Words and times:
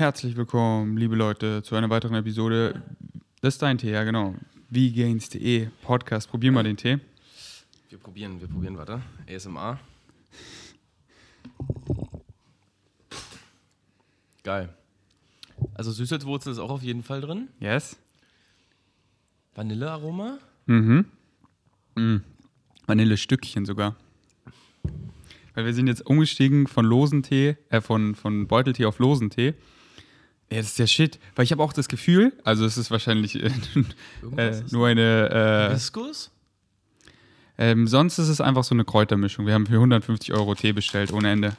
Herzlich 0.00 0.34
willkommen, 0.34 0.96
liebe 0.96 1.14
Leute, 1.14 1.62
zu 1.62 1.74
einer 1.74 1.90
weiteren 1.90 2.14
Episode. 2.14 2.80
Das 3.42 3.56
ist 3.56 3.60
dein 3.60 3.76
Tee, 3.76 3.90
ja 3.90 4.02
genau. 4.02 4.34
Vegains.de 4.70 5.68
Podcast. 5.82 6.30
Probier 6.30 6.52
mal 6.52 6.62
den 6.62 6.78
Tee. 6.78 7.00
Wir 7.90 7.98
probieren, 7.98 8.40
wir 8.40 8.48
probieren, 8.48 8.78
warte. 8.78 9.02
ASMR. 9.28 9.78
Geil. 14.42 14.70
Also 15.74 15.92
Süßholzwurzel 15.92 16.52
ist 16.54 16.60
auch 16.60 16.70
auf 16.70 16.82
jeden 16.82 17.02
Fall 17.02 17.20
drin. 17.20 17.48
Yes. 17.60 17.98
Vanillearoma. 19.54 20.38
Mhm. 20.64 21.04
Mm. 21.96 22.16
Vanillestückchen 22.86 23.66
sogar. 23.66 23.96
Weil 25.52 25.66
wir 25.66 25.74
sind 25.74 25.88
jetzt 25.88 26.06
umgestiegen 26.06 26.68
von 26.68 26.86
losen 26.86 27.22
Tee, 27.22 27.58
äh, 27.68 27.82
von, 27.82 28.14
von 28.14 28.46
Beuteltee 28.46 28.86
auf 28.86 28.98
losen 28.98 29.28
Tee. 29.28 29.52
Ja, 30.50 30.58
das 30.58 30.66
ist 30.66 30.78
der 30.78 30.86
Shit. 30.86 31.18
Weil 31.36 31.44
ich 31.44 31.52
habe 31.52 31.62
auch 31.62 31.72
das 31.72 31.88
Gefühl, 31.88 32.32
also 32.44 32.64
es 32.64 32.76
ist 32.76 32.90
wahrscheinlich 32.90 33.42
äh, 33.42 33.50
äh, 34.36 34.62
nur 34.70 34.88
eine. 34.88 35.30
Äh, 35.30 35.68
Hibiskus? 35.68 36.30
ähm, 37.58 37.86
sonst 37.86 38.18
ist 38.18 38.28
es 38.28 38.40
einfach 38.40 38.64
so 38.64 38.74
eine 38.74 38.84
Kräutermischung. 38.84 39.46
Wir 39.46 39.54
haben 39.54 39.66
für 39.66 39.74
150 39.74 40.32
Euro 40.32 40.54
Tee 40.54 40.72
bestellt, 40.72 41.12
ohne 41.12 41.30
Ende. 41.30 41.56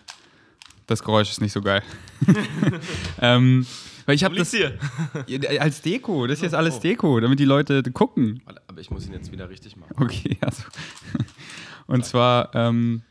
Das 0.88 1.04
Geräusch 1.04 1.30
ist 1.30 1.40
nicht 1.42 1.54
so 1.54 1.62
geil. 1.62 1.84
ähm, 3.22 3.66
weil 4.06 4.16
ich 4.16 4.24
habe 4.24 4.36
das 4.36 4.52
hier. 4.52 4.78
Ja, 5.28 5.62
als 5.62 5.82
Deko. 5.82 6.28
Das 6.28 6.40
ist 6.40 6.44
jetzt 6.44 6.56
alles 6.56 6.78
Oh. 6.78 6.80
Deko, 6.80 7.20
damit 7.20 7.40
die 7.40 7.46
Leute 7.46 7.84
gucken. 7.92 8.42
Aber 8.68 8.82
ich 8.82 8.90
muss 8.90 9.06
ihn 9.06 9.14
jetzt 9.14 9.32
wieder 9.32 9.50
richtig 9.50 9.78
machen. 9.78 9.96
Okay, 9.98 10.38
also. 10.42 10.64
Und 11.88 12.04
zwar 12.06 12.54
ähm, 12.56 13.04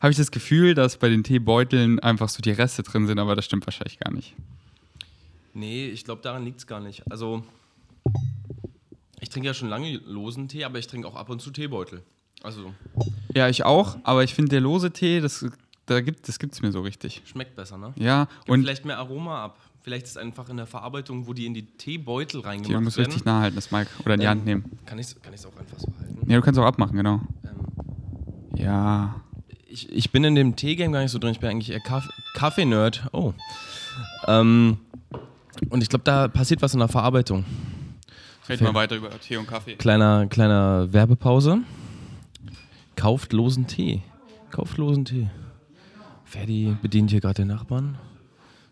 habe 0.00 0.10
ich 0.10 0.18
das 0.18 0.30
Gefühl, 0.30 0.74
dass 0.74 0.96
bei 0.98 1.08
den 1.08 1.22
Teebeuteln 1.22 2.00
einfach 2.00 2.28
so 2.28 2.42
die 2.42 2.50
Reste 2.50 2.82
drin 2.82 3.06
sind, 3.06 3.18
aber 3.18 3.36
das 3.36 3.44
stimmt 3.44 3.66
wahrscheinlich 3.66 3.98
gar 3.98 4.12
nicht. 4.12 4.34
Nee, 5.54 5.86
ich 5.88 6.04
glaube, 6.04 6.22
daran 6.22 6.44
liegt 6.44 6.58
es 6.60 6.66
gar 6.66 6.80
nicht. 6.80 7.02
Also, 7.10 7.42
ich 9.20 9.28
trinke 9.30 9.46
ja 9.46 9.54
schon 9.54 9.68
lange 9.68 9.96
losen 10.06 10.48
Tee, 10.48 10.64
aber 10.64 10.78
ich 10.78 10.86
trinke 10.86 11.06
auch 11.06 11.14
ab 11.16 11.28
und 11.30 11.40
zu 11.42 11.50
Teebeutel. 11.50 12.02
Also, 12.42 12.72
Ja, 13.34 13.48
ich 13.48 13.64
auch, 13.64 13.96
aber 14.04 14.24
ich 14.24 14.34
finde, 14.34 14.50
der 14.50 14.60
lose 14.60 14.90
Tee, 14.90 15.20
das, 15.20 15.44
da 15.86 16.00
gibt, 16.00 16.26
das 16.28 16.38
gibt's 16.38 16.60
mir 16.62 16.72
so 16.72 16.80
richtig. 16.80 17.22
schmeckt 17.24 17.54
besser, 17.56 17.78
ne? 17.78 17.92
Ja, 17.96 18.24
Gibt 18.24 18.48
und 18.50 18.60
vielleicht 18.62 18.84
mehr 18.84 18.98
Aroma 18.98 19.44
ab. 19.44 19.58
Vielleicht 19.82 20.04
ist 20.04 20.12
es 20.12 20.16
einfach 20.16 20.48
in 20.48 20.56
der 20.56 20.66
Verarbeitung, 20.66 21.26
wo 21.26 21.32
die 21.32 21.44
in 21.44 21.54
die 21.54 21.66
Teebeutel 21.66 22.40
die 22.40 22.46
reingemacht 22.46 22.82
muss 22.84 22.96
werden. 22.96 23.06
richtig 23.10 23.24
nah 23.24 23.40
halten, 23.40 23.56
das 23.56 23.72
Mike. 23.72 23.90
Oder 24.04 24.14
in 24.14 24.20
die 24.20 24.26
Ähm, 24.26 24.30
Hand 24.30 24.44
nehmen. 24.44 24.78
Kann 24.86 24.98
ich 25.00 25.08
es 25.08 25.46
auch 25.46 25.56
einfach 25.56 25.78
so 25.78 25.88
halten? 25.98 26.30
Ja, 26.30 26.36
du 26.36 26.42
kannst 26.42 26.58
auch 26.60 26.64
abmachen, 26.64 26.96
genau. 26.96 27.20
Ähm, 27.44 28.56
Ja. 28.56 29.20
ich, 29.66 29.90
ich 29.92 30.12
bin 30.12 30.22
in 30.22 30.36
dem 30.36 30.54
Tee-Game 30.54 30.92
gar 30.92 31.02
nicht 31.02 31.10
so 31.10 31.18
drin. 31.18 31.32
Ich 31.32 31.40
bin 31.40 31.50
eigentlich 31.50 31.70
eher 31.70 31.80
Kaff 31.80 32.08
Kaffee-Nerd. 32.34 33.08
Oh. 33.12 33.32
Ähm, 34.28 34.78
und 35.70 35.82
ich 35.82 35.88
glaube, 35.88 36.04
da 36.04 36.28
passiert 36.28 36.62
was 36.62 36.74
in 36.74 36.80
der 36.80 36.88
Verarbeitung. 36.88 37.44
Red 38.48 38.60
mal 38.60 38.74
weiter 38.74 38.96
über 38.96 39.10
Tee 39.20 39.36
und 39.36 39.46
Kaffee. 39.46 39.76
Kleiner, 39.76 40.26
kleiner 40.26 40.92
Werbepause. 40.92 41.58
Kauft 42.96 43.32
losen 43.32 43.66
Tee. 43.66 44.02
Kauft 44.50 44.78
losen 44.78 45.04
Tee. 45.04 45.28
Ferdi 46.24 46.76
bedient 46.82 47.10
hier 47.10 47.20
gerade 47.20 47.34
den 47.34 47.48
Nachbarn. 47.48 47.98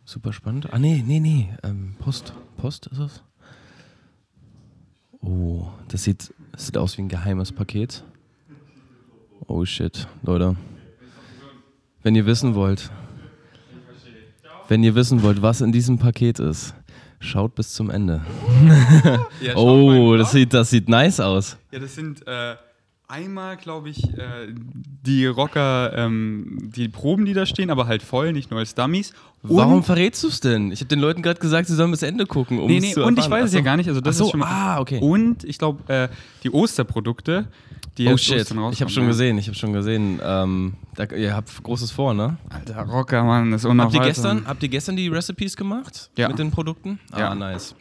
Super 0.05 0.33
spannend. 0.33 0.73
Ah, 0.73 0.79
nee, 0.79 1.05
nee, 1.07 1.21
nee. 1.21 1.51
Ähm, 1.63 1.95
Post. 1.99 2.33
Post 2.57 2.87
ist 2.89 2.99
es? 2.99 3.23
Oh, 5.21 5.69
das 5.89 6.05
sieht, 6.05 6.35
das 6.53 6.67
sieht 6.67 6.77
aus 6.79 6.97
wie 6.97 7.03
ein 7.03 7.09
geheimes 7.09 7.53
Paket. 7.53 8.03
Oh 9.47 9.65
shit, 9.65 10.09
Leute. 10.23 10.57
Wenn 12.03 12.15
ihr 12.15 12.27
wissen 12.27 12.55
wollt, 12.55 12.91
wenn 14.69 14.83
ihr 14.83 14.95
wissen 14.95 15.23
wollt, 15.23 15.43
was 15.43 15.61
in 15.61 15.73
diesem 15.73 15.99
Paket 15.99 16.39
ist, 16.39 16.75
schaut 17.21 17.55
bis 17.55 17.73
zum 17.75 17.91
Ende. 17.91 18.23
Ja, 19.41 19.55
Oh, 19.57 20.17
das 20.17 20.33
sieht, 20.33 20.53
das 20.53 20.71
sieht 20.71 20.89
nice 20.89 21.21
aus. 21.21 21.57
Ja, 21.71 21.79
das 21.79 21.95
sind 21.95 22.27
äh, 22.27 22.57
einmal, 23.11 23.57
glaube 23.57 23.89
ich, 23.91 24.05
äh, 24.17 24.49
die 25.07 25.27
Rocker, 25.27 25.93
ähm, 25.97 26.71
die 26.75 26.89
Proben, 26.89 27.25
die 27.25 27.33
da 27.35 27.47
stehen, 27.47 27.71
aber 27.71 27.87
halt 27.87 28.03
voll, 28.03 28.33
nicht 28.33 28.51
nur 28.51 28.61
als 28.61 28.75
Dummies. 28.75 29.13
Und- 29.43 29.57
Warum 29.57 29.83
verrätst 29.83 30.23
du 30.23 30.29
es 30.29 30.41
denn? 30.41 30.71
Ich 30.73 30.81
habe 30.81 30.89
den 30.89 31.01
Leuten 31.01 31.23
gerade 31.23 31.41
gesagt, 31.41 31.69
sie 31.69 31.75
sollen 31.75 31.91
bis 31.91 32.03
Ende 32.03 32.27
gucken, 32.27 32.59
um 32.59 32.67
Nee, 32.67 32.81
nee, 32.81 32.93
zu 32.93 33.05
und 33.05 33.19
ich 33.19 33.25
erfahren. 33.25 33.43
weiß 33.43 33.49
es 33.49 33.55
ja 33.55 33.61
gar 33.63 33.77
nicht. 33.77 33.89
Also 33.89 34.01
das 34.01 34.19
so, 34.19 34.25
ist 34.27 34.31
schon 34.31 34.41
mal, 34.41 34.49
ah, 34.49 34.81
okay. 34.81 35.01
Und 35.01 35.45
ich 35.45 35.59
glaube, 35.59 35.93
äh, 35.93 36.09
die 36.43 36.51
Osterprodukte, 36.51 37.49
die 37.99 38.07
Oh 38.07 38.11
jetzt 38.11 38.25
shit, 38.25 38.41
Ostern 38.43 38.59
rauskommen, 38.59 38.73
ich 38.75 38.81
habe 38.83 38.91
schon 38.91 39.03
ja. 39.05 39.09
gesehen, 39.09 39.39
ich 39.39 39.47
habe 39.49 39.57
schon 39.57 39.73
gesehen. 39.73 40.21
Ähm, 40.23 40.75
da, 40.95 41.05
ihr 41.05 41.35
habt 41.35 41.63
Großes 41.63 41.91
vor, 41.91 42.15
ne? 42.15 42.37
Alter, 42.49 42.83
Rocker, 42.83 43.25
Mann, 43.25 43.51
das 43.51 43.65
ist 43.65 43.71
Habt 43.71 43.95
ihr, 43.95 44.01
gestern, 44.01 44.47
habt 44.47 44.63
ihr 44.63 44.69
gestern 44.69 44.97
die 44.97 45.09
Recipes 45.09 45.57
gemacht? 45.57 46.11
Ja. 46.17 46.29
Mit 46.29 46.39
den 46.39 46.51
Produkten? 46.51 47.01
Ah, 47.11 47.19
Ja. 47.21 47.35
nice. 47.35 47.75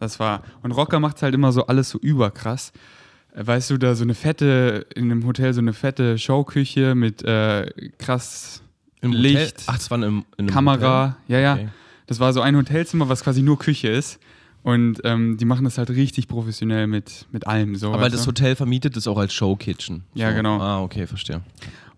Das 0.00 0.18
war. 0.20 0.42
Und 0.62 0.72
Rocker 0.72 1.00
macht 1.00 1.22
halt 1.22 1.34
immer 1.34 1.52
so 1.52 1.66
alles 1.66 1.90
so 1.90 1.98
überkrass. 1.98 2.72
Äh, 3.34 3.46
Weißt 3.46 3.70
du, 3.70 3.78
da 3.78 3.94
so 3.94 4.04
eine 4.04 4.14
fette, 4.14 4.86
in 4.94 5.10
einem 5.10 5.24
Hotel 5.26 5.52
so 5.54 5.60
eine 5.60 5.72
fette 5.72 6.18
Showküche 6.18 6.94
mit 6.94 7.22
äh, 7.24 7.70
krass 7.98 8.62
Im 9.00 9.12
Licht, 9.12 9.40
Hotel? 9.40 9.52
Ach, 9.66 9.76
das 9.76 9.90
war 9.90 9.98
in 9.98 10.04
einem, 10.04 10.24
in 10.36 10.44
einem 10.46 10.54
Kamera. 10.54 11.16
Ja, 11.28 11.38
ja. 11.38 11.54
Okay. 11.54 11.68
Das 12.06 12.20
war 12.20 12.32
so 12.32 12.40
ein 12.40 12.56
Hotelzimmer, 12.56 13.08
was 13.08 13.22
quasi 13.22 13.42
nur 13.42 13.58
Küche 13.58 13.88
ist. 13.88 14.18
Und 14.62 15.00
ähm, 15.04 15.36
die 15.38 15.44
machen 15.44 15.64
das 15.64 15.78
halt 15.78 15.90
richtig 15.90 16.26
professionell 16.26 16.86
mit, 16.88 17.26
mit 17.32 17.46
allem. 17.46 17.76
So, 17.76 17.92
Aber 17.92 18.08
das 18.10 18.22
du? 18.22 18.28
Hotel 18.28 18.56
vermietet 18.56 18.96
es 18.96 19.06
auch 19.06 19.16
als 19.16 19.32
Showkitchen. 19.32 20.02
Ja, 20.14 20.30
so. 20.30 20.36
genau. 20.36 20.58
Ah, 20.60 20.80
okay, 20.82 21.06
verstehe. 21.06 21.42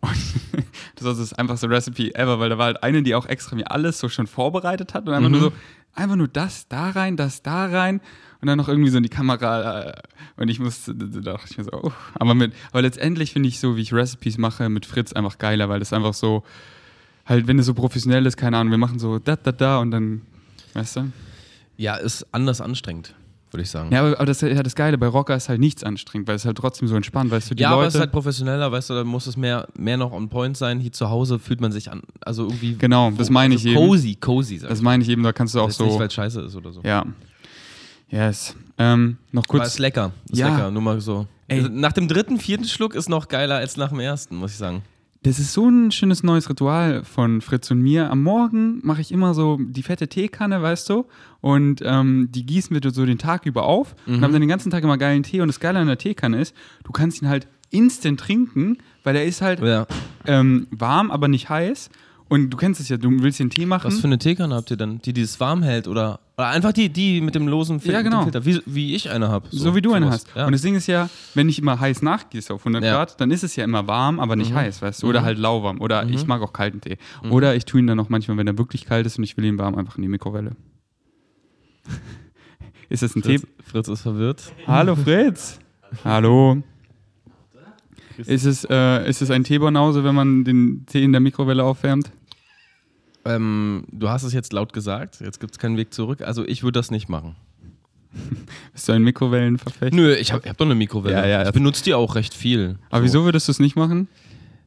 Und 0.00 0.10
das 0.96 1.04
war 1.04 1.14
das 1.14 1.32
einfachste 1.32 1.68
Recipe 1.70 2.14
ever, 2.14 2.38
weil 2.38 2.50
da 2.50 2.58
war 2.58 2.66
halt 2.66 2.82
eine, 2.82 3.02
die 3.02 3.14
auch 3.14 3.26
extra 3.26 3.56
mir 3.56 3.70
alles 3.70 3.98
so 3.98 4.08
schon 4.08 4.26
vorbereitet 4.26 4.94
hat 4.94 5.08
und 5.08 5.14
einfach 5.14 5.28
Mhm. 5.28 5.32
nur 5.38 5.40
so, 5.50 5.52
einfach 5.94 6.16
nur 6.16 6.28
das 6.28 6.68
da 6.68 6.90
rein, 6.90 7.16
das 7.16 7.42
da 7.42 7.66
rein 7.66 8.00
und 8.40 8.46
dann 8.46 8.56
noch 8.56 8.68
irgendwie 8.68 8.90
so 8.90 8.96
in 8.96 9.02
die 9.02 9.10
Kamera 9.10 9.82
äh, 9.82 9.92
und 10.36 10.48
ich 10.48 10.58
musste, 10.58 10.94
da 10.94 11.32
dachte 11.32 11.46
ich 11.50 11.58
mir 11.58 11.64
so, 11.64 11.72
oh. 11.72 11.92
aber 12.14 12.34
mit, 12.34 12.52
aber 12.70 12.82
letztendlich 12.82 13.32
finde 13.32 13.48
ich 13.48 13.60
so, 13.60 13.76
wie 13.76 13.82
ich 13.82 13.92
Recipes 13.92 14.38
mache 14.38 14.68
mit 14.68 14.86
Fritz 14.86 15.12
einfach 15.12 15.38
geiler, 15.38 15.68
weil 15.68 15.78
das 15.78 15.92
einfach 15.92 16.14
so, 16.14 16.42
halt, 17.26 17.46
wenn 17.46 17.58
es 17.58 17.66
so 17.66 17.74
professionell 17.74 18.24
ist, 18.26 18.36
keine 18.36 18.56
Ahnung, 18.56 18.70
wir 18.70 18.78
machen 18.78 18.98
so 18.98 19.18
da, 19.18 19.36
da, 19.36 19.52
da 19.52 19.78
und 19.78 19.90
dann, 19.90 20.22
weißt 20.74 20.96
du? 20.96 21.12
Ja, 21.76 21.96
ist 21.96 22.26
anders 22.32 22.60
anstrengend, 22.62 23.14
würde 23.50 23.62
ich 23.62 23.70
sagen. 23.70 23.92
Ja, 23.92 24.00
aber, 24.00 24.24
das 24.24 24.42
ist 24.42 24.54
ja 24.54 24.62
das 24.62 24.74
Geile, 24.74 24.96
bei 24.96 25.06
Rocker 25.06 25.36
ist 25.36 25.50
halt 25.50 25.60
nichts 25.60 25.84
anstrengend, 25.84 26.26
weil 26.26 26.36
es 26.36 26.46
halt 26.46 26.56
trotzdem 26.56 26.88
so 26.88 26.96
entspannt, 26.96 27.30
weißt 27.30 27.50
du, 27.50 27.54
die 27.54 27.62
ja, 27.62 27.70
aber 27.70 27.82
es 27.82 27.88
Leute. 27.88 27.96
ist 27.96 28.00
halt 28.00 28.12
professioneller, 28.12 28.72
weißt 28.72 28.88
du, 28.88 28.94
da 28.94 29.04
muss 29.04 29.26
es 29.26 29.36
mehr, 29.36 29.68
mehr 29.76 29.98
noch 29.98 30.12
on 30.12 30.30
point 30.30 30.56
sein. 30.56 30.80
Hier 30.80 30.92
zu 30.92 31.10
Hause 31.10 31.38
fühlt 31.38 31.60
man 31.60 31.72
sich 31.72 31.90
an, 31.90 32.02
also 32.20 32.44
irgendwie. 32.44 32.76
Genau, 32.76 33.10
das 33.10 33.28
meine 33.28 33.54
ich 33.54 33.66
also 33.66 33.78
eben. 33.78 33.88
Cozy, 33.88 34.14
cozy, 34.14 34.58
das 34.58 34.80
meine 34.80 35.02
ich 35.02 35.10
eben, 35.10 35.22
da 35.22 35.32
kannst 35.32 35.54
du 35.54 35.60
auch 35.60 35.70
so. 35.70 35.84
Nicht, 35.84 35.98
weil 35.98 36.08
es 36.08 36.14
scheiße 36.14 36.40
ist 36.40 36.56
oder 36.56 36.72
so. 36.72 36.80
Ja. 36.84 37.04
Yes. 38.10 38.56
Ähm, 38.78 39.16
noch 39.32 39.44
Aber 39.44 39.58
kurz. 39.58 39.68
ist 39.68 39.78
lecker. 39.78 40.12
Ist 40.30 40.38
Ja. 40.38 40.48
lecker, 40.48 40.70
nur 40.70 40.82
mal 40.82 41.00
so. 41.00 41.26
Ey. 41.48 41.58
Also 41.58 41.70
nach 41.72 41.92
dem 41.92 42.08
dritten, 42.08 42.38
vierten 42.38 42.64
Schluck 42.64 42.94
ist 42.94 43.08
noch 43.08 43.28
geiler 43.28 43.56
als 43.56 43.76
nach 43.76 43.90
dem 43.90 44.00
ersten, 44.00 44.36
muss 44.36 44.52
ich 44.52 44.56
sagen. 44.56 44.82
Das 45.22 45.38
ist 45.38 45.52
so 45.52 45.68
ein 45.68 45.90
schönes 45.92 46.22
neues 46.22 46.48
Ritual 46.48 47.04
von 47.04 47.42
Fritz 47.42 47.70
und 47.70 47.82
mir. 47.82 48.10
Am 48.10 48.22
Morgen 48.22 48.80
mache 48.82 49.02
ich 49.02 49.12
immer 49.12 49.34
so 49.34 49.58
die 49.60 49.82
fette 49.82 50.08
Teekanne, 50.08 50.62
weißt 50.62 50.88
du? 50.88 51.04
Und 51.42 51.82
ähm, 51.84 52.28
die 52.30 52.46
gießen 52.46 52.74
wir 52.74 52.90
so 52.90 53.04
den 53.04 53.18
Tag 53.18 53.44
über 53.44 53.64
auf 53.64 53.94
und 54.06 54.22
haben 54.22 54.32
dann 54.32 54.40
den 54.40 54.48
ganzen 54.48 54.70
Tag 54.70 54.82
immer 54.82 54.96
geilen 54.96 55.22
Tee. 55.22 55.42
Und 55.42 55.48
das 55.48 55.60
Geile 55.60 55.78
an 55.78 55.88
der 55.88 55.98
Teekanne 55.98 56.40
ist, 56.40 56.54
du 56.84 56.92
kannst 56.92 57.20
ihn 57.20 57.28
halt 57.28 57.48
instant 57.68 58.18
trinken, 58.18 58.78
weil 59.04 59.14
er 59.14 59.26
ist 59.26 59.42
halt 59.42 59.60
Ja. 59.60 59.86
ähm, 60.26 60.66
warm, 60.70 61.10
aber 61.10 61.28
nicht 61.28 61.50
heiß. 61.50 61.90
Und 62.30 62.48
du 62.48 62.56
kennst 62.56 62.80
es 62.80 62.88
ja, 62.88 62.96
du 62.96 63.10
willst 63.22 63.40
den 63.40 63.50
Tee 63.50 63.66
machen. 63.66 63.88
Was 63.88 63.98
für 64.00 64.06
eine 64.06 64.16
Teekanne 64.18 64.54
habt 64.54 64.70
ihr 64.70 64.76
denn? 64.78 65.00
Die, 65.02 65.12
die 65.12 65.20
es 65.20 65.38
warm 65.38 65.62
hält 65.62 65.86
oder, 65.86 66.20
oder 66.40 66.48
einfach 66.48 66.72
die, 66.72 66.88
die 66.88 67.20
mit 67.20 67.34
dem 67.34 67.46
losen 67.48 67.80
Fil 67.80 67.92
Ja, 67.92 68.02
genau. 68.02 68.22
Filter, 68.22 68.44
wie, 68.46 68.60
wie 68.66 68.94
ich 68.94 69.10
eine 69.10 69.28
habe. 69.28 69.46
So, 69.50 69.74
wie 69.74 69.82
du 69.82 69.92
eine 69.92 70.10
hast. 70.10 70.26
Ja. 70.34 70.46
Und 70.46 70.52
das 70.52 70.62
Ding 70.62 70.74
ist 70.74 70.86
ja, 70.86 71.08
wenn 71.34 71.48
ich 71.48 71.58
immer 71.58 71.78
heiß 71.78 72.00
nachgieße 72.02 72.52
auf 72.54 72.62
100 72.62 72.82
Ja. 72.82 72.92
Grad, 72.94 73.20
dann 73.20 73.30
ist 73.30 73.44
es 73.44 73.56
ja 73.56 73.64
immer 73.64 73.86
warm, 73.86 74.18
aber 74.18 74.36
nicht 74.36 74.54
heiß, 74.54 74.80
weißt 74.82 75.02
du? 75.02 75.08
Oder 75.08 75.22
halt 75.22 75.38
lauwarm. 75.38 75.80
Oder 75.80 76.04
Mhm. 76.04 76.14
ich 76.14 76.26
mag 76.26 76.40
auch 76.42 76.52
kalten 76.52 76.80
Tee. 76.80 76.96
Oder 77.30 77.54
ich 77.56 77.66
tue 77.66 77.80
ihn 77.80 77.86
dann 77.86 78.00
auch 78.00 78.08
manchmal, 78.08 78.36
wenn 78.38 78.46
er 78.46 78.56
wirklich 78.58 78.86
kalt 78.86 79.04
ist 79.06 79.18
und 79.18 79.24
ich 79.24 79.36
will 79.36 79.44
ihn 79.44 79.58
warm, 79.58 79.74
einfach 79.74 79.96
in 79.96 80.02
die 80.02 80.08
Mikrowelle. 80.08 80.52
ist 82.88 83.02
das 83.02 83.14
ein 83.14 83.22
Tee? 83.22 83.40
Fritz, 83.64 83.88
ist 83.88 84.00
verwirrt. 84.02 84.52
Hallo 84.66 84.96
Fritz. 84.96 85.58
Hallo. 86.04 86.62
Ist 88.16 88.44
es, 88.44 88.64
äh, 88.68 89.08
ist 89.08 89.22
es 89.22 89.30
ein 89.30 89.44
Teebanause, 89.44 90.04
wenn 90.04 90.14
man 90.14 90.44
den 90.44 90.84
Tee 90.86 91.02
in 91.04 91.12
der 91.12 91.20
Mikrowelle 91.20 91.64
aufwärmt? 91.64 92.10
Ähm, 93.24 93.84
du 93.92 94.08
hast 94.08 94.22
es 94.22 94.32
jetzt 94.32 94.52
laut 94.52 94.72
gesagt, 94.72 95.20
jetzt 95.20 95.40
gibt 95.40 95.52
es 95.52 95.58
keinen 95.58 95.76
Weg 95.76 95.92
zurück. 95.92 96.22
Also 96.22 96.46
ich 96.46 96.62
würde 96.62 96.78
das 96.78 96.90
nicht 96.90 97.08
machen. 97.08 97.36
Bist 98.72 98.88
du 98.88 98.92
ein 98.92 99.02
Mikrowellenverfechter? 99.02 99.94
Nö, 99.94 100.14
ich 100.14 100.32
habe 100.32 100.48
hab 100.48 100.56
doch 100.56 100.64
eine 100.66 100.74
Mikrowelle. 100.74 101.14
Ja, 101.16 101.26
ja. 101.26 101.46
Ich 101.46 101.52
benutze 101.52 101.84
die 101.84 101.94
auch 101.94 102.14
recht 102.14 102.34
viel. 102.34 102.78
Aber 102.90 103.00
So. 103.00 103.04
wieso 103.04 103.24
würdest 103.24 103.48
du 103.48 103.52
es 103.52 103.60
nicht 103.60 103.76
machen? 103.76 104.08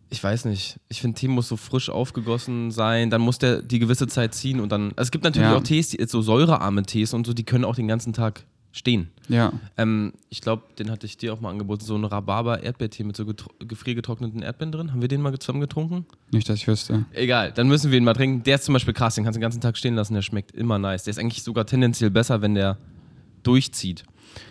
Ich 0.09 0.23
weiß 0.23 0.45
nicht. 0.45 0.79
Ich 0.89 1.01
finde, 1.01 1.19
Tee 1.19 1.27
muss 1.27 1.47
so 1.47 1.57
frisch 1.57 1.89
aufgegossen 1.89 2.69
sein. 2.69 3.09
Dann 3.09 3.21
muss 3.21 3.39
der 3.39 3.61
die 3.63 3.79
gewisse 3.79 4.07
Zeit 4.07 4.35
ziehen 4.35 4.59
und 4.59 4.71
dann. 4.71 4.89
Also 4.95 5.07
es 5.07 5.11
gibt 5.11 5.23
natürlich 5.23 5.49
Ja. 5.49 5.57
auch 5.57 5.63
Tees, 5.63 5.89
die, 5.89 6.05
so 6.07 6.21
säurearme 6.21 6.83
Tees 6.83 7.13
und 7.15 7.25
so, 7.25 7.33
die 7.33 7.43
können 7.43 7.65
auch 7.65 7.75
den 7.75 7.87
ganzen 7.87 8.13
Tag 8.13 8.45
Stehen. 8.75 9.09
Ja. 9.29 9.53
Ähm, 9.77 10.13
ich 10.31 10.41
glaube, 10.41 10.63
den 10.79 10.89
hatte 10.89 11.05
ich 11.05 11.15
dir 11.15 11.31
auch 11.31 11.39
mal 11.39 11.51
angeboten, 11.51 11.85
so 11.85 11.95
ein 11.95 12.03
Rhabarber-Erdbeertee 12.05 13.03
mit 13.03 13.15
so 13.15 13.23
getro- 13.23 13.51
gefriergetrockneten 13.63 14.41
Erdbeeren 14.41 14.71
drin. 14.71 14.91
Haben 14.91 14.99
wir 15.01 15.07
den 15.07 15.21
mal 15.21 15.37
zusammen 15.37 15.61
getrunken? 15.61 16.07
Nicht, 16.31 16.49
dass 16.49 16.57
ich 16.57 16.67
wüsste. 16.67 17.05
Egal, 17.13 17.51
dann 17.51 17.67
müssen 17.67 17.91
wir 17.91 17.99
ihn 17.99 18.03
mal 18.03 18.15
trinken. 18.15 18.41
Der 18.41 18.55
ist 18.55 18.65
zum 18.65 18.73
Beispiel 18.73 18.95
krass, 18.95 19.13
den 19.13 19.23
kannst 19.25 19.35
du 19.35 19.39
den 19.39 19.43
ganzen 19.43 19.61
Tag 19.61 19.77
stehen 19.77 19.93
lassen, 19.93 20.15
der 20.15 20.23
schmeckt 20.23 20.51
immer 20.53 20.79
nice. 20.79 21.03
Der 21.03 21.11
ist 21.11 21.19
eigentlich 21.19 21.43
sogar 21.43 21.67
tendenziell 21.67 22.09
besser, 22.09 22.41
wenn 22.41 22.55
der 22.55 22.79
durchzieht. 23.43 24.03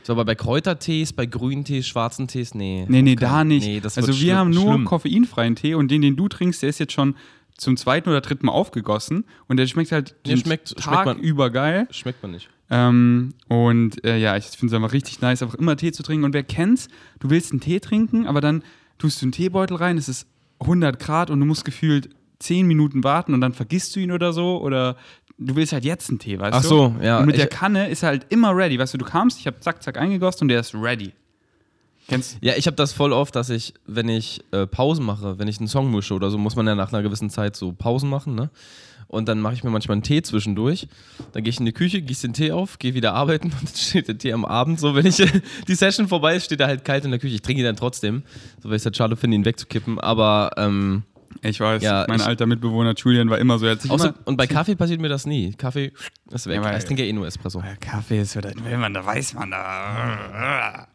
So, 0.05 0.13
aber 0.13 0.25
bei 0.25 0.37
Kräutertees, 0.37 1.13
bei 1.13 1.27
grünen 1.27 1.65
Tees, 1.65 1.89
schwarzen 1.89 2.29
Tees, 2.29 2.55
nee. 2.55 2.87
Nee, 2.89 3.03
nee, 3.03 3.13
Okay. 3.15 3.21
da 3.21 3.43
nicht. 3.43 3.67
Nee, 3.67 3.81
das 3.81 3.99
also 3.99 4.17
wir 4.21 4.37
haben 4.37 4.51
nur 4.51 4.73
schlimm. 4.75 4.85
koffeinfreien 4.85 5.57
Tee 5.57 5.75
und 5.75 5.91
den, 5.91 6.03
den 6.03 6.15
du 6.15 6.29
trinkst, 6.29 6.63
der 6.63 6.69
ist 6.69 6.79
jetzt 6.79 6.93
schon 6.93 7.17
zum 7.57 7.77
zweiten 7.77 8.09
oder 8.09 8.21
dritten 8.21 8.47
Mal 8.47 8.53
aufgegossen 8.53 9.25
und 9.49 9.57
der 9.57 9.67
schmeckt 9.67 9.91
halt 9.91 10.15
Nee, 10.25 10.35
den 10.35 10.39
schmeckt- 10.39 10.69
schmeckt 10.69 10.81
Tag 10.85 11.07
man- 11.07 11.19
über 11.19 11.51
geil. 11.51 11.89
Schmeckt 11.91 12.23
man 12.23 12.31
nicht. 12.33 12.49
Ähm, 12.73 13.35
und 13.49 14.03
äh, 14.03 14.17
ja, 14.17 14.35
ich 14.39 14.47
finde 14.47 14.75
es 14.75 14.83
einfach 14.83 14.95
richtig 14.95 15.21
nice, 15.21 15.43
einfach 15.43 15.57
immer 15.57 15.77
Tee 15.77 15.93
zu 15.93 16.03
trinken. 16.03 16.25
Und 16.25 16.33
wer 16.33 16.43
kennt's, 16.43 16.89
du 17.21 17.29
willst 17.29 17.53
einen 17.53 17.61
Tee 17.61 17.81
trinken, 17.81 18.27
aber 18.27 18.41
dann 18.41 18.63
tust 18.97 19.21
du 19.21 19.27
einen 19.27 19.33
Teebeutel 19.33 19.77
rein, 19.77 19.99
es 19.99 20.09
ist 20.09 20.27
100 20.61 20.99
Grad 20.99 21.29
und 21.29 21.39
du 21.39 21.45
musst 21.45 21.67
gefühlt 21.67 22.09
10 22.39 22.67
Minuten 22.67 23.05
warten 23.05 23.35
und 23.35 23.43
dann 23.43 23.53
vergisst 23.53 23.95
du 23.95 24.01
ihn 24.01 24.11
oder 24.11 24.33
so. 24.33 24.59
Oder 24.63 24.97
du 25.37 25.55
willst 25.55 25.75
halt 25.75 25.85
jetzt 25.85 26.09
einen 26.09 26.19
Tee, 26.19 26.39
weißt 26.39 26.55
Ach 26.55 26.63
du? 26.63 26.69
so, 26.69 26.95
ja, 27.03 27.19
Und 27.19 27.27
mit 27.27 27.37
der 27.37 27.47
Kanne 27.47 27.91
ist 27.91 28.05
er 28.05 28.09
halt 28.09 28.27
immer 28.31 28.57
ready. 28.57 28.79
Weißt 28.79 28.95
du, 28.95 28.99
du 28.99 29.05
kamst, 29.05 29.39
ich 29.39 29.47
habe 29.47 29.61
zack, 29.61 29.83
zack 29.83 29.99
eingegossen 29.99 30.45
und 30.45 30.49
der 30.49 30.61
ist 30.61 30.75
ready. 30.75 31.13
Kennst 32.09 32.39
Ja, 32.41 32.55
ich 32.57 32.67
habe 32.67 32.77
das 32.77 32.95
voll 32.95 33.13
oft, 33.13 33.37
dass 33.37 33.51
ich, 33.51 33.75
wenn 33.87 34.09
ich 34.09 34.43
äh, 34.51 34.67
Pausen 34.67 35.05
mache, 35.05 35.39
wenn 35.39 35.47
ich 35.47 35.59
einen 35.59 35.69
Song 35.69 35.91
mische 35.91 36.15
oder 36.15 36.31
so, 36.31 36.39
muss 36.39 36.57
man 36.57 36.67
ja 36.67 36.75
nach 36.75 36.91
einer 36.93 37.03
gewissen 37.03 37.29
Zeit 37.29 37.55
so 37.55 37.73
Pausen 37.73 38.09
machen, 38.09 38.35
ne? 38.35 38.51
Und 39.13 39.29
dann 39.29 39.41
mache 39.41 39.53
ich 39.55 39.63
mir 39.63 39.71
manchmal 39.71 39.97
einen 39.97 40.03
Tee 40.03 40.23
zwischendurch. 40.23 40.89
Dann 41.33 41.45
gehe 41.45 41.51
ich 41.51 41.61
in 41.61 41.67
die 41.67 41.73
Küche, 41.73 42.01
gieße 42.01 42.27
den 42.29 42.33
Tee 42.33 42.51
auf, 42.51 42.79
gehe 42.79 42.95
wieder 42.95 43.13
arbeiten 43.15 43.49
und 43.61 43.69
dann 43.69 43.75
steht 43.77 44.09
der 44.09 44.17
Tee 44.19 44.33
am 44.33 44.45
Abend. 44.45 44.81
So, 44.81 44.95
wenn 44.95 45.05
ich 45.07 45.17
die 45.69 45.75
Session 45.75 46.09
vorbei 46.09 46.35
ist, 46.37 46.47
steht 46.47 46.61
er 46.61 46.67
halt 46.67 46.85
kalt 46.85 47.05
in 47.05 47.11
der 47.11 47.21
Küche. 47.21 47.35
Ich 47.35 47.43
trinke 47.43 47.61
ihn 47.61 47.67
dann 47.67 47.77
trotzdem, 47.77 48.23
so 48.63 48.69
weil 48.71 48.77
ich 48.77 48.81
es 48.83 48.87
halt 48.87 48.97
schade 48.97 49.15
finde, 49.17 49.37
ihn 49.37 49.45
wegzukippen. 49.45 50.01
Aber 50.01 50.53
ähm, 50.57 51.03
Ich 51.43 51.61
weiß, 51.61 51.83
Ja, 51.83 52.07
mein 52.09 52.21
ich- 52.21 52.27
alter 52.27 52.47
Mitbewohner 52.47 52.95
Julian 52.97 53.29
war 53.29 53.39
immer 53.39 53.59
so, 53.59 53.67
er 53.67 53.77
außer, 53.89 54.09
immer, 54.09 54.15
und 54.25 54.37
bei 54.39 54.47
Kaffee 54.47 54.77
passiert 54.77 55.01
mir 55.01 55.09
das 55.11 55.27
nie. 55.27 55.53
Kaffee 55.53 55.93
ist 56.31 56.47
weg. 56.47 56.63
Ja, 56.65 56.75
ich 56.77 56.85
trinke 56.85 57.03
ja 57.03 57.09
eh 57.09 57.13
nur 57.13 57.27
Espresso. 57.27 57.63
Kaffee 57.81 58.21
ist, 58.23 58.35
da 58.37 58.43
will 58.65 58.79
man, 58.79 58.95
da 58.95 59.05
weiß 59.05 59.35
man 59.35 59.51
da. 59.51 60.89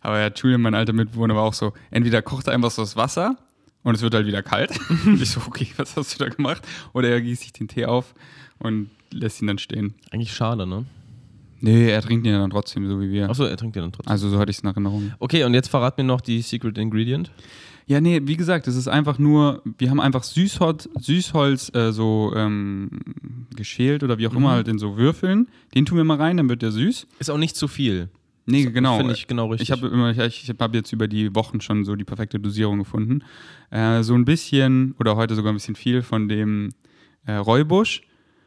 Aber 0.00 0.20
ja, 0.20 0.30
Julian, 0.34 0.60
mein 0.60 0.74
alter 0.74 0.92
Mitbewohner, 0.92 1.34
war 1.34 1.42
auch 1.42 1.54
so, 1.54 1.72
entweder 1.90 2.22
kocht 2.22 2.46
er 2.46 2.52
einfach 2.54 2.70
so 2.70 2.82
das 2.82 2.94
Wasser 2.96 3.36
und 3.84 3.94
es 3.94 4.02
wird 4.02 4.14
halt 4.14 4.26
wieder 4.26 4.42
kalt. 4.42 4.72
Ich 5.20 5.30
so, 5.30 5.40
okay, 5.46 5.68
was 5.76 5.96
hast 5.96 6.14
du 6.14 6.24
da 6.24 6.30
gemacht? 6.30 6.66
Oder 6.92 7.10
er 7.10 7.20
gießt 7.20 7.42
sich 7.42 7.52
den 7.52 7.68
Tee 7.68 7.86
auf 7.86 8.14
und 8.58 8.90
lässt 9.12 9.40
ihn 9.40 9.46
dann 9.46 9.58
stehen. 9.58 9.94
Eigentlich 10.10 10.34
schade, 10.34 10.66
ne? 10.66 10.84
Nee, 11.60 11.88
er 11.88 12.02
trinkt 12.02 12.26
ihn 12.26 12.32
dann 12.32 12.50
trotzdem, 12.50 12.86
so 12.88 13.00
wie 13.00 13.10
wir. 13.10 13.30
Achso, 13.30 13.44
er 13.44 13.56
trinkt 13.56 13.76
den 13.76 13.84
dann 13.84 13.92
trotzdem. 13.92 14.10
Also 14.10 14.28
so 14.28 14.38
hatte 14.38 14.50
ich 14.50 14.58
es 14.58 14.62
in 14.62 14.68
Erinnerung. 14.68 15.12
Okay, 15.18 15.44
und 15.44 15.54
jetzt 15.54 15.68
verrat 15.68 15.96
mir 15.96 16.04
noch 16.04 16.20
die 16.20 16.42
Secret 16.42 16.76
Ingredient. 16.76 17.30
Ja, 17.86 18.00
nee, 18.00 18.20
wie 18.24 18.36
gesagt, 18.36 18.66
es 18.66 18.76
ist 18.76 18.88
einfach 18.88 19.18
nur, 19.18 19.62
wir 19.78 19.90
haben 19.90 20.00
einfach 20.00 20.22
Süßholz, 20.24 20.88
Süßholz 20.98 21.74
äh, 21.74 21.92
so 21.92 22.32
ähm, 22.34 22.90
geschält 23.54 24.02
oder 24.02 24.18
wie 24.18 24.26
auch 24.26 24.34
immer 24.34 24.52
halt 24.52 24.68
in 24.68 24.78
so 24.78 24.96
Würfeln. 24.96 25.48
Den 25.74 25.84
tun 25.84 25.98
wir 25.98 26.04
mal 26.04 26.16
rein, 26.16 26.38
dann 26.38 26.48
wird 26.48 26.62
der 26.62 26.72
süß. 26.72 27.06
Ist 27.18 27.30
auch 27.30 27.38
nicht 27.38 27.56
zu 27.56 27.68
viel. 27.68 28.08
Nee, 28.46 28.66
genau. 28.66 28.98
Finde 28.98 29.14
ich 29.14 29.26
genau 29.26 29.46
richtig. 29.46 29.68
Ich 29.68 29.72
habe 29.72 30.10
ich, 30.26 30.42
ich 30.42 30.56
habe 30.58 30.76
jetzt 30.76 30.92
über 30.92 31.08
die 31.08 31.34
Wochen 31.34 31.60
schon 31.60 31.84
so 31.84 31.96
die 31.96 32.04
perfekte 32.04 32.38
Dosierung 32.38 32.78
gefunden. 32.78 33.24
Äh, 33.70 34.02
so 34.02 34.14
ein 34.14 34.24
bisschen 34.24 34.94
oder 34.98 35.16
heute 35.16 35.34
sogar 35.34 35.52
ein 35.52 35.56
bisschen 35.56 35.76
viel 35.76 36.02
von 36.02 36.28
dem 36.28 36.70
äh, 37.26 37.34
Räubusch. 37.34 38.02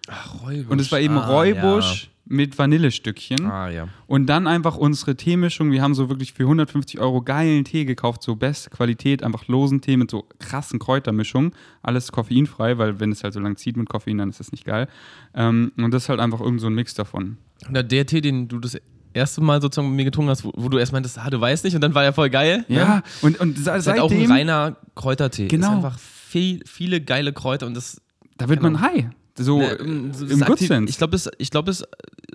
Ach, 0.07 0.41
Räubusch. 0.43 0.69
Und 0.69 0.79
es 0.79 0.91
war 0.91 0.99
eben 0.99 1.17
ah, 1.17 1.27
Räubusch 1.27 2.09
mit 2.29 2.57
Vanillestückchen. 2.57 3.39
Ja. 3.39 3.49
Ah, 3.49 3.69
ja. 3.69 3.87
Und 4.05 4.27
dann 4.27 4.47
einfach 4.47 4.77
unsere 4.77 5.15
Teemischung. 5.15 5.71
Wir 5.71 5.81
haben 5.81 5.95
so 5.95 6.09
wirklich 6.09 6.33
für 6.33 6.43
150 6.43 6.99
Euro 6.99 7.21
geilen 7.21 7.63
Tee 7.63 7.85
gekauft, 7.85 8.21
so 8.21 8.35
beste 8.35 8.69
Qualität, 8.69 9.23
einfach 9.23 9.47
losen 9.47 9.81
Tee 9.81 9.97
mit 9.97 10.11
so 10.11 10.27
krassen 10.39 10.79
Kräutermischungen. 10.79 11.53
Alles 11.81 12.11
koffeinfrei, 12.11 12.77
weil 12.77 12.99
wenn 12.99 13.11
es 13.11 13.23
halt 13.23 13.33
so 13.33 13.39
lang 13.39 13.55
zieht 13.55 13.77
mit 13.77 13.89
Koffein, 13.89 14.17
dann 14.17 14.29
ist 14.29 14.39
das 14.39 14.51
nicht 14.51 14.65
geil. 14.65 14.87
Ähm, 15.33 15.71
und 15.77 15.91
das 15.91 16.03
ist 16.03 16.09
halt 16.09 16.19
einfach 16.19 16.41
irgend 16.41 16.61
so 16.61 16.67
ein 16.67 16.73
Mix 16.73 16.93
davon. 16.93 17.37
Na, 17.69 17.81
der 17.81 18.05
Tee, 18.05 18.21
den 18.21 18.47
du 18.47 18.59
das 18.59 18.77
erste 19.17 19.41
Mal 19.41 19.61
sozusagen 19.61 19.89
mit 19.89 19.97
mir 19.97 20.05
getrunken 20.05 20.29
hast, 20.29 20.43
wo, 20.45 20.51
wo 20.55 20.69
du 20.69 20.77
erst 20.77 20.93
meintest, 20.93 21.17
ah, 21.19 21.29
du 21.29 21.39
weißt 21.41 21.63
nicht, 21.65 21.75
und 21.75 21.81
dann 21.81 21.93
war 21.93 22.03
er 22.03 22.13
voll 22.13 22.29
geil. 22.29 22.63
Ja, 22.69 23.03
und, 23.21 23.39
und 23.39 23.57
se- 23.57 23.65
Das 23.65 23.79
ist 23.79 23.87
halt 23.87 23.99
auch 23.99 24.09
ein 24.11 24.17
seitdem, 24.17 24.31
reiner 24.31 24.75
Kräutertee. 24.95 25.47
Genau. 25.47 25.67
Ist 25.67 25.73
einfach 25.75 25.99
viel, 25.99 26.61
viele 26.65 27.01
geile 27.01 27.33
Kräuter 27.33 27.65
und 27.67 27.75
das. 27.75 28.01
da 28.37 28.47
wird 28.49 28.61
man 28.61 28.79
high. 28.81 29.05
So 29.39 29.59
Ne, 29.59 29.67
im 29.73 30.13
so- 30.13 30.25
im 30.25 30.39
das 30.39 30.47
Good 30.47 30.59
Sense. 30.59 30.89
Ich 30.89 30.97
glaube, 30.97 31.15
es, 31.15 31.29
ich 31.37 31.51
glaub, 31.51 31.67
es, 31.67 31.83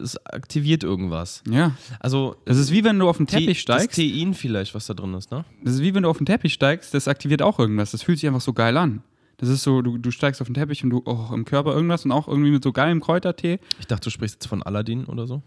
es 0.00 0.16
aktiviert 0.26 0.84
irgendwas. 0.84 1.42
Ja. 1.50 1.72
Also. 1.98 2.36
Das 2.44 2.56
ist 2.58 2.70
wie 2.70 2.84
wenn 2.84 2.98
du 2.98 3.08
auf 3.08 3.16
den 3.16 3.26
Te- 3.26 3.38
Teppich 3.38 3.60
steigst. 3.60 3.98
Das 3.98 4.04
Tein 4.04 4.34
vielleicht, 4.34 4.74
was 4.74 4.86
da 4.86 4.94
drin 4.94 5.12
ist, 5.14 5.30
ne? 5.32 5.44
Das 5.64 5.74
ist 5.74 5.80
wie 5.80 5.94
wenn 5.94 6.04
du 6.04 6.08
auf 6.08 6.18
den 6.18 6.26
Teppich 6.26 6.52
steigst, 6.54 6.94
das 6.94 7.08
aktiviert 7.08 7.42
auch 7.42 7.58
irgendwas. 7.58 7.90
Das 7.90 8.02
fühlt 8.04 8.18
sich 8.20 8.28
einfach 8.28 8.40
so 8.40 8.52
geil 8.52 8.76
an. 8.76 9.02
Das 9.38 9.48
ist 9.48 9.64
so, 9.64 9.82
du, 9.82 9.98
du 9.98 10.12
steigst 10.12 10.40
auf 10.40 10.46
den 10.46 10.54
Teppich 10.54 10.84
und 10.84 10.90
du, 10.90 11.02
oh, 11.04 11.30
im 11.34 11.44
Körper 11.44 11.74
irgendwas 11.74 12.04
und 12.04 12.12
auch 12.12 12.28
irgendwie 12.28 12.52
mit 12.52 12.62
so 12.62 12.70
geilem 12.70 13.00
Kräutertee. 13.00 13.58
Ich 13.80 13.88
dachte, 13.88 14.04
du 14.04 14.10
sprichst 14.10 14.36
jetzt 14.36 14.46
von 14.46 14.62
Aladdin 14.62 15.04
oder 15.06 15.26
so. 15.26 15.42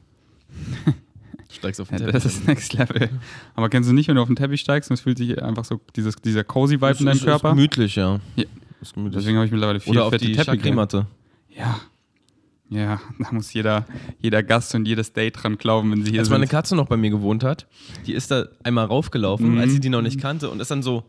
Du 1.55 1.59
steigst 1.59 1.79
auf 1.81 1.87
den 1.89 1.99
Ja, 1.99 2.05
Teppich. 2.07 2.23
das 2.23 2.25
ist 2.25 2.47
Next 2.47 2.73
Level. 2.73 3.09
Aber 3.55 3.69
kennst 3.69 3.89
du 3.89 3.93
nicht, 3.93 4.07
wenn 4.07 4.15
du 4.15 4.21
auf 4.21 4.27
den 4.27 4.35
Teppich 4.35 4.61
steigst 4.61 4.89
und 4.89 4.95
es 4.95 5.01
fühlt 5.01 5.17
sich 5.17 5.41
einfach 5.41 5.65
so, 5.65 5.79
dieses, 5.95 6.15
dieser 6.17 6.43
cozy 6.43 6.75
Vibe 6.81 6.97
in 6.99 7.05
deinem 7.05 7.15
ist, 7.17 7.23
Körper? 7.25 7.49
Ist 7.49 7.55
gemütlich, 7.55 7.95
ja. 7.95 8.19
Ja. 8.35 8.43
Ist 8.81 8.93
gemütlich. 8.93 9.19
Deswegen 9.19 9.37
habe 9.37 9.45
ich 9.45 9.51
mittlerweile 9.51 9.79
vier 9.79 9.91
oder 9.91 10.05
auf 10.05 10.11
fette 10.11 10.25
die 10.25 10.33
Teppiche. 10.33 10.57
Chakri-Matte. 10.57 11.07
Ja. 11.49 11.79
Ja, 12.69 12.99
da 13.19 13.31
muss 13.31 13.53
jeder, 13.53 13.85
jeder 14.19 14.41
Gast 14.43 14.73
und 14.75 14.87
jedes 14.87 15.13
Date 15.13 15.35
dran 15.43 15.57
glauben, 15.57 15.91
wenn 15.91 16.03
sie 16.03 16.11
hier 16.11 16.19
Als 16.21 16.29
meine 16.29 16.43
sind. 16.45 16.49
Katze 16.51 16.75
noch 16.75 16.87
bei 16.87 16.97
mir 16.97 17.11
gewohnt 17.11 17.43
hat, 17.43 17.67
die 18.07 18.13
ist 18.13 18.31
da 18.31 18.45
einmal 18.63 18.85
raufgelaufen, 18.85 19.53
Mhm. 19.53 19.59
als 19.59 19.71
sie 19.71 19.79
die 19.79 19.89
noch 19.89 20.01
nicht 20.01 20.19
kannte 20.19 20.49
und 20.49 20.59
ist 20.59 20.71
dann 20.71 20.81
so 20.81 21.03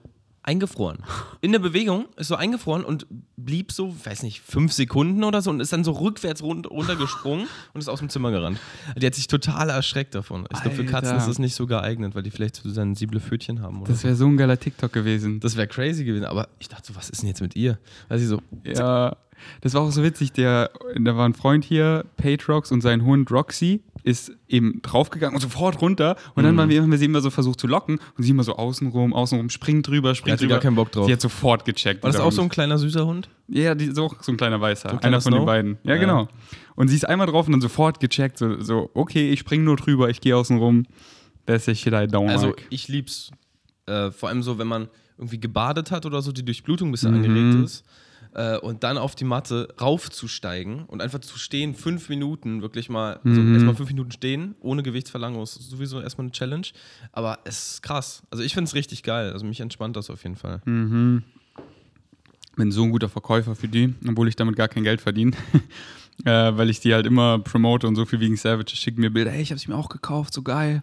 eingefroren. 0.46 0.98
In 1.40 1.52
der 1.52 1.58
Bewegung 1.58 2.06
ist 2.16 2.28
so 2.28 2.36
eingefroren 2.36 2.84
und 2.84 3.06
blieb 3.36 3.72
so, 3.72 3.94
weiß 4.04 4.22
nicht, 4.22 4.40
fünf 4.40 4.72
Sekunden 4.72 5.24
oder 5.24 5.42
so 5.42 5.50
und 5.50 5.60
ist 5.60 5.72
dann 5.72 5.84
so 5.84 5.92
rückwärts 5.92 6.42
run 6.42 6.64
runtergesprungen 6.64 7.46
und 7.74 7.80
ist 7.80 7.88
aus 7.88 7.98
dem 7.98 8.08
Zimmer 8.08 8.30
gerannt. 8.30 8.58
Die 8.96 9.04
hat 9.04 9.14
sich 9.14 9.26
total 9.26 9.70
erschreckt 9.70 10.14
davon. 10.14 10.46
Ich 10.52 10.62
glaube, 10.62 10.76
für 10.76 10.84
Katzen 10.84 11.16
ist 11.16 11.26
es 11.26 11.38
nicht 11.38 11.54
so 11.54 11.66
geeignet, 11.66 12.14
weil 12.14 12.22
die 12.22 12.30
vielleicht 12.30 12.56
so 12.56 12.70
sensible 12.70 13.20
Pfötchen 13.20 13.60
haben. 13.60 13.84
Das 13.84 14.04
wäre 14.04 14.14
so 14.14 14.26
ein 14.26 14.36
geiler 14.36 14.58
TikTok 14.58 14.92
gewesen. 14.92 15.40
Das 15.40 15.56
wäre 15.56 15.66
crazy 15.66 16.04
gewesen, 16.04 16.24
aber 16.24 16.48
ich 16.58 16.68
dachte 16.68 16.92
so, 16.92 16.96
was 16.96 17.10
ist 17.10 17.22
denn 17.22 17.28
jetzt 17.28 17.42
mit 17.42 17.56
ihr? 17.56 17.78
Weil 18.08 18.18
sie 18.18 18.26
so, 18.26 18.40
Ja, 18.64 19.16
das 19.60 19.74
war 19.74 19.82
auch 19.82 19.90
so 19.90 20.02
witzig. 20.02 20.32
Der, 20.32 20.70
da 20.98 21.16
war 21.16 21.28
ein 21.28 21.34
Freund 21.34 21.64
hier, 21.64 22.04
Patrox, 22.16 22.72
und 22.72 22.80
sein 22.80 23.04
Hund 23.04 23.30
Roxy 23.30 23.82
ist 24.06 24.30
eben 24.46 24.80
draufgegangen 24.82 25.34
und 25.34 25.40
sofort 25.40 25.82
runter. 25.82 26.14
Und 26.36 26.44
dann 26.44 26.56
waren 26.56 26.68
wir, 26.68 26.80
haben 26.80 26.90
wir 26.92 26.96
sie 26.98 27.06
immer 27.06 27.20
so 27.20 27.28
versucht 27.30 27.58
zu 27.58 27.66
locken 27.66 27.98
und 28.16 28.22
sie 28.22 28.30
immer 28.30 28.44
so 28.44 28.54
außenrum, 28.54 29.12
außenrum, 29.12 29.50
springt 29.50 29.88
drüber, 29.88 30.14
springt 30.14 30.40
drüber. 30.40 30.54
gar 30.54 30.60
keinen 30.60 30.76
Bock 30.76 30.92
drauf. 30.92 31.06
Sie 31.06 31.12
hat 31.12 31.20
sofort 31.20 31.64
gecheckt. 31.64 32.04
War 32.04 32.12
das 32.12 32.20
auch 32.20 32.30
so 32.30 32.40
ein 32.42 32.48
kleiner 32.48 32.78
süßer 32.78 33.04
Hund? 33.04 33.28
Ja, 33.48 33.74
die 33.74 33.86
ist 33.86 33.98
auch 33.98 34.22
so 34.22 34.30
ein 34.30 34.36
kleiner 34.36 34.60
Weißer. 34.60 34.90
ein 34.92 35.00
kleiner 35.00 35.16
einer 35.16 35.20
von 35.20 35.32
den 35.32 35.44
beiden. 35.44 35.78
Ja, 35.82 35.94
Ja. 35.94 36.00
genau. 36.00 36.28
Und 36.76 36.86
sie 36.88 36.94
ist 36.94 37.08
einmal 37.08 37.26
drauf 37.26 37.46
und 37.46 37.52
dann 37.52 37.60
sofort 37.60 37.98
gecheckt. 37.98 38.38
So, 38.38 38.60
so 38.62 38.90
okay, 38.94 39.30
ich 39.32 39.40
spring 39.40 39.64
nur 39.64 39.74
drüber, 39.76 40.08
ich 40.08 40.20
gehe 40.20 40.36
außen 40.36 40.56
rum. 40.58 40.84
That's 41.46 41.64
the 41.64 41.74
shit 41.74 41.92
I 41.92 42.06
don't 42.06 42.28
Also 42.30 42.46
like. 42.48 42.64
ich 42.70 42.86
lieb's. 42.86 43.30
Äh, 43.86 44.12
vor 44.12 44.28
allem 44.28 44.42
so, 44.44 44.58
wenn 44.58 44.68
man 44.68 44.88
irgendwie 45.18 45.40
gebadet 45.40 45.90
hat 45.90 46.06
oder 46.06 46.22
so, 46.22 46.30
die 46.30 46.44
Durchblutung 46.44 46.88
ein 46.88 46.92
bisschen 46.92 47.10
Mhm. 47.18 47.24
angeregt 47.24 47.64
ist. 47.64 47.84
Äh, 48.38 48.58
und 48.58 48.82
dann 48.84 48.98
auf 48.98 49.14
die 49.14 49.24
Matte 49.24 49.66
raufzusteigen 49.80 50.84
und 50.84 51.00
einfach 51.00 51.20
zu 51.20 51.38
stehen, 51.38 51.74
fünf 51.74 52.10
Minuten, 52.10 52.60
wirklich 52.60 52.90
mal, 52.90 53.18
also 53.24 53.40
Mhm. 53.40 53.54
erstmal 53.54 53.74
fünf 53.74 53.88
Minuten 53.88 54.10
stehen, 54.12 54.54
ohne 54.60 54.82
Gewichtsverlangung, 54.82 55.42
ist 55.42 55.54
sowieso 55.54 56.02
erstmal 56.02 56.26
eine 56.26 56.32
Challenge. 56.32 56.66
Aber 57.12 57.38
es 57.44 57.72
ist 57.72 57.82
krass. 57.82 58.22
Also 58.30 58.44
ich 58.44 58.52
finde 58.52 58.68
es 58.68 58.74
richtig 58.74 59.02
geil. 59.02 59.32
Also 59.32 59.46
mich 59.46 59.60
entspannt 59.60 59.96
das 59.96 60.10
auf 60.10 60.22
jeden 60.22 60.36
Fall. 60.36 60.60
Mhm. 60.66 61.22
Bin 62.56 62.70
so 62.72 62.82
ein 62.84 62.90
guter 62.90 63.08
Verkäufer 63.08 63.54
für 63.54 63.68
die, 63.68 63.94
obwohl 64.06 64.28
ich 64.28 64.36
damit 64.36 64.56
gar 64.56 64.68
kein 64.68 64.82
Geld 64.84 65.00
verdiene. 65.00 65.32
äh, 66.24 66.30
weil 66.56 66.68
ich 66.70 66.80
die 66.80 66.92
halt 66.94 67.06
immer 67.06 67.38
promote 67.38 67.86
und 67.86 67.96
so 67.96 68.04
viel 68.04 68.20
wegen 68.20 68.36
Savage 68.36 68.76
schicken 68.76 69.00
mir 69.00 69.10
Bilder. 69.10 69.30
Hey, 69.30 69.42
ich 69.42 69.50
habe 69.50 69.58
sie 69.58 69.68
mir 69.70 69.76
auch 69.76 69.88
gekauft, 69.88 70.34
so 70.34 70.42
geil. 70.42 70.82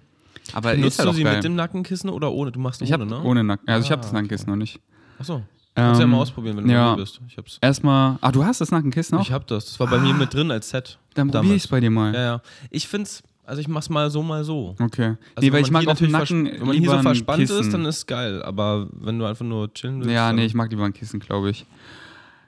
Aber 0.53 0.75
Nutzt 0.75 0.99
halt 0.99 1.09
du 1.09 1.13
sie 1.13 1.23
geil. 1.23 1.35
mit 1.35 1.43
dem 1.43 1.55
Nackenkissen 1.55 2.09
oder 2.09 2.31
ohne? 2.31 2.51
Du 2.51 2.59
machst 2.59 2.81
ich 2.81 2.91
ohne, 2.93 3.05
ne? 3.05 3.21
ohne 3.23 3.43
Nacken. 3.43 3.67
Also 3.67 3.85
ich 3.85 3.91
habe 3.91 4.01
Ah, 4.01 4.03
das 4.03 4.11
Nackenkissen 4.11 4.49
noch 4.49 4.55
nicht. 4.57 4.79
Achso. 5.19 5.43
Kannst 5.75 5.99
du 5.99 6.01
ja 6.01 6.03
Ähm, 6.03 6.11
mal 6.11 6.17
ausprobieren, 6.17 6.57
wenn 6.57 6.67
du 6.67 6.73
ja. 6.73 6.89
ja. 6.91 6.95
bist. 6.95 7.19
Ich 7.27 7.37
hab's. 7.37 7.57
Erstmal. 7.61 8.17
Ah, 8.21 8.31
du 8.31 8.45
hast 8.45 8.61
das 8.61 8.71
Nackenkissen 8.71 9.17
auch? 9.17 9.21
Ich 9.23 9.31
hab 9.31 9.47
das. 9.47 9.65
Das 9.65 9.79
war 9.79 9.87
bei 9.87 9.97
mir 9.97 10.13
mit 10.13 10.33
drin 10.33 10.51
als 10.51 10.69
Set. 10.69 10.99
Dann 11.15 11.27
probiere 11.27 11.43
damals. 11.43 11.57
ich 11.57 11.63
es 11.63 11.67
bei 11.67 11.79
dir 11.79 11.89
mal. 11.89 12.13
Ja, 12.13 12.21
ja. 12.21 12.41
Ich 12.69 12.87
find's, 12.87 13.23
also 13.45 13.59
ich 13.59 13.67
mach's 13.67 13.89
mal 13.89 14.09
so, 14.11 14.21
mal 14.21 14.43
so. 14.43 14.75
Okay. 14.79 15.05
Also 15.05 15.17
nee, 15.39 15.47
weil 15.47 15.53
wenn 15.53 15.65
ich 15.65 15.71
mag 15.71 15.87
auf 15.87 15.97
dem 15.97 16.11
Nacken 16.11 16.45
Wenn 16.45 16.67
man 16.67 16.77
hier 16.77 16.89
so 16.91 16.99
verspannt 16.99 17.39
Kissen. 17.39 17.59
ist, 17.59 17.73
dann 17.73 17.85
ist 17.85 18.05
geil. 18.07 18.43
Aber 18.43 18.87
wenn 18.91 19.17
du 19.17 19.25
einfach 19.25 19.45
nur 19.45 19.73
chillen 19.73 19.99
willst. 20.01 20.11
Ja, 20.11 20.31
nee, 20.31 20.45
ich 20.45 20.53
mag 20.53 20.69
lieber 20.69 20.85
ein 20.85 20.93
Kissen, 20.93 21.19
glaube 21.19 21.49
ich. 21.49 21.65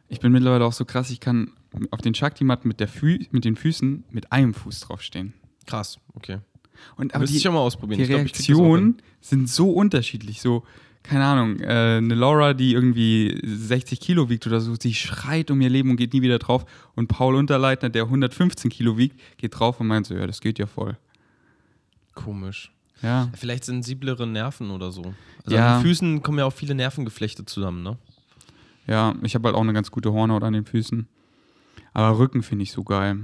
Ich 0.07 0.19
bin 0.19 0.31
mittlerweile 0.31 0.63
auch 0.65 0.73
so 0.73 0.85
krass, 0.85 1.09
ich 1.09 1.19
kann 1.19 1.51
auf 1.89 2.01
den 2.01 2.13
Shakti-Matten 2.13 2.67
mit, 2.67 2.79
der 2.79 2.87
Fü 2.87 3.25
mit 3.31 3.43
den 3.43 3.55
Füßen 3.55 4.03
mit 4.11 4.31
einem 4.31 4.53
Fuß 4.53 4.81
draufstehen. 4.81 5.33
Krass, 5.65 5.97
okay. 6.13 6.37
Und 6.95 7.13
aber 7.15 7.21
Müsste 7.21 7.33
die, 7.33 7.37
ich 7.37 7.43
schon 7.43 7.53
mal 7.55 7.61
ausprobieren. 7.61 7.97
die 7.97 8.13
Reaktionen 8.13 9.01
sind 9.19 9.49
so 9.49 9.71
unterschiedlich. 9.71 10.41
So, 10.41 10.63
keine 11.07 11.25
Ahnung, 11.25 11.59
äh, 11.59 11.97
eine 11.97 12.15
Laura, 12.15 12.53
die 12.53 12.73
irgendwie 12.73 13.39
60 13.43 13.99
Kilo 13.99 14.29
wiegt 14.29 14.45
oder 14.47 14.59
so, 14.59 14.75
sie 14.79 14.93
schreit 14.93 15.51
um 15.51 15.61
ihr 15.61 15.69
Leben 15.69 15.89
und 15.91 15.97
geht 15.97 16.13
nie 16.13 16.21
wieder 16.21 16.39
drauf. 16.39 16.65
Und 16.95 17.07
Paul 17.07 17.35
Unterleitner, 17.35 17.89
der 17.89 18.03
115 18.03 18.69
Kilo 18.71 18.97
wiegt, 18.97 19.19
geht 19.37 19.57
drauf 19.59 19.79
und 19.79 19.87
meint 19.87 20.05
so, 20.07 20.15
ja, 20.15 20.25
das 20.27 20.41
geht 20.41 20.57
ja 20.59 20.65
voll. 20.65 20.97
Komisch. 22.13 22.71
Ja. 23.01 23.29
Vielleicht 23.35 23.65
sensiblere 23.65 24.25
Nerven 24.25 24.71
oder 24.71 24.91
so. 24.91 25.13
Also 25.43 25.55
Ja. 25.57 25.75
an 25.77 25.79
den 25.83 25.87
Füßen 25.87 26.23
kommen 26.23 26.39
ja 26.39 26.45
auch 26.45 26.53
viele 26.53 26.73
Nervengeflechte 26.75 27.45
zusammen, 27.45 27.83
ne? 27.83 27.97
Ja, 28.87 29.15
ich 29.23 29.35
habe 29.35 29.47
halt 29.47 29.55
auch 29.55 29.61
eine 29.61 29.73
ganz 29.73 29.91
gute 29.91 30.11
Hornhaut 30.13 30.43
an 30.43 30.53
den 30.53 30.65
Füßen. 30.65 31.07
Aber 31.93 32.17
Rücken 32.19 32.43
finde 32.43 32.63
ich 32.63 32.71
so 32.71 32.83
geil. 32.83 33.17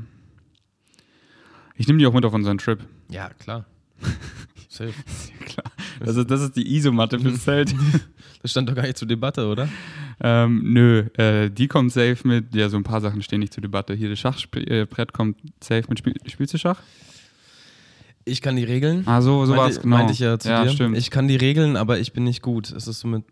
Ich 1.75 1.87
nehme 1.87 1.99
die 1.99 2.05
auch 2.07 2.13
mit 2.13 2.25
auf 2.25 2.33
unseren 2.33 2.57
Trip. 2.57 2.79
Ja, 3.09 3.29
klar. 3.29 3.65
Safe. 4.69 4.93
Das 6.05 6.15
ist, 6.15 6.29
das 6.29 6.41
ist 6.41 6.55
die 6.55 6.75
Isomatte 6.75 7.19
fürs 7.19 7.41
Zelt. 7.43 7.73
Das 8.41 8.51
stand 8.51 8.69
doch 8.69 8.75
gar 8.75 8.83
nicht 8.83 8.97
zur 8.97 9.07
Debatte, 9.07 9.47
oder? 9.47 9.69
ähm, 10.23 10.61
nö, 10.73 10.99
äh, 11.17 11.49
die 11.49 11.67
kommt 11.67 11.91
safe 11.91 12.17
mit. 12.23 12.53
Ja, 12.55 12.69
so 12.69 12.77
ein 12.77 12.83
paar 12.83 13.01
Sachen 13.01 13.21
stehen 13.21 13.39
nicht 13.39 13.53
zur 13.53 13.61
Debatte. 13.61 13.93
Hier 13.93 14.09
das 14.09 14.19
Schachbrett 14.19 15.13
kommt 15.13 15.37
safe 15.63 15.83
mit. 15.89 15.99
Spiel, 15.99 16.13
spielst 16.27 16.53
du 16.53 16.57
Schach? 16.57 16.81
Ich 18.23 18.41
kann 18.41 18.55
die 18.55 18.63
Regeln. 18.63 19.03
Ah, 19.07 19.21
so, 19.21 19.45
so 19.45 19.55
war 19.55 19.67
es 19.67 19.77
meinte, 19.77 19.81
genau. 19.81 19.97
meinte 19.97 20.13
ich 20.13 20.19
ja 20.19 20.37
zu 20.37 20.49
ja, 20.49 20.63
dir. 20.63 20.69
stimmt. 20.69 20.97
Ich 20.97 21.09
kann 21.09 21.27
die 21.27 21.35
Regeln, 21.35 21.75
aber 21.75 21.99
ich 21.99 22.13
bin 22.13 22.23
nicht 22.23 22.41
gut. 22.41 22.71
Ist 22.71 22.87
das 22.87 22.99
so 22.99 23.07
mit 23.07 23.23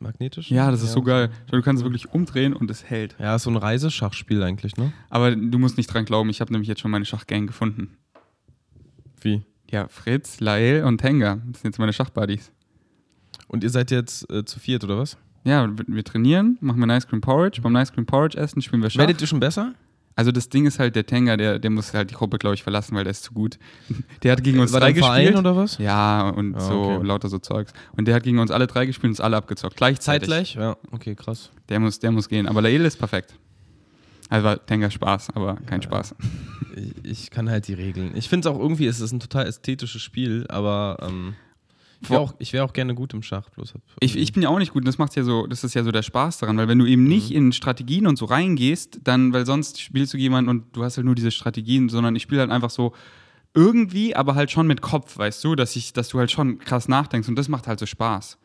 magnetisch? 0.00 0.50
ja, 0.50 0.70
das 0.70 0.82
ist 0.82 0.92
so 0.92 1.02
geil. 1.02 1.30
Du 1.50 1.60
kannst 1.60 1.82
es 1.82 1.84
wirklich 1.84 2.12
umdrehen 2.12 2.54
und 2.54 2.70
es 2.70 2.84
hält. 2.84 3.14
Ja, 3.18 3.36
ist 3.36 3.42
so 3.42 3.50
ein 3.50 3.56
Reiseschachspiel 3.56 4.42
eigentlich, 4.42 4.76
ne? 4.76 4.92
Aber 5.10 5.34
du 5.36 5.58
musst 5.58 5.76
nicht 5.76 5.92
dran 5.92 6.04
glauben, 6.04 6.30
ich 6.30 6.40
habe 6.40 6.52
nämlich 6.52 6.68
jetzt 6.68 6.80
schon 6.80 6.90
meine 6.90 7.04
Schachgang 7.04 7.46
gefunden. 7.46 7.98
Wie? 9.20 9.42
Ja, 9.70 9.88
Fritz, 9.88 10.40
Lael 10.40 10.84
und 10.84 10.98
Tenga. 10.98 11.36
Das 11.52 11.60
sind 11.62 11.70
jetzt 11.72 11.78
meine 11.78 11.92
Schachbuddies. 11.92 12.50
Und 13.48 13.64
ihr 13.64 13.70
seid 13.70 13.90
jetzt 13.90 14.30
äh, 14.30 14.44
zu 14.44 14.58
viert, 14.60 14.84
oder 14.84 14.98
was? 14.98 15.16
Ja, 15.44 15.66
wir, 15.66 15.84
wir 15.86 16.04
trainieren, 16.04 16.58
machen 16.60 16.78
wir 16.80 16.86
Nice 16.86 17.06
Cream 17.06 17.20
Porridge. 17.20 17.60
Beim 17.62 17.72
Nice 17.72 17.92
Cream 17.92 18.06
Porridge 18.06 18.36
essen 18.38 18.60
spielen 18.62 18.82
wir 18.82 18.90
Schach. 18.90 18.98
Werdet 19.00 19.20
ihr 19.20 19.26
schon 19.26 19.40
besser? 19.40 19.74
Also 20.16 20.32
das 20.32 20.48
Ding 20.48 20.66
ist 20.66 20.80
halt, 20.80 20.96
der 20.96 21.06
Tenga, 21.06 21.36
der, 21.36 21.60
der 21.60 21.70
muss 21.70 21.94
halt 21.94 22.10
die 22.10 22.14
Gruppe, 22.14 22.38
glaube 22.38 22.54
ich, 22.54 22.62
verlassen, 22.64 22.96
weil 22.96 23.04
der 23.04 23.12
ist 23.12 23.22
zu 23.22 23.32
gut. 23.32 23.56
Der 24.24 24.32
hat 24.32 24.42
gegen 24.42 24.58
uns 24.58 24.72
War 24.72 24.80
drei 24.80 24.92
der 24.92 25.02
Verein 25.04 25.20
gespielt. 25.26 25.38
oder 25.38 25.54
was? 25.56 25.78
Ja, 25.78 26.28
und 26.30 26.56
Ah, 26.56 26.60
so 26.60 26.82
okay. 26.82 27.06
lauter 27.06 27.28
so 27.28 27.38
Zeugs. 27.38 27.72
Und 27.96 28.08
der 28.08 28.16
hat 28.16 28.24
gegen 28.24 28.40
uns 28.40 28.50
alle 28.50 28.66
drei 28.66 28.84
gespielt 28.86 29.04
und 29.04 29.10
uns 29.10 29.20
alle 29.20 29.36
abgezockt. 29.36 29.76
Gleichzeitig. 29.76 30.28
Zeitgleich? 30.28 30.54
Ja, 30.56 30.76
okay, 30.90 31.14
krass. 31.14 31.50
Der 31.68 31.78
muss, 31.78 32.00
der 32.00 32.10
muss 32.10 32.28
gehen. 32.28 32.48
Aber 32.48 32.60
Lael 32.62 32.84
ist 32.84 32.96
perfekt. 32.98 33.38
Also 34.28 34.44
war 34.44 34.64
Tenga 34.66 34.90
Spaß, 34.90 35.30
aber 35.34 35.56
kein 35.66 35.80
Spaß. 35.82 36.14
Ich, 36.76 37.04
ich 37.04 37.30
kann 37.30 37.48
halt 37.48 37.66
die 37.68 37.74
Regeln. 37.74 38.12
Ich 38.14 38.28
finde 38.28 38.48
es 38.48 38.54
auch 38.54 38.58
irgendwie, 38.60 38.86
es 38.86 39.00
ist 39.00 39.12
ein 39.12 39.20
total 39.20 39.46
ästhetisches 39.46 40.02
Spiel, 40.02 40.46
aber 40.48 40.98
ähm, 41.00 41.34
ich 42.00 42.10
wäre 42.10 42.20
auch, 42.20 42.34
wär 42.38 42.64
auch 42.64 42.72
gerne 42.72 42.94
gut 42.94 43.12
im 43.14 43.22
Schach. 43.22 43.48
Bloß 43.50 43.74
Ich, 44.00 44.16
ich 44.16 44.32
bin 44.32 44.42
ja 44.42 44.50
auch 44.50 44.58
nicht 44.58 44.72
gut 44.72 44.82
und 44.82 44.86
das 44.86 44.98
macht 44.98 45.16
ja 45.16 45.24
so, 45.24 45.46
das 45.46 45.64
ist 45.64 45.74
ja 45.74 45.82
so 45.82 45.90
der 45.90 46.02
Spaß 46.02 46.38
daran, 46.38 46.56
weil 46.56 46.68
wenn 46.68 46.78
du 46.78 46.86
eben 46.86 47.02
Mhm. 47.02 47.08
nicht 47.08 47.30
in 47.32 47.52
Strategien 47.52 48.06
und 48.06 48.16
so 48.16 48.26
reingehst, 48.26 49.00
dann, 49.02 49.32
weil 49.32 49.46
sonst 49.46 49.80
spielst 49.80 50.12
du 50.14 50.18
jemanden 50.18 50.50
und 50.50 50.76
du 50.76 50.84
hast 50.84 50.96
halt 50.96 51.06
nur 51.06 51.14
diese 51.14 51.30
Strategien, 51.30 51.88
sondern 51.88 52.14
ich 52.14 52.22
spiele 52.22 52.42
halt 52.42 52.50
einfach 52.50 52.70
so 52.70 52.92
irgendwie, 53.54 54.14
aber 54.14 54.34
halt 54.34 54.50
schon 54.50 54.66
mit 54.66 54.82
Kopf, 54.82 55.16
weißt 55.18 55.42
du, 55.42 55.54
dass 55.56 55.74
ich, 55.74 55.92
dass 55.92 56.08
du 56.10 56.18
halt 56.18 56.30
schon 56.30 56.58
krass 56.58 56.86
nachdenkst 56.86 57.28
und 57.28 57.36
das 57.36 57.48
macht 57.48 57.66
halt 57.66 57.80
so 57.80 57.86
Spaß. 57.86 58.38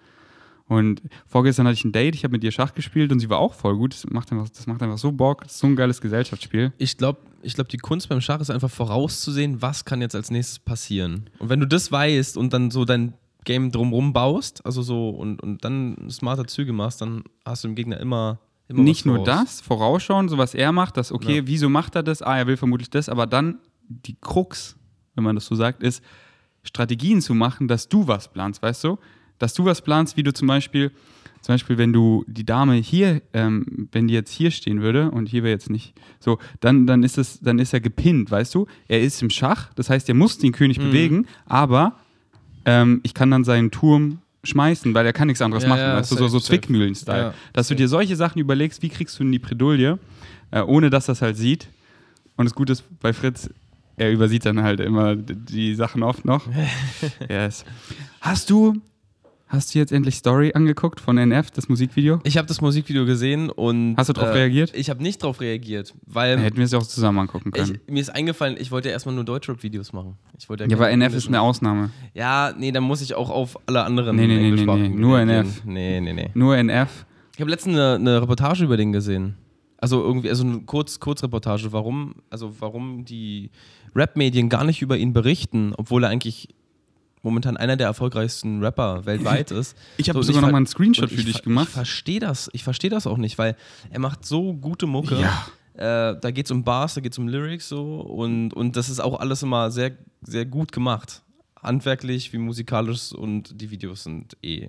Und 0.74 1.02
vorgestern 1.28 1.68
hatte 1.68 1.76
ich 1.76 1.86
ein 1.86 1.92
Date, 1.92 2.16
ich 2.16 2.24
habe 2.24 2.32
mit 2.32 2.44
ihr 2.44 2.52
Schach 2.52 2.74
gespielt 2.74 3.12
und 3.12 3.20
sie 3.20 3.30
war 3.30 3.38
auch 3.40 3.54
voll 3.54 3.76
gut. 3.78 3.94
Das 3.94 4.06
macht 4.10 4.32
einfach, 4.32 4.50
das 4.50 4.66
macht 4.66 4.82
einfach 4.82 4.98
so 4.98 5.12
Bock, 5.12 5.44
das 5.44 5.54
ist 5.54 5.60
so 5.60 5.68
ein 5.68 5.76
geiles 5.76 6.02
Gesellschaftsspiel. 6.02 6.74
Ich 6.78 6.98
glaube, 6.98 7.20
ich 7.42 7.54
glaub, 7.54 7.68
die 7.70 7.78
Kunst 7.78 8.10
beim 8.10 8.22
Schach 8.22 8.40
ist 8.42 8.50
einfach 8.50 8.72
vorauszusehen, 8.72 9.62
was 9.62 9.86
kann 9.86 10.02
jetzt 10.02 10.16
als 10.16 10.32
nächstes 10.32 10.60
passieren. 10.60 11.30
Und 11.40 11.50
wenn 11.50 11.60
du 11.60 11.68
das 11.68 11.92
weißt 11.92 12.38
und 12.38 12.54
dann 12.54 12.72
so 12.72 12.86
dein 12.86 13.14
Game 13.46 13.72
drumrum 13.72 14.14
baust, 14.14 14.66
also 14.66 14.82
so 14.82 15.10
und, 15.10 15.44
und 15.44 15.64
dann 15.64 16.10
smarte 16.10 16.46
Züge 16.46 16.74
machst, 16.74 17.02
dann 17.02 17.24
hast 17.46 17.64
du 17.64 17.68
dem 17.68 17.76
Gegner 17.76 18.00
immer, 18.00 18.40
nicht 18.70 19.06
nur 19.06 19.24
das, 19.24 19.62
vorausschauen, 19.62 20.30
so 20.30 20.38
was 20.38 20.56
er 20.56 20.72
macht, 20.72 20.98
dass, 20.98 21.12
okay, 21.12 21.38
Ja. 21.38 21.48
wieso 21.48 21.70
macht 21.70 21.96
er 21.96 22.02
das? 22.04 22.22
Ah, 22.22 22.38
er 22.38 22.48
will 22.48 22.58
vermutlich 22.58 22.90
das, 22.90 23.10
aber 23.10 23.28
dann 23.28 23.60
die 23.88 24.16
Krux, 24.20 24.76
wenn 25.14 25.24
man 25.24 25.36
das 25.36 25.46
so 25.46 25.54
sagt, 25.56 25.84
ist, 25.84 26.02
Strategien 26.64 27.22
zu 27.22 27.34
machen, 27.36 27.68
dass 27.68 27.90
du 27.90 28.08
was 28.08 28.32
planst, 28.32 28.64
weißt 28.64 28.86
du? 28.86 28.98
Dass 29.44 29.54
du 29.54 29.66
was 29.66 29.82
planst, 29.82 30.16
wie 30.16 30.24
du 30.24 30.32
zum 30.34 30.48
Beispiel, 30.48 30.90
zum 31.42 31.56
Beispiel, 31.56 31.78
wenn 31.78 31.92
du 31.92 32.24
die 32.28 32.46
Dame 32.46 32.76
hier, 32.76 33.22
ähm, 33.34 33.90
wenn 33.92 34.08
die 34.08 34.14
jetzt 34.14 34.32
hier 34.32 34.52
stehen 34.52 34.82
würde 34.82 35.12
und 35.12 35.28
hier 35.28 35.44
wäre 35.44 35.52
jetzt 35.52 35.70
nicht 35.70 35.94
so, 36.22 36.40
dann, 36.62 36.88
dann 36.88 37.04
ist 37.04 37.18
es, 37.18 37.42
dann 37.42 37.60
ist 37.60 37.74
er 37.74 37.82
gepinnt, 37.82 38.32
weißt 38.32 38.56
du? 38.56 38.68
Er 38.88 39.02
ist 39.02 39.22
im 39.22 39.30
Schach, 39.30 39.74
das 39.74 39.90
heißt, 39.90 40.08
er 40.08 40.16
muss 40.16 40.38
den 40.38 40.54
König 40.54 40.80
Mhm. 40.80 40.84
bewegen, 40.84 41.26
aber 41.46 41.98
ähm, 42.64 43.02
ich 43.04 43.14
kann 43.14 43.30
dann 43.32 43.44
seinen 43.44 43.70
Turm 43.70 44.20
schmeißen, 44.46 44.94
weil 44.94 45.06
er 45.06 45.12
kann 45.12 45.28
nichts 45.28 45.42
anderes 45.42 45.64
Ja, 45.64 45.70
machen, 45.70 45.82
ja, 45.82 45.96
weißt 45.98 46.12
du, 46.12 46.16
so, 46.16 46.28
so 46.30 46.40
safe, 46.40 46.46
safe. 46.46 46.62
Zwickmühlen-Style. 46.62 47.22
Ja, 47.24 47.34
dass 47.52 47.68
du 47.68 47.76
dir 47.76 47.90
solche 47.90 48.16
Sachen 48.16 48.40
überlegst, 48.40 48.82
wie 48.82 48.88
kriegst 48.88 49.20
du 49.20 49.24
in 49.24 49.32
die 49.34 49.40
Bredouille, 49.40 50.00
äh, 50.52 50.62
ohne 50.62 50.90
dass 50.90 51.08
das 51.08 51.22
halt 51.22 51.36
sieht. 51.36 51.68
Und 52.38 52.46
das 52.46 52.56
Gute 52.56 52.72
ist 52.72 52.86
bei 53.02 53.12
Fritz, 53.12 53.50
er 53.98 54.10
übersieht 54.14 54.46
dann 54.46 54.64
halt 54.64 54.80
immer 54.80 55.18
die 55.18 55.76
Sachen 55.76 56.02
oft 56.02 56.24
noch. 56.24 56.48
yes. 57.30 57.66
Hast 58.22 58.50
du, 58.50 58.82
hast 59.54 59.74
du 59.74 59.80
jetzt 59.80 59.92
endlich 59.92 60.16
Story 60.16 60.52
angeguckt 60.54 61.00
von 61.00 61.18
NF, 61.18 61.52
das 61.52 61.70
Musikvideo? 61.70 62.20
Ich 62.24 62.38
habe 62.38 62.48
das 62.48 62.60
Musikvideo 62.60 63.06
gesehen 63.06 63.50
und. 63.50 63.96
Hast 63.96 64.10
du 64.10 64.14
drauf 64.14 64.30
äh, 64.30 64.40
reagiert? 64.40 64.74
Ich 64.76 64.90
habe 64.90 65.02
nicht 65.02 65.22
drauf 65.24 65.40
reagiert, 65.40 65.94
weil. 66.06 66.40
Hätten 66.40 66.58
wir 66.58 66.66
es 66.66 66.72
ja 66.72 66.80
auch 66.80 66.88
zusammen 66.88 67.20
angucken 67.20 67.52
können. 67.52 67.80
Ich, 67.86 67.94
mir 67.94 68.02
ist 68.02 68.10
eingefallen, 68.10 68.58
ich 68.60 68.72
wollte 68.72 68.90
ja 68.90 68.94
erstmal 68.94 69.16
nur 69.16 69.24
Deutschrap-Videos 69.24 69.94
machen. 69.94 70.18
Ich 70.38 70.50
wollte 70.50 70.66
ja, 70.66 70.76
aber 70.76 70.90
keine 70.90 71.06
NF 71.06 71.16
ist 71.16 71.28
eine 71.28 71.42
Ausnahme. 71.42 71.92
Ja, 72.14 72.54
nee, 72.58 72.72
dann 72.72 72.84
muss 72.84 73.02
ich 73.02 73.14
auch 73.14 73.30
auf 73.30 73.58
alle 73.68 73.84
anderen 73.84 74.16
Nee, 74.16 74.28
nee, 74.28 74.52
nee, 74.52 74.52
nee, 74.52 74.66
nee, 74.66 74.90
nur 74.90 75.18
reagieren. 75.18 75.46
NF. 75.46 75.66
Nee, 75.66 76.02
nee, 76.02 76.14
nee. 76.14 76.30
Nur 76.34 76.58
NF. 76.58 77.06
Ich 77.36 77.42
habe 77.42 77.50
letztens 77.50 77.76
eine, 77.76 77.96
eine 77.96 78.22
Reportage 78.22 78.64
über 78.64 78.78
den 78.78 78.92
gesehen. 78.92 79.36
Also 79.78 80.02
irgendwie, 80.02 80.30
also 80.30 80.46
eine 80.46 80.62
Kurz, 80.62 81.00
Kurzreportage, 81.00 81.74
warum, 81.74 82.16
also 82.30 82.54
warum 82.60 83.06
die 83.06 83.50
Rap-Medien 83.96 84.50
gar 84.50 84.64
nicht 84.64 84.82
über 84.82 84.98
ihn 84.98 85.14
berichten, 85.14 85.74
obwohl 85.76 86.04
er 86.04 86.10
eigentlich 86.10 86.50
momentan 87.24 87.58
einer 87.58 87.76
der 87.78 87.88
erfolgreichsten 87.88 88.64
Rapper 88.64 89.06
weltweit 89.06 89.50
ist. 89.60 89.76
Ich 89.98 90.10
habe 90.10 90.20
und 90.20 90.26
sogar 90.26 90.42
ver- 90.42 90.48
noch 90.48 90.52
mal 90.52 90.58
einen 90.58 90.68
Screenshot 90.68 91.10
für 91.10 91.16
ich 91.20 91.26
dich 91.26 91.42
gemacht. 91.42 91.70
Ich 91.70 91.74
verstehe 91.74 92.20
das, 92.20 92.50
ich 92.54 92.64
verstehe 92.64 92.90
das 92.92 93.08
auch 93.08 93.18
nicht, 93.18 93.38
weil 93.40 93.56
er 93.90 94.00
macht 94.00 94.26
so 94.26 94.54
gute 94.54 94.86
Mucke. 94.86 95.20
Ja. 95.20 95.48
Äh, 95.76 96.20
da 96.22 96.30
geht 96.30 96.46
es 96.46 96.52
um 96.52 96.64
Bars, 96.64 96.94
da 96.94 97.02
geht 97.02 97.14
es 97.14 97.18
um 97.18 97.28
Lyrics 97.28 97.68
so 97.70 98.00
und, 98.02 98.54
und 98.54 98.76
das 98.76 98.90
ist 98.90 99.00
auch 99.00 99.20
alles 99.20 99.42
immer 99.42 99.72
sehr, 99.72 99.92
sehr 100.22 100.46
gut 100.46 100.72
gemacht. 100.72 101.24
Handwerklich 101.62 102.32
wie 102.34 102.38
musikalisch 102.38 103.12
und 103.14 103.60
die 103.60 103.72
Videos 103.72 104.04
sind 104.04 104.38
eh 104.44 104.68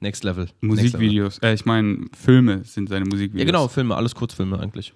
next 0.00 0.24
level. 0.24 0.44
Next 0.46 0.54
level. 0.54 0.68
Musikvideos. 0.68 1.38
Äh, 1.38 1.54
ich 1.54 1.66
meine, 1.66 2.06
Filme 2.16 2.64
sind 2.64 2.88
seine 2.88 3.04
Musikvideos. 3.04 3.38
Ja, 3.40 3.44
genau, 3.44 3.68
Filme, 3.68 3.94
alles 3.94 4.14
Kurzfilme 4.14 4.58
eigentlich. 4.58 4.92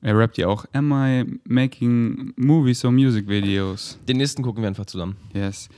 Er 0.00 0.16
rappt 0.16 0.38
ja 0.38 0.46
auch, 0.48 0.64
Am 0.72 0.92
I 0.92 1.24
making 1.44 2.32
movies 2.36 2.84
or 2.84 2.90
music 2.92 3.28
videos? 3.28 3.98
Den 4.08 4.16
nächsten 4.16 4.42
gucken 4.42 4.62
wir 4.62 4.68
einfach 4.68 4.86
zusammen. 4.86 5.16
Yes. 5.34 5.68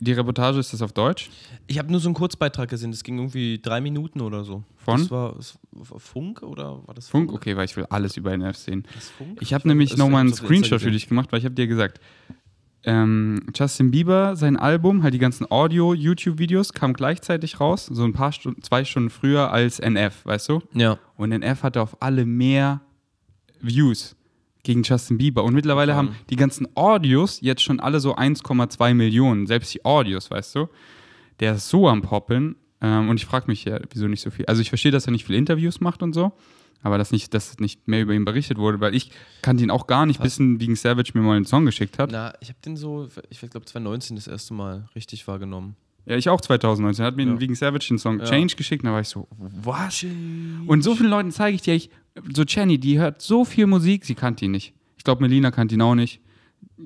Die 0.00 0.12
Reportage 0.12 0.58
ist 0.58 0.72
das 0.72 0.82
auf 0.82 0.92
Deutsch? 0.92 1.30
Ich 1.68 1.78
habe 1.78 1.90
nur 1.90 2.00
so 2.00 2.08
einen 2.08 2.14
Kurzbeitrag 2.14 2.68
gesehen, 2.68 2.90
das 2.90 3.04
ging 3.04 3.18
irgendwie 3.18 3.60
drei 3.60 3.80
Minuten 3.80 4.20
oder 4.20 4.42
so. 4.42 4.64
Von? 4.76 5.00
Das 5.00 5.10
war, 5.10 5.34
das 5.36 5.58
war 5.72 6.00
Funk 6.00 6.42
oder 6.42 6.86
war 6.86 6.94
das 6.94 7.08
Funk? 7.08 7.32
Okay, 7.32 7.56
weil 7.56 7.66
ich 7.66 7.76
will 7.76 7.86
alles 7.88 8.16
über 8.16 8.32
NF 8.32 8.56
sehen. 8.56 8.84
Das 8.94 9.08
Funk? 9.10 9.38
Ich 9.40 9.54
habe 9.54 9.68
nämlich 9.68 9.96
nochmal 9.96 10.22
einen 10.22 10.34
Screenshot 10.34 10.80
für 10.80 10.90
dich 10.90 11.08
gemacht, 11.08 11.30
weil 11.30 11.38
ich 11.38 11.44
habe 11.44 11.54
dir 11.54 11.68
gesagt, 11.68 12.00
ähm, 12.84 13.46
Justin 13.54 13.90
Bieber, 13.90 14.34
sein 14.34 14.56
Album, 14.56 15.02
halt 15.02 15.14
die 15.14 15.18
ganzen 15.18 15.50
Audio-YouTube-Videos, 15.50 16.72
kam 16.72 16.92
gleichzeitig 16.92 17.60
raus, 17.60 17.86
so 17.86 18.04
ein 18.04 18.12
paar 18.12 18.32
Stunden, 18.32 18.62
zwei 18.62 18.84
Stunden 18.84 19.10
früher 19.10 19.52
als 19.52 19.78
NF, 19.78 20.24
weißt 20.24 20.48
du? 20.48 20.62
Ja. 20.74 20.98
Und 21.16 21.32
NF 21.32 21.62
hatte 21.62 21.82
auf 21.82 22.00
alle 22.00 22.24
mehr 22.24 22.80
Views 23.60 24.16
gegen 24.62 24.82
Justin 24.82 25.18
Bieber. 25.18 25.44
Und 25.44 25.54
mittlerweile 25.54 25.94
haben 25.94 26.10
die 26.30 26.36
ganzen 26.36 26.68
Audios 26.76 27.40
jetzt 27.40 27.62
schon 27.62 27.80
alle 27.80 28.00
so 28.00 28.16
1,2 28.16 28.94
Millionen. 28.94 29.46
Selbst 29.46 29.72
die 29.74 29.84
Audios, 29.84 30.30
weißt 30.30 30.54
du? 30.56 30.68
Der 31.40 31.54
ist 31.54 31.68
so 31.68 31.88
am 31.88 32.02
Poppeln. 32.02 32.56
Ähm, 32.80 33.08
und 33.08 33.16
ich 33.16 33.26
frage 33.26 33.46
mich 33.48 33.64
ja, 33.64 33.80
wieso 33.90 34.06
nicht 34.08 34.20
so 34.20 34.30
viel. 34.30 34.46
Also 34.46 34.60
ich 34.62 34.68
verstehe, 34.68 34.92
dass 34.92 35.06
er 35.06 35.12
nicht 35.12 35.24
viele 35.26 35.38
Interviews 35.38 35.80
macht 35.80 36.02
und 36.02 36.12
so. 36.12 36.32
Aber 36.82 36.96
dass 36.96 37.10
nicht, 37.10 37.34
dass 37.34 37.58
nicht 37.58 37.88
mehr 37.88 38.02
über 38.02 38.14
ihn 38.14 38.24
berichtet 38.24 38.56
wurde, 38.58 38.78
weil 38.80 38.94
ich 38.94 39.10
kannte 39.42 39.64
ihn 39.64 39.70
auch 39.70 39.88
gar 39.88 40.06
nicht, 40.06 40.22
bis 40.22 40.38
ein 40.38 40.60
Vegan 40.60 40.76
Savage 40.76 41.10
mir 41.14 41.22
mal 41.22 41.34
einen 41.34 41.44
Song 41.44 41.64
geschickt 41.66 41.98
hat. 41.98 42.10
Na, 42.12 42.32
ich 42.40 42.50
habe 42.50 42.58
den 42.64 42.76
so, 42.76 43.08
ich 43.30 43.40
glaube 43.40 43.66
2019 43.66 44.14
das 44.14 44.28
erste 44.28 44.54
Mal 44.54 44.88
richtig 44.94 45.26
wahrgenommen. 45.26 45.74
Ja, 46.06 46.16
ich 46.16 46.28
auch 46.28 46.40
2019. 46.40 47.02
Er 47.02 47.06
hat 47.08 47.16
mir 47.16 47.26
Ja. 47.26 47.40
Vegan 47.40 47.56
Savage 47.56 47.88
den 47.88 47.98
Song 47.98 48.20
Ja. 48.20 48.26
Change 48.26 48.54
geschickt, 48.54 48.84
und 48.84 48.86
da 48.90 48.92
war 48.92 49.00
ich 49.00 49.08
so, 49.08 49.26
was? 49.36 50.06
Und 50.68 50.82
so 50.82 50.94
vielen 50.94 51.10
Leuten 51.10 51.32
zeige 51.32 51.56
ich 51.56 51.62
dir, 51.62 51.74
ich, 51.74 51.90
so 52.34 52.42
Jenny, 52.44 52.78
die 52.78 52.98
hört 52.98 53.22
so 53.22 53.44
viel 53.44 53.66
Musik, 53.66 54.04
sie 54.04 54.14
kannte 54.14 54.44
ihn 54.44 54.50
nicht. 54.52 54.72
Ich 54.96 55.04
glaube, 55.04 55.22
Melina 55.22 55.50
kannte 55.50 55.74
ihn 55.74 55.82
auch 55.82 55.94
nicht. 55.94 56.20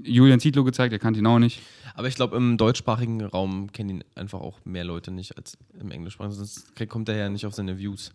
Julian 0.05 0.41
Zietlow 0.41 0.65
gezeigt, 0.65 0.93
er 0.93 0.99
kannte 0.99 1.21
ihn 1.21 1.27
auch 1.27 1.39
nicht. 1.39 1.61
Aber 1.95 2.09
ich 2.09 2.15
glaube, 2.15 2.37
im 2.37 2.57
deutschsprachigen 2.57 3.21
Raum 3.23 3.71
kennen 3.73 3.91
ihn 3.91 4.05
einfach 4.15 4.41
auch 4.41 4.59
mehr 4.65 4.85
Leute 4.85 5.11
nicht 5.11 5.37
als 5.37 5.59
im 5.79 5.91
englischsprachigen. 5.91 6.37
Sonst 6.37 6.73
kommt 6.89 7.09
er 7.09 7.17
ja 7.17 7.29
nicht 7.29 7.45
auf 7.47 7.55
seine 7.55 7.79
Views. 7.79 8.13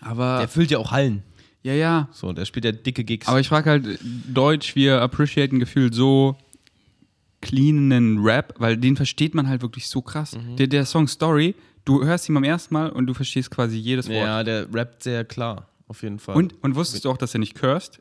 Aber, 0.00 0.38
Der 0.38 0.48
füllt 0.48 0.70
ja 0.70 0.78
auch 0.78 0.90
Hallen. 0.90 1.22
ja, 1.62 1.74
ja. 1.74 2.08
So, 2.12 2.32
der 2.32 2.44
spielt 2.46 2.64
ja 2.64 2.72
dicke 2.72 3.04
Gigs. 3.04 3.28
Aber 3.28 3.40
ich 3.40 3.48
frage 3.48 3.68
halt, 3.70 3.98
Deutsch, 4.32 4.74
wir 4.76 5.02
appreciaten 5.02 5.58
gefühlt 5.58 5.94
so 5.94 6.36
cleanen 7.40 8.18
Rap, 8.22 8.54
weil 8.58 8.76
den 8.76 8.96
versteht 8.96 9.34
man 9.34 9.48
halt 9.48 9.62
wirklich 9.62 9.88
so 9.88 10.02
krass. 10.02 10.36
Mhm. 10.36 10.56
Der, 10.56 10.66
der 10.66 10.84
Song 10.84 11.08
Story, 11.08 11.54
du 11.84 12.04
hörst 12.04 12.28
ihn 12.28 12.34
beim 12.34 12.44
ersten 12.44 12.74
Mal 12.74 12.90
und 12.90 13.06
du 13.06 13.14
verstehst 13.14 13.50
quasi 13.50 13.78
jedes 13.78 14.08
Wort. 14.08 14.16
ja, 14.16 14.44
der 14.44 14.72
rappt 14.72 15.02
sehr 15.02 15.24
klar, 15.24 15.68
auf 15.90 16.02
jeden 16.02 16.18
Fall. 16.18 16.36
Und, 16.36 16.54
und 16.62 16.74
wusstest 16.76 17.04
du 17.04 17.10
auch, 17.10 17.18
dass 17.18 17.34
er 17.34 17.40
nicht 17.40 17.54
cursed? 17.54 18.00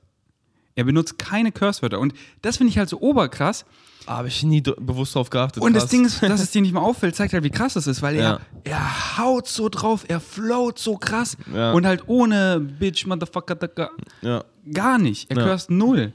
Er 0.75 0.83
benutzt 0.85 1.17
keine 1.19 1.51
Curse-Wörter. 1.51 1.99
Und 1.99 2.13
das 2.41 2.55
finde 2.57 2.69
ich 2.71 2.77
halt 2.77 2.87
so 2.87 3.01
oberkrass. 3.01 3.65
Ah, 4.05 4.17
Habe 4.17 4.29
ich 4.29 4.43
nie 4.43 4.61
bewusst 4.61 5.13
drauf 5.15 5.29
geachtet. 5.29 5.61
Und 5.61 5.73
das 5.73 5.83
krass. 5.83 5.89
Ding 5.91 6.05
ist, 6.05 6.21
dass 6.23 6.39
es 6.39 6.51
dir 6.51 6.61
nicht 6.61 6.71
mal 6.73 6.79
auffällt, 6.81 7.15
zeigt 7.15 7.33
halt, 7.33 7.43
wie 7.43 7.49
krass 7.49 7.73
das 7.73 7.87
ist, 7.87 8.01
weil 8.01 8.15
er, 8.15 8.21
Ja. 8.21 8.39
er 8.63 9.17
haut 9.17 9.47
so 9.47 9.67
drauf, 9.67 10.05
er 10.07 10.19
float 10.21 10.79
so 10.79 10.95
krass 10.97 11.35
Ja. 11.53 11.73
und 11.73 11.85
halt 11.85 12.07
ohne 12.07 12.59
Bitch, 12.61 13.05
Motherfucker, 13.07 13.55
Daka, 13.55 13.89
Ja. 14.21 14.45
gar 14.71 14.97
nicht. 14.99 15.29
Er 15.29 15.37
Ja. 15.37 15.43
curst 15.47 15.69
null. 15.69 16.13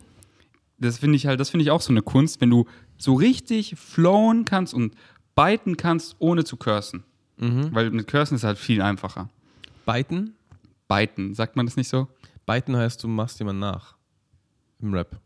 Das 0.78 0.98
finde 0.98 1.16
ich 1.16 1.26
halt, 1.26 1.40
das 1.40 1.50
finde 1.50 1.64
ich 1.64 1.70
auch 1.70 1.80
so 1.82 1.92
eine 1.92 2.02
Kunst, 2.02 2.40
wenn 2.40 2.50
du 2.50 2.64
so 2.96 3.14
richtig 3.14 3.74
flowen 3.76 4.44
kannst 4.44 4.72
und 4.72 4.94
biten 5.34 5.76
kannst, 5.76 6.16
ohne 6.20 6.44
zu 6.44 6.56
cursen. 6.56 7.02
Mhm. 7.36 7.68
Weil 7.74 7.90
mit 7.90 8.06
cursen 8.06 8.36
ist 8.36 8.44
halt 8.44 8.58
viel 8.58 8.80
einfacher. 8.80 9.28
Biten? 9.84 10.34
Biten, 10.88 11.34
sagt 11.34 11.56
man 11.56 11.66
das 11.66 11.76
nicht 11.76 11.88
so? 11.88 12.08
Biten 12.46 12.76
heißt, 12.76 13.02
du 13.02 13.08
machst 13.08 13.38
jemand 13.38 13.60
nach. 13.60 13.96
Im 14.80 14.92
Rap. 14.92 15.20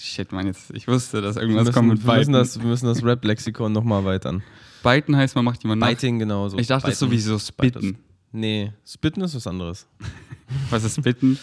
Shit, 0.00 0.32
man, 0.32 0.46
jetzt, 0.46 0.70
ich 0.74 0.86
wusste, 0.86 1.20
dass 1.20 1.36
irgendwas 1.36 1.64
müssen, 1.64 1.74
kommt 1.74 1.88
mit 1.88 2.06
wir 2.06 2.14
müssen 2.14 2.18
Biten. 2.20 2.32
das, 2.32 2.60
wir 2.60 2.66
müssen 2.66 2.86
das 2.86 3.02
Rap-Lexikon 3.02 3.72
nochmal 3.72 4.02
erweitern. 4.02 4.42
Biten 4.82 5.16
heißt, 5.16 5.34
man 5.34 5.44
macht 5.44 5.62
jemanden 5.62 5.80
nach. 5.80 5.88
Biting 5.88 6.18
genauso. 6.18 6.58
Ich 6.58 6.68
dachte, 6.68 6.86
das 6.86 6.94
ist 6.94 7.00
so 7.00 7.10
wie 7.10 7.18
so 7.18 7.38
Spitten. 7.38 7.98
Nee, 8.30 8.72
Spitten 8.84 9.22
ist 9.22 9.34
was 9.34 9.46
anderes. 9.46 9.86
Was 10.70 10.82
ist 10.82 11.02
Bitten? 11.02 11.38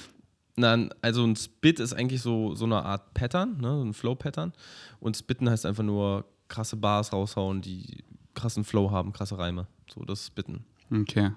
Nein, 0.55 0.89
also 1.01 1.23
ein 1.23 1.35
Spit 1.35 1.79
ist 1.79 1.93
eigentlich 1.93 2.21
so, 2.21 2.55
so 2.55 2.65
eine 2.65 2.83
Art 2.83 3.13
Pattern, 3.13 3.57
ne? 3.59 3.77
so 3.77 3.83
ein 3.83 3.93
Flow-Pattern. 3.93 4.53
Und 4.99 5.15
Spitten 5.15 5.47
heißt 5.49 5.65
einfach 5.65 5.83
nur 5.83 6.25
krasse 6.47 6.75
Bars 6.75 7.13
raushauen, 7.13 7.61
die 7.61 8.03
krassen 8.33 8.63
Flow 8.63 8.89
haben, 8.89 9.13
krasse 9.13 9.37
Reime. 9.37 9.67
So, 9.93 10.03
das 10.05 10.21
ist 10.21 10.27
Spitten. 10.27 10.65
Okay. 10.91 11.31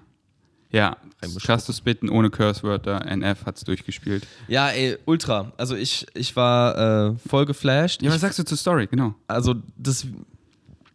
Ja, 0.71 0.97
Reinbeschrauben. 1.21 1.39
krass 1.45 1.65
zu 1.65 1.73
spitten 1.73 2.09
ohne 2.09 2.29
Curse-Wörter. 2.29 3.03
NF 3.05 3.45
hat's 3.45 3.63
durchgespielt. 3.63 4.27
Ja, 4.47 4.69
ey, 4.69 4.97
ultra. 5.05 5.51
Also 5.57 5.75
ich, 5.75 6.05
ich 6.13 6.35
war 6.35 7.09
äh, 7.09 7.15
voll 7.27 7.45
geflasht. 7.45 8.01
Ja, 8.03 8.09
was 8.09 8.17
ich, 8.17 8.21
sagst 8.21 8.39
du 8.39 8.43
zur 8.43 8.57
Story? 8.57 8.87
Genau. 8.87 9.15
also 9.27 9.55
das. 9.77 10.05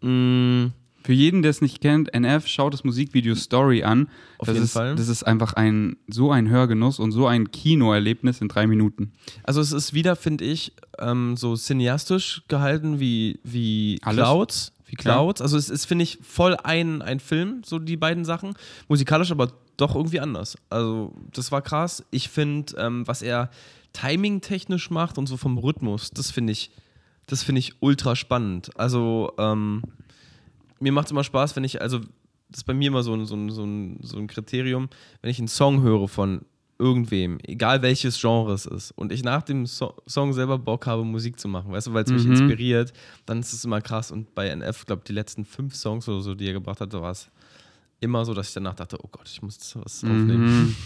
Mh, 0.00 0.70
Für 1.02 1.12
jeden, 1.12 1.42
der 1.42 1.50
es 1.50 1.60
nicht 1.60 1.80
kennt, 1.80 2.12
NF, 2.14 2.46
schaut 2.46 2.72
das 2.72 2.84
Musikvideo 2.84 3.34
Story 3.34 3.82
an. 3.82 4.08
Auf 4.38 4.46
das 4.46 4.54
jeden 4.54 4.64
ist, 4.64 4.72
Fall. 4.72 4.94
Das 4.96 5.08
ist 5.08 5.22
einfach 5.24 5.54
ein 5.54 5.96
so 6.08 6.30
ein 6.30 6.48
Hörgenuss 6.48 6.98
und 6.98 7.12
so 7.12 7.26
ein 7.26 7.50
Kinoerlebnis 7.50 8.40
in 8.40 8.48
drei 8.48 8.66
Minuten. 8.66 9.12
also 9.42 9.60
es 9.60 9.72
ist 9.72 9.92
wieder, 9.94 10.14
finde 10.16 10.44
ich, 10.44 10.72
ähm, 10.98 11.36
so 11.36 11.56
cineastisch 11.56 12.42
gehalten 12.48 13.00
wie, 13.00 13.40
wie 13.42 13.98
Alles? 14.02 14.22
Clouds. 14.24 14.72
Wie 14.86 14.92
Ja. 14.96 14.98
Clouds. 14.98 15.40
Also 15.40 15.56
es 15.56 15.70
ist, 15.70 15.86
finde 15.86 16.02
ich, 16.02 16.18
voll 16.22 16.56
ein, 16.62 17.02
ein 17.02 17.20
Film, 17.20 17.62
so 17.64 17.78
die 17.78 17.96
beiden 17.96 18.24
Sachen. 18.24 18.54
Musikalisch 18.88 19.30
aber 19.30 19.52
doch 19.76 19.94
irgendwie 19.94 20.20
anders. 20.20 20.56
Also 20.70 21.12
das 21.32 21.50
war 21.52 21.62
krass. 21.62 22.04
Ich 22.10 22.28
finde, 22.28 22.74
ähm, 22.78 23.06
was 23.06 23.22
er 23.22 23.50
timing-technisch 23.92 24.90
macht 24.90 25.18
und 25.18 25.26
so 25.26 25.36
vom 25.36 25.58
Rhythmus, 25.58 26.10
das 26.10 26.30
finde 26.30 26.52
ich, 26.52 26.70
das 27.26 27.42
finde 27.42 27.60
ich 27.60 27.74
ultra 27.80 28.16
spannend. 28.16 28.70
Also 28.78 29.32
ähm, 29.38 29.82
mir 30.80 30.92
macht 30.92 31.06
es 31.06 31.12
immer 31.12 31.24
Spaß, 31.24 31.56
wenn 31.56 31.64
ich, 31.64 31.80
also 31.80 32.00
das 32.50 32.58
ist 32.58 32.64
bei 32.64 32.74
mir 32.74 32.88
immer 32.88 33.02
so 33.02 33.14
ein, 33.14 33.24
so, 33.24 33.34
ein, 33.34 33.50
so, 33.50 33.64
ein, 33.64 33.98
so 34.02 34.18
ein 34.18 34.26
Kriterium, 34.26 34.88
wenn 35.22 35.30
ich 35.30 35.38
einen 35.38 35.48
Song 35.48 35.82
höre 35.82 36.08
von 36.08 36.42
irgendwem, 36.78 37.38
egal 37.44 37.82
welches 37.82 38.20
Genre 38.20 38.52
es 38.52 38.66
ist, 38.66 38.90
und 38.92 39.12
ich 39.12 39.22
nach 39.22 39.42
dem 39.42 39.66
so 39.66 39.94
Song 40.06 40.32
selber 40.32 40.58
Bock 40.58 40.86
habe, 40.86 41.04
Musik 41.04 41.38
zu 41.38 41.46
machen, 41.48 41.70
weißt 41.72 41.86
du, 41.88 41.94
weil 41.94 42.04
es 42.04 42.10
mich 42.10 42.24
Mhm. 42.24 42.32
inspiriert, 42.32 42.92
dann 43.26 43.40
ist 43.40 43.52
es 43.52 43.64
immer 43.64 43.80
krass. 43.80 44.10
Und 44.10 44.34
bei 44.34 44.48
NF, 44.48 44.84
glaube 44.86 45.02
die 45.06 45.12
letzten 45.12 45.44
fünf 45.44 45.74
Songs 45.76 46.08
oder 46.08 46.20
so, 46.20 46.34
die 46.34 46.46
er 46.46 46.52
gebracht 46.52 46.80
hat, 46.80 46.92
da 46.92 47.00
war 47.00 47.12
es 47.12 47.28
immer 48.00 48.24
so, 48.24 48.34
dass 48.34 48.48
ich 48.48 48.54
danach 48.54 48.74
dachte, 48.74 48.98
oh 49.02 49.08
Gott, 49.10 49.28
ich 49.28 49.40
muss 49.40 49.54
jetzt 49.54 49.76
was 49.76 50.02
aufnehmen. 50.04 50.44
Mhm. 50.66 50.76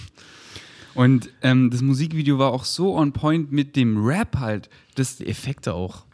Und 0.94 1.30
ähm, 1.42 1.70
das 1.70 1.80
Musikvideo 1.82 2.38
war 2.38 2.52
auch 2.52 2.64
so 2.64 2.96
on 2.96 3.12
point 3.12 3.52
mit 3.52 3.76
dem 3.76 4.04
Rap 4.04 4.36
halt. 4.38 4.68
Das, 4.94 5.16
Die 5.16 5.26
Effekte 5.26 5.74
auch. 5.74 6.04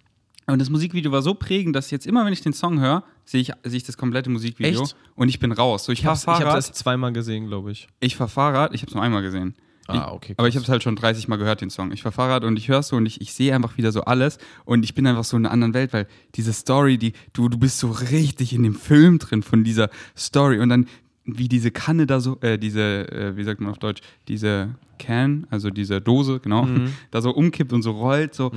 und 0.47 0.59
das 0.61 0.69
Musikvideo 0.71 1.11
war 1.11 1.23
so 1.23 1.35
prägend, 1.35 1.75
dass 1.75 1.91
jetzt 1.91 2.07
immer, 2.07 2.25
wenn 2.27 2.33
ich 2.33 2.43
den 2.43 2.53
Song 2.53 2.81
höre, 2.81 3.03
sehe 3.25 3.41
ich, 3.41 3.53
sehe 3.65 3.77
ich 3.77 3.85
das 3.85 3.97
komplette 3.97 4.31
Musikvideo 4.31 4.83
Echt? 4.83 4.97
und 5.15 5.29
ich 5.29 5.39
bin 5.39 5.53
raus. 5.53 5.85
So, 5.85 5.93
ich, 5.93 6.01
Ich 6.01 6.07
habe 6.07 6.17
es 6.17 6.25
Fahrrad, 6.25 6.55
erst 6.57 6.75
zweimal 6.75 7.13
gesehen, 7.13 7.47
glaube 7.47 7.73
ich. 7.73 7.89
ich 8.01 8.17
fahr 8.17 8.29
Fahrrad, 8.29 8.75
ich 8.75 8.83
habe 8.83 8.89
es 8.91 8.95
nur 8.95 9.03
einmal 9.03 9.23
gesehen. 9.23 9.55
Ah, 9.87 10.13
okay. 10.13 10.33
Aber 10.39 10.49
ich 10.49 10.55
krass. 10.55 10.63
habe 10.63 10.65
es 10.65 10.71
halt 10.71 10.83
schon 10.83 10.97
30 10.97 11.29
Mal 11.29 11.37
gehört, 11.37 11.61
den 11.61 11.69
Song. 11.69 11.93
Ich 11.93 12.03
fahr 12.03 12.11
Fahrrad 12.13 12.45
und 12.45 12.57
ich 12.59 12.69
höre 12.69 12.83
so 12.83 12.97
und 12.97 13.05
ich, 13.05 13.21
ich 13.21 13.35
sehe 13.35 13.55
einfach 13.55 13.77
wieder 13.77 13.93
so 13.93 14.03
alles 14.05 14.39
und 14.65 14.83
ich 14.83 14.95
bin 14.95 15.07
einfach 15.07 15.25
so 15.25 15.37
in 15.37 15.45
einer 15.45 15.53
anderen 15.53 15.75
Welt, 15.75 15.93
weil 15.93 16.07
diese 16.37 16.55
Story, 16.55 16.97
die, 16.97 17.13
du, 17.35 17.51
du 17.51 17.59
bist 17.59 17.79
so 17.81 17.91
richtig 17.91 18.55
in 18.55 18.63
dem 18.63 18.75
Film 18.77 19.19
drin 19.19 19.43
von 19.43 19.63
dieser 19.63 19.91
Story 20.17 20.59
und 20.59 20.71
dann 20.71 20.87
wie 21.27 21.49
diese 21.49 21.71
Kanne 21.71 22.07
da 22.07 22.21
so, 22.21 22.39
äh, 22.41 22.59
diese, 22.59 23.11
äh, 23.13 23.37
wie 23.37 23.45
sagt 23.45 23.61
man 23.61 23.71
auf 23.71 23.79
Deutsch, 23.79 24.01
diese 24.29 24.75
Can, 24.99 25.47
also 25.51 25.69
diese 25.71 26.01
Dose, 26.01 26.41
genau, 26.41 26.65
Mhm. 26.65 26.93
da 27.11 27.21
so 27.21 27.31
umkippt 27.31 27.73
und 27.75 27.83
so 27.83 27.91
rollt, 27.93 28.35
so. 28.35 28.53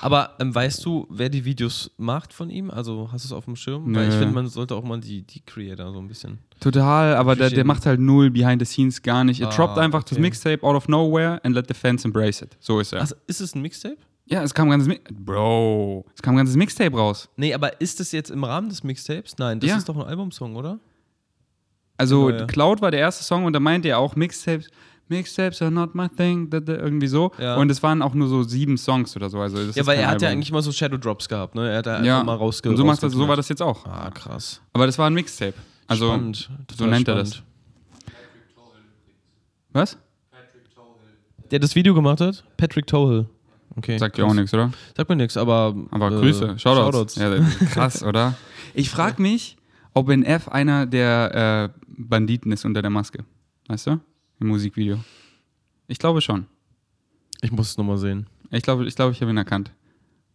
Aber 0.00 0.30
ähm, 0.40 0.54
weißt 0.54 0.84
du, 0.84 1.06
wer 1.10 1.28
die 1.28 1.44
Videos 1.44 1.90
macht 1.96 2.32
von 2.32 2.50
ihm? 2.50 2.70
Also 2.70 3.08
hast 3.12 3.24
du 3.24 3.28
es 3.28 3.32
auf 3.32 3.44
dem 3.44 3.56
Schirm? 3.56 3.90
Nö. 3.90 3.98
Weil 3.98 4.08
ich 4.08 4.14
finde, 4.14 4.34
man 4.34 4.46
sollte 4.48 4.74
auch 4.74 4.82
mal 4.84 5.00
die, 5.00 5.22
die 5.22 5.40
Creator 5.40 5.92
so 5.92 5.98
ein 5.98 6.08
bisschen. 6.08 6.38
Total, 6.60 7.16
aber 7.16 7.36
der, 7.36 7.50
der 7.50 7.64
macht 7.64 7.86
halt 7.86 8.00
null 8.00 8.30
behind 8.30 8.60
the 8.60 8.66
scenes 8.66 9.02
gar 9.02 9.24
nicht. 9.24 9.40
Er 9.40 9.48
Ah, 9.48 9.56
droppt 9.56 9.78
einfach 9.78 10.02
das 10.02 10.12
okay. 10.12 10.20
Mixtape 10.22 10.62
out 10.62 10.74
of 10.76 10.88
nowhere 10.88 11.40
and 11.44 11.54
let 11.54 11.66
the 11.68 11.74
fans 11.74 12.04
embrace 12.04 12.42
it. 12.42 12.56
So 12.60 12.80
ist 12.80 12.92
er. 12.92 13.00
Also, 13.00 13.14
ist 13.26 13.40
es 13.40 13.54
ein 13.54 13.62
Mixtape? 13.62 13.96
ja, 14.26 14.42
es 14.42 14.54
kam 14.54 14.68
ein 14.68 14.70
ganzes 14.70 14.88
Mi 14.88 14.98
Bro, 15.12 16.06
es 16.14 16.22
kam 16.22 16.34
ein 16.34 16.38
ganzes 16.38 16.56
Mixtape 16.56 16.96
raus. 16.96 17.28
Nee, 17.36 17.52
aber 17.52 17.80
ist 17.80 18.00
es 18.00 18.10
jetzt 18.12 18.30
im 18.30 18.42
Rahmen 18.44 18.70
des 18.70 18.82
Mixtapes? 18.82 19.36
Nein, 19.38 19.60
das 19.60 19.68
Ja. 19.68 19.76
ist 19.76 19.88
doch 19.88 19.96
ein 19.96 20.02
Albumsong, 20.02 20.56
oder? 20.56 20.78
Also 21.96 22.26
Genau, 22.26 22.38
ja. 22.40 22.46
Cloud 22.46 22.80
war 22.82 22.90
der 22.90 23.00
erste 23.00 23.22
Song 23.22 23.44
und 23.44 23.52
da 23.52 23.60
meinte 23.60 23.88
er 23.88 23.98
auch 23.98 24.16
Mixtapes, 24.16 24.68
Mixtapes 25.08 25.60
are 25.60 25.70
not 25.70 25.94
my 25.94 26.08
thing, 26.08 26.48
da, 26.48 26.60
da, 26.60 26.74
irgendwie 26.74 27.06
so. 27.06 27.30
Ja. 27.38 27.56
Und 27.56 27.70
es 27.70 27.82
waren 27.82 28.00
auch 28.00 28.14
nur 28.14 28.28
so 28.28 28.42
sieben 28.42 28.78
Songs 28.78 29.14
oder 29.16 29.28
so. 29.28 29.38
Also 29.38 29.58
Ja, 29.58 29.86
weil 29.86 29.98
er 29.98 30.08
hat 30.08 30.22
ja 30.22 30.28
Album. 30.28 30.38
eigentlich 30.38 30.52
mal 30.52 30.62
so 30.62 30.72
Shadow 30.72 30.96
Drops 30.96 31.28
gehabt, 31.28 31.54
ne? 31.54 31.70
Er 31.70 31.78
hat 31.78 31.86
da 31.86 31.94
einfach 31.96 32.06
ja. 32.06 32.24
mal 32.24 32.36
rausge 32.36 32.70
und 32.70 32.76
so, 32.76 32.84
macht 32.84 33.02
das, 33.02 33.12
so 33.12 33.28
war 33.28 33.36
das 33.36 33.48
jetzt 33.48 33.62
auch. 33.62 33.84
Ah, 33.86 34.10
krass. 34.10 34.60
Aber 34.72 34.86
das 34.86 34.98
war 34.98 35.06
ein 35.06 35.14
Mixtape. 35.14 35.54
Also, 35.86 36.06
spannend. 36.06 36.50
so 36.76 36.86
nennt 36.86 37.06
er 37.08 37.16
das. 37.16 37.34
spannend. 37.34 37.44
was? 39.72 39.98
Der 41.50 41.58
das 41.58 41.74
Video 41.74 41.94
gemacht 41.94 42.20
hat? 42.20 42.42
Patrick 42.56 42.86
Tohill. 42.86 43.28
Okay. 43.76 43.98
Sagt 43.98 44.18
ja 44.18 44.24
auch 44.24 44.34
nichts, 44.34 44.54
oder? 44.54 44.72
Sagt 44.96 45.08
mir 45.08 45.16
nichts, 45.16 45.36
aber. 45.36 45.74
Aber 45.90 46.10
äh, 46.10 46.20
Grüße, 46.20 46.58
Shoutouts. 46.58 47.16
Shoutouts. 47.16 47.16
Ja, 47.16 47.66
krass, 47.66 48.02
oder? 48.04 48.34
Ich 48.72 48.88
frage 48.88 49.20
mich, 49.20 49.56
ob 49.92 50.08
NF 50.08 50.48
einer 50.48 50.86
der 50.86 51.70
äh, 51.74 51.80
Banditen 51.86 52.52
ist 52.52 52.64
unter 52.64 52.82
der 52.82 52.90
Maske. 52.90 53.24
Weißt 53.68 53.86
du? 53.86 54.00
Im 54.40 54.48
Musikvideo. 54.48 54.98
Ich 55.86 55.98
glaube 55.98 56.20
schon. 56.20 56.46
Ich 57.42 57.52
muss 57.52 57.70
es 57.70 57.76
nochmal 57.78 57.98
sehen. 57.98 58.26
Ich 58.50 58.62
glaube, 58.62 58.86
ich, 58.86 58.94
glaube, 58.94 59.12
ich 59.12 59.20
habe 59.20 59.30
ihn 59.30 59.36
erkannt. 59.36 59.70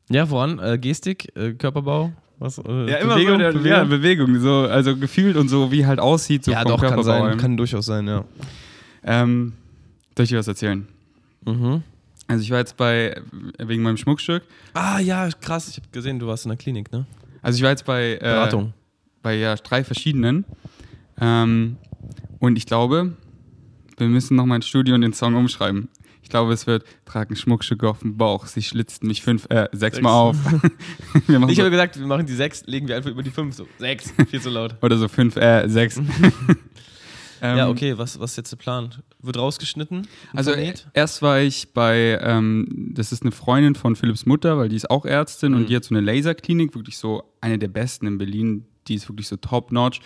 Ja, 0.09 0.29
woran? 0.29 0.59
Äh, 0.59 0.77
Gestik, 0.77 1.35
äh, 1.35 1.53
Körperbau? 1.53 2.11
Was? 2.39 2.57
Äh, 2.57 2.61
so 2.61 3.37
der, 3.37 3.51
Ja, 3.65 3.83
Bewegung. 3.83 4.39
So, 4.39 4.61
also 4.61 4.95
gefühlt 4.95 5.35
und 5.35 5.49
so, 5.49 5.71
wie 5.71 5.85
halt 5.85 5.99
aussieht. 5.99 6.45
So 6.45 6.51
ja, 6.51 6.61
vom 6.61 6.71
doch, 6.71 6.79
kann 6.79 6.89
Körperbau 6.89 7.03
sein. 7.03 7.21
allem. 7.23 7.37
Kann 7.37 7.57
durchaus 7.57 7.85
sein, 7.85 8.07
ja. 8.07 8.23
Ähm, 9.03 9.53
soll 10.15 10.23
ich 10.23 10.29
dir 10.29 10.37
was 10.37 10.47
erzählen? 10.47 10.87
Mhm. 11.45 11.83
Also 12.27 12.43
ich 12.43 12.51
war 12.51 12.59
jetzt 12.59 12.77
bei, 12.77 13.19
wegen 13.57 13.81
meinem 13.81 13.97
Schmuckstück, 13.97 14.43
Ah, 14.73 14.99
ja, 14.99 15.29
krass. 15.41 15.67
Ich 15.69 15.77
habe 15.77 15.87
gesehen, 15.91 16.19
du 16.19 16.27
warst 16.27 16.45
in 16.45 16.49
der 16.49 16.57
Klinik, 16.57 16.91
ne? 16.91 17.05
also 17.41 17.57
ich 17.57 17.63
war 17.63 17.71
jetzt 17.71 17.85
bei, 17.85 18.13
äh, 18.15 18.19
Beratung. 18.19 18.73
bei 19.23 19.35
ja, 19.35 19.55
drei 19.55 19.83
verschiedenen. 19.83 20.45
Ähm, 21.19 21.77
und 22.39 22.57
ich 22.57 22.65
glaube, 22.65 23.13
wir 23.99 24.07
müssen 24.07 24.35
noch 24.35 24.45
mal 24.45 24.55
ins 24.57 24.67
Studio 24.67 24.95
und 24.95 25.01
den 25.01 25.13
Song 25.13 25.35
umschreiben. 25.35 25.89
Ich 26.21 26.29
glaube, 26.29 26.53
es 26.53 26.67
wird, 26.67 26.83
tragen 27.05 27.35
Schmuckstücke 27.35 27.89
auf 27.89 27.99
dem 27.99 28.15
Bauch, 28.17 28.45
sie 28.45 28.61
schlitzten 28.61 29.07
mich 29.07 29.21
fünf, 29.23 29.47
äh, 29.49 29.67
sechsmal 29.71 30.13
auf. 30.13 30.35
wir 31.27 31.39
machen 31.39 31.49
Ich 31.49 31.55
so, 31.55 31.63
habe 31.63 31.71
gesagt, 31.71 31.97
wir 31.99 32.05
machen 32.05 32.25
die 32.25 32.33
sechs, 32.33 32.63
legen 32.67 32.87
wir 32.87 32.97
einfach 32.97 33.09
über 33.09 33.23
die 33.23 33.31
fünf. 33.31 33.55
So, 33.55 33.67
sechs, 33.79 34.13
viel 34.29 34.39
zu 34.41 34.49
laut. 34.49 34.75
oder 34.81 34.97
so 34.97 35.07
fünf, 35.07 35.35
äh, 35.37 35.67
sechs. 35.67 35.97
ähm, 37.41 37.57
ja, 37.57 37.69
okay, 37.69 37.97
was, 37.97 38.19
was 38.19 38.31
ist 38.31 38.37
jetzt 38.37 38.51
der 38.51 38.57
Plan? 38.57 38.93
Wird 39.21 39.37
rausgeschnitten? 39.37 39.99
und 39.99 40.07
Also 40.37 40.51
vernäht? 40.51 40.87
erst 40.93 41.21
war 41.21 41.39
ich 41.39 41.73
bei, 41.73 42.19
ähm, 42.21 42.91
das 42.93 43.11
ist 43.11 43.23
eine 43.23 43.31
Freundin 43.31 43.75
von 43.75 43.95
Philipps 43.95 44.25
Mutter, 44.25 44.57
weil 44.57 44.69
die 44.69 44.75
ist 44.75 44.89
auch 44.91 45.05
Ärztin 45.05 45.53
und 45.53 45.61
Mhm. 45.63 45.65
die 45.67 45.75
hat 45.77 45.83
so 45.85 45.95
eine 45.95 46.01
Laserklinik, 46.01 46.75
wirklich 46.75 46.97
so 46.97 47.23
eine 47.41 47.57
der 47.57 47.69
besten 47.69 48.05
in 48.07 48.17
Berlin, 48.17 48.65
die 48.87 48.95
ist 48.95 49.09
wirklich 49.09 49.27
so 49.27 49.35
top-notch. 49.37 49.99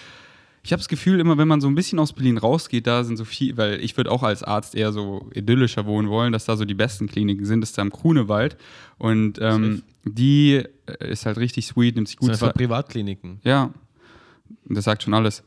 Ich 0.65 0.71
habe 0.71 0.79
das 0.79 0.87
Gefühl, 0.87 1.19
immer 1.19 1.37
wenn 1.37 1.47
man 1.47 1.59
so 1.59 1.67
ein 1.67 1.75
bisschen 1.75 1.99
aus 1.99 2.13
Berlin 2.13 2.37
rausgeht, 2.37 2.87
da 2.87 3.03
sind 3.03 3.17
so 3.17 3.25
viel, 3.25 3.57
weil 3.57 3.81
ich 3.81 3.97
würde 3.97 4.09
auch 4.09 4.23
als 4.23 4.43
Arzt 4.43 4.75
eher 4.75 4.93
so 4.93 5.29
idyllischer 5.33 5.85
wohnen 5.85 6.09
wollen, 6.09 6.31
dass 6.31 6.45
da 6.45 6.55
so 6.55 6.63
die 6.63 6.73
besten 6.73 7.07
Kliniken 7.07 7.45
sind, 7.45 7.61
das 7.61 7.71
ist 7.71 7.77
da 7.77 7.81
im 7.81 7.89
Grunewald 7.89 8.55
und 8.97 9.39
ähm, 9.41 9.83
die 10.05 10.63
äh, 10.85 11.11
ist 11.11 11.25
halt 11.25 11.37
richtig 11.37 11.67
sweet, 11.67 11.95
nimmt 11.95 12.07
sich 12.07 12.15
das 12.15 12.19
gut 12.21 12.27
sind 12.27 12.35
einfach 12.35 12.47
Zeit. 12.47 12.55
Privatkliniken. 12.55 13.41
Ja, 13.43 13.73
das 14.65 14.85
sagt 14.85 15.03
schon 15.03 15.13
alles. 15.13 15.43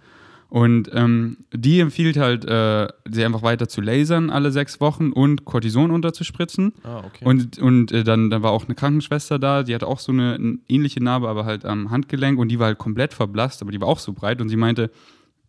Und 0.48 0.90
ähm, 0.94 1.38
die 1.52 1.80
empfiehlt 1.80 2.16
halt, 2.16 2.44
äh, 2.44 2.88
sie 3.10 3.24
einfach 3.24 3.42
weiter 3.42 3.68
zu 3.68 3.80
lasern 3.80 4.30
alle 4.30 4.52
sechs 4.52 4.80
Wochen 4.80 5.10
und 5.10 5.44
Cortison 5.44 5.90
unterzuspritzen. 5.90 6.72
Ah, 6.84 7.02
okay. 7.04 7.24
Und, 7.24 7.58
und 7.58 7.90
äh, 7.90 8.04
dann, 8.04 8.30
dann 8.30 8.42
war 8.42 8.52
auch 8.52 8.66
eine 8.66 8.76
Krankenschwester 8.76 9.38
da, 9.38 9.64
die 9.64 9.74
hatte 9.74 9.88
auch 9.88 9.98
so 9.98 10.12
eine, 10.12 10.34
eine 10.34 10.58
ähnliche 10.68 11.02
Narbe, 11.02 11.28
aber 11.28 11.44
halt 11.44 11.64
am 11.64 11.90
Handgelenk 11.90 12.38
und 12.38 12.48
die 12.48 12.58
war 12.60 12.66
halt 12.66 12.78
komplett 12.78 13.12
verblasst, 13.12 13.60
aber 13.60 13.72
die 13.72 13.80
war 13.80 13.88
auch 13.88 13.98
so 13.98 14.12
breit 14.12 14.40
und 14.40 14.48
sie 14.48 14.56
meinte, 14.56 14.90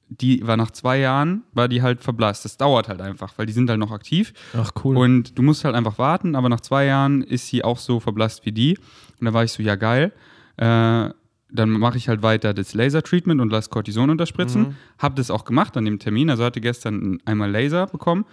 die 0.09 0.45
war 0.47 0.57
nach 0.57 0.71
zwei 0.71 0.99
Jahren, 0.99 1.43
war 1.53 1.67
die 1.67 1.81
halt 1.81 2.01
verblasst. 2.01 2.45
Das 2.45 2.57
dauert 2.57 2.87
halt 2.87 3.01
einfach, 3.01 3.33
weil 3.37 3.45
die 3.45 3.53
sind 3.53 3.69
halt 3.69 3.79
noch 3.79 3.91
aktiv. 3.91 4.33
Ach 4.55 4.71
cool. 4.83 4.97
Und 4.97 5.37
du 5.37 5.43
musst 5.43 5.65
halt 5.65 5.75
einfach 5.75 5.97
warten, 5.97 6.35
aber 6.35 6.49
nach 6.49 6.61
zwei 6.61 6.85
Jahren 6.85 7.21
ist 7.21 7.47
sie 7.47 7.63
auch 7.63 7.77
so 7.77 7.99
verblasst 7.99 8.45
wie 8.45 8.51
die. 8.51 8.77
Und 9.19 9.25
da 9.25 9.33
war 9.33 9.43
ich 9.43 9.51
so, 9.51 9.61
ja 9.61 9.75
geil. 9.75 10.13
Äh, 10.57 11.09
dann 11.49 11.69
mache 11.69 11.97
ich 11.97 12.09
halt 12.09 12.21
weiter 12.23 12.53
das 12.53 12.73
Laser-Treatment 12.73 13.39
und 13.39 13.51
lasse 13.51 13.69
Cortison 13.69 14.09
unterspritzen. 14.09 14.61
Mhm. 14.61 14.75
Hab 14.97 15.15
das 15.15 15.31
auch 15.31 15.45
gemacht 15.45 15.77
an 15.77 15.85
dem 15.85 15.99
Termin. 15.99 16.29
Also 16.29 16.43
hatte 16.43 16.61
gestern 16.61 17.19
einmal 17.25 17.49
Laser 17.49 17.87
bekommen, 17.87 18.25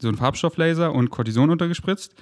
so 0.00 0.08
einen 0.08 0.16
Farbstofflaser 0.16 0.92
und 0.92 1.10
Cortison 1.10 1.50
untergespritzt. 1.50 2.14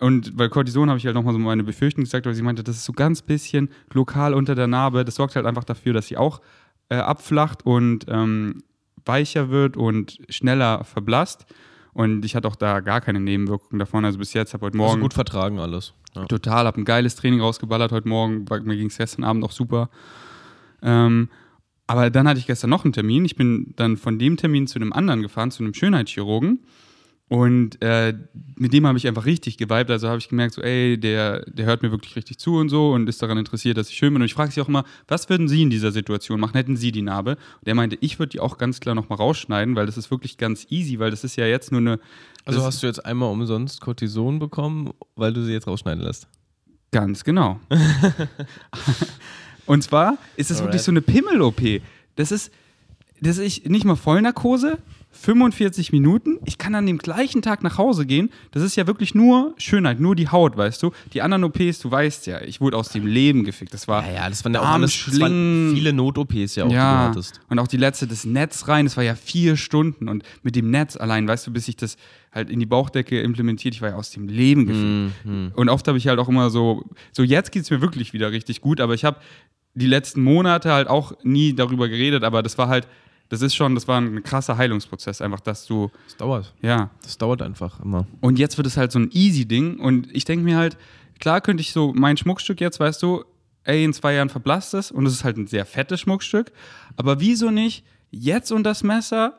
Und 0.00 0.36
weil 0.36 0.48
Cortison 0.48 0.88
habe 0.88 0.98
ich 0.98 1.06
halt 1.06 1.14
nochmal 1.14 1.32
so 1.32 1.38
meine 1.38 1.62
Befürchtung 1.62 2.04
gesagt, 2.04 2.26
weil 2.26 2.34
sie 2.34 2.42
meinte, 2.42 2.64
das 2.64 2.76
ist 2.76 2.84
so 2.84 2.92
ganz 2.92 3.22
bisschen 3.22 3.68
lokal 3.92 4.34
unter 4.34 4.54
der 4.54 4.66
Narbe. 4.66 5.04
Das 5.04 5.14
sorgt 5.14 5.36
halt 5.36 5.46
einfach 5.46 5.64
dafür, 5.64 5.92
dass 5.92 6.08
sie 6.08 6.16
auch 6.16 6.40
äh, 6.88 6.96
abflacht 6.96 7.64
und 7.64 8.06
ähm, 8.08 8.62
weicher 9.04 9.50
wird 9.50 9.76
und 9.76 10.18
schneller 10.28 10.84
verblasst. 10.84 11.46
Und 11.96 12.26
ich 12.26 12.36
hatte 12.36 12.46
auch 12.46 12.56
da 12.56 12.80
gar 12.80 13.00
keine 13.00 13.20
Nebenwirkungen 13.20 13.78
davon. 13.78 14.04
Also 14.04 14.18
bis 14.18 14.34
jetzt 14.34 14.52
habe 14.52 14.66
heute 14.66 14.78
also 14.78 14.86
Morgen 14.86 15.00
gut 15.00 15.14
vertragen 15.14 15.58
alles. 15.58 15.94
Ja. 16.14 16.26
total, 16.26 16.66
habe 16.66 16.78
ein 16.78 16.84
geiles 16.84 17.16
Training 17.16 17.40
rausgeballert 17.40 17.90
heute 17.90 18.06
Morgen. 18.06 18.44
Mir 18.64 18.76
ging 18.76 18.88
es 18.88 18.98
gestern 18.98 19.24
Abend 19.24 19.42
auch 19.44 19.50
super. 19.50 19.88
Ähm, 20.82 21.30
aber 21.86 22.10
dann 22.10 22.28
hatte 22.28 22.38
ich 22.38 22.46
gestern 22.46 22.68
noch 22.68 22.84
einen 22.84 22.92
Termin. 22.92 23.24
Ich 23.24 23.34
bin 23.34 23.72
dann 23.76 23.96
von 23.96 24.18
dem 24.18 24.36
Termin 24.36 24.66
zu 24.66 24.78
einem 24.78 24.92
anderen 24.92 25.22
gefahren, 25.22 25.50
zu 25.50 25.62
einem 25.62 25.72
Schönheitschirurgen. 25.72 26.60
Und 27.28 27.82
äh, 27.82 28.14
mit 28.54 28.72
dem 28.72 28.86
habe 28.86 28.96
ich 28.98 29.08
einfach 29.08 29.26
richtig 29.26 29.56
geweibt. 29.56 29.90
Also 29.90 30.08
habe 30.08 30.18
ich 30.18 30.28
gemerkt, 30.28 30.54
so, 30.54 30.62
ey, 30.62 30.96
der, 30.98 31.44
der 31.46 31.66
hört 31.66 31.82
mir 31.82 31.90
wirklich 31.90 32.14
richtig 32.14 32.38
zu 32.38 32.56
und 32.56 32.68
so 32.68 32.92
und 32.92 33.08
ist 33.08 33.20
daran 33.20 33.36
interessiert, 33.36 33.76
dass 33.76 33.88
ich 33.88 33.96
schön 33.96 34.12
bin. 34.12 34.22
Und 34.22 34.26
ich 34.26 34.34
frage 34.34 34.52
sie 34.52 34.60
auch 34.60 34.68
immer, 34.68 34.84
was 35.08 35.28
würden 35.28 35.48
Sie 35.48 35.62
in 35.62 35.70
dieser 35.70 35.90
Situation 35.90 36.38
machen? 36.38 36.52
Hätten 36.52 36.76
Sie 36.76 36.92
die 36.92 37.02
Narbe? 37.02 37.32
Und 37.32 37.66
der 37.66 37.74
meinte, 37.74 37.98
ich 38.00 38.20
würde 38.20 38.30
die 38.30 38.40
auch 38.40 38.58
ganz 38.58 38.78
klar 38.78 38.94
nochmal 38.94 39.18
rausschneiden, 39.18 39.74
weil 39.74 39.86
das 39.86 39.96
ist 39.96 40.12
wirklich 40.12 40.38
ganz 40.38 40.66
easy, 40.70 41.00
weil 41.00 41.10
das 41.10 41.24
ist 41.24 41.34
ja 41.34 41.46
jetzt 41.46 41.72
nur 41.72 41.80
eine. 41.80 41.98
Also 42.44 42.62
hast 42.62 42.80
du 42.84 42.86
jetzt 42.86 43.04
einmal 43.04 43.32
umsonst 43.32 43.80
Cortison 43.80 44.38
bekommen, 44.38 44.92
weil 45.16 45.32
du 45.32 45.42
sie 45.42 45.52
jetzt 45.52 45.66
rausschneiden 45.66 46.04
lässt. 46.04 46.28
Ganz 46.92 47.24
genau. 47.24 47.58
Und 49.66 49.82
zwar 49.82 50.16
ist 50.36 50.52
es 50.52 50.62
wirklich 50.62 50.82
so 50.82 50.92
eine 50.92 51.02
Pimmel-OP. 51.02 51.60
Das 52.14 52.30
ist, 52.30 52.52
das 53.20 53.38
ist 53.38 53.68
nicht 53.68 53.84
mal 53.84 53.96
Vollnarkose, 53.96 54.78
45 55.16 55.92
Minuten. 55.92 56.38
Ich 56.44 56.58
kann 56.58 56.74
an 56.74 56.86
dem 56.86 56.98
gleichen 56.98 57.42
Tag 57.42 57.62
nach 57.62 57.78
Hause 57.78 58.06
gehen. 58.06 58.30
Das 58.52 58.62
ist 58.62 58.76
ja 58.76 58.86
wirklich 58.86 59.14
nur 59.14 59.54
Schönheit, 59.58 59.98
nur 59.98 60.14
die 60.14 60.28
Haut, 60.28 60.56
weißt 60.56 60.82
du. 60.82 60.92
Die 61.12 61.22
anderen 61.22 61.44
OPs, 61.44 61.80
du 61.80 61.90
weißt 61.90 62.26
ja, 62.26 62.40
ich 62.42 62.60
wurde 62.60 62.76
aus 62.76 62.90
dem 62.90 63.06
Leben 63.06 63.44
gefickt. 63.44 63.74
Das 63.74 63.88
war 63.88 64.06
Ja, 64.06 64.14
ja, 64.14 64.28
das 64.28 64.44
waren 64.44 64.54
ja 64.54 64.60
auch 64.60 64.68
alles 64.68 65.04
das 65.06 65.18
waren 65.20 65.72
viele 65.74 65.92
Not-OPs 65.92 66.56
ja 66.56 66.64
auch, 66.64 66.68
die 66.68 66.74
du 66.74 66.80
ja, 66.80 67.08
hattest. 67.08 67.40
und 67.48 67.58
auch 67.58 67.68
die 67.68 67.76
letzte, 67.76 68.06
das 68.06 68.24
Netz 68.24 68.68
rein, 68.68 68.84
das 68.86 68.96
war 68.96 69.04
ja 69.04 69.14
vier 69.14 69.56
Stunden. 69.56 70.08
Und 70.08 70.22
mit 70.42 70.56
dem 70.56 70.70
Netz 70.70 70.96
allein, 70.96 71.26
weißt 71.26 71.46
du, 71.46 71.52
bis 71.52 71.68
ich 71.68 71.76
das 71.76 71.96
halt 72.32 72.50
in 72.50 72.60
die 72.60 72.66
Bauchdecke 72.66 73.20
implementiert, 73.20 73.74
ich 73.74 73.82
war 73.82 73.90
ja 73.90 73.96
aus 73.96 74.10
dem 74.10 74.28
Leben 74.28 74.66
gefickt. 74.66 75.26
Mhm. 75.26 75.52
Und 75.54 75.68
oft 75.68 75.88
habe 75.88 75.98
ich 75.98 76.06
halt 76.06 76.18
auch 76.18 76.28
immer 76.28 76.50
so, 76.50 76.84
so 77.12 77.22
jetzt 77.22 77.50
geht 77.50 77.62
es 77.62 77.70
mir 77.70 77.80
wirklich 77.80 78.12
wieder 78.12 78.30
richtig 78.30 78.60
gut, 78.60 78.80
aber 78.80 78.94
ich 78.94 79.04
habe 79.04 79.18
die 79.74 79.86
letzten 79.86 80.22
Monate 80.22 80.72
halt 80.72 80.88
auch 80.88 81.12
nie 81.22 81.54
darüber 81.54 81.88
geredet, 81.88 82.24
aber 82.24 82.42
das 82.42 82.58
war 82.58 82.68
halt, 82.68 82.86
das 83.28 83.42
ist 83.42 83.54
schon, 83.54 83.74
das 83.74 83.88
war 83.88 84.00
ein 84.00 84.22
krasser 84.22 84.56
Heilungsprozess, 84.56 85.20
einfach, 85.20 85.40
dass 85.40 85.66
du, 85.66 85.90
Das 86.06 86.16
dauert. 86.16 86.54
ja. 86.62 86.90
Das 87.02 87.18
dauert 87.18 87.42
einfach 87.42 87.80
immer. 87.80 88.06
Und 88.20 88.38
jetzt 88.38 88.56
wird 88.56 88.66
es 88.66 88.76
halt 88.76 88.92
so 88.92 88.98
ein 88.98 89.10
Easy-Ding 89.12 89.78
und 89.78 90.08
ich 90.14 90.24
denke 90.24 90.44
mir 90.44 90.56
halt, 90.56 90.76
klar 91.18 91.40
könnte 91.40 91.60
ich 91.60 91.72
so 91.72 91.92
mein 91.94 92.16
Schmuckstück 92.16 92.60
jetzt, 92.60 92.78
weißt 92.80 93.02
du, 93.02 93.24
ey, 93.64 93.84
in 93.84 93.92
zwei 93.92 94.14
Jahren 94.14 94.28
verblasst 94.28 94.74
es 94.74 94.90
und 94.92 95.06
es 95.06 95.12
ist 95.12 95.24
halt 95.24 95.36
ein 95.38 95.46
sehr 95.46 95.66
fettes 95.66 96.00
Schmuckstück, 96.00 96.52
aber 96.96 97.20
wieso 97.20 97.50
nicht 97.50 97.84
jetzt 98.10 98.52
und 98.52 98.62
das 98.62 98.82
Messer 98.84 99.36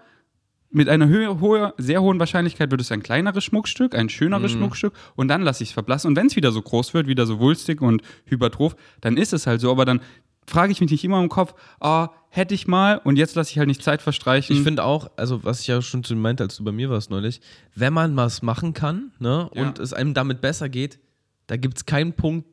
mit 0.69 0.89
einer 0.89 1.07
Höhe, 1.07 1.39
hohe, 1.39 1.73
sehr 1.77 2.01
hohen 2.01 2.19
Wahrscheinlichkeit 2.19 2.69
wird 2.71 2.81
es 2.81 2.91
ein 2.91 3.01
kleineres 3.01 3.45
Schmuckstück, 3.45 3.95
ein 3.95 4.09
schöneres 4.09 4.51
Schmuckstück 4.51 4.91
und 5.15 5.29
dann 5.29 5.41
lasse 5.41 5.63
ich 5.63 5.69
es 5.69 5.73
verblassen. 5.73 6.09
Und 6.09 6.17
wenn 6.17 6.27
es 6.27 6.35
wieder 6.35 6.51
so 6.51 6.61
groß 6.61 6.93
wird, 6.93 7.07
wieder 7.07 7.25
so 7.25 7.39
wulstig 7.39 7.81
und 7.81 8.01
hypertroph, 8.25 8.75
dann 8.99 9.15
ist 9.15 9.31
es 9.31 9.47
halt 9.47 9.61
so. 9.61 9.71
Aber 9.71 9.85
dann 9.85 10.01
frage 10.47 10.71
ich 10.71 10.81
mich 10.81 10.89
nicht 10.91 11.03
immer 11.03 11.21
im 11.21 11.29
Kopf, 11.29 11.53
ah, 11.79 12.09
hätte 12.29 12.53
ich 12.55 12.67
mal 12.67 12.97
und 13.03 13.17
jetzt 13.17 13.35
lasse 13.35 13.51
ich 13.51 13.57
halt 13.59 13.67
nicht 13.67 13.83
Zeit 13.83 14.01
verstreichen. 14.01 14.55
Ich 14.55 14.63
finde 14.63 14.83
auch, 14.83 15.11
also 15.17 15.43
was 15.43 15.59
ich 15.61 15.67
ja 15.67 15.81
schon 15.81 16.03
zu 16.03 16.15
meinte, 16.15 16.43
als 16.43 16.57
du 16.57 16.63
bei 16.63 16.71
mir 16.71 16.89
warst 16.89 17.09
neulich, 17.09 17.41
wenn 17.75 17.93
man 17.93 18.15
was 18.15 18.41
machen 18.41 18.73
kann 18.73 19.11
ne, 19.19 19.49
Ja. 19.53 19.61
und 19.67 19.79
es 19.79 19.93
einem 19.93 20.13
damit 20.13 20.41
besser 20.41 20.69
geht, 20.69 20.99
da 21.47 21.57
gibt 21.57 21.77
es 21.77 21.85
keinen 21.85 22.13
Punkt, 22.13 22.47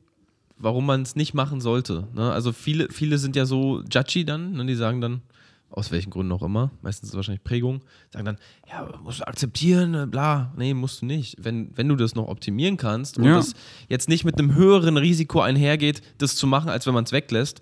warum 0.57 0.87
man 0.87 1.03
es 1.03 1.17
nicht 1.17 1.35
machen 1.35 1.61
sollte. 1.61 2.09
Ne? 2.15 2.31
Also 2.33 2.53
viele, 2.53 2.89
viele 2.91 3.19
sind 3.19 3.37
ja 3.37 3.45
so 3.47 3.83
judgy 3.93 4.25
dann, 4.25 4.53
ne, 4.53 4.67
die 4.67 4.75
sagen 4.75 5.01
dann, 5.01 5.23
aus 5.71 5.91
welchen 5.91 6.11
Gründen 6.11 6.31
auch 6.31 6.43
immer, 6.43 6.71
meistens 6.83 7.09
ist 7.09 7.15
es 7.15 7.17
wahrscheinlich 7.17 7.43
Prägung, 7.43 7.83
sagen 8.13 8.25
dann, 8.25 8.37
ja, 8.69 8.89
musst 9.03 9.19
du 9.21 9.27
akzeptieren, 9.27 9.95
äh, 9.95 10.07
bla. 10.07 10.53
Nee, 10.57 10.73
musst 10.73 11.03
du 11.03 11.07
nicht. 11.07 11.37
Wenn, 11.41 11.77
wenn 11.77 11.89
du 11.89 11.97
das 11.97 12.15
noch 12.15 12.29
optimieren 12.29 12.77
kannst 12.77 13.19
und 13.19 13.25
Ja. 13.25 13.35
das 13.35 13.55
jetzt 13.89 14.09
nicht 14.09 14.25
mit 14.25 14.39
einem 14.39 14.55
höheren 14.55 14.97
Risiko 14.97 15.41
einhergeht, 15.41 16.01
das 16.19 16.37
zu 16.37 16.47
machen, 16.47 16.69
als 16.71 16.87
wenn 16.87 16.95
man 16.95 17.03
es 17.03 17.11
weglässt, 17.11 17.61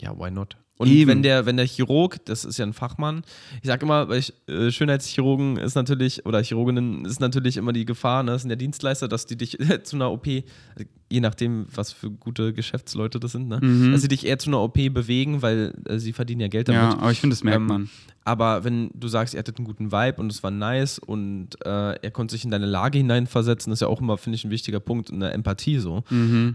ja, 0.00 0.16
why 0.18 0.30
not? 0.30 0.56
Und 0.76 0.88
Eben. 0.88 1.08
wenn 1.08 1.22
der, 1.22 1.46
wenn 1.46 1.56
der 1.56 1.66
Chirurg, 1.66 2.24
das 2.24 2.44
ist 2.44 2.58
ja 2.58 2.66
ein 2.66 2.72
Fachmann, 2.72 3.22
ich 3.62 3.68
sag 3.68 3.80
immer, 3.82 4.08
weil 4.08 4.18
ich, 4.18 4.32
äh, 4.48 4.72
Schönheitschirurgen 4.72 5.56
ist 5.56 5.76
natürlich, 5.76 6.26
oder 6.26 6.42
Chirurginnen 6.42 7.04
ist 7.04 7.20
natürlich 7.20 7.56
immer 7.56 7.72
die 7.72 7.84
Gefahr, 7.84 8.24
ne, 8.24 8.32
das 8.32 8.42
sind 8.42 8.50
ja 8.50 8.56
Dienstleister, 8.56 9.06
dass 9.06 9.26
die 9.26 9.36
dich 9.36 9.56
zu 9.84 9.94
einer 9.94 10.10
OP, 10.10 10.26
also 10.26 10.88
je 11.08 11.20
nachdem, 11.20 11.66
was 11.72 11.92
für 11.92 12.10
gute 12.10 12.52
Geschäftsleute 12.52 13.20
das 13.20 13.32
sind, 13.32 13.46
ne, 13.48 13.60
dass 13.92 14.02
sie 14.02 14.08
dich 14.08 14.26
eher 14.26 14.40
zu 14.40 14.50
einer 14.50 14.60
OP 14.60 14.74
bewegen, 14.74 15.42
weil 15.42 15.74
äh, 15.86 16.00
sie 16.00 16.12
verdienen 16.12 16.40
ja 16.40 16.48
Geld 16.48 16.68
damit. 16.68 16.82
ja, 16.82 16.98
aber 16.98 17.12
ich 17.12 17.20
finde, 17.20 17.34
das 17.36 17.44
merkt 17.44 17.60
Ähm, 17.60 17.66
man. 17.66 17.90
Aber 18.24 18.64
wenn 18.64 18.90
du 18.94 19.06
sagst, 19.06 19.34
er 19.34 19.40
hatte 19.40 19.54
einen 19.56 19.66
guten 19.66 19.92
Vibe 19.92 20.20
und 20.20 20.32
es 20.32 20.42
war 20.42 20.50
nice 20.50 20.98
und 20.98 21.50
äh, 21.64 21.92
er 21.92 22.10
konnte 22.10 22.32
sich 22.32 22.44
in 22.44 22.50
deine 22.50 22.66
Lage 22.66 22.98
hineinversetzen, 22.98 23.70
das 23.70 23.76
ist 23.76 23.82
ja 23.82 23.88
auch 23.88 24.00
immer, 24.00 24.18
finde 24.18 24.36
ich, 24.36 24.44
ein 24.44 24.50
wichtiger 24.50 24.80
Punkt, 24.80 25.12
eine 25.12 25.30
Empathie 25.30 25.78
so. 25.78 26.02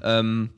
Ähm, 0.04 0.50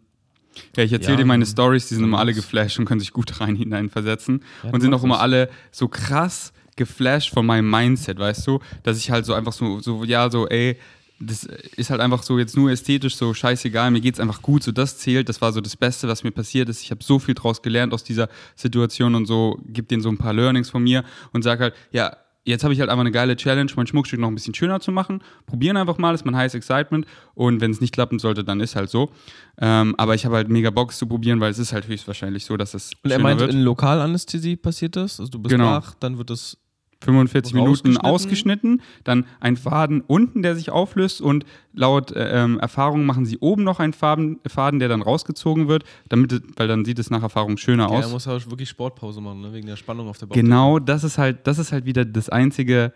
Ja, 0.75 0.83
ich 0.83 0.91
erzähle 0.91 1.13
Ja, 1.13 1.17
dir 1.17 1.25
meine 1.25 1.45
Stories, 1.45 1.87
die 1.87 1.95
sind 1.95 2.03
immer 2.03 2.19
alle 2.19 2.33
geflasht 2.33 2.79
und 2.79 2.85
können 2.85 2.99
sich 2.99 3.13
gut 3.13 3.39
rein 3.41 3.55
hineinversetzen. 3.55 4.43
Ja, 4.63 4.71
und 4.71 4.81
sind 4.81 4.93
auch 4.93 5.03
immer 5.03 5.19
alle 5.19 5.49
so 5.71 5.87
krass 5.87 6.53
geflasht 6.75 7.33
von 7.33 7.45
meinem 7.45 7.69
Mindset, 7.69 8.17
weißt 8.17 8.47
du? 8.47 8.59
Dass 8.83 8.97
ich 8.97 9.11
halt 9.11 9.25
so 9.25 9.33
einfach 9.33 9.53
so, 9.53 9.79
so 9.79 10.03
ja, 10.03 10.29
so, 10.29 10.47
ey, 10.47 10.77
das 11.19 11.43
ist 11.43 11.89
halt 11.89 12.01
einfach 12.01 12.23
so 12.23 12.39
jetzt 12.39 12.57
nur 12.57 12.71
ästhetisch 12.71 13.15
so 13.15 13.33
scheißegal, 13.33 13.91
mir 13.91 14.01
geht's 14.01 14.19
einfach 14.19 14.41
gut, 14.41 14.63
so 14.63 14.71
das 14.71 14.97
zählt, 14.97 15.29
das 15.29 15.39
war 15.41 15.53
so 15.53 15.61
das 15.61 15.75
Beste, 15.75 16.07
was 16.07 16.23
mir 16.23 16.31
passiert 16.31 16.67
ist. 16.67 16.81
Ich 16.81 16.91
habe 16.91 17.03
so 17.03 17.19
viel 17.19 17.35
draus 17.35 17.61
gelernt 17.61 17.93
aus 17.93 18.03
dieser 18.03 18.27
Situation 18.55 19.13
und 19.15 19.27
so, 19.27 19.59
gib 19.67 19.87
denen 19.87 20.01
so 20.01 20.09
ein 20.09 20.17
paar 20.17 20.33
Learnings 20.33 20.69
von 20.69 20.83
mir 20.83 21.03
und 21.31 21.43
sag 21.43 21.59
halt, 21.59 21.75
ja, 21.91 22.17
jetzt 22.43 22.63
habe 22.63 22.73
ich 22.73 22.80
halt 22.80 22.89
einfach 22.89 23.01
eine 23.01 23.12
geile 23.12 23.36
Challenge, 23.36 23.71
mein 23.75 23.88
Schmuckstück 23.88 24.19
noch 24.19 24.27
ein 24.27 24.36
bisschen 24.36 24.54
schöner 24.54 24.80
zu 24.80 24.91
machen. 24.91 25.23
Probieren 25.45 25.77
einfach 25.77 25.97
mal, 25.97 26.13
ist 26.15 26.25
mein 26.25 26.36
heißes 26.36 26.56
Excitement. 26.56 27.06
Und 27.34 27.62
wenn 27.62 27.71
es 27.71 27.82
nicht 27.82 27.93
klappen 27.93 28.19
sollte, 28.19 28.43
dann 28.43 28.60
ist 28.60 28.75
halt 28.75 28.89
so. 28.89 29.12
Ähm, 29.60 29.95
aber 29.97 30.15
ich 30.15 30.25
habe 30.25 30.36
halt 30.36 30.49
mega 30.49 30.69
Bock 30.69 30.91
zu 30.93 31.06
probieren, 31.08 31.39
weil 31.39 31.51
es 31.51 31.60
ist 31.60 31.73
halt 31.73 31.88
höchstwahrscheinlich 31.88 32.45
so, 32.45 32.58
dass 32.58 32.73
es 32.73 32.91
und 33.04 33.12
er 33.12 33.19
meinte, 33.19 33.41
wird. 33.45 33.54
in 33.54 33.62
Lokalanästhesie 33.62 34.56
passiert 34.58 34.95
das, 34.95 35.19
also 35.19 35.32
du 35.32 35.39
bist 35.39 35.51
Genau. 35.56 35.65
wach, 35.71 35.93
dann 35.99 36.17
wird 36.17 36.30
das 36.30 36.58
45 37.03 37.53
Minuten 37.53 37.97
ausgeschnitten, 37.97 38.81
dann 39.03 39.25
ein 39.39 39.57
Faden 39.57 40.01
unten, 40.01 40.41
der 40.43 40.55
sich 40.55 40.69
auflöst 40.69 41.21
und 41.21 41.45
laut 41.73 42.11
äh, 42.11 42.43
ähm, 42.43 42.59
Erfahrung 42.59 43.05
machen 43.05 43.25
sie 43.25 43.37
oben 43.39 43.63
noch 43.63 43.79
einen 43.79 43.93
Faden, 43.93 44.39
Faden, 44.47 44.79
der 44.79 44.89
dann 44.89 45.01
rausgezogen 45.01 45.67
wird, 45.67 45.83
damit, 46.09 46.41
weil 46.57 46.67
dann 46.67 46.85
sieht 46.85 46.99
es 46.99 47.09
nach 47.09 47.23
Erfahrung 47.23 47.57
schöner 47.57 47.83
Ja, 47.83 47.89
aus. 47.97 48.05
er 48.05 48.11
muss 48.11 48.27
halt 48.27 48.49
wirklich 48.49 48.69
Sportpause 48.69 49.21
machen, 49.21 49.41
ne? 49.41 49.53
wegen 49.53 49.67
der 49.67 49.75
Spannung 49.75 50.07
auf 50.07 50.17
der 50.17 50.27
Bauchdecke. 50.27 50.43
Genau, 50.45 50.79
das 50.79 51.03
ist 51.03 51.17
halt, 51.17 51.47
das 51.47 51.57
ist 51.59 51.71
halt 51.71 51.85
wieder 51.85 52.05
das 52.05 52.29
einzige, 52.29 52.93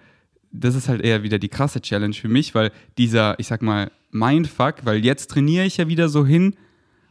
das 0.52 0.76
ist 0.76 0.88
halt 0.88 1.02
eher 1.02 1.24
wieder 1.24 1.40
die 1.40 1.50
krasse 1.50 1.82
Challenge 1.82 2.14
für 2.14 2.30
mich, 2.30 2.54
weil 2.56 2.72
dieser, 2.98 3.40
ich 3.40 3.48
sag 3.48 3.62
mal, 3.62 3.92
Mindfuck, 4.12 4.76
weil 4.86 5.04
jetzt 5.04 5.32
trainiere 5.32 5.66
ich 5.66 5.78
ja 5.78 5.88
wieder 5.88 6.08
so 6.10 6.26
hin 6.26 6.56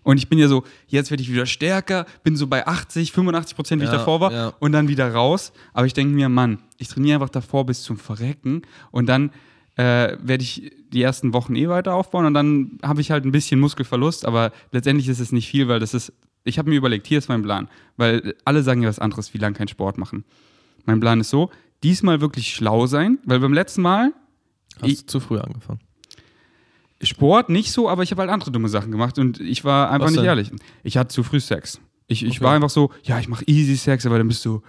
und 0.05 0.19
ich 0.19 0.29
bin 0.29 0.39
ja 0.39 0.47
so, 0.47 0.63
jetzt 0.87 1.11
werde 1.11 1.23
ich 1.23 1.33
wieder 1.33 1.47
stärker, 1.47 2.07
bin 2.23 2.37
so 2.37 2.47
bei 2.47 2.67
80, 2.67 3.11
85 3.13 3.57
Prozent, 3.57 3.81
wie 3.83 3.87
ich 3.87 3.91
Ja, 3.91 3.99
davor 3.99 4.21
war 4.21 4.33
ja. 4.33 4.53
und 4.61 4.71
dann 4.73 4.87
wieder 4.87 5.13
raus. 5.13 5.53
Aber 5.73 5.87
ich 5.87 5.93
denke 5.95 6.15
mir, 6.15 6.29
Mann, 6.29 6.59
ich 6.79 6.87
trainiere 6.89 7.17
einfach 7.17 7.31
davor 7.31 7.67
bis 7.67 7.83
zum 7.83 7.97
Verrecken 7.99 8.63
und 8.93 9.07
dann 9.07 9.31
äh, 9.77 10.17
werde 10.23 10.45
ich 10.45 10.71
die 10.93 11.03
ersten 11.03 11.33
Wochen 11.33 11.57
eh 11.57 11.69
weiter 11.69 11.95
aufbauen 11.95 12.27
und 12.27 12.35
dann 12.35 12.79
habe 12.83 13.01
ich 13.01 13.11
halt 13.11 13.25
ein 13.25 13.33
bisschen 13.33 13.59
Muskelverlust, 13.59 14.25
aber 14.25 14.53
letztendlich 14.71 15.09
ist 15.09 15.19
es 15.19 15.33
nicht 15.33 15.49
viel, 15.49 15.67
weil 15.67 15.81
das 15.81 15.95
ist, 15.95 16.13
ich 16.45 16.59
habe 16.59 16.71
mir 16.71 16.77
überlegt, 16.77 17.09
hier 17.09 17.19
ist 17.19 17.29
mein 17.29 17.43
Plan, 17.43 17.69
weil 17.97 18.37
alle 18.45 18.63
sagen 18.63 18.83
ja 18.83 18.89
was 18.89 19.01
anderes, 19.01 19.35
wie 19.35 19.39
lange 19.39 19.57
kein 19.57 19.67
Sport 19.67 19.99
machen. 19.99 20.25
Mein 20.87 21.01
Plan 21.01 21.19
ist 21.19 21.31
so, 21.31 21.51
diesmal 21.83 22.21
wirklich 22.21 22.55
schlau 22.55 22.87
sein, 22.87 23.19
weil 23.25 23.41
beim 23.41 23.53
letzten 23.53 23.83
Mal 23.83 24.13
Hast 24.81 24.91
Ich- 24.91 25.01
du 25.01 25.07
zu 25.07 25.21
früh 25.21 25.39
angefangen. 25.39 25.81
Sport 27.05 27.49
nicht 27.51 27.73
so, 27.73 27.89
aber 27.89 28.03
ich 28.03 28.11
habe 28.11 28.23
halt 28.23 28.31
andere 28.31 28.51
dumme 28.51 28.69
Sachen 28.69 28.91
gemacht 28.91 29.19
und 29.19 29.41
ich 29.41 29.65
war 29.65 29.91
einfach 29.91 30.07
Was 30.07 30.13
nicht 30.13 30.21
denn? 30.21 30.27
ehrlich. 30.29 30.51
Ich 30.83 30.97
hatte 30.97 31.09
zu 31.09 31.23
früh 31.23 31.41
Sex. 31.41 31.81
Ich, 32.07 32.23
ich 32.25 32.37
Okay. 32.37 32.45
war 32.45 32.53
einfach 32.55 32.71
so, 32.71 32.91
ja, 33.05 33.19
ich 33.19 33.29
mache 33.29 33.45
easy 33.47 33.77
Sex, 33.77 34.05
aber 34.07 34.19
dann 34.19 34.29
bist 34.29 34.45
du 34.45 34.63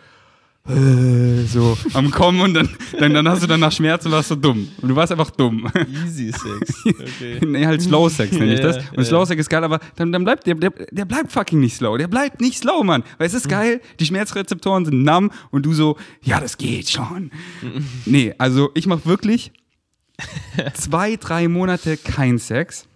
äh, 0.68 1.44
so 1.46 1.78
am 1.94 2.10
Kommen 2.10 2.42
und 2.42 2.56
dann, 2.56 2.68
dann, 3.00 3.14
dann 3.14 3.30
hast 3.30 3.44
du 3.44 3.48
dann 3.48 3.60
nach 3.60 3.72
Schmerzen 3.72 4.12
warst 4.12 4.32
du 4.32 4.36
dumm. 4.36 4.68
Und 4.82 4.90
du 4.90 4.96
warst 4.96 5.12
einfach 5.12 5.30
dumm. 5.30 5.68
Easy 6.06 6.32
Sex. 6.32 6.84
Okay. 6.86 7.40
nee, 7.46 7.66
halt 7.66 7.82
Slow 7.84 8.10
Sex 8.10 8.32
nenne 8.32 8.54
ich 8.54 8.60
Ja, 8.60 8.66
das. 8.68 8.78
ja, 8.78 8.82
Und 8.92 8.98
ja. 9.00 9.04
Slow 9.06 9.26
Sex 9.26 9.42
ist 9.42 9.50
geil, 9.50 9.64
aber 9.64 9.80
dann, 9.96 10.12
dann 10.12 10.24
bleibt 10.24 10.48
der, 10.48 10.56
der, 10.56 10.72
der 10.92 11.06
bleibt 11.06 11.32
fucking 11.32 11.60
nicht 11.60 11.76
slow. 11.76 11.98
Der 12.00 12.08
bleibt 12.08 12.42
nicht 12.42 12.58
slow, 12.58 12.84
Mann. 12.84 13.04
Weil 13.20 13.28
es 13.28 13.34
ist 13.36 13.48
geil, 13.48 13.80
die 14.00 14.06
Schmerzrezeptoren 14.08 14.86
sind 14.86 15.04
numb 15.04 15.32
und 15.52 15.66
du 15.68 15.74
so, 15.74 15.98
ja, 16.24 16.40
das 16.40 16.58
geht 16.58 16.90
schon. 16.90 17.30
nee, 18.06 18.34
also 18.40 18.72
ich 18.74 18.88
mache 18.88 19.06
wirklich 19.06 19.52
zwei, 20.74 21.16
drei 21.18 21.48
Monate 21.48 21.98
kein 21.98 22.38
Sex. 22.40 22.88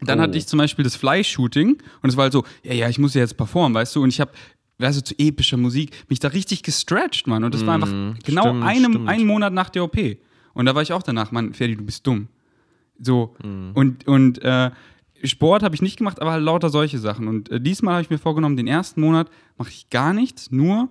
Dann 0.00 0.18
Oh. 0.18 0.22
hatte 0.22 0.38
ich 0.38 0.46
zum 0.46 0.58
Beispiel 0.58 0.84
das 0.84 0.96
Fly-Shooting 0.96 1.78
und 2.02 2.08
es 2.08 2.16
war 2.16 2.24
halt 2.24 2.32
so, 2.32 2.44
ja, 2.62 2.72
ja, 2.72 2.88
ich 2.88 2.98
muss 2.98 3.14
ja 3.14 3.20
jetzt 3.20 3.36
performen, 3.36 3.74
weißt 3.74 3.96
du? 3.96 4.02
Und 4.02 4.10
ich 4.10 4.20
habe, 4.20 4.30
weißt 4.78 4.98
du, 4.98 5.04
zu 5.04 5.14
epischer 5.18 5.56
Musik 5.56 5.90
mich 6.08 6.20
da 6.20 6.28
richtig 6.28 6.62
gestretched, 6.62 7.26
Mann. 7.26 7.42
Und 7.44 7.52
das 7.54 7.66
war 7.66 7.74
einfach 7.74 7.88
genau 8.24 8.42
stimmt, 8.42 8.64
einem, 8.64 8.92
stimmt. 8.92 9.08
einen 9.08 9.26
Monat 9.26 9.52
nach 9.52 9.70
der 9.70 9.84
OP. 9.84 9.98
Und 10.54 10.66
da 10.66 10.74
war 10.74 10.82
ich 10.82 10.92
auch 10.92 11.02
danach, 11.02 11.32
Mann, 11.32 11.52
Ferdi, 11.52 11.76
du 11.76 11.84
bist 11.84 12.06
dumm. 12.06 12.28
So. 13.00 13.34
Und, 13.74 14.06
und 14.06 14.42
äh, 14.42 14.70
Sport 15.24 15.62
habe 15.64 15.74
ich 15.74 15.82
nicht 15.82 15.98
gemacht, 15.98 16.20
aber 16.22 16.30
halt 16.32 16.44
lauter 16.44 16.68
solche 16.70 16.98
Sachen. 16.98 17.26
Und 17.26 17.50
äh, 17.50 17.60
diesmal 17.60 17.94
habe 17.94 18.02
ich 18.02 18.10
mir 18.10 18.18
vorgenommen, 18.18 18.56
den 18.56 18.68
ersten 18.68 19.00
Monat 19.00 19.28
mache 19.56 19.70
ich 19.70 19.90
gar 19.90 20.12
nichts, 20.12 20.50
nur 20.52 20.88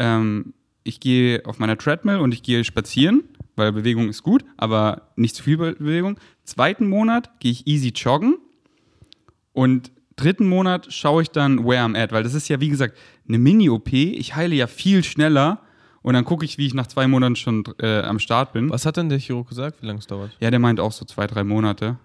ähm, 0.00 0.52
ich 0.82 0.98
gehe 1.00 1.44
auf 1.46 1.58
meiner 1.60 1.78
Treadmill 1.78 2.16
und 2.18 2.32
ich 2.34 2.42
gehe 2.42 2.64
spazieren, 2.64 3.22
weil 3.58 3.72
Bewegung 3.72 4.08
ist 4.08 4.22
gut, 4.22 4.44
aber 4.56 5.08
nicht 5.16 5.34
zu 5.34 5.42
viel 5.42 5.56
Be 5.56 5.72
Bewegung. 5.72 6.18
Zweiten 6.44 6.88
Monat 6.88 7.40
gehe 7.40 7.52
ich 7.52 7.66
easy 7.66 7.92
joggen 7.94 8.38
und 9.52 9.90
dritten 10.16 10.48
Monat 10.48 10.92
schaue 10.92 11.22
ich 11.22 11.30
dann, 11.30 11.64
where 11.64 11.82
I'm 11.82 11.96
at, 12.00 12.12
weil 12.12 12.22
das 12.22 12.34
ist 12.34 12.48
ja, 12.48 12.60
wie 12.60 12.68
gesagt, 12.68 12.96
eine 13.26 13.38
Mini-OP. 13.38 13.92
Ich 13.92 14.34
heile 14.34 14.54
ja 14.54 14.66
viel 14.66 15.04
schneller 15.04 15.60
und 16.02 16.14
dann 16.14 16.24
gucke 16.24 16.44
ich, 16.44 16.58
wie 16.58 16.66
ich 16.66 16.74
nach 16.74 16.86
zwei 16.86 17.06
Monaten 17.06 17.36
schon 17.36 17.64
äh, 17.80 18.00
am 18.00 18.18
Start 18.18 18.52
bin. 18.52 18.70
Was 18.70 18.86
hat 18.86 18.96
denn 18.96 19.08
der 19.08 19.18
Chirurg 19.18 19.48
gesagt, 19.48 19.82
wie 19.82 19.86
lange 19.86 19.98
es 19.98 20.06
dauert? 20.06 20.30
Ja, 20.40 20.50
der 20.50 20.58
meint 20.58 20.80
auch 20.80 20.92
so 20.92 21.04
zwei, 21.04 21.26
drei 21.26 21.44
Monate. 21.44 21.98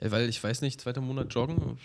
Ja, 0.00 0.10
weil 0.10 0.28
ich 0.28 0.42
weiß 0.42 0.62
nicht, 0.62 0.80
zweiter 0.80 1.00
Monat 1.00 1.32
joggen. 1.34 1.78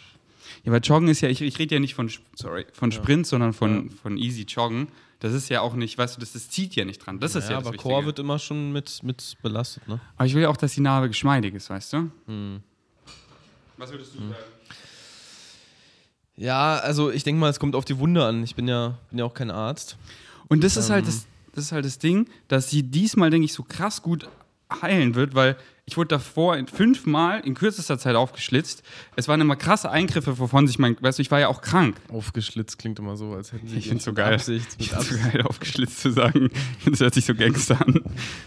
Ja, 0.63 0.71
weil 0.71 0.81
Joggen 0.83 1.07
ist 1.07 1.21
ja, 1.21 1.29
ich, 1.29 1.41
ich 1.41 1.57
rede 1.59 1.75
ja 1.75 1.81
nicht 1.81 1.95
von, 1.95 2.09
sorry, 2.35 2.65
von 2.71 2.91
Sprint, 2.91 3.27
sondern 3.27 3.53
von, 3.53 3.89
von 3.89 4.17
easy 4.17 4.43
Joggen. 4.43 4.87
Das 5.19 5.33
ist 5.33 5.49
ja 5.49 5.61
auch 5.61 5.73
nicht, 5.75 5.97
weißt 5.97 6.15
du, 6.17 6.19
das, 6.19 6.33
das 6.33 6.49
zieht 6.49 6.75
ja 6.75 6.85
nicht 6.85 6.99
dran. 6.99 7.19
Das 7.19 7.35
ist 7.35 7.45
ja, 7.45 7.51
ja, 7.51 7.57
das 7.57 7.67
aber 7.67 7.73
Wichtige. 7.73 7.93
Core 7.93 8.05
wird 8.05 8.19
immer 8.19 8.37
schon 8.37 8.71
mit, 8.71 9.01
mit 9.03 9.37
belastet, 9.41 9.87
ne? 9.87 9.99
Aber 10.17 10.25
ich 10.25 10.33
will 10.33 10.43
ja 10.43 10.49
auch, 10.49 10.57
dass 10.57 10.73
die 10.73 10.81
Narbe 10.81 11.07
geschmeidig 11.07 11.53
ist, 11.53 11.69
weißt 11.69 11.93
du? 11.93 12.11
Hm. 12.27 12.61
Was 13.77 13.91
würdest 13.91 14.13
du 14.13 14.19
sagen? 14.19 14.35
Ja, 16.37 16.77
also 16.77 17.11
ich 17.11 17.23
denke 17.23 17.39
mal, 17.39 17.49
es 17.49 17.59
kommt 17.59 17.75
auf 17.75 17.85
die 17.85 17.97
Wunde 17.97 18.25
an. 18.25 18.43
Ich 18.43 18.55
bin 18.55 18.67
ja, 18.67 18.97
bin 19.09 19.19
ja 19.19 19.25
auch 19.25 19.33
kein 19.33 19.51
Arzt. 19.51 19.97
Und 20.49 20.63
das 20.63 20.75
ist 20.75 20.89
Ähm. 20.89 20.95
halt 20.95 21.07
das, 21.07 21.25
das 21.53 21.65
ist 21.65 21.71
halt 21.71 21.85
das 21.85 21.97
Ding, 21.97 22.29
dass 22.47 22.69
sie 22.69 22.83
diesmal, 22.83 23.29
denke 23.29 23.45
ich, 23.45 23.53
so 23.53 23.63
krass 23.63 24.01
gut 24.01 24.27
heilen 24.81 25.15
wird, 25.15 25.33
weil 25.35 25.55
ich 25.87 25.97
wurde 25.97 26.07
davor 26.07 26.57
fünfmal 26.73 27.41
in 27.41 27.53
kürzester 27.53 27.99
Zeit 27.99 28.15
aufgeschlitzt. 28.15 28.81
Es 29.15 29.27
waren 29.27 29.39
immer 29.39 29.55
krasse 29.55 29.91
Eingriffe, 29.91 30.39
wovon 30.39 30.65
sich 30.67 30.79
mein, 30.79 30.97
weißt 30.99 31.19
du, 31.19 31.21
ich 31.21 31.29
war 31.29 31.39
ja 31.39 31.47
auch 31.47 31.61
krank. 31.61 31.95
Aufgeschlitzt 32.11 32.79
klingt 32.79 32.97
immer 32.97 33.15
so, 33.17 33.33
als 33.33 33.51
hätten 33.53 33.67
sie 33.67 33.77
Ich 33.77 33.89
find's 33.89 34.03
so 34.03 34.13
geil. 34.13 34.33
Absicht, 34.33 34.65
Ich 34.79 34.89
find's 34.89 35.09
so 35.09 35.15
geil, 35.17 35.43
aufgeschlitzt 35.43 35.99
zu 35.99 36.11
sagen. 36.11 36.49
Das 36.89 36.99
hört 37.01 37.13
sich 37.13 37.25
so 37.25 37.35
Gangster 37.35 37.79
an. 37.85 38.01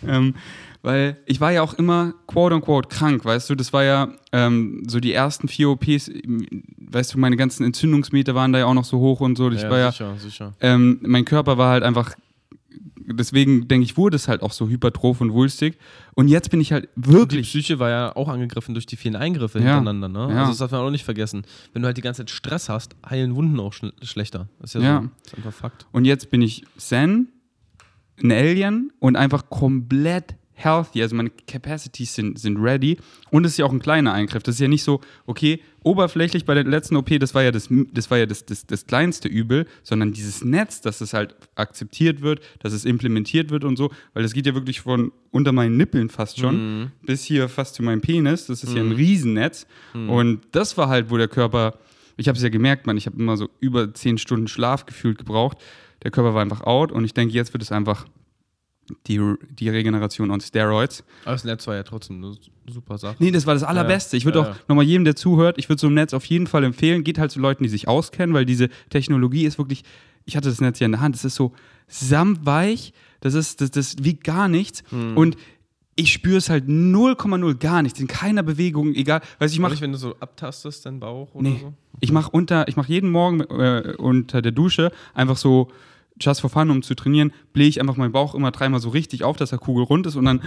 Ähm, 0.07 0.35
weil 0.83 1.17
ich 1.27 1.41
war 1.41 1.51
ja 1.53 1.63
auch 1.63 1.75
immer 1.75 2.15
quote 2.27 2.55
unquote 2.57 2.89
krank, 2.89 3.25
weißt 3.25 3.51
du? 3.51 3.55
Das 3.55 3.73
war 3.73 3.85
ja 3.85 4.13
ähm, 4.33 4.85
so 4.89 4.99
die 5.01 5.13
ersten 5.13 5.49
vier 5.49 5.71
OPs, 5.71 6.11
weißt 6.79 7.15
du, 7.15 7.19
meine 7.19 7.37
ganzen 7.37 7.65
Entzündungsmeter 7.65 8.35
waren 8.35 8.53
da 8.53 8.61
ja 8.61 8.67
auch 8.67 8.75
noch 8.75 8.85
so 8.85 8.99
hoch 8.99 9.21
und 9.21 9.37
so. 9.37 9.51
Ich 9.51 9.63
Ja, 9.63 9.71
war 9.71 9.79
ja, 9.79 9.91
sicher, 9.93 10.17
sicher. 10.19 10.55
ähm, 10.61 10.99
mein 11.03 11.25
Körper 11.25 11.59
war 11.59 11.71
halt 11.71 11.83
einfach, 11.83 12.15
deswegen 13.17 13.69
denke 13.69 13.85
ich, 13.85 13.97
wurde 13.97 14.17
es 14.17 14.29
halt 14.29 14.43
auch 14.43 14.53
so 14.53 14.69
hypertroph 14.69 15.21
und 15.21 15.33
wulstig. 15.33 15.79
Und 16.15 16.29
jetzt 16.29 16.51
bin 16.51 16.61
ich 16.61 16.73
halt 16.73 16.89
Die 16.97 17.13
wirklich. 17.13 17.49
Psyche 17.49 17.79
war 17.79 17.91
ja 17.91 18.17
auch 18.17 18.29
angegriffen 18.29 18.75
durch 18.75 18.87
die 18.87 18.97
vielen 18.97 19.17
Eingriffe 19.17 19.59
Ja. 19.59 19.77
hintereinander, 19.77 20.09
ne? 20.09 20.35
Ja. 20.35 20.41
Also 20.41 20.51
das 20.53 20.59
darf 20.59 20.71
man 20.73 20.81
auch 20.81 20.91
nicht 20.91 21.05
vergessen. 21.05 21.43
Wenn 21.73 21.83
du 21.83 21.87
halt 21.87 21.97
die 21.97 22.03
ganze 22.03 22.23
Zeit 22.23 22.31
Stress 22.31 22.69
hast, 22.69 22.97
heilen 23.09 23.35
Wunden 23.37 23.59
auch 23.61 23.73
schl 23.73 23.93
schlechter. 24.03 24.49
Das 24.61 24.75
ist 24.75 24.83
ja, 24.83 24.89
Ja. 24.89 25.01
so. 25.03 25.09
Ist 25.27 25.37
einfach 25.37 25.53
Fakt. 25.53 25.87
Und 25.93 26.05
jetzt 26.05 26.31
bin 26.31 26.43
ich 26.43 26.65
Zen, 26.77 27.29
ein 28.23 28.33
Alien 28.33 28.93
und 28.99 29.17
einfach 29.17 29.49
komplett 29.51 30.35
healthy. 30.59 31.03
Also 31.03 31.15
meine 31.17 31.31
Capacities 31.31 32.15
sind, 32.15 32.39
sind 32.39 32.59
ready. 32.59 32.99
Und 33.31 33.45
es 33.45 33.53
ist 33.53 33.59
ja 33.59 33.65
auch 33.65 33.73
ein 33.73 33.79
kleiner 33.79 34.13
Eingriff. 34.13 34.43
Das 34.43 34.57
ist 34.57 34.61
ja 34.61 34.69
nicht 34.69 34.83
so, 34.83 35.01
okay, 35.27 35.61
oberflächlich 35.85 36.45
bei 36.45 36.55
der 36.55 36.65
letzten 36.65 36.97
OP, 36.97 37.09
das 37.19 37.35
war 37.35 37.43
ja 37.43 37.51
das, 37.51 37.69
das, 37.93 38.11
war 38.11 38.19
ja 38.19 38.27
das, 38.27 38.45
das, 38.45 38.67
das 38.67 38.87
kleinste 38.87 39.29
Übel, 39.29 39.67
sondern 39.83 40.13
dieses 40.13 40.45
Netz, 40.45 40.81
dass 40.81 41.01
es 41.01 41.15
halt 41.15 41.35
akzeptiert 41.55 42.21
wird, 42.21 42.41
dass 42.59 42.73
es 42.73 42.85
implementiert 42.85 43.51
wird 43.51 43.65
und 43.65 43.77
so, 43.77 43.91
weil 44.13 44.23
das 44.23 44.33
geht 44.33 44.47
ja 44.47 44.55
wirklich 44.55 44.81
von 44.81 45.13
unter 45.31 45.53
meinen 45.53 45.77
Nippeln 45.77 46.11
fast 46.11 46.39
schon 46.39 46.91
bis 47.03 47.25
hier 47.25 47.49
fast 47.49 47.75
zu 47.75 47.83
meinem 47.83 48.01
Penis. 48.01 48.47
Das 48.47 48.65
ist 48.65 48.75
ja 48.75 48.83
ein 48.83 48.93
Riesennetz. 48.93 49.67
Und 49.95 50.41
das 50.53 50.77
war 50.77 50.89
halt, 50.89 51.11
wo 51.11 51.17
der 51.17 51.29
Körper, 51.29 51.79
ich 52.17 52.29
habe 52.29 52.37
es 52.37 52.43
ja 52.43 52.49
gemerkt, 52.49 52.87
man, 52.87 52.97
ich 52.97 53.07
habe 53.07 53.19
immer 53.19 53.37
so 53.37 53.49
über 53.61 53.95
zehn 53.95 54.19
Stunden 54.19 54.49
Schlaf 54.49 54.87
gefühlt 54.87 55.19
gebraucht. 55.19 55.59
Der 56.03 56.11
Körper 56.11 56.35
war 56.35 56.43
einfach 56.43 56.63
out 56.63 56.93
und 56.93 57.05
ich 57.05 57.15
denke, 57.15 57.35
jetzt 57.35 57.53
wird 57.53 57.63
es 57.63 57.73
einfach 57.73 58.07
die, 59.07 59.21
die 59.51 59.69
Regeneration 59.69 60.31
on 60.31 60.41
Steroids. 60.41 61.05
Aber 61.25 61.33
das 61.33 61.45
Netz 61.45 61.67
war 61.67 61.75
ja 61.77 61.83
trotzdem 61.83 62.23
eine 62.25 62.35
super 62.73 62.99
Sache. 62.99 63.17
Nee, 63.19 63.31
das 63.31 63.47
war 63.47 63.55
das 63.55 63.63
Allerbeste. 63.63 64.17
Ich 64.17 64.25
würde 64.25 64.41
Ja, 64.41 64.45
auch 64.45 64.49
ja. 64.51 64.57
nochmal 64.69 64.85
jedem, 64.85 65.05
der 65.05 65.17
zuhört, 65.17 65.59
ich 65.59 65.69
würde 65.69 65.81
so 65.81 65.87
ein 65.89 65.95
Netz 65.95 66.15
auf 66.15 66.25
jeden 66.27 66.47
Fall 66.47 66.65
empfehlen. 66.65 67.05
Geht 67.05 67.19
halt 67.19 67.31
zu 67.31 67.41
Leuten, 67.41 67.63
die 67.63 67.69
sich 67.69 67.89
auskennen, 67.89 68.35
weil 68.35 68.45
diese 68.45 68.69
Technologie 68.91 69.45
ist 69.45 69.59
wirklich, 69.59 69.85
ich 70.25 70.37
hatte 70.37 70.49
das 70.49 70.61
Netz 70.61 70.79
hier 70.79 70.87
in 70.87 70.93
der 70.93 71.01
Hand, 71.01 71.15
es 71.17 71.25
ist 71.25 71.35
so 71.35 71.53
samtweich, 72.09 72.93
das 73.21 73.35
ist, 73.35 73.61
das, 73.61 73.71
das 73.71 73.97
wiegt 74.03 74.25
gar 74.25 74.49
nichts 74.49 74.83
Hm. 74.91 75.17
und 75.17 75.37
ich 75.97 76.13
spüre 76.13 76.37
es 76.37 76.49
halt 76.49 76.67
0,0 76.69 77.55
gar 77.59 77.83
nicht, 77.83 77.99
in 77.99 78.07
keiner 78.07 78.45
Bewegung, 78.45 78.95
egal. 78.95 79.21
Weiß 79.41 79.51
ich 79.53 79.59
mache 79.59 79.73
nicht, 79.73 79.81
wenn 79.83 79.91
du 79.91 79.99
so 79.99 80.15
abtastest, 80.21 80.87
deinen 80.87 81.01
Bauch 81.01 81.35
oder 81.35 81.49
Nee. 81.49 81.59
so? 81.61 81.75
Ich 81.99 82.13
mache 82.13 82.31
unter, 82.31 82.69
ich 82.69 82.77
mache 82.77 82.93
jeden 82.93 83.11
Morgen 83.11 83.41
äh, 83.41 83.95
unter 83.99 84.41
der 84.41 84.53
Dusche 84.53 84.93
einfach 85.15 85.37
so 85.37 85.73
just 86.21 86.41
for 86.41 86.51
fun, 86.51 86.71
um 86.71 86.83
zu 86.83 86.95
trainieren, 86.95 87.33
blähe 87.53 87.69
ich 87.69 87.81
einfach 87.81 87.97
meinen 87.97 88.13
Bauch 88.13 88.35
immer 88.35 88.51
dreimal 88.51 88.81
so 88.81 88.89
richtig 88.89 89.25
auf, 89.25 89.37
dass 89.37 89.51
der 89.51 89.59
Kugel 89.59 89.85
rund 89.85 90.07
ist 90.07 90.17
und 90.17 90.25
dann 90.25 90.43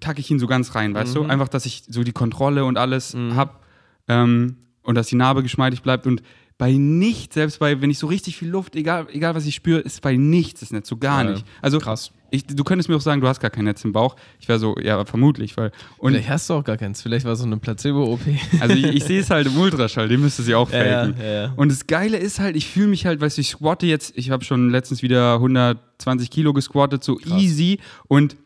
tacke 0.00 0.20
ich 0.20 0.30
ihn 0.30 0.38
so 0.38 0.46
ganz 0.46 0.74
rein, 0.74 0.94
weißt 0.94 1.14
du? 1.14 1.24
Einfach, 1.24 1.48
dass 1.48 1.66
ich 1.66 1.82
so 1.88 2.04
die 2.04 2.12
Kontrolle 2.12 2.64
und 2.64 2.78
alles 2.78 3.16
hab 3.34 3.64
ähm, 4.08 4.56
und 4.82 4.94
dass 4.94 5.08
die 5.08 5.16
Narbe 5.16 5.42
geschmeidig 5.42 5.82
bleibt 5.82 6.06
und 6.06 6.22
bei 6.58 6.72
nichts, 6.72 7.34
selbst 7.34 7.58
bei, 7.58 7.82
wenn 7.82 7.90
ich 7.90 7.98
so 7.98 8.06
richtig 8.06 8.36
viel 8.38 8.48
Luft, 8.48 8.76
egal, 8.76 9.08
egal 9.12 9.34
was 9.34 9.44
ich 9.44 9.54
spüre, 9.54 9.80
ist 9.80 10.00
bei 10.00 10.16
nichts 10.16 10.60
das 10.60 10.70
Netz, 10.70 10.88
so 10.88 10.96
gar 10.96 11.22
Ja, 11.22 11.30
nicht. 11.32 11.44
Also 11.60 11.78
krass. 11.78 12.12
Ich, 12.36 12.46
du 12.46 12.64
könntest 12.64 12.88
mir 12.88 12.96
auch 12.96 13.00
sagen, 13.00 13.20
du 13.20 13.28
hast 13.28 13.40
gar 13.40 13.50
kein 13.50 13.64
Netz 13.64 13.84
im 13.84 13.92
Bauch. 13.92 14.16
Ich 14.40 14.48
wäre 14.48 14.58
so, 14.58 14.76
ja, 14.78 15.04
vermutlich, 15.04 15.56
weil. 15.56 15.72
Und 15.98 16.12
Vielleicht 16.12 16.28
hast 16.28 16.50
du 16.50 16.54
auch 16.54 16.64
gar 16.64 16.76
keins. 16.76 17.02
Vielleicht 17.02 17.24
war 17.24 17.32
es 17.32 17.40
so 17.40 17.46
eine 17.46 17.56
Placebo-OP. 17.56 18.20
also 18.60 18.74
ich, 18.74 18.84
ich 18.84 19.04
sehe 19.04 19.20
es 19.20 19.30
halt 19.30 19.46
im 19.46 19.56
Ultraschall, 19.56 20.08
den 20.08 20.20
müsste 20.20 20.42
sie 20.42 20.54
auch 20.54 20.68
faken. 20.68 21.14
ja, 21.18 21.24
ja. 21.24 21.52
Und 21.56 21.70
das 21.70 21.86
Geile 21.86 22.16
ist 22.16 22.38
halt, 22.38 22.56
ich 22.56 22.68
fühle 22.68 22.88
mich 22.88 23.06
halt, 23.06 23.20
weißt 23.20 23.36
du, 23.36 23.40
ich 23.40 23.50
squatte 23.50 23.86
jetzt, 23.86 24.16
ich 24.16 24.30
habe 24.30 24.44
schon 24.44 24.70
letztens 24.70 25.02
wieder 25.02 25.34
120 25.34 26.30
Kilo 26.30 26.52
gesquattet, 26.52 27.02
so 27.02 27.18
easy. 27.20 27.80
Und 28.08 28.36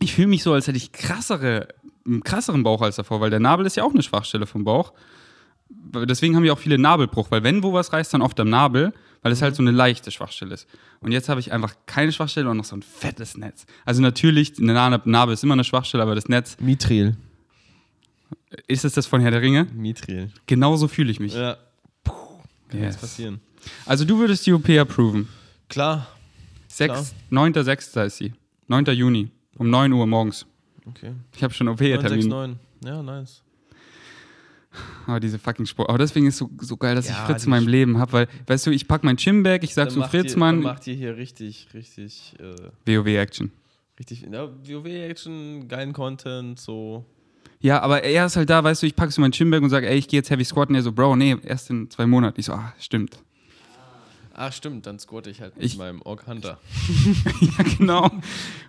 ich 0.00 0.14
fühle 0.14 0.28
mich 0.28 0.42
so, 0.42 0.52
als 0.52 0.66
hätte 0.66 0.76
ich 0.76 0.92
krassere, 0.92 1.68
einen 2.06 2.22
krasseren 2.22 2.62
Bauch 2.62 2.82
als 2.82 2.96
davor, 2.96 3.20
weil 3.20 3.30
der 3.30 3.40
Nabel 3.40 3.66
ist 3.66 3.76
ja 3.76 3.84
auch 3.84 3.92
eine 3.92 4.02
Schwachstelle 4.02 4.46
vom 4.46 4.64
Bauch. 4.64 4.92
Deswegen 5.70 6.36
haben 6.36 6.42
wir 6.42 6.52
auch 6.52 6.58
viele 6.58 6.78
Nabelbruch, 6.78 7.30
weil 7.30 7.42
wenn 7.42 7.62
wo 7.62 7.72
was 7.72 7.92
reißt, 7.92 8.14
dann 8.14 8.22
oft 8.22 8.38
am 8.40 8.48
Nabel, 8.48 8.92
weil 9.22 9.32
es 9.32 9.42
halt 9.42 9.54
so 9.56 9.62
eine 9.62 9.70
leichte 9.70 10.10
Schwachstelle 10.10 10.54
ist. 10.54 10.66
Und 11.00 11.12
jetzt 11.12 11.28
habe 11.28 11.40
ich 11.40 11.52
einfach 11.52 11.74
keine 11.86 12.12
Schwachstelle 12.12 12.48
und 12.50 12.56
noch 12.56 12.64
so 12.64 12.76
ein 12.76 12.82
fettes 12.82 13.36
Netz. 13.36 13.66
Also 13.84 14.02
natürlich, 14.02 14.58
eine 14.58 14.72
Narbe 15.04 15.32
ist 15.32 15.42
immer 15.44 15.54
eine 15.54 15.64
Schwachstelle, 15.64 16.02
aber 16.02 16.14
das 16.14 16.28
Netz, 16.28 16.56
Mithril. 16.60 17.16
ist 18.66 18.84
es 18.84 18.92
das 18.94 19.06
von 19.06 19.20
Herr 19.20 19.30
der 19.30 19.42
Ringe? 19.42 19.64
Mithril. 19.74 20.30
Genauso 20.46 20.88
fühle 20.88 21.10
ich 21.10 21.20
mich. 21.20 21.34
Ja. 21.34 21.56
Kann 22.04 22.80
Yes. 22.80 22.94
jetzt 22.94 23.00
passieren. 23.00 23.40
Also 23.86 24.04
du 24.04 24.18
würdest 24.18 24.46
die 24.46 24.52
OP 24.52 24.68
approven. 24.78 25.28
Klar. 25.68 26.06
Sechs, 26.68 27.14
9.6. 27.30 28.04
ist 28.06 28.16
sie. 28.18 28.34
9. 28.68 28.84
Juni. 28.86 29.30
Um 29.56 29.70
9 29.70 29.92
Uhr 29.92 30.06
morgens. 30.06 30.46
Okay. 30.86 31.12
Ich 31.34 31.42
habe 31.42 31.52
schon 31.52 31.68
OP-Termin. 31.68 32.28
969. 32.28 32.58
Ja, 32.84 33.02
nice. 33.02 33.42
Aber 35.06 35.20
diese 35.20 35.38
fucking 35.38 35.66
Sport. 35.66 35.88
Aber 35.88 35.98
deswegen 35.98 36.26
ist 36.26 36.34
es 36.34 36.38
so, 36.38 36.50
so 36.60 36.76
geil, 36.76 36.94
dass 36.94 37.08
Ja, 37.08 37.14
ich 37.14 37.18
Fritz 37.20 37.44
in 37.44 37.50
meinem 37.50 37.68
Leben 37.68 37.98
habe, 37.98 38.12
weil, 38.12 38.28
weißt 38.46 38.66
du, 38.66 38.70
ich 38.70 38.86
pack 38.86 39.04
mein 39.04 39.16
Gymbag, 39.16 39.62
ich 39.62 39.74
sag 39.74 39.90
zu 39.90 40.00
macht 40.00 40.10
Fritz, 40.10 40.32
ihr, 40.32 40.38
Mann, 40.38 40.60
macht 40.60 40.86
ihr 40.86 40.94
hier 40.94 41.16
richtig, 41.16 41.68
richtig, 41.72 42.34
äh, 42.38 42.96
WoW-Action. 42.96 43.50
richtig, 43.98 44.26
ja, 44.30 44.48
WoW-Action, 44.48 45.66
geilen 45.68 45.92
Content, 45.92 46.58
so. 46.60 47.04
Ja, 47.60 47.80
aber 47.80 48.04
er 48.04 48.26
ist 48.26 48.36
halt 48.36 48.50
da, 48.50 48.62
weißt 48.62 48.82
du, 48.82 48.86
ich 48.86 48.94
pack 48.94 49.10
so 49.10 49.20
mein 49.20 49.32
Gymbag 49.32 49.62
und 49.62 49.70
sage, 49.70 49.88
ey, 49.88 49.96
ich 49.98 50.08
gehe 50.08 50.18
jetzt 50.18 50.30
Heavy 50.30 50.44
Squatten. 50.44 50.74
Er 50.74 50.82
so, 50.82 50.92
Bro, 50.92 51.16
nee, 51.16 51.36
erst 51.42 51.70
in 51.70 51.90
zwei 51.90 52.06
Monaten. 52.06 52.38
Ich 52.38 52.46
so, 52.46 52.52
ah, 52.52 52.72
stimmt. 52.78 53.18
Ah, 54.40 54.52
stimmt, 54.52 54.86
dann 54.86 55.00
squatte 55.00 55.30
ich 55.30 55.40
halt 55.40 55.56
mit 55.56 55.64
Ich- 55.66 55.76
meinem 55.78 56.00
Orc 56.02 56.26
Hunter. 56.28 56.58
ja, 57.40 57.64
genau. 57.76 58.08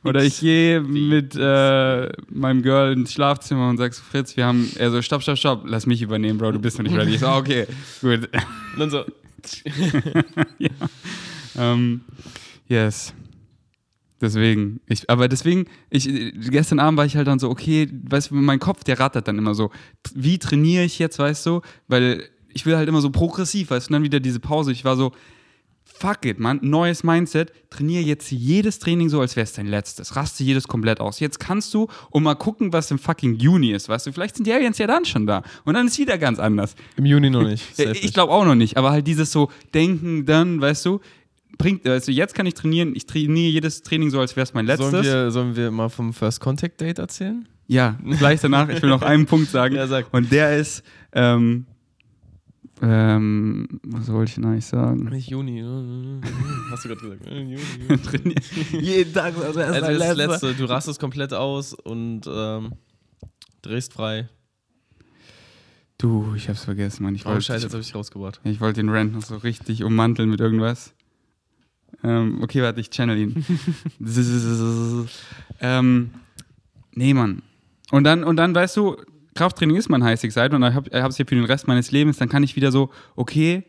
Oder 0.04 0.24
ich 0.24 0.40
gehe 0.40 0.82
mit 0.82 1.36
äh, 1.36 2.10
meinem 2.30 2.64
Girl 2.64 2.94
ins 2.94 3.14
Schlafzimmer 3.14 3.70
und 3.70 3.78
sag 3.78 3.94
so, 3.94 4.02
Fritz, 4.02 4.36
wir 4.36 4.46
haben, 4.48 4.68
er 4.78 4.90
so, 4.90 5.02
stopp, 5.04 5.22
stopp, 5.22 5.38
stopp, 5.38 5.64
lass 5.68 5.86
mich 5.86 6.02
übernehmen, 6.02 6.40
Bro, 6.40 6.54
du 6.54 6.60
bist 6.60 6.80
noch 6.80 6.84
nicht 6.86 6.98
ready. 6.98 7.14
Ich 7.14 7.20
so, 7.20 7.28
ah, 7.28 7.38
okay, 7.38 7.68
gut. 8.02 8.30
Und 8.74 8.80
dann 8.80 8.90
so, 8.90 9.06
Ähm, 11.58 12.02
yes. 12.68 13.14
Deswegen, 14.22 14.82
ich, 14.88 15.10
aber 15.10 15.28
deswegen, 15.30 15.66
ich, 15.90 16.10
gestern 16.50 16.80
Abend 16.80 16.98
war 16.98 17.06
ich 17.06 17.16
halt 17.16 17.28
dann 17.28 17.40
so, 17.40 17.50
okay, 17.50 17.88
weißt 18.10 18.32
du, 18.32 18.36
mein 18.36 18.60
Kopf, 18.60 18.84
der 18.84 19.00
rattert 19.00 19.28
dann 19.28 19.38
immer 19.38 19.56
so, 19.56 19.72
wie 20.14 20.38
trainiere 20.40 20.84
ich 20.84 21.00
jetzt, 21.00 21.20
weißt 21.20 21.46
du, 21.46 21.62
weil 21.88 22.24
ich 22.50 22.66
will 22.66 22.76
halt 22.76 22.90
immer 22.90 23.02
so 23.02 23.12
progressiv, 23.12 23.70
weißt 23.72 23.88
du, 23.88 23.92
und 23.92 23.94
dann 23.94 24.04
wieder 24.04 24.20
diese 24.20 24.40
Pause, 24.42 24.72
ich 24.74 24.84
war 24.84 24.98
so, 24.98 25.14
fuck 26.00 26.26
it, 26.26 26.40
Mann, 26.40 26.60
neues 26.62 27.04
Mindset, 27.04 27.52
trainiere 27.70 28.04
jetzt 28.04 28.32
jedes 28.32 28.80
Training 28.80 29.10
so, 29.10 29.20
als 29.20 29.36
wäre 29.36 29.44
es 29.44 29.54
dein 29.54 29.68
letztes, 29.68 30.16
raste 30.16 30.44
jedes 30.44 30.68
komplett 30.68 31.00
aus. 31.00 31.20
Jetzt 31.20 31.40
kannst 31.40 31.74
du 31.74 31.88
und 32.10 32.24
mal 32.24 32.36
gucken, 32.36 32.72
was 32.72 32.90
im 32.92 33.00
fucking 33.00 33.36
Juni 33.36 33.72
ist, 33.72 33.90
weißt 33.90 34.08
du, 34.08 34.14
vielleicht 34.14 34.38
sind 34.38 34.48
die 34.48 34.54
Aliens 34.54 34.78
ja 34.78 34.88
dann 34.88 35.06
schon 35.06 35.28
da 35.28 35.44
und 35.66 35.74
dann 35.74 35.88
ist 35.88 36.00
wieder 36.00 36.18
ganz 36.18 36.40
anders. 36.40 36.76
Im 36.96 37.06
Juni 37.06 37.30
noch 37.30 37.44
nicht. 37.44 37.64
Safe 37.76 37.92
Ich 37.92 38.14
glaube 38.14 38.32
auch 38.32 38.46
noch 38.46 38.56
nicht, 38.56 38.78
aber 38.78 38.92
halt 38.92 39.08
dieses 39.08 39.32
so 39.32 39.52
Denken 39.74 40.26
dann, 40.26 40.62
weißt 40.62 40.86
du, 40.86 41.02
bringt, 41.58 41.88
also 41.88 42.12
jetzt 42.12 42.34
kann 42.34 42.46
ich 42.46 42.54
trainieren, 42.54 42.96
ich 42.96 43.06
trainiere 43.06 43.52
jedes 43.52 43.84
Training 43.84 44.10
so, 44.10 44.20
als 44.20 44.36
wäre 44.36 44.44
es 44.44 44.54
mein 44.54 44.66
letztes. 44.66 44.90
Sollen 44.90 45.04
wir, 45.04 45.32
sollen 45.32 45.56
wir 45.56 45.72
mal 45.72 45.90
vom 45.90 46.14
First 46.14 46.40
Contact 46.40 46.80
Date 46.82 47.00
erzählen? 47.00 47.48
Ja, 47.68 48.00
gleich 48.18 48.42
danach. 48.42 48.68
Ich 48.70 48.82
will 48.82 48.90
noch 48.90 49.04
einen 49.04 49.28
Punkt 49.28 49.52
sagen. 49.52 49.76
Ja, 49.80 49.86
sag. 49.86 50.12
Und 50.12 50.32
der 50.32 50.58
ist, 50.58 50.82
ähm, 51.14 51.68
ähm, 52.82 53.68
was 53.84 54.12
wollte 54.12 54.30
ich 54.30 54.36
denn 54.36 54.46
eigentlich 54.46 54.66
sagen? 54.66 55.06
Nicht 55.10 55.30
Juni. 55.30 55.62
Hast 56.72 56.86
du 56.86 56.90
gerade 56.90 57.02
gesagt? 57.02 57.26
Juni. 57.30 57.58
Trainier- 58.04 58.80
Jeden 58.82 59.14
Tag 59.14 59.34
so, 59.36 59.44
also 59.44 59.60
Also 59.60 59.98
das 60.00 60.16
letzte, 60.16 60.54
du 60.54 60.66
rastest 60.66 61.00
komplett 61.00 61.34
aus 61.34 61.74
und 61.74 62.22
ähm, 62.32 62.74
drehst 63.62 63.94
frei. 63.94 64.30
Du, 65.98 66.34
ich 66.36 66.48
hab's 66.48 66.64
vergessen, 66.64 67.04
Mann. 67.04 67.16
Ich 67.16 67.26
Oh 67.26 67.30
wollte 67.30 67.42
Scheiße, 67.42 67.64
jetzt 67.66 67.74
habe 67.74 67.82
ich 67.82 67.94
rausgebracht. 67.94 68.40
ich 68.46 68.62
wollte 68.62 68.82
den 68.82 68.90
Rant 68.90 69.14
noch 69.14 69.22
so 69.24 69.36
richtig 69.36 69.84
ummanteln 69.84 70.30
mit 70.30 70.40
irgendwas. 70.40 70.94
Ähm, 72.04 72.42
okay, 72.42 72.62
warte, 72.62 72.80
ich 72.80 72.90
channel 72.90 73.18
ihn. 73.18 73.46
ähm, 75.60 76.12
nee, 76.94 77.14
Mann. 77.14 77.42
Und 77.92 78.04
dann, 78.06 78.24
und 78.24 78.38
dann, 78.38 78.56
weißt 78.56 78.78
du, 78.78 78.96
Krafttraining 79.40 79.78
ist 79.78 79.88
mein 79.88 80.04
High 80.04 80.20
Side 80.20 80.54
und 80.54 80.64
ich 80.64 80.74
habe 80.74 80.90
es 80.92 81.16
hier 81.16 81.26
für 81.26 81.36
den 81.36 81.46
Rest 81.46 81.66
meines 81.66 81.92
Lebens, 81.92 82.18
dann 82.18 82.28
kann 82.28 82.44
ich 82.44 82.58
wieder 82.58 82.74
so, 82.74 82.90
okay, 83.16 83.64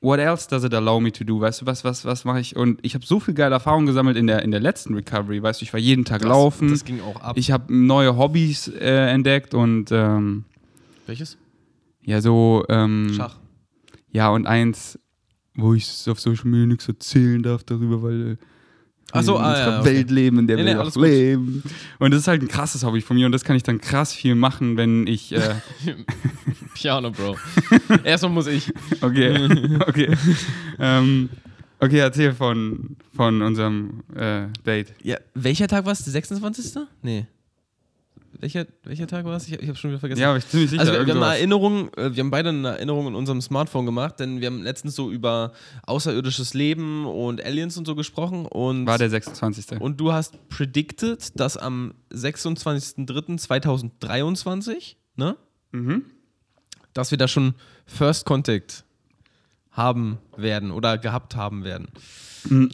what 0.00 0.18
else 0.18 0.48
does 0.48 0.64
it 0.64 0.72
allow 0.72 1.00
me 1.00 1.12
to 1.12 1.22
do? 1.22 1.38
Weißt 1.38 1.60
du, 1.60 1.66
was, 1.66 1.84
was, 1.84 2.06
was 2.06 2.24
mache 2.24 2.40
ich? 2.40 2.56
Und 2.56 2.80
ich 2.80 2.94
habe 2.94 3.04
so 3.04 3.20
viel 3.20 3.34
geile 3.34 3.54
Erfahrungen 3.56 3.84
gesammelt 3.86 4.16
in 4.16 4.26
der, 4.26 4.40
in 4.42 4.50
der 4.50 4.60
letzten 4.60 4.94
Recovery, 4.94 5.42
weißt 5.42 5.60
du, 5.60 5.64
ich 5.64 5.72
war 5.74 5.80
jeden 5.80 6.06
Tag 6.06 6.24
laufen, 6.24 6.70
Das 6.70 6.86
ging 6.86 7.02
auch 7.02 7.20
ab. 7.20 7.36
ich 7.36 7.50
habe 7.50 7.74
neue 7.74 8.16
Hobbys 8.16 8.68
äh, 8.68 9.10
entdeckt 9.10 9.52
und 9.52 9.92
ähm, 9.92 10.44
Welches? 11.06 11.36
ja, 12.04 12.22
so, 12.22 12.64
ähm, 12.70 13.12
Schach. 13.14 13.36
ja, 14.12 14.30
und 14.30 14.46
eins, 14.46 14.98
wo 15.54 15.74
ich 15.74 16.08
auf 16.08 16.20
Social 16.20 16.46
Media 16.46 16.68
nichts 16.68 16.88
erzählen 16.88 17.42
darf 17.42 17.64
darüber, 17.64 18.02
weil 18.02 18.30
äh, 18.32 18.36
Ach 19.12 19.22
so, 19.22 19.36
in 19.36 19.42
ah, 19.42 19.50
unserer 19.50 19.70
ja, 19.70 19.80
okay. 19.80 19.94
Welt 19.94 20.10
leben, 20.10 20.38
in 20.38 20.46
der 20.46 20.56
Nee, 20.56 20.64
wir 20.64 20.74
nee, 20.74 20.80
auch 20.80 20.92
gut. 20.92 21.02
leben. 21.02 21.62
Und 21.98 22.10
das 22.12 22.20
ist 22.20 22.28
halt 22.28 22.42
ein 22.42 22.48
krasses 22.48 22.82
Hobby 22.84 23.02
von 23.02 23.16
mir 23.16 23.26
und 23.26 23.32
das 23.32 23.44
kann 23.44 23.56
ich 23.56 23.62
dann 23.62 23.80
krass 23.80 24.12
viel 24.12 24.34
machen, 24.34 24.76
wenn 24.76 25.06
ich, 25.06 25.32
äh, 25.32 25.54
Piano, 26.74 27.10
Bro. 27.10 27.36
Erstmal 28.04 28.32
muss 28.32 28.46
ich. 28.46 28.72
okay, 29.02 29.48
okay, 29.86 30.16
ähm, 30.78 31.28
okay, 31.78 31.98
erzähl 31.98 32.32
von, 32.32 32.96
von 33.14 33.42
unserem 33.42 34.02
äh, 34.16 34.46
Date. 34.64 34.94
Ja, 35.02 35.18
welcher 35.34 35.68
Tag 35.68 35.84
war 35.84 35.92
es? 35.92 36.04
Der 36.04 36.12
26.? 36.12 36.82
Nee. 37.02 37.26
Welcher, 38.38 38.66
welcher 38.84 39.06
Tag 39.06 39.24
war 39.24 39.36
es? 39.36 39.46
Ich, 39.46 39.52
ich 39.54 39.68
habe 39.68 39.76
schon 39.76 39.90
wieder 39.90 40.00
vergessen. 40.00 40.20
Ja, 40.20 40.30
aber 40.30 40.38
ich 40.38 40.44
bin 40.44 40.50
ziemlich 40.52 40.70
sicher. 40.70 40.80
Also 40.80 40.92
wir, 40.94 41.06
wir 41.06 41.14
haben 41.14 41.22
eine. 41.22 41.36
Erinnerung, 41.36 41.92
äh, 41.94 42.14
wir 42.14 42.22
haben 42.22 42.30
beide 42.30 42.48
eine 42.48 42.68
Erinnerung 42.68 43.06
in 43.08 43.14
unserem 43.14 43.40
Smartphone 43.40 43.86
gemacht, 43.86 44.18
denn 44.20 44.40
wir 44.40 44.46
haben 44.48 44.62
letztens 44.62 44.94
so 44.96 45.10
über 45.10 45.52
außerirdisches 45.86 46.54
Leben 46.54 47.06
und 47.06 47.44
Aliens 47.44 47.76
und 47.76 47.86
so 47.86 47.94
gesprochen 47.94 48.46
und, 48.46 48.86
War 48.86 48.98
der 48.98 49.10
26. 49.10 49.80
und 49.80 50.00
du 50.00 50.12
hast 50.12 50.48
predicted, 50.48 51.38
dass 51.38 51.56
am 51.56 51.94
26.03.2023, 52.12 54.96
ne, 55.16 55.36
Mhm. 55.72 56.04
dass 56.92 57.10
wir 57.10 57.18
da 57.18 57.26
schon 57.28 57.54
First 57.86 58.26
Contact 58.26 58.84
haben 59.70 60.18
werden 60.36 60.70
oder 60.70 60.98
gehabt 60.98 61.34
haben 61.34 61.64
werden. 61.64 61.88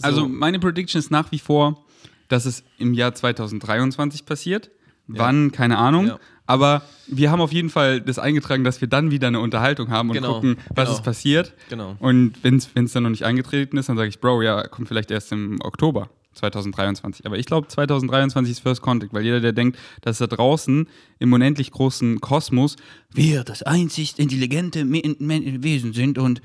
Also 0.03 0.23
So. 0.23 0.29
meine 0.29 0.59
Prediction 0.59 0.99
ist 0.99 1.13
nach 1.13 1.31
wie 1.31 1.39
vor, 1.39 1.85
dass 2.27 2.45
es 2.45 2.65
im 2.79 2.93
Jahr 2.95 3.15
2023 3.15 4.27
passiert. 4.27 4.71
Wann, 5.09 5.53
keine 5.53 5.79
Ahnung. 5.79 6.13
Aber 6.47 6.83
wir 7.07 7.31
haben 7.31 7.43
auf 7.43 7.53
jeden 7.53 7.69
Fall 7.69 8.01
das 8.01 8.19
eingetragen, 8.19 8.65
dass 8.65 8.81
wir 8.81 8.89
dann 8.89 9.11
wieder 9.11 9.29
eine 9.29 9.41
Unterhaltung 9.41 9.91
haben 9.91 10.09
und 10.09 10.15
Genau, 10.17 10.35
gucken, 10.35 10.57
was 10.75 10.87
genau. 10.87 10.97
ist 10.99 11.05
passiert. 11.05 11.55
Genau. 11.69 11.97
Und 11.99 12.43
wenn 12.43 12.57
es 12.57 12.93
dann 12.93 13.03
noch 13.03 13.11
nicht 13.11 13.25
eingetreten 13.25 13.77
ist, 13.77 13.91
dann 13.91 13.97
sage 13.99 14.09
ich, 14.09 14.19
Bro, 14.19 14.41
ja, 14.43 14.67
kommt 14.67 14.89
vielleicht 14.89 15.11
erst 15.11 15.31
im 15.33 15.59
Oktober 15.63 16.09
2023. 16.39 17.27
Aber 17.27 17.39
ich 17.39 17.47
glaube, 17.47 17.69
2023 17.69 18.53
ist 18.53 18.61
First 18.61 18.83
Contact, 18.83 19.13
weil 19.13 19.25
jeder, 19.25 19.41
der 19.41 19.53
denkt, 19.53 19.79
dass 20.01 20.19
da 20.19 20.27
draußen 20.27 20.89
im 21.19 21.33
unendlich 21.33 21.71
großen 21.71 22.21
Kosmos 22.21 22.77
wir 23.13 23.45
das 23.45 23.63
einzig 23.63 24.19
intelligente 24.19 24.85
Me 24.85 25.03
Me 25.19 25.63
Wesen 25.63 25.93
sind 25.93 26.19
und 26.19 26.41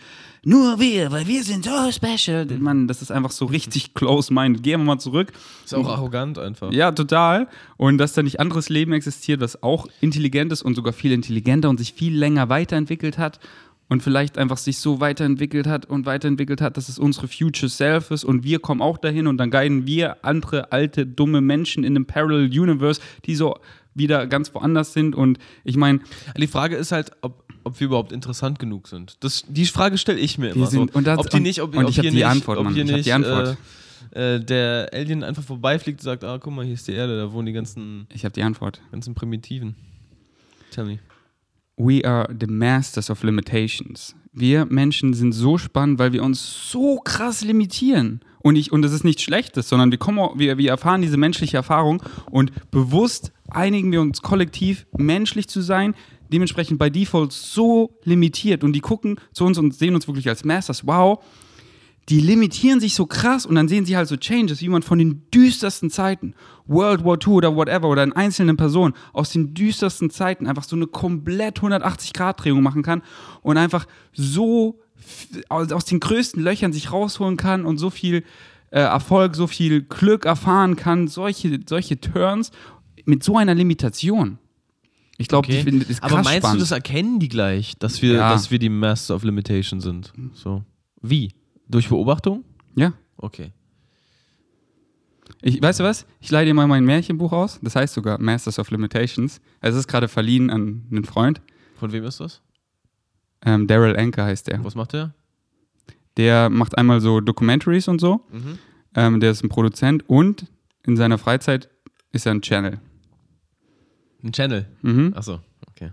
nur 0.45 0.79
wir, 0.79 1.11
weil 1.11 1.27
wir 1.27 1.43
sind 1.43 1.65
so 1.65 1.91
special. 1.91 2.45
Mann, 2.59 2.87
das 2.87 3.01
ist 3.01 3.11
einfach 3.11 3.31
so 3.31 3.45
richtig 3.45 3.93
close-minded. 3.93 4.61
Gehen 4.61 4.81
wir 4.81 4.85
mal 4.85 4.99
zurück. 4.99 5.31
Ist 5.63 5.73
auch 5.73 5.87
arrogant 5.87 6.37
einfach. 6.37 6.71
Ja, 6.73 6.91
total. 6.91 7.47
Und 7.77 7.97
dass 7.97 8.13
da 8.13 8.23
nicht 8.23 8.41
anderes 8.41 8.67
Leben 8.67 8.91
existiert, 8.91 9.39
was 9.39 9.63
auch 9.63 9.87
intelligent 10.01 10.51
ist 10.51 10.61
und 10.61 10.75
sogar 10.75 10.91
viel 10.91 11.13
intelligenter 11.13 11.69
und 11.69 11.77
sich 11.77 11.93
viel 11.93 12.17
länger 12.17 12.49
weiterentwickelt 12.49 13.17
hat 13.17 13.39
und 13.93 14.01
vielleicht 14.01 14.39
einfach 14.39 14.57
sich 14.57 14.79
so 14.79 14.99
weiterentwickelt 14.99 15.67
hat 15.67 15.85
und 15.85 16.07
weiterentwickelt 16.07 16.61
hat, 16.61 16.77
dass 16.77 16.89
es 16.89 16.97
unsere 16.97 17.27
Future 17.27 17.69
Self 17.69 18.09
ist 18.09 18.23
und 18.23 18.43
wir 18.43 18.57
kommen 18.57 18.81
auch 18.81 18.97
dahin 18.97 19.27
und 19.27 19.37
dann 19.37 19.51
guiden 19.51 19.85
wir 19.85 20.25
andere 20.25 20.71
alte, 20.71 21.05
dumme 21.05 21.41
Menschen 21.41 21.83
in 21.83 21.95
einem 21.95 22.07
Parallel 22.07 22.45
Universe, 22.59 22.99
die 23.25 23.35
so 23.35 23.55
wieder 23.93 24.25
ganz 24.25 24.51
woanders 24.55 24.93
sind 24.93 25.13
und 25.15 25.37
ich 25.63 25.75
meine, 25.77 25.99
Die 26.35 26.47
Frage 26.47 26.75
ist 26.75 26.91
halt, 26.91 27.11
ob, 27.21 27.43
ob 27.63 27.79
wir 27.79 27.85
überhaupt 27.85 28.11
interessant 28.11 28.57
genug 28.57 28.87
sind. 28.87 29.17
Das, 29.19 29.45
die 29.47 29.67
Frage 29.67 29.99
stelle 29.99 30.17
ich 30.19 30.39
mir 30.39 30.49
immer. 30.55 30.65
sind- 30.65 30.91
so. 30.91 30.97
und 30.97 31.05
das- 31.05 31.19
ob 31.19 31.29
die 31.29 31.37
und- 31.37 31.43
nicht, 31.43 31.61
ob, 31.61 31.75
und 31.75 31.83
ob 31.83 31.89
ich 31.91 31.97
hab 31.99 32.01
hier 32.01 32.09
die 32.11 32.17
nicht, 32.17 32.25
Antwort, 32.25 32.57
ob 32.57 32.63
Mann. 32.63 32.73
hier 32.73 32.85
Ich 32.85 32.91
nicht 32.91 33.05
die 33.05 33.13
Antwort. 33.13 33.57
Äh, 34.15 34.37
äh, 34.37 34.39
der 34.43 34.89
Alien 34.91 35.23
einfach 35.23 35.43
vorbeifliegt 35.43 35.99
und 35.99 36.03
sagt, 36.03 36.23
ah, 36.23 36.39
guck 36.39 36.51
mal, 36.51 36.65
hier 36.65 36.73
ist 36.73 36.87
die 36.87 36.93
Erde, 36.93 37.15
da 37.17 37.31
wohnen 37.31 37.45
die 37.45 37.53
ganzen, 37.53 38.07
ich 38.11 38.25
habe 38.25 38.33
die 38.33 38.41
Antwort. 38.41 38.81
ganzen 38.91 39.13
Primitiven. 39.13 39.75
Tell 40.71 40.85
me. 40.85 40.97
We 41.77 42.05
are 42.05 42.27
the 42.29 42.47
masters 42.47 43.09
of 43.09 43.23
limitations. 43.23 44.15
Wir 44.31 44.65
Menschen 44.65 45.13
sind 45.13 45.31
so 45.31 45.57
spannend, 45.57 45.99
weil 45.99 46.11
wir 46.11 46.23
uns 46.23 46.69
so 46.71 46.97
krass 46.97 47.43
limitieren. 47.43 48.21
Und, 48.41 48.55
ich, 48.55 48.71
und 48.71 48.81
das 48.81 48.91
ist 48.91 49.03
nichts 49.03 49.21
Schlechtes, 49.21 49.69
sondern 49.69 49.89
wir, 49.91 49.97
kommen, 49.97 50.37
wir, 50.37 50.57
wir 50.57 50.69
erfahren 50.69 51.01
diese 51.01 51.17
menschliche 51.17 51.57
Erfahrung 51.57 52.03
und 52.29 52.51
bewusst 52.71 53.31
einigen 53.49 53.91
wir 53.91 54.01
uns 54.01 54.21
kollektiv, 54.21 54.85
menschlich 54.97 55.47
zu 55.47 55.61
sein, 55.61 55.95
dementsprechend 56.31 56.77
bei 56.77 56.89
Default 56.89 57.31
so 57.31 57.97
limitiert. 58.03 58.63
Und 58.63 58.73
die 58.73 58.81
gucken 58.81 59.19
zu 59.31 59.45
uns 59.45 59.57
und 59.57 59.73
sehen 59.73 59.95
uns 59.95 60.07
wirklich 60.07 60.27
als 60.27 60.43
Masters. 60.43 60.85
Wow, 60.85 61.23
die 62.09 62.19
limitieren 62.19 62.79
sich 62.81 62.95
so 62.95 63.05
krass 63.05 63.45
und 63.45 63.55
dann 63.55 63.67
sehen 63.69 63.85
sie 63.85 63.95
halt 63.95 64.09
so 64.09 64.17
Changes, 64.17 64.61
wie 64.61 64.67
man 64.67 64.81
von 64.83 64.99
den 64.99 65.23
düstersten 65.33 65.89
Zeiten, 65.89 66.33
World 66.67 67.05
War 67.05 67.17
II 67.21 67.33
oder 67.35 67.55
whatever, 67.55 67.87
oder 67.89 68.03
in 68.03 68.11
einzelnen 68.13 68.57
Personen 68.57 68.93
aus 69.13 69.29
den 69.31 69.53
düstersten 69.53 70.09
Zeiten 70.09 70.45
einfach 70.47 70.63
so 70.65 70.75
eine 70.75 70.87
komplett 70.87 71.59
180-Grad-Drehung 71.61 72.61
machen 72.61 72.83
kann 72.83 73.01
und 73.41 73.57
einfach 73.57 73.85
so 74.11 74.79
aus, 75.49 75.85
den 75.85 75.99
größten 75.99 76.41
Löchern 76.43 76.73
sich 76.73 76.91
rausholen 76.91 77.37
kann 77.37 77.65
und 77.65 77.77
so 77.77 77.89
viel 77.89 78.23
äh, 78.71 78.79
Erfolg, 78.79 79.35
so 79.35 79.47
viel 79.47 79.81
Glück 79.83 80.25
erfahren 80.25 80.75
kann, 80.75 81.07
solche, 81.07 81.59
solche 81.67 81.99
Turns 81.99 82.51
mit 83.05 83.23
so 83.23 83.37
einer 83.37 83.53
Limitation. 83.55 84.39
Ich 85.17 85.27
glaube, 85.27 85.47
Okay. 85.47 85.57
ich 85.59 85.63
finde 85.63 85.85
das 85.85 86.01
krass 86.01 86.11
Aber 86.11 86.23
meinst 86.23 86.37
spannend. 86.39 86.55
du, 86.59 86.63
das 86.63 86.71
erkennen 86.71 87.19
die 87.19 87.29
gleich, 87.29 87.73
dass 87.79 88.01
wir, 88.01 88.13
Ja. 88.13 88.31
dass 88.31 88.49
wir 88.49 88.59
die 88.59 88.69
Master 88.69 89.15
of 89.15 89.23
Limitation 89.23 89.79
sind? 89.79 90.11
So. 90.33 90.63
Wie? 91.01 91.31
Durch 91.73 91.89
Beobachtung? 91.89 92.43
ja. 92.75 92.93
Okay. 93.17 93.51
Ich, 95.41 95.61
weißt 95.61 95.79
du 95.79 95.83
was? 95.83 96.05
Ich 96.19 96.31
leihe 96.31 96.45
dir 96.45 96.53
mal 96.53 96.67
mein 96.67 96.83
Märchenbuch 96.85 97.31
aus. 97.31 97.59
Das 97.61 97.75
heißt 97.75 97.93
sogar 97.93 98.19
Masters 98.19 98.59
of 98.59 98.69
Limitations. 98.71 99.39
Also 99.61 99.77
es 99.77 99.85
ist 99.85 99.87
gerade 99.87 100.07
verliehen 100.07 100.49
an 100.49 100.83
einen 100.91 101.03
Freund. 101.05 101.41
Von 101.75 101.91
wem 101.91 102.03
ist 102.05 102.19
das? 102.19 102.41
Ähm, 103.45 103.67
Daryl 103.67 103.95
Anker 103.97 104.25
heißt 104.25 104.47
der. 104.47 104.63
Was 104.63 104.75
macht 104.75 104.93
der? 104.93 105.13
Der 106.17 106.49
macht 106.49 106.77
einmal 106.77 107.01
so 107.01 107.19
Documentaries 107.21 107.87
und 107.87 107.99
so. 107.99 108.25
Mhm. 108.31 108.57
Ähm, 108.95 109.19
der 109.19 109.31
ist 109.31 109.43
ein 109.43 109.49
Produzent 109.49 110.07
und 110.09 110.47
in 110.83 110.95
seiner 110.97 111.17
Freizeit 111.17 111.69
ist 112.11 112.25
er 112.25 112.33
ein 112.33 112.41
Channel. 112.41 112.79
Ein 114.23 114.31
Channel. 114.31 114.65
Mhm. 114.81 115.13
Achso, 115.15 115.39
okay. 115.67 115.91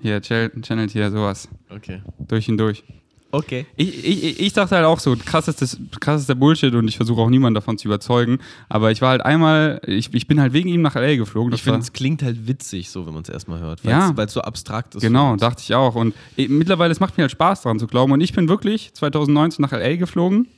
Hier, 0.00 0.20
channel- 0.22 0.52
channelt 0.62 0.90
hier 0.90 1.10
sowas. 1.10 1.48
Okay. 1.70 2.02
Durch 2.18 2.48
und 2.48 2.58
durch. 2.58 2.84
Okay. 3.32 3.66
Ich, 3.76 4.04
ich, 4.04 4.40
ich 4.40 4.52
dachte 4.52 4.76
halt 4.76 4.86
auch 4.86 5.00
so, 5.00 5.16
krass 5.16 5.48
ist, 5.48 5.60
das, 5.60 5.78
krass 6.00 6.20
ist 6.20 6.28
der 6.28 6.36
Bullshit 6.36 6.72
und 6.74 6.88
ich 6.88 6.96
versuche 6.96 7.20
auch 7.20 7.28
niemanden 7.28 7.54
davon 7.54 7.76
zu 7.76 7.88
überzeugen. 7.88 8.38
Aber 8.68 8.90
ich 8.92 9.02
war 9.02 9.10
halt 9.10 9.22
einmal, 9.22 9.80
ich, 9.86 10.14
ich 10.14 10.26
bin 10.26 10.40
halt 10.40 10.52
wegen 10.52 10.68
ihm 10.68 10.80
nach 10.80 10.96
L.A. 10.96 11.16
geflogen. 11.16 11.52
Ich 11.52 11.62
finde, 11.62 11.80
es 11.80 11.92
klingt 11.92 12.22
halt 12.22 12.46
witzig, 12.46 12.90
so 12.90 13.06
wenn 13.06 13.14
man 13.14 13.22
es 13.22 13.28
erstmal 13.28 13.60
hört. 13.60 13.82
Ja. 13.84 14.16
Weil 14.16 14.26
es 14.26 14.32
so 14.32 14.40
abstrakt 14.40 14.94
ist. 14.94 15.02
Genau, 15.02 15.36
dachte 15.36 15.62
ich 15.62 15.74
auch. 15.74 15.94
Und 15.96 16.14
eh, 16.36 16.48
mittlerweile, 16.48 16.92
es 16.92 17.00
macht 17.00 17.16
mir 17.16 17.22
halt 17.22 17.32
Spaß 17.32 17.62
daran 17.62 17.78
zu 17.78 17.86
glauben. 17.86 18.12
Und 18.12 18.20
ich 18.20 18.32
bin 18.32 18.48
wirklich 18.48 18.94
2019 18.94 19.62
nach 19.62 19.72
LA 19.72 19.96
geflogen. 19.96 20.48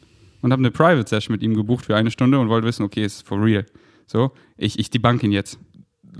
und 0.42 0.52
habe 0.52 0.60
eine 0.60 0.70
Private 0.70 1.08
Session 1.08 1.32
mit 1.32 1.42
ihm 1.42 1.54
gebucht 1.54 1.86
für 1.86 1.96
eine 1.96 2.10
Stunde 2.10 2.38
und 2.38 2.48
wollte 2.48 2.66
wissen, 2.66 2.84
okay, 2.84 3.04
ist 3.04 3.26
for 3.26 3.42
real. 3.42 3.64
So, 4.06 4.32
ich, 4.56 4.78
ich 4.78 4.90
debunk 4.90 5.22
ihn 5.22 5.32
jetzt. 5.32 5.58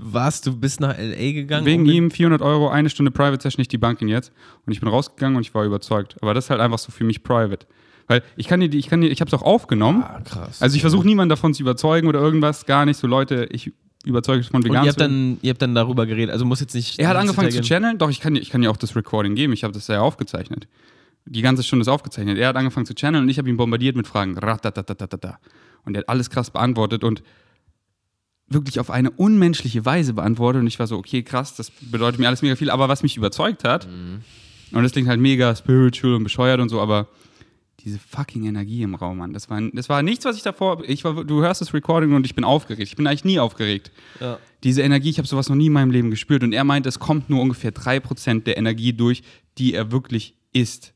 Was, 0.01 0.41
du 0.41 0.55
bist 0.55 0.79
nach 0.79 0.97
L.A. 0.97 1.31
gegangen? 1.33 1.65
Wegen 1.65 1.83
um 1.83 1.89
ihm 1.89 2.11
400 2.11 2.41
Euro, 2.41 2.69
eine 2.69 2.89
Stunde 2.89 3.11
Private 3.11 3.41
Session, 3.41 3.61
ich 3.61 3.67
debunk 3.67 4.01
ihn 4.01 4.07
jetzt. 4.07 4.31
Und 4.65 4.71
ich 4.73 4.79
bin 4.79 4.87
rausgegangen 4.89 5.35
und 5.35 5.41
ich 5.41 5.53
war 5.53 5.65
überzeugt. 5.65 6.15
Aber 6.21 6.33
das 6.33 6.45
ist 6.45 6.49
halt 6.49 6.61
einfach 6.61 6.79
so 6.79 6.91
für 6.91 7.03
mich 7.03 7.23
private. 7.23 7.67
Weil 8.07 8.23
ich 8.37 8.47
kann 8.47 8.59
dir, 8.59 8.69
die- 8.69 8.79
ich 8.79 8.87
kann 8.87 9.01
dir, 9.01 9.09
ich 9.09 9.21
habe 9.21 9.27
es 9.29 9.33
auch 9.33 9.43
aufgenommen. 9.43 10.01
Ah, 10.03 10.21
krass. 10.23 10.61
Also 10.61 10.75
ich 10.75 10.81
versuche 10.81 11.05
niemanden 11.05 11.29
davon 11.29 11.53
zu 11.53 11.61
überzeugen 11.61 12.07
oder 12.07 12.19
irgendwas, 12.19 12.65
gar 12.65 12.85
nicht. 12.85 12.97
So 12.97 13.05
Leute, 13.07 13.47
ich 13.51 13.71
überzeuge 14.05 14.43
von 14.43 14.57
Und 14.57 14.65
vegan 14.65 14.83
ihr 14.85 14.89
habt, 14.89 15.01
dann, 15.01 15.37
ihr 15.41 15.49
habt 15.51 15.61
dann 15.61 15.75
darüber 15.75 16.05
geredet, 16.05 16.31
also 16.31 16.45
muss 16.45 16.59
jetzt 16.61 16.73
nicht. 16.73 16.97
Er 16.97 17.09
hat 17.09 17.17
angefangen 17.17 17.51
zu 17.51 17.61
channeln. 17.61 17.97
Doch, 17.97 18.09
ich 18.09 18.19
kann, 18.21 18.33
dir- 18.33 18.39
ich 18.41 18.49
kann 18.49 18.61
dir 18.61 18.71
auch 18.71 18.77
das 18.77 18.95
Recording 18.95 19.35
geben. 19.35 19.53
Ich 19.53 19.63
habe 19.63 19.73
das 19.73 19.87
ja 19.87 20.01
aufgezeichnet. 20.01 20.67
Die 21.25 21.41
ganze 21.41 21.61
Stunde 21.61 21.81
ist 21.81 21.89
aufgezeichnet. 21.89 22.37
Er 22.39 22.47
hat 22.47 22.55
angefangen 22.55 22.85
zu 22.87 22.95
channeln 22.95 23.23
und 23.25 23.29
ich 23.29 23.37
habe 23.37 23.49
ihn 23.49 23.57
bombardiert 23.57 23.95
mit 23.95 24.07
Fragen. 24.07 24.35
Und 24.35 25.95
er 25.95 25.99
hat 25.99 26.09
alles 26.09 26.29
krass 26.29 26.49
beantwortet 26.49 27.03
und 27.03 27.21
wirklich 28.49 28.79
auf 28.79 28.89
eine 28.89 29.11
unmenschliche 29.11 29.85
Weise 29.85 30.13
beantwortet. 30.13 30.61
Und 30.61 30.67
ich 30.67 30.79
war 30.79 30.87
so, 30.87 30.97
okay, 30.97 31.23
krass, 31.23 31.55
das 31.55 31.71
bedeutet 31.71 32.19
mir 32.19 32.27
alles 32.27 32.41
mega 32.41 32.55
viel. 32.55 32.69
Aber 32.69 32.89
was 32.89 33.03
mich 33.03 33.15
überzeugt 33.17 33.63
hat, 33.63 33.85
und 33.85 34.83
das 34.83 34.91
klingt 34.91 35.07
halt 35.07 35.19
mega 35.19 35.55
spiritual 35.55 36.15
und 36.15 36.23
bescheuert 36.23 36.59
und 36.59 36.69
so, 36.69 36.79
aber 36.81 37.07
diese 37.83 37.97
fucking 37.97 38.43
Energie 38.45 38.81
im 38.81 38.93
Raum, 38.95 39.19
Mann. 39.19 39.31
Das 39.31 39.49
war, 39.49 39.61
das 39.71 39.87
war 39.87 40.01
nichts, 40.03 40.25
was 40.25 40.35
ich 40.35 40.43
davor. 40.43 40.83
Ich 40.85 41.05
war, 41.05 41.23
du 41.23 41.41
hörst 41.41 41.61
das 41.61 41.73
Recording 41.73 42.13
und 42.13 42.25
ich 42.25 42.35
bin 42.35 42.43
aufgeregt. 42.43 42.89
Ich 42.89 42.97
bin 42.97 43.07
eigentlich 43.07 43.23
nie 43.23 43.39
aufgeregt 43.39 43.91
Ja. 44.19 44.37
diese 44.63 44.81
Energie, 44.81 45.09
ich 45.09 45.17
habe 45.17 45.27
sowas 45.27 45.47
noch 45.47 45.55
nie 45.55 45.67
in 45.67 45.73
meinem 45.73 45.91
Leben 45.91 46.09
gespürt. 46.09 46.43
Und 46.43 46.51
er 46.51 46.65
meint, 46.65 46.85
es 46.85 46.99
kommt 46.99 47.29
nur 47.29 47.41
ungefähr 47.41 47.73
3% 47.73 48.43
der 48.43 48.57
Energie 48.57 48.91
durch, 48.91 49.23
die 49.57 49.73
er 49.73 49.91
wirklich 49.93 50.35
ist. 50.51 50.93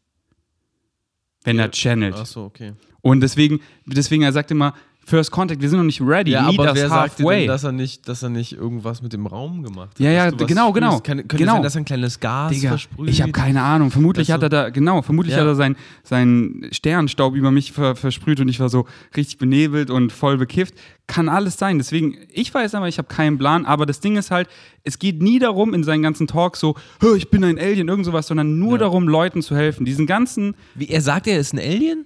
Wenn 1.45 1.57
er 1.59 1.71
channelt. 1.71 2.15
Achso, 2.15 2.45
okay. 2.45 2.73
Und 3.01 3.21
deswegen, 3.21 3.59
deswegen, 3.85 4.23
er 4.23 4.31
sagt 4.33 4.51
immer, 4.51 4.73
First 5.05 5.31
Contact, 5.31 5.61
wir 5.61 5.67
sind 5.69 5.79
noch 5.79 5.85
nicht 5.85 6.01
ready, 6.01 6.31
Ja, 6.31 6.43
meet 6.43 6.59
aber 6.59 6.75
wer 6.75 6.87
sagt 6.87 7.19
dir 7.19 7.27
denn, 7.29 7.47
dass 7.47 7.63
er, 7.65 7.71
nicht, 7.73 8.07
dass 8.07 8.23
er 8.23 8.29
nicht 8.29 8.53
irgendwas 8.53 9.01
mit 9.01 9.11
dem 9.11 9.25
Raum 9.27 9.61
gemacht 9.61 9.89
hat? 9.89 9.99
Ja, 9.99 10.11
ja, 10.11 10.29
genau, 10.29 10.71
genau, 10.71 10.91
spürst? 10.91 11.03
Kann, 11.03 11.17
könnte 11.17 11.37
genau. 11.37 11.53
sein, 11.53 11.63
dass 11.63 11.75
er 11.75 11.81
ein 11.81 11.85
kleines 11.85 12.19
Gas 12.21 12.51
Digga, 12.53 12.69
versprüht? 12.69 13.09
ich 13.09 13.21
habe 13.21 13.31
keine 13.33 13.61
Ahnung. 13.63 13.91
Vermutlich 13.91 14.29
Weißt 14.29 14.35
hat 14.35 14.43
er 14.43 14.49
da, 14.49 14.69
genau, 14.69 15.01
vermutlich 15.01 15.35
Ja. 15.35 15.41
hat 15.41 15.47
er 15.47 15.55
seinen 15.55 15.75
sein 16.03 16.67
Sternstaub 16.71 17.35
über 17.35 17.51
mich 17.51 17.73
ver, 17.73 17.95
versprüht 17.95 18.39
und 18.39 18.47
ich 18.47 18.59
war 18.61 18.69
so 18.69 18.85
richtig 19.15 19.37
benebelt 19.39 19.89
und 19.89 20.11
voll 20.13 20.37
bekifft. 20.37 20.75
Kann 21.05 21.27
alles 21.27 21.57
sein. 21.57 21.77
Deswegen, 21.79 22.15
ich 22.31 22.53
weiß 22.53 22.73
aber, 22.75 22.87
ich 22.87 22.97
habe 22.97 23.09
keinen 23.09 23.37
Plan. 23.37 23.65
Aber 23.65 23.85
das 23.85 23.99
Ding 23.99 24.15
ist 24.15 24.31
halt, 24.31 24.47
es 24.83 24.99
geht 24.99 25.21
nie 25.21 25.37
darum 25.37 25.73
in 25.73 25.83
seinen 25.83 26.01
ganzen 26.01 26.27
Talks 26.27 26.61
so, 26.61 26.75
"Hö, 27.01 27.17
ich 27.17 27.29
bin 27.29 27.43
ein 27.43 27.59
Alien, 27.59 27.89
irgend 27.89 28.05
sowas, 28.05 28.27
sondern 28.27 28.57
nur 28.57 28.73
Ja. 28.73 28.77
darum, 28.79 29.09
Leuten 29.09 29.41
zu 29.41 29.53
helfen. 29.55 29.83
Diesen 29.85 30.07
ganzen, 30.07 30.55
Wie, 30.75 30.87
er 30.87 31.01
sagt, 31.01 31.27
er 31.27 31.39
ist 31.39 31.53
ein 31.53 31.59
Alien? 31.59 32.05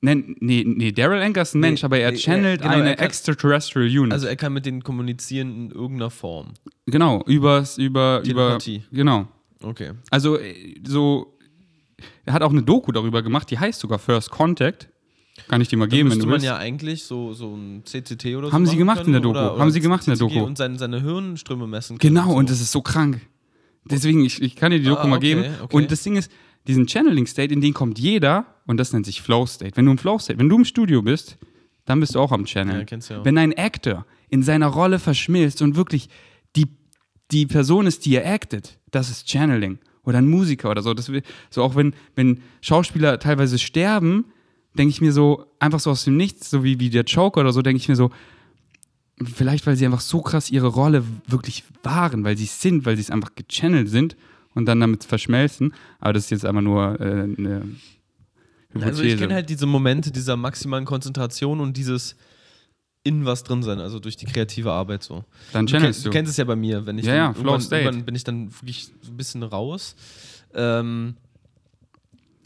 Nee, 0.00 0.36
nee, 0.40 0.64
nee 0.66 0.92
Daryl 0.92 1.22
Anker 1.22 1.42
ist 1.42 1.54
ein 1.54 1.60
Mensch, 1.60 1.84
aber 1.84 1.98
er 1.98 2.12
nee, 2.12 2.16
channelt 2.18 2.62
genau, 2.62 2.74
er 2.74 2.80
eine 2.82 2.96
kann- 2.96 3.06
extraterrestrial 3.06 3.86
Unit. 3.86 4.12
Also 4.12 4.26
er 4.26 4.36
kann 4.36 4.52
mit 4.52 4.66
denen 4.66 4.82
kommunizieren 4.82 5.50
in 5.66 5.70
irgendeiner 5.70 6.10
Form. 6.10 6.54
genau, 6.86 7.22
übers, 7.26 7.78
über, 7.78 8.22
über, 8.24 8.58
genau. 8.92 9.28
Okay. 9.62 9.92
Also 10.10 10.38
äh, 10.38 10.74
so, 10.86 11.36
er 12.24 12.32
hat 12.32 12.42
auch 12.42 12.50
eine 12.50 12.62
Doku 12.62 12.92
darüber 12.92 13.22
gemacht, 13.22 13.50
die 13.50 13.58
heißt 13.58 13.80
sogar 13.80 13.98
First 13.98 14.30
Contact. 14.30 14.88
Kann 15.48 15.60
ich 15.62 15.68
dir 15.68 15.76
mal 15.78 15.86
Dann 15.88 15.96
geben, 15.96 16.10
wenn 16.10 16.18
du 16.18 16.26
man 16.26 16.34
willst. 16.34 16.46
ja 16.46 16.56
eigentlich 16.58 17.04
so, 17.04 17.32
so 17.32 17.54
ein 17.54 17.82
CCT 17.84 18.36
oder 18.36 18.48
so 18.48 18.52
Haben 18.52 18.66
sie 18.66 18.76
gemacht 18.76 19.06
in 19.06 19.12
der 19.12 19.22
können, 19.22 19.34
Doku. 19.34 19.58
Haben 19.58 19.70
sie 19.70 19.80
gemacht 19.80 20.06
in 20.06 20.10
der 20.12 20.18
CCG 20.18 20.34
Doku. 20.34 20.46
Und 20.46 20.58
seine, 20.58 20.78
seine 20.78 21.00
Hirnströme 21.00 21.66
messen 21.66 21.98
können. 21.98 22.14
Genau, 22.14 22.34
und 22.34 22.48
so. 22.48 22.52
das 22.54 22.60
ist 22.60 22.72
so 22.72 22.82
krank. 22.82 23.20
Deswegen, 23.86 24.22
ich, 24.24 24.42
ich 24.42 24.54
kann 24.56 24.70
dir 24.70 24.78
die 24.78 24.84
Doku 24.84 25.00
Ah, 25.02 25.06
mal 25.06 25.16
okay, 25.16 25.34
geben. 25.34 25.44
okay. 25.62 25.76
Und 25.76 25.90
das 25.90 26.02
Ding 26.02 26.16
ist, 26.16 26.30
diesen 26.70 26.86
Channeling 26.88 27.26
State, 27.26 27.52
in 27.52 27.60
den 27.60 27.74
kommt 27.74 27.98
jeder, 27.98 28.46
und 28.66 28.78
das 28.78 28.92
nennt 28.92 29.04
sich 29.04 29.20
Flow 29.20 29.46
State. 29.46 29.76
Wenn 29.76 29.84
du 29.84 29.90
im 29.90 29.98
Flow 29.98 30.18
State, 30.18 30.38
wenn 30.38 30.48
du 30.48 30.56
im 30.56 30.64
Studio 30.64 31.02
bist, 31.02 31.36
dann 31.84 32.00
bist 32.00 32.14
du 32.14 32.20
auch 32.20 32.32
am 32.32 32.44
Channel. 32.44 32.86
Ja, 32.88 32.98
ja 32.98 33.18
auch. 33.18 33.24
Wenn 33.24 33.36
ein 33.36 33.52
Actor 33.56 34.06
in 34.28 34.42
seiner 34.42 34.68
Rolle 34.68 34.98
verschmilzt 34.98 35.60
und 35.60 35.76
wirklich 35.76 36.08
die, 36.56 36.68
die 37.32 37.46
Person 37.46 37.86
ist, 37.86 38.06
die 38.06 38.14
er 38.14 38.32
actet, 38.32 38.78
das 38.90 39.10
ist 39.10 39.28
Channeling. 39.28 39.78
Oder 40.04 40.18
ein 40.18 40.28
Musiker 40.28 40.70
oder 40.70 40.82
so. 40.82 40.94
Das, 40.94 41.10
so 41.50 41.62
auch 41.62 41.74
wenn, 41.74 41.94
wenn 42.14 42.40
Schauspieler 42.60 43.18
teilweise 43.18 43.58
sterben, 43.58 44.26
denke 44.78 44.90
ich 44.90 45.00
mir 45.00 45.12
so, 45.12 45.46
einfach 45.58 45.80
so 45.80 45.90
aus 45.90 46.04
dem 46.04 46.16
Nichts, 46.16 46.48
so 46.48 46.64
wie, 46.64 46.80
wie 46.80 46.90
der 46.90 47.04
Joker 47.04 47.40
oder 47.40 47.52
so, 47.52 47.60
denke 47.60 47.78
ich 47.78 47.88
mir 47.88 47.96
so, 47.96 48.10
vielleicht 49.22 49.66
weil 49.66 49.76
sie 49.76 49.84
einfach 49.84 50.00
so 50.00 50.22
krass 50.22 50.50
ihre 50.50 50.68
Rolle 50.68 51.04
wirklich 51.26 51.64
waren, 51.82 52.24
weil 52.24 52.38
sie 52.38 52.44
es 52.44 52.60
sind, 52.62 52.86
weil 52.86 52.96
sie 52.96 53.02
es 53.02 53.10
einfach 53.10 53.34
gechannelt 53.34 53.88
sind 53.88 54.16
und 54.54 54.66
dann 54.66 54.80
damit 54.80 55.04
verschmelzen. 55.04 55.74
Aber 55.98 56.12
das 56.12 56.24
ist 56.24 56.30
jetzt 56.30 56.44
einfach 56.44 56.62
nur 56.62 57.00
äh, 57.00 57.04
eine 57.04 57.62
Hypothese. 58.70 58.86
Also 58.86 59.02
ich 59.02 59.16
kenne 59.18 59.34
halt 59.34 59.48
diese 59.50 59.66
Momente 59.66 60.10
dieser 60.10 60.36
maximalen 60.36 60.84
Konzentration 60.84 61.60
und 61.60 61.76
dieses 61.76 62.16
in 63.02 63.24
was 63.24 63.44
drin 63.44 63.62
sein, 63.62 63.78
also 63.80 63.98
durch 63.98 64.16
die 64.16 64.26
kreative 64.26 64.72
Arbeit 64.72 65.02
so. 65.02 65.24
dann 65.54 65.66
channelst 65.66 66.04
du 66.04 66.10
du. 66.10 66.12
kennst 66.12 66.30
es 66.30 66.36
ja 66.36 66.44
bei 66.44 66.56
mir, 66.56 66.84
wenn 66.84 66.98
ich 66.98 67.06
Ja, 67.06 67.12
dann 67.12 67.18
ja, 67.18 67.32
Flow 67.32 67.40
irgendwann, 67.42 67.60
State. 67.62 67.82
irgendwann 67.82 68.04
bin 68.04 68.14
ich 68.14 68.24
dann 68.24 68.52
wirklich 68.52 68.90
so 69.00 69.10
ein 69.10 69.16
bisschen 69.16 69.42
raus. 69.42 69.96
Ähm, 70.54 71.16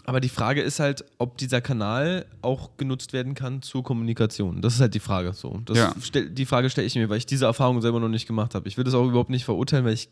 aber 0.06 0.20
die 0.20 0.28
Frage 0.28 0.60
ist 0.62 0.78
halt, 0.80 1.04
ob 1.18 1.38
dieser 1.38 1.60
Kanal 1.60 2.26
auch 2.42 2.76
genutzt 2.76 3.12
werden 3.12 3.34
kann 3.34 3.62
zur 3.62 3.82
Kommunikation. 3.82 4.60
Das 4.60 4.74
ist 4.74 4.80
halt 4.80 4.94
die 4.94 5.00
Frage 5.00 5.32
so. 5.32 5.60
Ja. 5.72 5.94
stell, 6.00 6.28
die 6.30 6.44
Frage 6.46 6.68
stelle 6.70 6.86
ich 6.86 6.94
mir, 6.94 7.08
weil 7.08 7.18
ich 7.18 7.26
diese 7.26 7.46
Erfahrung 7.46 7.80
selber 7.80 7.98
noch 8.00 8.08
nicht 8.08 8.26
gemacht 8.26 8.54
habe. 8.54 8.68
Ich 8.68 8.76
will 8.76 8.84
das 8.84 8.94
auch 8.94 9.08
überhaupt 9.08 9.30
nicht 9.30 9.44
verurteilen, 9.44 9.84
weil 9.84 9.94
ich 9.94 10.08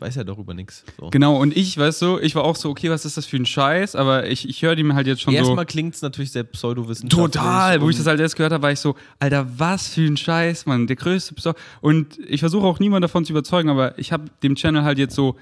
weiß 0.00 0.14
ja 0.14 0.24
darüber 0.24 0.54
nichts. 0.54 0.84
So. 0.98 1.10
Genau, 1.10 1.36
und 1.36 1.56
ich, 1.56 1.76
weißt 1.76 2.00
du, 2.02 2.18
ich 2.18 2.34
war 2.34 2.44
auch 2.44 2.56
so, 2.56 2.70
okay, 2.70 2.90
was 2.90 3.04
ist 3.04 3.16
das 3.16 3.26
für 3.26 3.36
ein 3.36 3.46
Scheiß? 3.46 3.96
Aber 3.96 4.26
ich, 4.26 4.48
ich 4.48 4.62
höre 4.62 4.74
die 4.74 4.82
mir 4.82 4.94
halt 4.94 5.06
jetzt 5.06 5.22
schon 5.22 5.34
Erstmal 5.34 5.58
so. 5.58 5.64
klingt 5.66 5.94
es 5.94 6.02
natürlich 6.02 6.32
sehr 6.32 6.44
pseudowissenschaftlich. 6.44 7.32
Total, 7.32 7.80
wo 7.80 7.90
ich 7.90 7.96
das 7.96 8.06
halt 8.06 8.20
erst 8.20 8.36
gehört 8.36 8.52
habe, 8.52 8.62
war 8.62 8.72
ich 8.72 8.80
so, 8.80 8.94
Alter, 9.18 9.46
was 9.56 9.88
für 9.88 10.06
ein 10.06 10.16
Scheiß, 10.16 10.66
Mann, 10.66 10.86
der 10.86 10.96
größte 10.96 11.34
Pseu 11.34 11.52
Und 11.80 12.18
ich 12.26 12.40
versuche 12.40 12.66
auch 12.66 12.78
niemanden 12.78 13.02
davon 13.02 13.24
zu 13.24 13.32
überzeugen, 13.32 13.68
aber 13.68 13.98
ich 13.98 14.12
habe 14.12 14.24
dem 14.42 14.54
Channel 14.54 14.84
halt 14.84 14.98
jetzt 14.98 15.14
so 15.14 15.36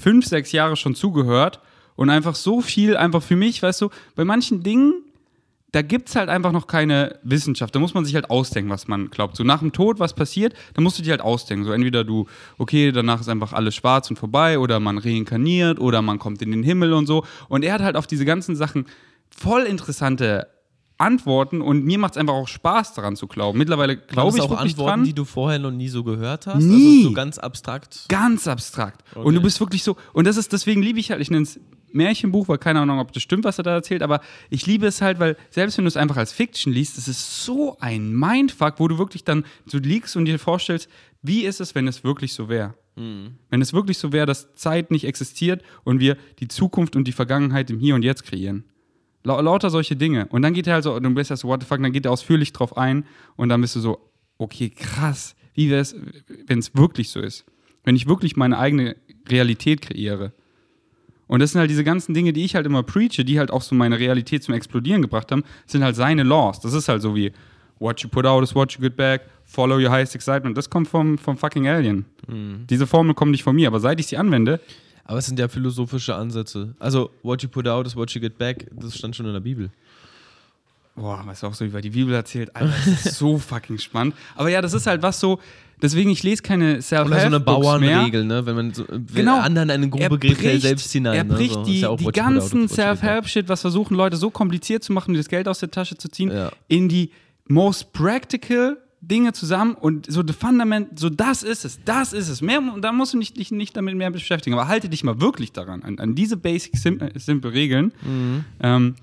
fünf, 0.00 0.26
sechs 0.26 0.52
Jahre 0.52 0.76
schon 0.76 0.94
zugehört 0.94 1.60
und 1.96 2.10
einfach 2.10 2.34
so 2.34 2.60
viel, 2.60 2.96
einfach 2.96 3.22
für 3.22 3.36
mich, 3.36 3.62
weißt 3.62 3.80
du, 3.80 3.90
bei 4.14 4.24
manchen 4.24 4.62
Dingen, 4.62 4.94
da 5.72 5.82
gibt 5.82 6.08
es 6.08 6.16
halt 6.16 6.30
einfach 6.30 6.52
noch 6.52 6.66
keine 6.66 7.18
Wissenschaft. 7.22 7.74
Da 7.74 7.78
muss 7.78 7.92
man 7.92 8.04
sich 8.06 8.14
halt 8.14 8.30
ausdenken, 8.30 8.70
was 8.70 8.88
man 8.88 9.10
glaubt. 9.10 9.36
So 9.36 9.44
nach 9.44 9.58
dem 9.58 9.72
Tod, 9.72 9.98
was 10.00 10.14
passiert, 10.14 10.54
da 10.74 10.80
musst 10.80 10.98
du 10.98 11.02
dir 11.02 11.10
halt 11.10 11.20
ausdenken. 11.20 11.64
So 11.66 11.72
entweder 11.72 12.04
du, 12.04 12.26
okay, 12.56 12.90
danach 12.90 13.20
ist 13.20 13.28
einfach 13.28 13.52
alles 13.52 13.74
schwarz 13.74 14.08
und 14.08 14.18
vorbei 14.18 14.58
oder 14.58 14.80
man 14.80 14.96
reinkarniert 14.96 15.78
oder 15.78 16.00
man 16.00 16.18
kommt 16.18 16.40
in 16.40 16.52
den 16.52 16.62
Himmel 16.62 16.94
und 16.94 17.06
so. 17.06 17.24
Und 17.50 17.64
er 17.64 17.74
hat 17.74 17.82
halt 17.82 17.96
auf 17.96 18.06
diese 18.06 18.24
ganzen 18.24 18.56
Sachen 18.56 18.86
voll 19.28 19.62
interessante 19.64 20.46
Antworten 20.96 21.60
und 21.60 21.84
mir 21.84 21.98
macht 21.98 22.14
es 22.14 22.16
einfach 22.16 22.34
auch 22.34 22.48
Spaß 22.48 22.94
daran 22.94 23.14
zu 23.14 23.28
glauben. 23.28 23.56
Mittlerweile 23.58 23.96
glaube 23.96 24.30
das 24.30 24.36
ich 24.36 24.40
auch 24.42 24.50
wirklich 24.50 24.72
Antworten, 24.72 24.90
dran. 25.00 25.04
die 25.04 25.12
du 25.12 25.24
vorher 25.24 25.58
noch 25.60 25.70
nie 25.70 25.88
so 25.88 26.02
gehört 26.02 26.46
hast? 26.48 26.62
Nie. 26.64 26.96
Also 26.98 27.08
so 27.10 27.14
ganz 27.14 27.38
abstrakt. 27.38 28.06
Ganz 28.08 28.48
abstrakt. 28.48 29.04
Und 29.14 29.26
Okay. 29.26 29.34
du 29.36 29.40
bist 29.42 29.60
wirklich 29.60 29.84
so, 29.84 29.96
und 30.12 30.26
das 30.26 30.36
ist, 30.36 30.52
deswegen 30.52 30.82
liebe 30.82 30.98
ich 30.98 31.10
halt, 31.12 31.20
ich 31.20 31.30
nenne 31.30 31.44
es 31.44 31.60
Märchenbuch, 31.92 32.48
weil 32.48 32.58
keine 32.58 32.80
Ahnung, 32.80 32.98
ob 32.98 33.12
das 33.12 33.22
stimmt, 33.22 33.44
was 33.44 33.58
er 33.58 33.64
da 33.64 33.72
erzählt, 33.74 34.02
aber 34.02 34.20
ich 34.50 34.66
liebe 34.66 34.86
es 34.86 35.00
halt, 35.00 35.18
weil 35.20 35.36
selbst 35.50 35.78
wenn 35.78 35.84
du 35.84 35.88
es 35.88 35.96
einfach 35.96 36.16
als 36.16 36.32
Fiction 36.32 36.72
liest, 36.72 36.98
es 36.98 37.08
ist 37.08 37.44
so 37.44 37.76
ein 37.80 38.12
Mindfuck, 38.12 38.74
wo 38.78 38.88
du 38.88 38.98
wirklich 38.98 39.24
dann 39.24 39.44
so 39.66 39.78
liegst 39.78 40.16
und 40.16 40.24
dir 40.24 40.38
vorstellst, 40.38 40.88
wie 41.22 41.44
ist 41.44 41.60
es, 41.60 41.74
wenn 41.74 41.88
es 41.88 42.04
wirklich 42.04 42.32
so 42.32 42.48
wäre? 42.48 42.74
Wenn 43.50 43.60
es 43.60 43.72
wirklich 43.72 43.98
so 43.98 44.12
wäre, 44.12 44.26
dass 44.26 44.54
Zeit 44.54 44.90
nicht 44.90 45.04
existiert 45.04 45.62
und 45.84 46.00
wir 46.00 46.16
die 46.40 46.48
Zukunft 46.48 46.96
und 46.96 47.06
die 47.06 47.12
Vergangenheit 47.12 47.70
im 47.70 47.78
Hier 47.78 47.94
und 47.94 48.02
Jetzt 48.02 48.24
kreieren. 48.24 48.64
Lau 49.24 49.40
lauter 49.40 49.70
solche 49.70 49.96
Dinge. 49.96 50.26
Und 50.28 50.42
dann 50.42 50.54
geht 50.54 50.66
er 50.66 50.74
halt 50.74 50.84
so, 50.84 50.98
du 50.98 51.10
bist 51.10 51.30
ja 51.30 51.36
so, 51.36 51.48
what 51.48 51.62
the 51.62 51.66
fuck, 51.66 51.82
dann 51.82 51.92
geht 51.92 52.06
er 52.06 52.12
ausführlich 52.12 52.52
drauf 52.52 52.76
ein 52.76 53.04
und 53.36 53.48
dann 53.48 53.60
bist 53.60 53.76
du 53.76 53.80
so, 53.80 54.10
okay, 54.38 54.70
krass, 54.70 55.36
wie 55.54 55.70
wäre 55.70 55.80
es, 55.80 55.96
wenn 56.46 56.58
es 56.58 56.74
wirklich 56.76 57.10
so 57.10 57.20
ist? 57.20 57.44
Wenn 57.84 57.96
ich 57.96 58.06
wirklich 58.06 58.36
meine 58.36 58.58
eigene 58.58 58.96
Realität 59.28 59.82
kreiere. 59.82 60.32
Und 61.28 61.40
das 61.40 61.52
sind 61.52 61.60
halt 61.60 61.70
diese 61.70 61.84
ganzen 61.84 62.14
Dinge, 62.14 62.32
die 62.32 62.44
ich 62.44 62.54
halt 62.54 62.66
immer 62.66 62.82
preache, 62.82 63.24
die 63.24 63.38
halt 63.38 63.50
auch 63.50 63.62
so 63.62 63.74
meine 63.74 63.98
Realität 63.98 64.42
zum 64.42 64.54
Explodieren 64.54 65.02
gebracht 65.02 65.30
haben, 65.30 65.44
sind 65.66 65.84
halt 65.84 65.94
seine 65.94 66.24
Laws. 66.24 66.60
Das 66.60 66.72
ist 66.72 66.88
halt 66.88 67.02
so 67.02 67.14
wie, 67.14 67.32
what 67.78 68.00
you 68.00 68.08
put 68.08 68.26
out 68.26 68.42
is 68.42 68.54
what 68.54 68.72
you 68.72 68.80
get 68.80 68.96
back, 68.96 69.22
follow 69.44 69.76
your 69.76 69.90
highest 69.90 70.14
excitement. 70.14 70.56
Das 70.56 70.68
kommt 70.68 70.88
vom, 70.88 71.16
vom 71.18 71.36
fucking 71.36 71.68
Alien. 71.68 72.04
Diese 72.68 72.86
Formel 72.86 73.14
kommt 73.14 73.30
nicht 73.30 73.42
von 73.42 73.54
mir, 73.54 73.68
aber 73.68 73.80
seit 73.80 74.00
ich 74.00 74.06
sie 74.06 74.16
anwende, 74.16 74.60
Aber 75.04 75.18
es 75.18 75.26
sind 75.26 75.38
ja 75.38 75.48
philosophische 75.48 76.14
Ansätze. 76.14 76.74
Also, 76.78 77.10
what 77.22 77.42
you 77.42 77.48
put 77.48 77.66
out 77.66 77.86
is 77.86 77.96
what 77.96 78.10
you 78.10 78.20
get 78.20 78.36
back. 78.36 78.66
Das 78.72 78.94
stand 78.94 79.16
schon 79.16 79.24
in 79.24 79.32
der 79.32 79.40
Bibel. 79.40 79.70
Boah, 80.94 81.22
was 81.24 81.42
auch 81.44 81.54
so 81.54 81.64
über 81.64 81.80
die 81.80 81.90
Bibel 81.90 82.12
erzählt, 82.12 82.54
Alter, 82.54 82.74
das 82.84 83.06
ist 83.06 83.14
so 83.16 83.38
fucking 83.50 83.78
spannend. 83.78 84.14
Aber 84.36 84.50
ja, 84.50 84.60
das 84.60 84.74
ist 84.74 84.86
halt 84.86 85.02
was 85.02 85.18
so, 85.18 85.40
deswegen, 85.82 86.10
ich 86.10 86.22
lese 86.22 86.42
keine 86.42 86.80
self 86.82 87.06
Oder 87.06 87.20
so 87.20 87.26
eine 87.26 87.40
Bauernregel. 87.40 88.24
ne? 88.24 88.44
Wenn 88.46 88.56
man 88.56 88.74
so, 88.74 88.84
Genau. 89.14 89.38
anderen 89.40 89.70
einen 89.70 89.84
Er 89.84 90.08
Grundbegriff 90.08 90.38
fällt 90.38 90.52
bricht- 90.54 90.62
selbst 90.62 90.92
hinein. 90.92 91.14
Er 91.14 91.24
ne? 91.24 91.34
bricht 91.34 91.54
so. 91.54 91.60
Ist 91.62 91.68
die, 91.68 91.80
ja 91.80 91.96
die 91.96 92.04
ganzen. 92.06 92.68
Self-Help-Shit, 92.68 93.48
was 93.48 93.60
versuchen 93.62 93.96
Leute 93.96 94.16
so 94.16 94.30
kompliziert 94.30 94.84
zu 94.84 94.92
machen, 94.92 95.14
das 95.14 95.28
Geld 95.28 95.48
aus 95.48 95.58
der 95.60 95.70
Tasche 95.70 95.96
zu 95.96 96.08
ziehen, 96.08 96.30
Ja. 96.30 96.50
in 96.68 96.88
die 96.88 97.10
most 97.48 97.92
practical 97.92 98.76
Dinge 99.00 99.32
zusammen 99.32 99.74
und 99.74 100.10
so 100.10 100.22
the 100.26 100.32
Fundament, 100.32 100.98
so 100.98 101.08
das 101.08 101.44
ist 101.44 101.64
es, 101.64 101.78
das 101.84 102.12
ist 102.12 102.28
es. 102.28 102.42
Mehr, 102.42 102.60
da 102.80 102.90
musst 102.92 103.14
du 103.14 103.18
nicht, 103.18 103.36
dich 103.36 103.52
nicht 103.52 103.76
damit 103.76 103.94
mehr 103.96 104.10
beschäftigen, 104.10 104.58
aber 104.58 104.66
halte 104.68 104.88
dich 104.88 105.04
mal 105.04 105.20
wirklich 105.20 105.52
daran, 105.52 105.82
an, 105.84 105.98
an 106.00 106.14
diese 106.16 106.36
basic, 106.36 106.76
sim, 106.76 107.00
äh, 107.00 107.10
simple 107.18 107.52
Regeln. 107.52 107.92
Mhm. 108.04 108.44
Ähm, 108.60 108.94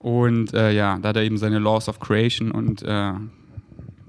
Und 0.00 0.54
äh, 0.54 0.70
ja, 0.72 0.98
da 1.00 1.08
hat 1.08 1.16
er 1.16 1.22
eben 1.24 1.38
seine 1.38 1.58
Laws 1.58 1.88
of 1.88 1.98
Creation 1.98 2.52
und 2.52 2.82
äh, 2.82 3.12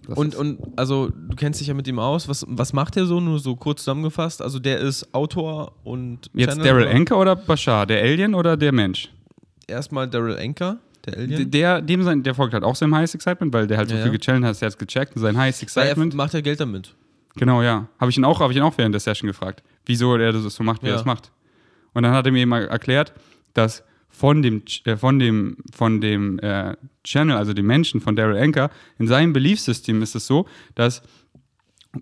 das 0.10 0.18
Und, 0.18 0.36
und 0.36 0.60
also, 0.78 1.10
du 1.10 1.36
kennst 1.36 1.60
dich 1.62 1.68
ja 1.68 1.74
mit 1.74 1.88
ihm 1.88 2.00
aus. 2.00 2.28
Was, 2.28 2.46
was 2.48 2.74
macht 2.74 2.98
er 2.98 3.06
so? 3.06 3.20
Nur 3.20 3.40
so 3.40 3.56
kurz 3.56 3.80
zusammengefasst. 3.84 4.42
Also, 4.42 4.60
der 4.60 4.80
ist 4.80 5.14
Autor 5.14 5.74
und. 5.84 6.30
jetzt 6.34 6.52
Channel- 6.58 6.66
Daryl 6.66 6.88
Anker 6.88 7.18
oder 7.18 7.36
Bashar? 7.36 7.86
Der 7.86 8.02
Alien 8.02 8.34
oder 8.36 8.58
der 8.58 8.72
Mensch? 8.72 9.10
Erstmal 9.68 10.10
Daryl 10.10 10.38
Anker, 10.38 10.78
der 11.06 11.18
Alien. 11.18 11.52
Der, 11.52 11.82
dem 11.82 12.04
sein, 12.04 12.24
der 12.24 12.34
folgt 12.36 12.54
halt 12.54 12.64
auch 12.64 12.76
seinem 12.76 12.96
Highest 12.96 13.16
Excitement, 13.16 13.54
weil 13.54 13.68
der 13.68 13.78
halt 13.78 13.90
so 13.90 13.96
Ja, 13.96 14.02
viel 14.04 14.12
ja. 14.12 14.18
gechallenged 14.18 14.46
hat, 14.48 14.52
dass 14.56 14.62
er 14.62 14.68
hat 14.72 14.80
gecheckt 14.80 15.16
und 15.16 15.22
sein 15.22 15.38
Highest 15.38 15.62
Weil 15.76 15.84
er 15.84 15.90
Excitement. 15.92 16.14
macht 16.16 16.34
ja 16.34 16.42
Geld 16.42 16.60
damit. 16.60 16.96
Genau, 17.36 17.62
ja. 17.62 17.88
Habe 18.00 18.10
ich 18.12 18.18
ihn 18.18 18.26
auch, 18.26 18.40
habe 18.40 18.52
ich 18.52 18.58
ihn 18.58 18.64
auch 18.64 18.78
während 18.78 18.94
der 18.96 19.00
Session 19.00 19.28
gefragt, 19.28 19.64
wieso 19.86 20.16
er 20.16 20.34
das 20.34 20.44
so 20.56 20.64
macht, 20.64 20.82
wie 20.82 20.88
Ja. 20.88 20.94
er 20.94 20.98
das 20.98 21.06
macht. 21.06 21.32
Und 21.94 22.04
dann 22.04 22.14
hat 22.14 22.26
er 22.26 22.32
mir 22.32 22.40
eben 22.40 22.50
mal 22.50 22.68
erklärt, 22.68 23.14
dass 23.54 23.84
von 24.10 24.42
dem, 24.42 24.64
äh, 24.86 24.98
von 24.98 25.20
dem, 25.20 25.58
von 25.74 26.02
dem 26.02 26.40
äh, 26.40 26.76
Channel, 27.04 27.38
also 27.38 27.54
dem 27.54 27.68
Menschen 27.68 28.02
von 28.02 28.16
Daryl 28.16 28.38
Anker, 28.38 28.70
in 28.98 29.08
seinem 29.08 29.34
Beliefsystem 29.34 30.02
ist 30.02 30.16
es 30.16 30.28
so, 30.28 30.48
dass 30.76 31.02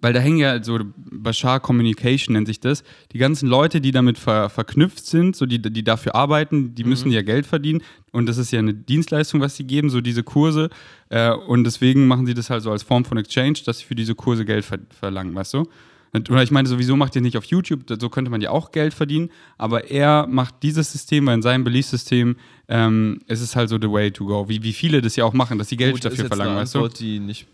weil 0.01 0.11
da 0.11 0.19
hängen 0.19 0.37
ja 0.37 0.61
so 0.61 0.79
Bashar 0.95 1.61
Communication 1.61 2.33
nennt 2.33 2.47
sich 2.47 2.59
das. 2.59 2.83
Die 3.13 3.17
ganzen 3.17 3.47
Leute, 3.47 3.79
die 3.79 3.91
damit 3.91 4.17
ver 4.17 4.49
verknüpft 4.49 5.05
sind, 5.05 5.35
so 5.35 5.45
die, 5.45 5.61
die 5.61 5.83
dafür 5.83 6.13
arbeiten, 6.13 6.75
die 6.75 6.83
müssen 6.83 7.09
ja 7.09 7.21
Geld 7.21 7.45
verdienen. 7.45 7.81
Und 8.11 8.27
das 8.27 8.37
ist 8.37 8.51
ja 8.51 8.59
eine 8.59 8.73
Dienstleistung, 8.73 9.39
was 9.39 9.55
sie 9.55 9.63
geben, 9.63 9.89
so 9.89 10.01
diese 10.01 10.23
Kurse. 10.23 10.69
Äh, 11.09 11.31
und 11.31 11.63
deswegen 11.63 12.05
machen 12.05 12.25
sie 12.25 12.33
das 12.33 12.49
halt 12.49 12.63
so 12.63 12.71
als 12.71 12.83
Form 12.83 13.05
von 13.05 13.17
Exchange, 13.17 13.59
dass 13.65 13.79
sie 13.79 13.85
für 13.85 13.95
diese 13.95 14.13
Kurse 14.13 14.43
Geld 14.43 14.65
ver 14.65 14.79
verlangen, 14.89 15.33
weißt 15.33 15.53
du? 15.53 15.69
Oder 16.13 16.43
ich 16.43 16.51
meine, 16.51 16.67
sowieso 16.67 16.95
macht 16.95 17.15
ihr 17.15 17.21
nicht 17.21 17.37
auf 17.37 17.45
YouTube, 17.45 17.81
so 17.99 18.09
könnte 18.09 18.31
man 18.31 18.41
ja 18.41 18.49
auch 18.49 18.71
Geld 18.71 18.93
verdienen, 18.93 19.29
aber 19.57 19.89
er 19.89 20.25
macht 20.27 20.55
dieses 20.63 20.91
System, 20.91 21.25
weil 21.27 21.35
in 21.35 21.41
seinem 21.41 21.63
Beliefssystem 21.63 22.37
ähm, 22.69 23.19
ist 23.27 23.41
es 23.41 23.55
halt 23.55 23.69
so 23.69 23.77
the 23.79 23.89
way 23.91 24.11
to 24.11 24.25
go, 24.25 24.49
wie, 24.49 24.63
wie 24.63 24.73
viele 24.73 25.01
das 25.01 25.15
ja 25.15 25.25
auch 25.25 25.33
machen, 25.33 25.57
dass 25.57 25.69
sie 25.69 25.77
Geld 25.77 25.93
Gut, 25.93 26.05
dafür 26.05 26.25
verlangen, 26.25 26.55
weißt 26.55 26.75
du? 26.75 26.87
Die 26.87 27.19
nicht. 27.19 27.47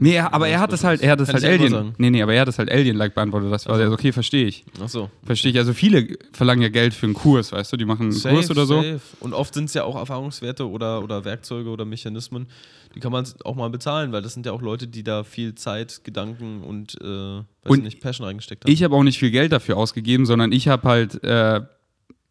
Nee, 0.00 0.14
er- 0.14 0.32
aber 0.34 0.48
er 0.48 0.58
hat 0.60 0.72
das 0.72 0.82
halt, 0.84 1.00
er 1.02 1.12
hat 1.12 1.20
das 1.20 1.32
halt 1.32 1.44
Alien. 1.44 1.94
Nee, 1.98 2.10
nee, 2.10 2.22
aber 2.22 2.34
er 2.34 2.40
hat 2.42 2.48
das 2.48 2.58
halt 2.58 2.70
Alien-like 2.70 3.14
beantwortet. 3.14 3.52
Das 3.52 3.66
war 3.66 3.76
Also. 3.76 3.92
okay, 3.92 4.12
verstehe 4.12 4.46
ich. 4.46 4.64
Achso. 4.80 5.10
Verstehe 5.24 5.52
ich. 5.52 5.58
Also 5.58 5.72
viele 5.72 6.16
verlangen 6.32 6.62
ja 6.62 6.68
Geld 6.68 6.94
für 6.94 7.06
einen 7.06 7.14
Kurs, 7.14 7.52
weißt 7.52 7.72
du? 7.72 7.76
Die 7.76 7.84
machen 7.84 8.10
einen 8.10 8.20
Kurs 8.20 8.50
oder 8.50 8.66
so. 8.66 8.76
Safe. 8.82 9.00
Und 9.20 9.34
oft 9.34 9.54
sind 9.54 9.64
es 9.66 9.74
ja 9.74 9.84
auch 9.84 9.96
Erfahrungswerte 9.96 10.68
oder, 10.68 11.02
oder 11.02 11.24
Werkzeuge 11.24 11.70
oder 11.70 11.84
Mechanismen, 11.84 12.46
die 12.94 13.00
kann 13.00 13.12
man 13.12 13.24
auch 13.44 13.54
mal 13.54 13.70
bezahlen, 13.70 14.10
weil 14.12 14.22
das 14.22 14.34
sind 14.34 14.46
ja 14.46 14.52
auch 14.52 14.62
Leute, 14.62 14.88
die 14.88 15.04
da 15.04 15.22
viel 15.22 15.54
Zeit, 15.54 16.00
Gedanken 16.04 16.62
und, 16.62 16.96
äh, 17.00 17.04
weiß 17.04 17.44
Und 17.66 17.78
ich 17.78 17.84
nicht, 17.84 18.00
Passion 18.00 18.26
reingesteckt 18.26 18.64
haben. 18.64 18.72
Ich 18.72 18.82
habe 18.82 18.96
auch 18.96 19.02
nicht 19.04 19.18
viel 19.18 19.30
Geld 19.30 19.52
dafür 19.52 19.76
ausgegeben, 19.76 20.26
sondern 20.26 20.50
ich 20.52 20.68
habe 20.68 20.88
halt, 20.88 21.22
äh, 21.22 21.60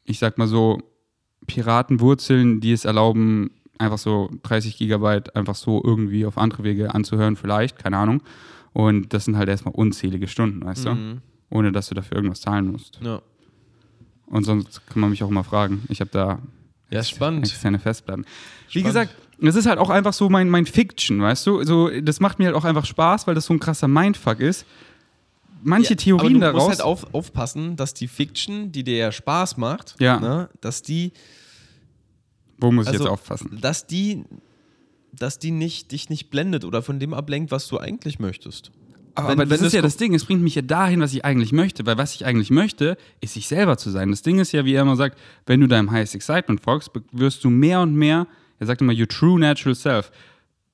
ich 0.03 0.19
sag 0.19 0.37
mal 0.37 0.47
so, 0.47 0.81
Piratenwurzeln, 1.45 2.59
die 2.59 2.71
es 2.73 2.85
erlauben, 2.85 3.51
einfach 3.79 3.97
so 3.97 4.29
30 4.43 4.77
Gigabyte 4.77 5.35
einfach 5.35 5.55
so 5.55 5.81
irgendwie 5.83 6.25
auf 6.25 6.37
andere 6.37 6.63
Wege 6.63 6.93
anzuhören, 6.93 7.35
vielleicht, 7.35 7.77
keine 7.77 7.97
Ahnung. 7.97 8.21
Und 8.73 9.13
das 9.13 9.25
sind 9.25 9.37
halt 9.37 9.49
erstmal 9.49 9.73
unzählige 9.73 10.27
Stunden, 10.27 10.63
weißt 10.65 10.85
du? 10.85 10.91
Mhm. 10.93 11.21
Ohne 11.49 11.71
dass 11.71 11.87
du 11.89 11.95
dafür 11.95 12.17
irgendwas 12.17 12.41
zahlen 12.41 12.71
musst. 12.71 12.99
Ja. 13.01 13.21
Und 14.27 14.43
sonst 14.43 14.85
kann 14.87 14.99
man 14.99 15.09
mich 15.09 15.23
auch 15.23 15.29
immer 15.29 15.43
fragen. 15.43 15.83
Ich 15.89 16.01
habe 16.01 16.09
da 16.11 16.39
Ja, 16.89 17.01
spannend. 17.03 17.45
externe 17.47 17.79
Festplatten. 17.79 18.25
Wie 18.69 18.79
Spannend. 18.79 18.85
gesagt, 18.87 19.15
es 19.41 19.55
ist 19.55 19.65
halt 19.67 19.79
auch 19.79 19.89
einfach 19.89 20.13
so 20.13 20.29
mein, 20.29 20.49
mein 20.49 20.65
Fiction, 20.65 21.21
weißt 21.21 21.47
du? 21.47 21.63
So, 21.63 21.89
das 22.01 22.19
macht 22.19 22.39
mir 22.39 22.45
halt 22.45 22.55
auch 22.55 22.65
einfach 22.65 22.85
Spaß, 22.85 23.27
weil 23.27 23.35
das 23.35 23.45
so 23.45 23.53
ein 23.53 23.59
krasser 23.59 23.87
Mindfuck 23.87 24.39
ist. 24.41 24.65
Manche 25.63 25.91
Ja, 25.93 25.95
Theorien 25.97 26.35
aber 26.43 26.51
du 26.51 26.57
daraus. 26.57 26.67
musst 26.69 26.79
halt 26.79 26.81
auf, 26.85 27.13
aufpassen, 27.13 27.75
dass 27.77 27.93
die 27.93 28.07
Fiction, 28.07 28.71
die 28.71 28.83
dir 28.83 28.97
ja 28.97 29.11
Spaß 29.11 29.57
macht, 29.57 29.95
Ja. 29.99 30.19
ne, 30.19 30.49
dass 30.61 30.81
die, 30.83 31.13
wo 32.57 32.71
muss 32.71 32.85
ich 32.85 32.93
also- 32.93 33.03
jetzt 33.05 33.11
aufpassen? 33.11 33.57
dass 33.61 33.87
die, 33.87 34.23
dass 35.13 35.39
die 35.39 35.51
nicht, 35.51 35.91
dich 35.91 36.09
nicht 36.09 36.29
blendet 36.29 36.65
oder 36.65 36.81
von 36.81 36.99
dem 36.99 37.13
ablenkt, 37.13 37.51
was 37.51 37.67
du 37.67 37.79
eigentlich 37.79 38.19
möchtest. 38.19 38.71
Aber, 39.15 39.29
wenn- 39.29 39.39
aber 39.39 39.45
das 39.47 39.61
ist 39.61 39.73
ja 39.73 39.81
das 39.81 39.97
Ding, 39.97 40.13
es 40.13 40.25
bringt 40.25 40.43
mich 40.43 40.53
ja 40.53 40.61
dahin, 40.61 40.99
was 40.99 41.11
ich 41.13 41.25
eigentlich 41.25 41.51
möchte, 41.51 41.85
weil 41.87 41.97
was 41.97 42.13
ich 42.13 42.25
eigentlich 42.25 42.51
möchte, 42.51 42.97
ist 43.19 43.33
sich 43.33 43.47
selber 43.47 43.77
zu 43.77 43.89
sein. 43.89 44.11
Das 44.11 44.21
Ding 44.21 44.37
ist 44.39 44.51
ja, 44.51 44.63
wie 44.63 44.73
er 44.73 44.83
immer 44.83 44.95
sagt, 44.95 45.17
wenn 45.47 45.59
du 45.59 45.67
deinem 45.67 45.89
Highest 45.89 46.13
Excitement 46.13 46.61
folgst, 46.61 46.91
wirst 47.11 47.43
du 47.43 47.49
mehr 47.49 47.81
und 47.81 47.95
mehr, 47.95 48.27
er 48.59 48.67
sagt 48.67 48.81
immer, 48.81 48.93
your 48.93 49.07
true 49.07 49.39
natural 49.39 49.73
self, 49.73 50.11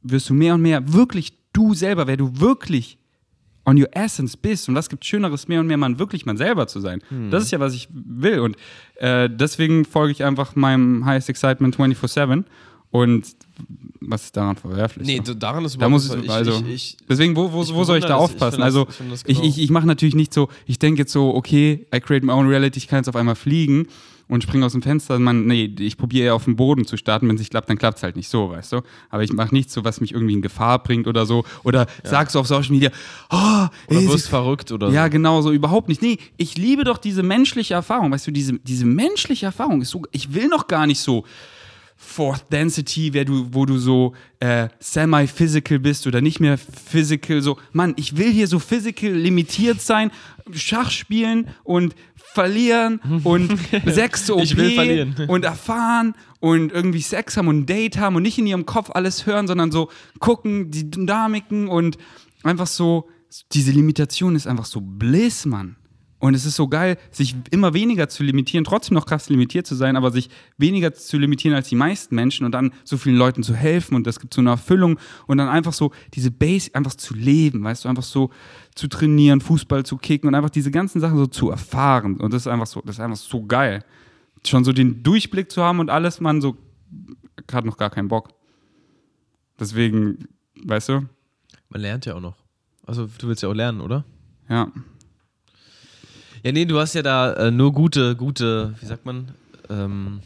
wirst 0.01 0.29
du 0.29 0.33
mehr 0.33 0.55
und 0.55 0.61
mehr 0.61 0.91
wirklich 0.91 1.33
du 1.53 1.73
selber, 1.73 2.05
wer 2.07 2.17
du 2.17 2.39
wirklich 2.39 2.97
on 3.65 3.79
your 3.79 3.87
essence 3.93 4.35
bist. 4.35 4.67
Und 4.69 4.75
was 4.75 4.89
gibt 4.89 5.05
Schöneres, 5.05 5.47
mehr 5.47 5.59
und 5.59 5.67
mehr 5.67 5.77
man 5.77 5.99
wirklich 5.99 6.25
man 6.25 6.37
selber 6.37 6.67
zu 6.67 6.79
sein? 6.79 7.01
Das 7.29 7.43
ist 7.43 7.51
ja, 7.51 7.59
was 7.59 7.73
ich 7.73 7.87
will. 7.91 8.39
Und 8.39 8.57
äh, 8.95 9.29
deswegen 9.29 9.85
folge 9.85 10.11
ich 10.11 10.23
einfach 10.23 10.55
meinem 10.55 11.05
Highest 11.05 11.29
Excitement 11.29 11.75
24-7. 11.77 12.43
Und 12.91 13.25
was 14.01 14.25
ist 14.25 14.37
daran 14.37 14.55
verwerflich? 14.55 15.07
Nee, 15.07 15.21
so? 15.23 15.33
daran 15.33 15.65
ist 15.65 15.81
Da 15.81 15.89
muss 15.89 16.13
ich, 16.13 16.29
also, 16.29 16.63
ich, 16.67 16.73
ich, 16.73 16.97
deswegen, 17.09 17.35
wo, 17.35 17.51
wo, 17.51 17.67
wo 17.73 17.83
soll 17.83 17.97
ich 17.97 18.05
da. 18.05 18.09
Ich 18.09 18.21
aufpassen? 18.21 18.61
also, 18.61 18.87
ich 18.87 19.09
das 19.09 19.23
ich, 19.25 19.37
genau. 19.37 19.47
ich, 19.47 19.59
ich 19.59 19.69
mache 19.71 19.87
natürlich 19.87 20.13
nicht 20.13 20.31
so, 20.31 20.49
ich 20.67 20.77
denke 20.77 21.01
jetzt 21.01 21.11
so, 21.11 21.33
okay, 21.33 21.87
I 21.95 21.99
create 21.99 22.23
my 22.23 22.33
own 22.33 22.47
reality, 22.47 22.77
ich 22.77 22.87
kann 22.87 22.99
jetzt 22.99 23.09
auf 23.09 23.15
einmal 23.15 23.35
fliegen 23.35 23.87
und 24.33 24.41
springe 24.41 24.65
aus 24.65 24.71
dem 24.71 24.81
Fenster. 24.81 25.19
Man, 25.19 25.45
nee, 25.45 25.73
ich 25.77 25.95
probiere 25.95 26.25
eher 26.25 26.35
auf 26.35 26.45
dem 26.45 26.55
Boden 26.55 26.85
zu 26.85 26.97
starten, 26.97 27.27
wenn 27.27 27.35
es 27.35 27.39
nicht 27.39 27.51
klappt, 27.51 27.69
dann 27.69 27.77
klappt 27.77 27.97
es 27.97 28.03
halt 28.03 28.15
nicht 28.15 28.29
so, 28.29 28.49
weißt 28.49 28.71
du? 28.71 28.81
Aber 29.11 29.21
ich 29.21 29.31
mache 29.31 29.53
nichts 29.53 29.73
so, 29.73 29.85
was 29.85 30.01
mich 30.01 30.11
irgendwie 30.11 30.33
in 30.33 30.41
Gefahr 30.41 30.81
bringt 30.81 31.07
oder 31.07 31.27
so. 31.27 31.45
Oder 31.63 31.85
sagst 32.03 32.33
du 32.33 32.39
auf 32.39 32.47
Social 32.47 32.71
Media, 32.71 32.89
oh, 33.29 33.67
oder 33.87 33.99
ey, 33.99 34.07
wirst 34.07 34.29
verrückt 34.29 34.71
oder 34.71 34.89
ja, 34.89 35.03
so. 35.05 35.11
genau, 35.11 35.41
so 35.41 35.51
überhaupt 35.51 35.87
nicht. 35.87 36.01
Nee, 36.01 36.17
ich 36.37 36.57
liebe 36.57 36.83
doch 36.83 36.97
diese 36.97 37.21
menschliche 37.21 37.75
Erfahrung. 37.75 38.11
Weißt 38.11 38.25
du, 38.25 38.31
diese, 38.31 38.53
diese 38.59 38.85
menschliche 38.85 39.45
Erfahrung 39.45 39.83
ist 39.83 39.91
so, 39.91 40.01
ich 40.11 40.33
will 40.33 40.47
noch 40.47 40.67
gar 40.67 40.87
nicht 40.87 40.99
so 40.99 41.25
Fourth 41.95 42.51
Density, 42.51 43.13
wer 43.13 43.25
du, 43.25 43.47
wo 43.51 43.65
du 43.65 43.77
so 43.77 44.13
äh, 44.39 44.67
semi-physical 44.79 45.79
bist 45.79 46.05
oder 46.05 46.21
nicht 46.21 46.39
mehr 46.39 46.57
physical. 46.57 47.41
So, 47.41 47.57
Mann, 47.71 47.93
ich 47.97 48.17
will 48.17 48.31
hier 48.31 48.47
so 48.47 48.59
physical 48.59 49.11
limitiert 49.11 49.79
sein, 49.81 50.11
Schach 50.51 50.91
spielen 50.91 51.47
und 51.63 51.95
verlieren 52.33 52.99
und 53.23 53.57
Sex 53.85 54.29
OP 54.29 54.41
Ich 54.43 54.57
will 54.57 54.71
verlieren. 54.71 55.15
und 55.27 55.45
erfahren 55.45 56.15
und 56.39 56.71
irgendwie 56.71 57.01
Sex 57.01 57.37
haben 57.37 57.47
und 57.47 57.59
ein 57.59 57.65
Date 57.65 57.97
haben 57.97 58.15
und 58.15 58.23
nicht 58.23 58.37
in 58.37 58.47
ihrem 58.47 58.65
Kopf 58.65 58.89
alles 58.93 59.25
hören, 59.25 59.47
sondern 59.47 59.71
so 59.71 59.89
gucken, 60.19 60.71
die 60.71 60.89
Dynamiken 60.89 61.67
und 61.67 61.97
einfach 62.43 62.67
so, 62.67 63.07
diese 63.51 63.71
Limitation 63.71 64.35
ist 64.35 64.47
einfach 64.47 64.65
so 64.65 64.81
Bliss, 64.81 65.45
Mann. 65.45 65.75
Und 66.23 66.35
es 66.35 66.45
ist 66.45 66.55
so 66.55 66.69
geil, 66.69 66.97
sich 67.11 67.35
immer 67.51 67.73
weniger 67.73 68.07
zu 68.07 68.23
limitieren, 68.23 68.63
trotzdem 68.63 68.95
noch 68.95 69.05
krass 69.05 69.27
limitiert 69.27 69.67
zu 69.67 69.75
sein, 69.75 69.97
aber 69.97 70.09
sich 70.09 70.29
weniger 70.57 70.93
zu 70.93 71.17
limitieren 71.17 71.53
als 71.53 71.67
die 71.67 71.75
meisten 71.75 72.15
Menschen 72.15 72.45
und 72.45 72.53
dann 72.53 72.71
so 72.85 72.95
vielen 72.95 73.17
Leuten 73.17 73.43
zu 73.43 73.53
helfen 73.53 73.93
und 73.93 74.07
das 74.07 74.21
gibt 74.21 74.33
so 74.33 74.39
eine 74.39 74.51
Erfüllung 74.51 74.97
und 75.27 75.37
dann 75.37 75.49
einfach 75.49 75.73
so 75.73 75.91
diese 76.13 76.31
Base 76.31 76.73
einfach 76.75 76.93
zu 76.93 77.13
leben, 77.13 77.61
weißt 77.65 77.83
du, 77.83 77.89
einfach 77.89 78.03
so 78.03 78.29
zu 78.73 78.87
trainieren, 78.87 79.41
Fußball 79.41 79.85
zu 79.85 79.97
kicken 79.97 80.29
und 80.29 80.35
einfach 80.35 80.49
diese 80.49 80.71
ganzen 80.71 81.01
Sachen 81.01 81.17
so 81.17 81.27
zu 81.27 81.49
erfahren. 81.49 82.15
Und 82.15 82.33
das 82.33 82.43
ist 82.43 82.47
einfach 82.47 82.67
so, 82.67 82.81
das 82.85 82.95
ist 82.95 83.01
einfach 83.01 83.17
so 83.17 83.43
geil. 83.45 83.83
Schon 84.47 84.63
so 84.63 84.71
den 84.71 85.03
Durchblick 85.03 85.51
zu 85.51 85.61
haben 85.61 85.81
und 85.81 85.89
alles, 85.89 86.21
man 86.21 86.39
so 86.39 86.55
hat 87.51 87.65
noch 87.65 87.75
gar 87.75 87.89
keinen 87.89 88.07
Bock. 88.07 88.29
Deswegen, 89.59 90.29
weißt 90.63 90.87
du, 90.87 91.01
Man 91.67 91.81
lernt 91.81 92.05
ja 92.05 92.15
auch 92.15 92.21
noch. 92.21 92.37
Also 92.85 93.09
du 93.17 93.27
willst 93.27 93.43
ja 93.43 93.49
auch 93.49 93.53
lernen, 93.53 93.81
oder? 93.81 94.05
ja. 94.49 94.71
Ja, 96.43 96.51
nee, 96.51 96.65
du 96.65 96.77
hast 96.77 96.93
ja 96.93 97.01
da 97.01 97.33
äh, 97.33 97.51
nur 97.51 97.71
gute, 97.71 98.15
gute, 98.15 98.75
wie 98.81 98.85
sagt 98.85 99.05
man, 99.05 99.29
ähm, 99.69 100.19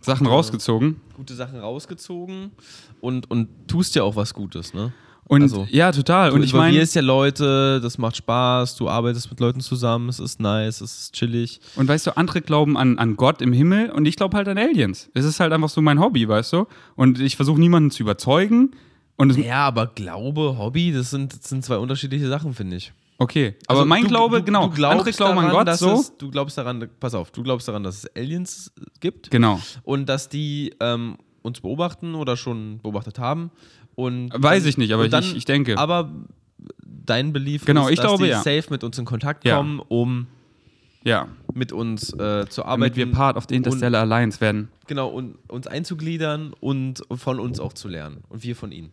Sachen 0.00 0.26
rausgezogen. 0.26 1.00
gute 1.16 1.34
Sachen 1.34 1.58
rausgezogen 1.58 2.50
und, 3.00 3.30
und 3.30 3.48
tust 3.68 3.94
ja 3.94 4.02
auch 4.02 4.16
was 4.16 4.34
Gutes, 4.34 4.74
ne? 4.74 4.92
Und 5.26 5.42
Also, 5.42 5.66
ja, 5.70 5.90
total. 5.90 6.30
Du 6.30 6.36
Und 6.36 6.42
ich 6.42 6.52
meine, 6.52 6.66
involvierst 6.68 6.96
ja 6.96 7.00
Leute, 7.00 7.80
das 7.80 7.96
macht 7.96 8.16
Spaß, 8.16 8.76
du 8.76 8.90
arbeitest 8.90 9.30
mit 9.30 9.40
Leuten 9.40 9.60
zusammen, 9.60 10.10
es 10.10 10.20
ist 10.20 10.38
nice, 10.38 10.82
es 10.82 10.98
ist 10.98 11.14
chillig. 11.14 11.60
Und 11.76 11.88
weißt 11.88 12.06
du, 12.08 12.16
andere 12.18 12.42
glauben 12.42 12.76
an, 12.76 12.98
an 12.98 13.16
Gott 13.16 13.40
im 13.40 13.52
Himmel 13.54 13.90
und 13.90 14.06
ich 14.06 14.16
glaube 14.16 14.36
halt 14.36 14.48
an 14.48 14.58
Aliens. 14.58 15.08
Es 15.14 15.24
ist 15.24 15.40
halt 15.40 15.52
einfach 15.52 15.70
so 15.70 15.80
mein 15.80 15.98
Hobby, 15.98 16.28
weißt 16.28 16.52
du? 16.52 16.66
Und 16.94 17.20
ich 17.20 17.36
versuche 17.36 17.58
niemanden 17.58 17.90
zu 17.90 18.02
überzeugen. 18.02 18.72
Und 19.16 19.36
Ja, 19.38 19.66
aber 19.66 19.86
Glaube, 19.86 20.56
Hobby, 20.58 20.92
das 20.92 21.10
sind, 21.10 21.32
das 21.32 21.48
sind 21.48 21.64
zwei 21.64 21.78
unterschiedliche 21.78 22.28
Sachen, 22.28 22.52
finde 22.52 22.76
ich. 22.76 22.92
Okay, 23.18 23.54
aber 23.66 23.78
Also 23.80 23.88
mein 23.88 24.02
du- 24.02 24.08
Glaube, 24.08 24.38
du, 24.38 24.44
genau, 24.44 24.68
Du 24.68 24.74
glaubst 24.74 24.98
andere 25.00 25.12
glauben 25.16 25.36
daran, 25.36 25.50
an 25.50 25.56
Gott 25.56 25.68
dass 25.68 25.78
so. 25.80 25.92
Es, 25.92 26.16
du 26.16 26.30
glaubst 26.30 26.58
daran, 26.58 26.88
pass 27.00 27.14
auf, 27.14 27.30
du 27.30 27.42
glaubst 27.42 27.68
daran, 27.68 27.82
dass 27.82 27.98
es 28.04 28.16
Aliens 28.16 28.72
gibt 29.00 29.30
genau. 29.30 29.60
und 29.82 30.08
dass 30.08 30.28
die 30.28 30.74
ähm, 30.80 31.16
uns 31.42 31.60
beobachten 31.60 32.14
oder 32.14 32.36
schon 32.36 32.78
beobachtet 32.82 33.18
haben. 33.18 33.50
Und 33.94 34.30
Weiß 34.34 34.64
ich 34.66 34.76
nicht, 34.78 34.92
aber 34.92 35.02
und 35.02 35.06
ich- 35.06 35.12
dann, 35.12 35.22
ich- 35.24 35.36
ich 35.36 35.44
denke. 35.44 35.78
Aber 35.78 36.10
dein 36.84 37.32
Belief 37.32 37.64
Genau, 37.64 37.86
ist, 37.86 37.92
ich 37.92 37.96
dass 37.98 38.06
glaube, 38.06 38.24
die 38.24 38.30
ja. 38.30 38.38
safe 38.38 38.64
mit 38.70 38.82
uns 38.82 38.98
in 38.98 39.04
Kontakt 39.04 39.44
Ja. 39.44 39.56
kommen, 39.58 39.80
um 39.80 40.26
Ja, 41.04 41.28
mit 41.52 41.70
uns 41.72 42.12
äh, 42.14 42.46
zu 42.48 42.62
damit 42.62 42.66
arbeiten. 42.66 42.96
wir 42.96 43.12
Part 43.12 43.36
of 43.36 43.44
the 43.48 43.54
Interstellar 43.54 44.00
Alliance 44.00 44.40
werden. 44.40 44.70
Und, 44.80 44.86
genau, 44.88 45.08
und 45.08 45.36
uns 45.50 45.66
einzugliedern 45.66 46.54
und 46.60 47.02
von 47.14 47.38
uns 47.38 47.60
auch 47.60 47.74
zu 47.74 47.88
lernen. 47.88 48.24
Und 48.30 48.42
wir 48.42 48.56
von 48.56 48.72
ihnen. 48.72 48.92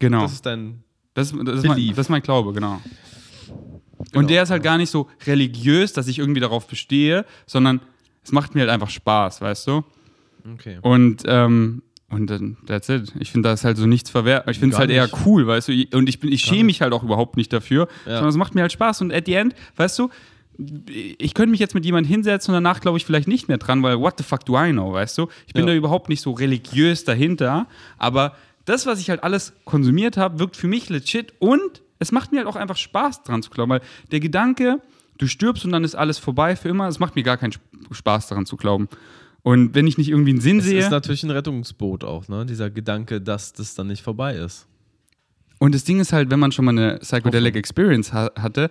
Genau. 0.00 0.22
Das 0.22 0.32
ist 0.32 0.44
dein. 0.44 0.82
Das, 1.14 1.30
das, 1.30 1.38
ist 1.58 1.64
mein, 1.64 1.74
Belief. 1.76 1.94
das 1.94 2.06
ist 2.06 2.10
mein 2.10 2.22
Glaube, 2.22 2.52
genau. 2.52 2.80
Genau. 4.12 4.20
Und 4.20 4.30
der 4.30 4.42
ist 4.44 4.50
halt 4.50 4.62
gar 4.62 4.78
nicht 4.78 4.90
so 4.90 5.08
religiös, 5.26 5.92
dass 5.92 6.06
ich 6.08 6.18
irgendwie 6.18 6.40
darauf 6.40 6.66
bestehe, 6.68 7.24
sondern 7.46 7.80
es 8.22 8.30
macht 8.32 8.54
mir 8.54 8.60
halt 8.62 8.70
einfach 8.70 8.90
Spaß, 8.90 9.40
weißt 9.40 9.66
du? 9.66 9.82
Okay. 10.54 10.78
Und, 10.82 11.22
ähm, 11.26 11.82
Und 12.08 12.28
dann, 12.28 12.58
that's 12.66 12.88
it. 12.90 13.12
Ich 13.20 13.30
finde 13.32 13.48
das 13.48 13.64
halt 13.64 13.78
so 13.78 13.86
nichts 13.86 14.10
verwehrt. 14.10 14.46
Ich 14.50 14.58
finde 14.58 14.74
es 14.74 14.78
halt 14.78 14.90
eher 14.90 15.04
nicht. 15.06 15.16
cool, 15.26 15.46
weißt 15.46 15.68
du. 15.68 15.72
Und 15.94 16.08
ich, 16.08 16.20
bin, 16.20 16.30
ich 16.30 16.42
schäme 16.42 16.64
mich 16.64 16.82
halt 16.82 16.92
auch 16.92 17.02
überhaupt 17.02 17.36
nicht 17.38 17.52
dafür, 17.52 17.88
Ja. 18.04 18.12
sondern 18.16 18.28
es 18.28 18.36
macht 18.36 18.54
mir 18.54 18.60
halt 18.60 18.72
Spaß. 18.72 19.00
Und 19.00 19.12
at 19.14 19.24
the 19.26 19.34
end, 19.34 19.54
weißt 19.76 19.98
du, 19.98 20.10
ich 21.18 21.32
könnte 21.32 21.50
mich 21.50 21.60
jetzt 21.60 21.74
mit 21.74 21.84
jemandem 21.86 22.10
hinsetzen 22.10 22.54
und 22.54 22.62
danach 22.62 22.80
glaube 22.80 22.98
ich 22.98 23.06
vielleicht 23.06 23.26
nicht 23.28 23.48
mehr 23.48 23.56
dran, 23.58 23.82
weil 23.82 23.98
what 23.98 24.14
the 24.18 24.24
fuck 24.24 24.44
do 24.44 24.62
I 24.62 24.70
know, 24.72 24.92
weißt 24.92 25.16
du? 25.18 25.28
Ich 25.46 25.54
bin 25.54 25.62
Ja. 25.66 25.72
da 25.72 25.74
überhaupt 25.76 26.08
nicht 26.10 26.20
so 26.20 26.32
religiös 26.32 27.04
dahinter, 27.04 27.66
aber 27.96 28.36
das, 28.66 28.84
was 28.86 29.00
ich 29.00 29.08
halt 29.10 29.24
alles 29.24 29.54
konsumiert 29.64 30.16
habe, 30.18 30.38
wirkt 30.38 30.56
für 30.56 30.68
mich 30.68 30.88
legit 30.90 31.32
und 31.38 31.81
es 32.02 32.12
macht 32.12 32.32
mir 32.32 32.38
halt 32.38 32.48
auch 32.48 32.56
einfach 32.56 32.76
Spaß 32.76 33.22
dran 33.22 33.42
zu 33.42 33.50
glauben, 33.50 33.70
weil 33.70 33.80
der 34.10 34.20
Gedanke, 34.20 34.80
du 35.18 35.26
stirbst 35.26 35.64
und 35.64 35.72
dann 35.72 35.84
ist 35.84 35.94
alles 35.94 36.18
vorbei 36.18 36.56
für 36.56 36.68
immer, 36.68 36.88
es 36.88 36.98
macht 36.98 37.16
mir 37.16 37.22
gar 37.22 37.36
keinen 37.36 37.52
Sp- 37.56 37.64
Spaß 37.90 38.28
daran 38.28 38.46
zu 38.46 38.56
glauben. 38.56 38.88
Und 39.42 39.74
wenn 39.74 39.86
ich 39.86 39.98
nicht 39.98 40.08
irgendwie 40.08 40.30
einen 40.30 40.40
Sinn 40.40 40.58
Es 40.60 40.66
sehe. 40.66 40.78
ist 40.78 40.90
natürlich 40.90 41.22
ein 41.24 41.30
Rettungsboot 41.30 42.04
auch, 42.04 42.28
ne? 42.28 42.46
Dieser 42.46 42.70
Gedanke, 42.70 43.20
dass 43.20 43.52
das 43.52 43.74
dann 43.74 43.88
nicht 43.88 44.02
vorbei 44.02 44.34
ist. 44.36 44.66
Und 45.58 45.74
das 45.74 45.84
Ding 45.84 45.98
ist 46.00 46.12
halt, 46.12 46.30
wenn 46.30 46.38
man 46.40 46.52
schon 46.52 46.64
mal 46.64 46.70
eine 46.72 46.98
Psychedelic 46.98 47.56
Experience 47.56 48.12
ha 48.12 48.30
hatte, 48.38 48.70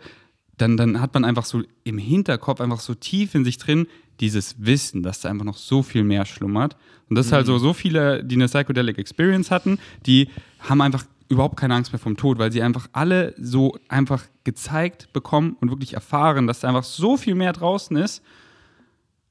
dann, 0.58 0.78
dann 0.78 1.02
hat 1.02 1.14
man 1.14 1.26
einfach 1.26 1.46
so 1.46 1.64
im 1.84 1.98
Hinterkopf 1.98 2.62
einfach 2.62 2.80
so 2.80 2.94
tief 2.94 3.34
in 3.36 3.44
sich 3.44 3.58
drin 3.58 3.88
dieses 4.20 4.56
Wissen, 4.60 5.02
dass 5.02 5.20
da 5.22 5.30
einfach 5.30 5.46
noch 5.46 5.58
so 5.58 5.82
viel 5.84 6.04
mehr 6.04 6.26
schlummert. 6.26 6.76
Und 7.10 7.18
das 7.18 7.28
ist 7.28 7.32
halt 7.32 7.48
so, 7.48 7.58
so 7.58 7.74
viele, 7.74 8.24
die 8.24 8.36
eine 8.36 8.46
Psychedelic 8.46 8.98
Experience 8.98 9.52
hatten, 9.52 9.80
die 10.06 10.30
haben 10.60 10.82
einfach 10.82 11.04
überhaupt 11.32 11.58
keine 11.58 11.76
Angst 11.76 11.94
mehr 11.94 12.00
vom 12.00 12.18
Tod, 12.18 12.38
weil 12.38 12.52
sie 12.52 12.62
einfach 12.62 12.88
alle 12.92 13.34
so 13.38 13.78
einfach 13.88 14.26
gezeigt 14.44 15.14
bekommen 15.14 15.56
und 15.62 15.70
wirklich 15.70 15.94
erfahren, 15.94 16.46
dass 16.46 16.60
da 16.60 16.68
einfach 16.68 16.84
so 16.84 17.18
viel 17.18 17.36
mehr 17.36 17.54
draußen 17.54 17.96
ist. 17.96 18.22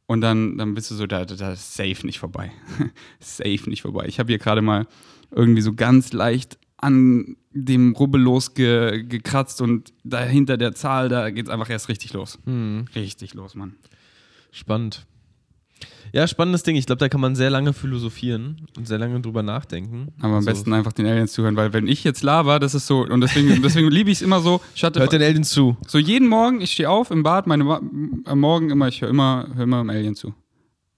Und 0.06 0.22
dann, 0.22 0.58
dann 0.58 0.74
bist 0.74 0.90
du 0.90 0.96
so, 0.96 1.06
da, 1.06 1.24
da, 1.24 1.36
da 1.36 1.52
ist 1.52 1.74
safe 1.74 2.04
nicht 2.04 2.18
vorbei. 2.18 2.50
safe 3.20 3.68
nicht 3.68 3.82
vorbei. 3.82 4.06
Ich 4.08 4.18
habe 4.18 4.28
hier 4.28 4.38
gerade 4.38 4.62
mal 4.62 4.86
irgendwie 5.30 5.60
so 5.60 5.74
ganz 5.74 6.12
leicht 6.12 6.58
an 6.78 7.36
dem 7.52 7.94
Rubbellos 7.94 8.54
ge, 8.54 9.02
gekratzt 9.02 9.60
und 9.60 9.92
dahinter 10.02 10.56
der 10.56 10.74
Zahl, 10.74 11.08
da 11.08 11.30
geht 11.30 11.46
es 11.46 11.50
einfach 11.50 11.68
erst 11.68 11.88
richtig 11.88 12.14
los. 12.14 12.38
Hm. 12.44 12.86
Richtig 12.94 13.34
los, 13.34 13.54
Mann. 13.54 13.76
Spannend. 14.50 15.06
Ja, 16.12 16.26
spannendes 16.26 16.62
Ding. 16.64 16.74
Ich 16.76 16.86
glaube, 16.86 16.98
da 16.98 17.08
kann 17.08 17.20
man 17.20 17.36
sehr 17.36 17.50
lange 17.50 17.72
philosophieren 17.72 18.66
und 18.76 18.88
sehr 18.88 18.98
lange 18.98 19.20
drüber 19.20 19.42
nachdenken. 19.42 20.08
Aber 20.18 20.28
am 20.28 20.34
Also, 20.36 20.50
besten 20.50 20.72
einfach 20.72 20.92
den 20.92 21.06
Aliens 21.06 21.32
zuhören, 21.32 21.56
weil 21.56 21.72
wenn 21.72 21.86
ich 21.86 22.02
jetzt 22.02 22.22
laber, 22.22 22.58
das 22.58 22.74
ist 22.74 22.86
so, 22.86 23.02
und 23.06 23.20
deswegen, 23.20 23.62
deswegen 23.62 23.90
liebe 23.90 24.10
ich 24.10 24.18
es 24.18 24.22
immer 24.22 24.40
so, 24.40 24.60
Hört 24.76 24.96
den 25.12 25.22
Aliens 25.22 25.50
zu. 25.50 25.76
so 25.86 25.98
jeden 25.98 26.26
Morgen, 26.28 26.60
ich 26.60 26.72
stehe 26.72 26.90
auf 26.90 27.10
im 27.12 27.22
Bad, 27.22 27.46
meine 27.46 27.80
am 28.24 28.40
Morgen 28.40 28.70
immer, 28.70 28.88
ich 28.88 29.02
höre 29.02 29.08
immer, 29.10 29.46
hör 29.54 29.64
immer 29.64 29.80
im 29.82 29.90
Alien 29.90 30.14
zu. 30.16 30.34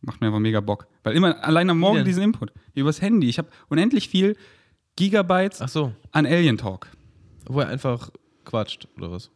Macht 0.01 0.21
mir 0.21 0.29
einfach 0.29 0.41
mega 0.41 0.61
Bock. 0.61 0.87
Weil 1.05 1.15
immer 1.15 1.45
allein 1.45 1.69
am 1.71 1.79
Morgen 1.79 2.05
diesen 2.05 2.23
Input. 2.23 2.53
Übers 2.75 3.01
Handy. 3.03 3.29
Ich 3.29 3.39
habe 3.39 3.49
unendlich 3.69 4.09
viel 4.09 4.37
Gigabytes 4.97 5.61
Ach 5.61 5.69
so. 5.69 5.93
an 6.11 6.27
Alien 6.27 6.59
Talk. 6.59 6.89
Wo 7.47 7.61
er 7.61 7.69
einfach 7.69 8.11
quatscht 8.45 8.89
oder 8.97 9.13
was? 9.13 9.31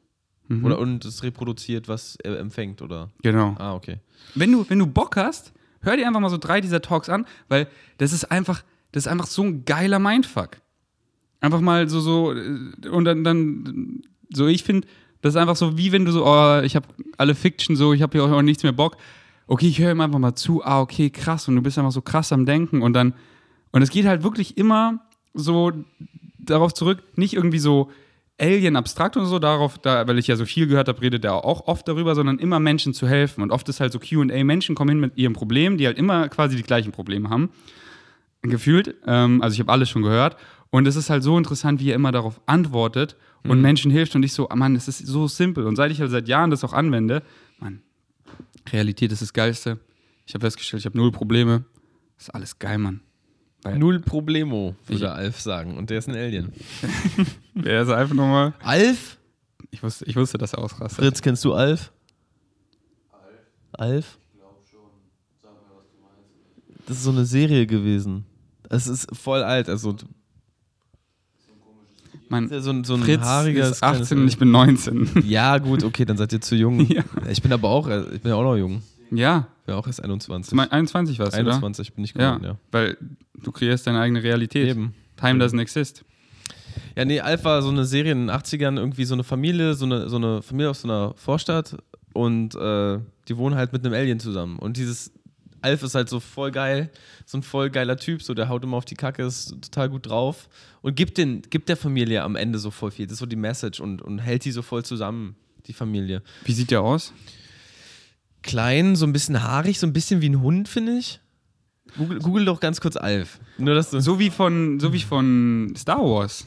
Mhm. 0.48 0.64
Oder 0.64 0.78
und 0.78 1.04
es 1.04 1.22
reproduziert, 1.22 1.88
was 1.88 2.16
er 2.16 2.38
empfängt, 2.38 2.82
oder? 2.82 3.10
Genau. 3.22 3.54
Ah, 3.58 3.74
okay. 3.74 3.98
wenn 4.34 4.52
du, 4.52 4.64
wenn 4.68 4.78
du 4.78 4.86
Bock 4.86 5.16
hast, 5.16 5.52
hör 5.80 5.96
dir 5.96 6.06
einfach 6.06 6.20
mal 6.20 6.30
so 6.30 6.38
drei 6.38 6.60
dieser 6.60 6.82
Talks 6.82 7.08
an, 7.08 7.26
weil 7.48 7.68
das 7.98 8.12
ist 8.12 8.30
einfach, 8.30 8.62
das 8.92 9.04
ist 9.04 9.08
einfach 9.08 9.26
so 9.26 9.42
ein 9.42 9.64
geiler 9.64 9.98
Mindfuck. 9.98 10.58
Einfach 11.40 11.60
mal 11.60 11.88
so, 11.88 12.00
so, 12.00 12.32
äh, 12.32 12.88
und 12.88 13.04
dann, 13.04 13.24
dann 13.24 14.02
so, 14.32 14.46
ich 14.46 14.62
finde, 14.62 14.86
das 15.22 15.34
ist 15.34 15.40
einfach 15.40 15.56
so, 15.56 15.76
wie 15.76 15.92
wenn 15.92 16.04
du 16.04 16.12
so, 16.12 16.26
oh, 16.26 16.60
ich 16.62 16.76
habe 16.76 16.86
alle 17.18 17.34
Fiction 17.34 17.76
so, 17.76 17.92
ich 17.92 18.02
habe 18.02 18.18
hier 18.18 18.24
auch 18.24 18.42
nichts 18.42 18.62
mehr 18.62 18.72
Bock. 18.72 18.96
Okay, 19.48 19.68
ich 19.68 19.78
höre 19.78 19.92
ihm 19.92 20.00
einfach 20.00 20.18
mal 20.18 20.34
zu, 20.34 20.64
ah, 20.64 20.80
okay, 20.80 21.10
krass, 21.10 21.48
und 21.48 21.56
du 21.56 21.62
bist 21.62 21.78
einfach 21.78 21.92
so 21.92 22.02
krass 22.02 22.32
am 22.32 22.46
Denken 22.46 22.82
und 22.82 22.92
dann, 22.92 23.14
und 23.70 23.82
es 23.82 23.90
geht 23.90 24.06
halt 24.06 24.22
wirklich 24.22 24.56
immer 24.56 25.00
so 25.34 25.72
darauf 26.38 26.74
zurück, 26.74 27.02
nicht 27.16 27.34
irgendwie 27.34 27.58
so 27.58 27.90
Alien 28.38 28.76
abstrakt 28.76 29.16
oder 29.16 29.26
so, 29.26 29.38
darauf, 29.38 29.78
da, 29.78 30.06
weil 30.06 30.18
ich 30.18 30.26
ja 30.26 30.36
so 30.36 30.44
viel 30.44 30.66
gehört 30.66 30.88
habe, 30.88 31.00
redet 31.00 31.24
er 31.24 31.44
auch 31.44 31.66
oft 31.66 31.88
darüber, 31.88 32.14
sondern 32.14 32.38
immer 32.38 32.60
Menschen 32.60 32.92
zu 32.92 33.08
helfen. 33.08 33.42
Und 33.42 33.50
oft 33.50 33.68
ist 33.68 33.80
halt 33.80 33.92
so 33.92 33.98
QA, 33.98 34.44
Menschen 34.44 34.74
kommen 34.74 34.90
hin 34.90 35.00
mit 35.00 35.16
ihrem 35.16 35.32
Problem, 35.32 35.78
die 35.78 35.86
halt 35.86 35.96
immer 35.96 36.28
quasi 36.28 36.56
die 36.56 36.62
gleichen 36.62 36.92
Probleme 36.92 37.30
haben. 37.30 37.50
Gefühlt. 38.42 38.94
Ähm, 39.06 39.40
also 39.40 39.54
ich 39.54 39.60
habe 39.60 39.72
alles 39.72 39.88
schon 39.88 40.02
gehört. 40.02 40.36
Und 40.70 40.86
es 40.86 40.96
ist 40.96 41.08
halt 41.08 41.22
so 41.22 41.38
interessant, 41.38 41.80
wie 41.80 41.90
er 41.90 41.94
immer 41.94 42.12
darauf 42.12 42.40
antwortet 42.46 43.16
und 43.48 43.60
Menschen 43.60 43.90
hilft 43.90 44.14
und 44.16 44.22
ich 44.24 44.32
so, 44.32 44.48
ah, 44.48 44.56
Mann, 44.56 44.74
es 44.76 44.88
ist 44.88 45.06
so 45.06 45.28
simpel. 45.28 45.66
Und 45.66 45.76
seit 45.76 45.90
ich 45.90 46.00
halt 46.00 46.10
seit 46.10 46.28
Jahren 46.28 46.50
das 46.50 46.64
auch 46.64 46.72
anwende, 46.72 47.22
Mann, 47.58 47.80
Realität 48.72 49.12
ist 49.12 49.22
das 49.22 49.32
Geilste. 49.32 49.78
Ich 50.26 50.34
habe 50.34 50.42
festgestellt, 50.42 50.80
ich 50.80 50.86
habe 50.86 50.98
null 50.98 51.12
Probleme. 51.12 51.64
ist 52.18 52.34
alles 52.34 52.58
geil, 52.58 52.78
Mann. 52.78 53.00
Weil- 53.66 53.78
Null 53.78 54.00
Problemo, 54.00 54.74
würde 54.86 55.04
Ich- 55.04 55.10
Alf 55.10 55.40
sagen. 55.40 55.76
Und 55.76 55.90
der 55.90 55.98
ist 55.98 56.08
ein 56.08 56.14
Alien. 56.16 56.52
Er 57.64 57.82
ist 57.82 57.88
einfach 57.90 58.14
nochmal. 58.14 58.52
Alf? 58.62 59.18
Ich 59.70 59.82
wusste, 59.82 60.04
ich 60.04 60.14
wusste, 60.16 60.36
dass 60.38 60.52
er 60.52 60.58
ausrastet. 60.60 61.02
Fritz, 61.04 61.22
kennst 61.22 61.44
du 61.44 61.54
Alf? 61.54 61.90
Alf? 63.72 64.18
Das 66.86 66.98
ist 66.98 67.02
so 67.04 67.10
eine 67.10 67.24
Serie 67.24 67.66
gewesen. 67.66 68.24
Es 68.68 68.86
ist 68.86 69.08
voll 69.16 69.42
alt. 69.42 69.68
Also, 69.68 69.96
Mein 72.28 72.44
ist 72.44 72.50
ja 72.52 72.60
so 72.60 72.70
ein, 72.70 72.84
so 72.84 72.94
ein 72.94 73.02
Fritz 73.02 73.22
haariger. 73.22 73.68
ist 73.68 73.82
18 73.82 74.18
und 74.18 74.28
ich 74.28 74.38
bin 74.38 74.50
19. 74.50 75.22
Ja, 75.24 75.58
gut, 75.58 75.82
okay, 75.84 76.04
dann 76.04 76.16
seid 76.16 76.32
ihr 76.32 76.40
zu 76.40 76.54
jung. 76.56 76.80
Ja. 76.90 77.02
Ich 77.28 77.42
bin 77.42 77.52
aber 77.52 77.68
auch, 77.68 77.88
äh, 77.88 78.02
ich 78.14 78.20
bin 78.22 78.30
ja 78.30 78.36
auch 78.36 78.42
noch 78.42 78.56
jung. 78.56 78.82
ja, 79.10 79.48
Ich 79.48 79.55
bin 79.66 79.74
auch 79.74 79.86
erst 79.86 80.02
21. 80.02 80.50
du 80.50 80.56
meinst 80.56 80.72
21 80.72 81.18
warst 81.18 81.34
du, 81.34 81.38
21 81.38 81.92
bin 81.92 82.04
ich 82.04 82.14
geworden, 82.14 82.42
Ja, 82.42 82.50
ja. 82.50 82.58
weil 82.72 82.96
du 83.42 83.52
kreierst 83.52 83.86
deine 83.86 84.00
eigene 84.00 84.22
Realität. 84.22 84.68
Eben. 84.68 84.94
Time 85.16 85.42
doesn't 85.44 85.60
exist. 85.60 86.04
Ja, 86.94 87.04
nee, 87.04 87.20
Alf 87.20 87.44
war 87.44 87.62
so 87.62 87.68
eine 87.68 87.84
Serie 87.84 88.12
in 88.12 88.26
den 88.26 88.30
80ern, 88.30 88.76
irgendwie 88.76 89.04
so 89.04 89.14
eine 89.14 89.24
Familie, 89.24 89.74
so 89.74 89.84
eine, 89.86 90.08
so 90.08 90.16
eine 90.16 90.42
Familie 90.42 90.70
aus 90.70 90.82
so 90.82 90.88
einer 90.88 91.14
Vorstadt 91.16 91.76
und 92.12 92.54
äh, 92.54 92.98
die 93.28 93.36
wohnen 93.36 93.56
halt 93.56 93.72
mit 93.72 93.84
einem 93.84 93.94
Alien 93.94 94.20
zusammen. 94.20 94.58
Und 94.58 94.76
dieses 94.76 95.12
Alf 95.62 95.82
ist 95.82 95.94
halt 95.94 96.08
so 96.08 96.20
voll 96.20 96.50
geil, 96.50 96.90
so 97.24 97.38
ein 97.38 97.42
voll 97.42 97.70
geiler 97.70 97.96
Typ, 97.96 98.22
so 98.22 98.34
der 98.34 98.48
haut 98.48 98.62
immer 98.62 98.76
auf 98.76 98.84
die 98.84 98.94
Kacke, 98.94 99.24
ist 99.24 99.50
total 99.62 99.88
gut 99.88 100.08
drauf 100.08 100.48
und 100.82 100.94
gibt, 100.96 101.18
den, 101.18 101.42
gibt 101.42 101.68
der 101.68 101.76
Familie 101.76 102.22
am 102.22 102.36
Ende 102.36 102.58
so 102.58 102.70
voll 102.70 102.90
viel. 102.90 103.06
Das 103.06 103.14
ist 103.14 103.18
so 103.20 103.26
die 103.26 103.36
Message 103.36 103.80
und, 103.80 104.00
und 104.02 104.18
hält 104.18 104.44
die 104.44 104.52
so 104.52 104.62
voll 104.62 104.84
zusammen, 104.84 105.34
die 105.66 105.72
Familie. 105.72 106.22
Wie 106.44 106.52
sieht 106.52 106.70
der 106.70 106.82
aus? 106.82 107.12
Klein, 108.46 108.96
so 108.96 109.06
ein 109.06 109.12
bisschen 109.12 109.42
haarig, 109.42 109.78
so 109.78 109.86
ein 109.86 109.92
bisschen 109.92 110.20
wie 110.22 110.28
ein 110.28 110.40
Hund, 110.40 110.68
finde 110.68 110.96
ich. 110.98 111.20
Google, 111.98 112.18
Google 112.20 112.44
doch 112.44 112.60
ganz 112.60 112.80
kurz 112.80 112.96
Alf. 112.96 113.38
Nur 113.58 113.74
dass 113.74 113.90
du. 113.90 114.00
So 114.00 114.18
wie 114.18 114.30
von, 114.30 114.80
so 114.80 114.92
wie 114.92 115.00
von 115.00 115.72
Star 115.76 116.00
Wars. 116.00 116.46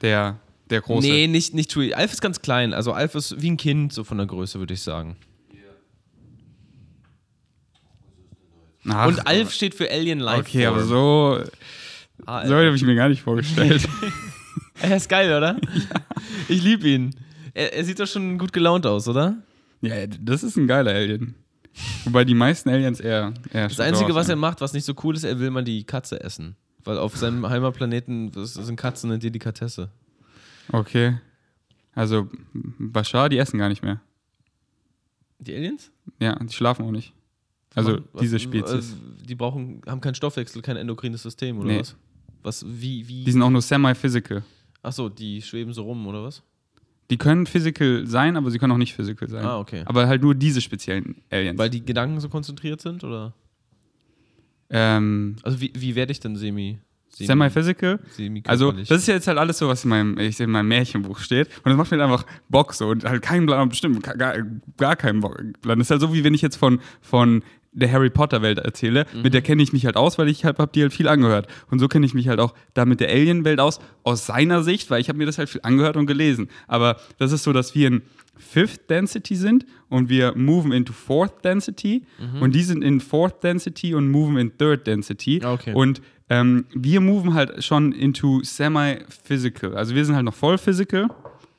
Der, 0.00 0.38
der 0.70 0.80
große. 0.80 1.06
Nee, 1.06 1.26
nicht, 1.26 1.54
nicht 1.54 1.72
Chewie. 1.72 1.94
Alf 1.94 2.12
ist 2.12 2.20
ganz 2.20 2.40
klein. 2.42 2.72
Also 2.74 2.92
Alf 2.92 3.14
ist 3.14 3.40
wie 3.40 3.50
ein 3.50 3.56
Kind, 3.56 3.92
so 3.92 4.04
von 4.04 4.18
der 4.18 4.26
Größe, 4.26 4.58
würde 4.58 4.74
ich 4.74 4.82
sagen. 4.82 5.16
Ach, 8.88 9.06
Und 9.06 9.26
Alf 9.26 9.52
steht 9.52 9.74
für 9.74 9.90
Alien 9.90 10.18
Life. 10.20 10.40
Okay, 10.40 10.66
aber 10.66 10.80
Form. 10.80 10.88
so, 10.88 11.44
Ah, 12.26 12.46
so 12.46 12.54
habe 12.54 12.74
ich 12.74 12.82
mir 12.82 12.94
gar 12.94 13.08
nicht 13.08 13.22
vorgestellt. 13.22 13.88
Er 14.80 14.96
ist 14.96 15.08
geil, 15.08 15.32
oder? 15.34 15.56
Ich 16.48 16.62
liebe 16.62 16.88
ihn. 16.88 17.14
Er, 17.54 17.72
er 17.74 17.84
sieht 17.84 18.00
doch 18.00 18.06
schon 18.08 18.38
gut 18.38 18.52
gelaunt 18.52 18.84
aus, 18.86 19.06
oder? 19.08 19.36
Ja, 19.84 20.06
das 20.06 20.42
ist 20.42 20.56
ein 20.56 20.66
geiler 20.66 20.92
Alien. 20.92 21.34
Wobei 22.04 22.24
die 22.24 22.34
meisten 22.34 22.68
Aliens 22.68 23.00
eher. 23.00 23.34
eher 23.52 23.68
Das 23.68 23.80
Einzige, 23.80 24.14
was 24.14 24.28
er 24.28 24.36
macht, 24.36 24.60
was 24.60 24.72
nicht 24.72 24.84
so 24.84 24.94
cool 25.02 25.14
ist, 25.16 25.24
er 25.24 25.38
will 25.40 25.50
mal 25.50 25.64
die 25.64 25.84
Katze 25.84 26.20
essen. 26.22 26.56
Weil 26.84 26.98
auf 26.98 27.16
seinem 27.16 27.48
Heimatplaneten 27.48 28.30
sind 28.44 28.76
Katzen 28.76 29.10
eine 29.10 29.18
Delikatesse. 29.18 29.90
Okay. 30.70 31.18
Also, 31.94 32.28
Bashar, 32.52 33.28
die 33.28 33.38
essen 33.38 33.58
gar 33.58 33.68
nicht 33.68 33.82
mehr. 33.82 34.00
Die 35.38 35.54
Aliens? 35.54 35.90
Ja, 36.20 36.36
die 36.38 36.52
schlafen 36.52 36.84
auch 36.86 36.90
nicht. 36.90 37.12
Also, 37.74 37.98
Was- 38.12 38.20
diese 38.22 38.36
äh, 38.36 38.40
Spezies. 38.40 38.94
Die 39.26 39.34
brauchen, 39.34 39.82
haben 39.86 40.00
keinen 40.00 40.14
Stoffwechsel, 40.14 40.62
kein 40.62 40.76
endokrines 40.76 41.22
System, 41.22 41.58
oder 41.58 41.68
Nee. 41.68 41.80
was? 41.80 41.96
Was, 42.42 42.64
wie, 42.66 43.06
wie? 43.08 43.24
Die 43.24 43.32
sind 43.32 43.42
auch 43.42 43.50
nur 43.50 43.62
semi-physical. 43.62 44.44
Achso, 44.82 45.08
die 45.08 45.40
schweben 45.42 45.72
so 45.72 45.82
rum, 45.84 46.06
oder 46.06 46.22
was? 46.22 46.42
Die 47.10 47.18
können 47.18 47.46
physical 47.46 48.06
sein, 48.06 48.36
aber 48.36 48.50
sie 48.50 48.58
können 48.58 48.72
auch 48.72 48.78
nicht 48.78 48.94
physical 48.94 49.28
sein. 49.28 49.44
Ah, 49.44 49.58
okay. 49.58 49.82
Aber 49.86 50.06
halt 50.06 50.22
nur 50.22 50.34
diese 50.34 50.60
speziellen 50.60 51.16
Aliens. 51.30 51.58
Weil 51.58 51.70
die 51.70 51.84
Gedanken 51.84 52.18
so 52.20 52.28
konzentriert 52.28 52.80
sind, 52.80 53.04
oder? 53.04 53.34
ähm, 54.70 55.36
Also 55.42 55.60
wie, 55.60 55.72
wie 55.76 55.94
werde 55.94 56.12
ich 56.12 56.20
denn 56.20 56.36
semi? 56.36 56.78
semi 57.10 57.26
semi-physical. 57.28 58.00
semi 58.10 58.42
Also, 58.46 58.72
das 58.72 58.90
ist 58.90 59.06
ja 59.06 59.14
jetzt 59.14 59.28
halt 59.28 59.38
alles 59.38 59.58
so, 59.58 59.68
was 59.68 59.84
in 59.84 59.90
meinem, 59.90 60.18
ich, 60.18 60.40
in 60.40 60.50
meinem 60.50 60.68
Märchenbuch 60.68 61.18
steht. 61.18 61.48
Und 61.58 61.66
das 61.66 61.76
macht 61.76 61.90
mir 61.92 62.02
einfach 62.02 62.26
Bock 62.48 62.74
so. 62.74 62.88
Und 62.88 63.04
halt 63.04 63.22
keinen 63.22 63.46
Plan, 63.46 63.68
bestimmt, 63.68 64.02
gar, 64.02 64.34
gar 64.76 64.96
keinen 64.96 65.20
Bock. 65.20 65.36
Plan. 65.60 65.78
Das 65.78 65.86
ist 65.86 65.90
halt 65.90 66.00
so, 66.00 66.12
wie 66.12 66.24
wenn 66.24 66.34
ich 66.34 66.42
jetzt 66.42 66.56
von, 66.56 66.80
von 67.00 67.42
der 67.74 67.92
Harry 67.92 68.10
Potter-Welt 68.10 68.58
erzähle. 68.58 69.04
Mit 69.22 69.34
der 69.34 69.42
kenne 69.42 69.62
ich 69.62 69.72
mich 69.72 69.84
halt 69.84 69.96
aus, 69.96 70.16
weil 70.16 70.28
ich 70.28 70.44
halt, 70.44 70.58
hab 70.58 70.72
die 70.72 70.82
halt 70.82 70.92
viel 70.92 71.08
angehört. 71.08 71.48
Und 71.70 71.80
so 71.80 71.88
kenne 71.88 72.06
ich 72.06 72.14
mich 72.14 72.28
halt 72.28 72.40
auch 72.40 72.54
da 72.72 72.84
mit 72.84 73.00
der 73.00 73.10
Alien-Welt 73.10 73.60
aus, 73.60 73.80
aus 74.04 74.26
seiner 74.26 74.62
Sicht, 74.62 74.90
weil 74.90 75.00
ich 75.00 75.08
habe 75.08 75.18
mir 75.18 75.26
das 75.26 75.38
halt 75.38 75.50
viel 75.50 75.60
angehört 75.62 75.96
und 75.96 76.06
gelesen. 76.06 76.48
Aber 76.68 76.96
das 77.18 77.32
ist 77.32 77.42
so, 77.42 77.52
dass 77.52 77.74
wir 77.74 77.88
in 77.88 78.02
Fifth 78.36 78.90
Density 78.90 79.36
sind 79.36 79.66
und 79.88 80.08
wir 80.08 80.34
moven 80.36 80.72
into 80.72 80.92
Fourth 80.92 81.44
Density. 81.44 82.04
Und 82.40 82.54
die 82.54 82.62
sind 82.62 82.82
in 82.82 83.00
Fourth 83.00 83.42
Density 83.42 83.94
und 83.94 84.08
moven 84.08 84.36
in 84.36 84.56
Third 84.56 84.86
Density. 84.86 85.40
Ah, 85.42 85.52
okay. 85.52 85.72
Und 85.74 86.00
ähm, 86.30 86.66
wir 86.72 87.00
moven 87.00 87.34
halt 87.34 87.62
schon 87.62 87.92
into 87.92 88.40
semi-physical. 88.42 89.76
Also 89.76 89.94
wir 89.94 90.04
sind 90.04 90.14
halt 90.14 90.24
noch 90.24 90.34
voll 90.34 90.58
physical, 90.58 91.08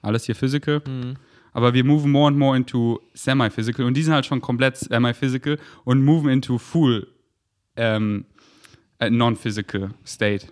alles 0.02 0.26
hier 0.26 0.36
physical, 0.36 0.82
aber 1.56 1.74
wir 1.74 1.86
moven 1.86 2.12
more 2.12 2.28
and 2.28 2.38
more 2.38 2.56
into 2.58 3.00
semi-physical 3.14 3.86
und 3.86 3.96
die 3.96 4.04
sind 4.04 4.14
halt 4.14 4.26
schon 4.26 4.42
komplett 4.42 4.76
semi-physical 4.78 5.58
und 5.86 6.04
moven 6.04 6.30
into 6.30 6.58
full 6.58 7.08
ähm, 7.78 8.26
äh, 9.00 9.10
non-physical 9.10 9.92
state. 10.06 10.48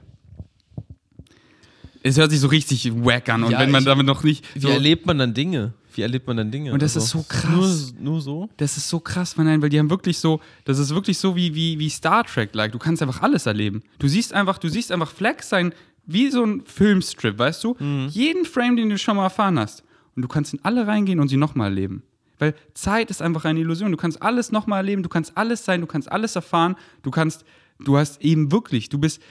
Es 2.01 2.17
hört 2.17 2.31
sich 2.31 2.39
so 2.39 2.47
richtig 2.47 2.91
wack 2.95 3.29
an 3.29 3.43
und 3.43 3.51
Ja, 3.51 3.59
wenn 3.59 3.71
man 3.71 3.81
ich- 3.83 3.85
damit 3.85 4.05
noch 4.05 4.23
nicht 4.23 4.45
Wie 4.55 4.59
so, 4.59 4.69
erlebt 4.69 5.05
man 5.05 5.17
dann 5.17 5.33
Dinge? 5.33 5.73
Wie 5.95 6.01
erlebt 6.01 6.25
man 6.25 6.37
dann 6.37 6.51
Dinge? 6.51 6.73
Und 6.73 6.81
das 6.81 6.95
ist 6.95 7.09
so 7.09 7.23
krass. 7.27 7.93
Nur, 7.99 8.13
nur 8.13 8.21
so? 8.21 8.49
Das 8.57 8.77
ist 8.77 8.89
so 8.89 8.99
krass, 8.99 9.37
weil, 9.37 9.45
nein, 9.45 9.61
weil 9.61 9.69
die 9.69 9.77
haben 9.79 9.89
wirklich 9.89 10.17
so, 10.17 10.39
das 10.65 10.79
ist 10.79 10.93
wirklich 10.95 11.17
so 11.19 11.35
wie, 11.35 11.53
wie, 11.53 11.77
wie 11.79 11.89
Star 11.89 12.23
Trek-like. 12.25 12.71
Du 12.71 12.79
kannst 12.79 13.01
einfach 13.03 13.21
alles 13.21 13.45
erleben. 13.45 13.83
Du 13.99 14.07
siehst 14.07 14.33
einfach, 14.33 14.57
du 14.57 14.69
siehst 14.69 14.91
einfach 14.91 15.11
Flex 15.11 15.49
sein, 15.49 15.71
wie 16.05 16.29
so 16.31 16.43
ein 16.43 16.63
Filmstrip, 16.65 17.37
weißt 17.37 17.63
du? 17.63 17.75
Jeden 18.09 18.45
Frame, 18.45 18.75
den 18.77 18.89
du 18.89 18.97
schon 18.97 19.15
mal 19.17 19.23
erfahren 19.25 19.59
hast. 19.59 19.83
Und 20.15 20.21
du 20.21 20.27
kannst 20.27 20.53
in 20.53 20.63
alle 20.63 20.87
reingehen 20.87 21.19
und 21.19 21.27
sie 21.27 21.37
nochmal 21.37 21.69
erleben. 21.69 22.03
Weil 22.39 22.55
Zeit 22.73 23.09
ist 23.09 23.21
einfach 23.21 23.45
eine 23.45 23.59
Illusion. 23.59 23.91
Du 23.91 23.97
kannst 23.97 24.21
alles 24.21 24.51
nochmal 24.51 24.79
erleben, 24.79 25.03
du 25.03 25.09
kannst 25.09 25.37
alles 25.37 25.65
sein, 25.65 25.81
du 25.81 25.87
kannst 25.87 26.11
alles 26.11 26.35
erfahren, 26.35 26.75
du 27.01 27.11
kannst, 27.11 27.45
du 27.79 27.97
hast 27.97 28.21
eben 28.21 28.51
wirklich, 28.51 28.89
du 28.89 28.97
bist 28.97 29.21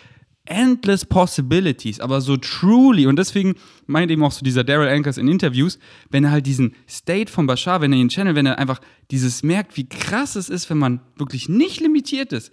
endless 0.44 1.04
possibilities, 1.04 2.00
aber 2.00 2.20
so 2.20 2.36
truly. 2.36 3.06
Und 3.06 3.16
deswegen 3.16 3.54
meint 3.86 4.10
eben 4.10 4.24
auch 4.24 4.32
so 4.32 4.44
dieser 4.44 4.64
Daryl 4.64 4.88
Ankers 4.88 5.18
in 5.18 5.28
Interviews, 5.28 5.78
wenn 6.10 6.24
er 6.24 6.32
halt 6.32 6.46
diesen 6.46 6.74
State 6.88 7.30
von 7.30 7.46
Bashar, 7.46 7.80
wenn 7.80 7.92
er 7.92 7.98
ihn 7.98 8.08
channelt, 8.08 8.36
wenn 8.36 8.46
er 8.46 8.58
einfach 8.58 8.80
dieses 9.10 9.42
merkt, 9.42 9.76
wie 9.76 9.88
krass 9.88 10.34
es 10.36 10.48
ist, 10.48 10.68
wenn 10.68 10.78
man 10.78 11.00
wirklich 11.16 11.48
nicht 11.48 11.80
limitiert 11.80 12.32
ist. 12.32 12.50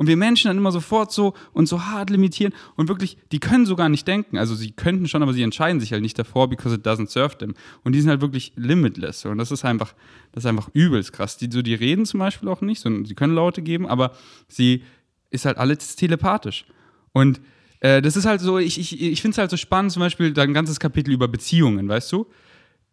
Und 0.00 0.06
wir 0.06 0.16
Menschen 0.16 0.48
dann 0.48 0.56
immer 0.56 0.72
sofort 0.72 1.12
so 1.12 1.34
und 1.52 1.66
so 1.66 1.84
hart 1.84 2.08
limitieren 2.08 2.54
und 2.74 2.88
wirklich, 2.88 3.18
die 3.32 3.38
können 3.38 3.66
sogar 3.66 3.90
nicht 3.90 4.08
denken. 4.08 4.38
Also 4.38 4.54
sie 4.54 4.70
könnten 4.70 5.06
schon, 5.08 5.22
aber 5.22 5.34
sie 5.34 5.42
entscheiden 5.42 5.78
sich 5.78 5.92
halt 5.92 6.00
nicht 6.00 6.18
davor, 6.18 6.48
because 6.48 6.74
it 6.74 6.86
doesn't 6.86 7.08
serve 7.08 7.36
them. 7.36 7.52
Und 7.84 7.92
die 7.92 8.00
sind 8.00 8.08
halt 8.08 8.22
wirklich 8.22 8.54
limitless. 8.56 9.26
Und 9.26 9.36
das 9.36 9.50
ist 9.50 9.62
einfach, 9.62 9.92
das 10.32 10.44
ist 10.44 10.48
einfach 10.48 10.70
übelst 10.72 11.12
krass. 11.12 11.36
Die, 11.36 11.50
so, 11.52 11.60
die 11.60 11.74
reden 11.74 12.06
zum 12.06 12.18
Beispiel 12.18 12.48
auch 12.48 12.62
nicht, 12.62 12.80
sondern 12.80 13.04
sie 13.04 13.14
können 13.14 13.34
Laute 13.34 13.60
geben, 13.60 13.86
aber 13.86 14.12
sie 14.48 14.84
ist 15.28 15.44
halt 15.44 15.58
alles 15.58 15.96
telepathisch. 15.96 16.64
Und 17.12 17.42
äh, 17.80 18.00
das 18.00 18.16
ist 18.16 18.24
halt 18.24 18.40
so, 18.40 18.56
ich, 18.56 18.80
ich, 18.80 19.02
ich 19.02 19.20
finde 19.20 19.34
es 19.34 19.38
halt 19.38 19.50
so 19.50 19.58
spannend, 19.58 19.92
zum 19.92 20.00
Beispiel 20.00 20.32
ein 20.40 20.54
ganzes 20.54 20.80
Kapitel 20.80 21.12
über 21.12 21.28
Beziehungen, 21.28 21.86
weißt 21.90 22.10
du? 22.12 22.26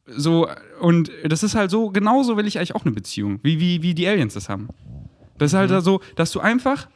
So, 0.08 0.50
und 0.82 1.10
das 1.24 1.42
ist 1.42 1.56
halt 1.56 1.72
so, 1.72 1.90
genauso 1.90 2.36
will 2.36 2.48
ich 2.48 2.58
eigentlich 2.58 2.76
auch 2.76 2.84
eine 2.84 2.94
Beziehung, 2.94 3.40
wie, 3.44 3.62
wie, 3.62 3.82
wie 3.82 3.94
die 3.94 4.10
Aliens 4.10 4.34
das 4.34 4.50
haben. 4.50 4.68
Das 5.38 5.54
ist 5.54 5.58
halt 5.58 5.72
da 5.72 5.82
so, 5.82 6.02
dass 6.16 6.32
du 6.32 6.40
einfach 6.40 6.88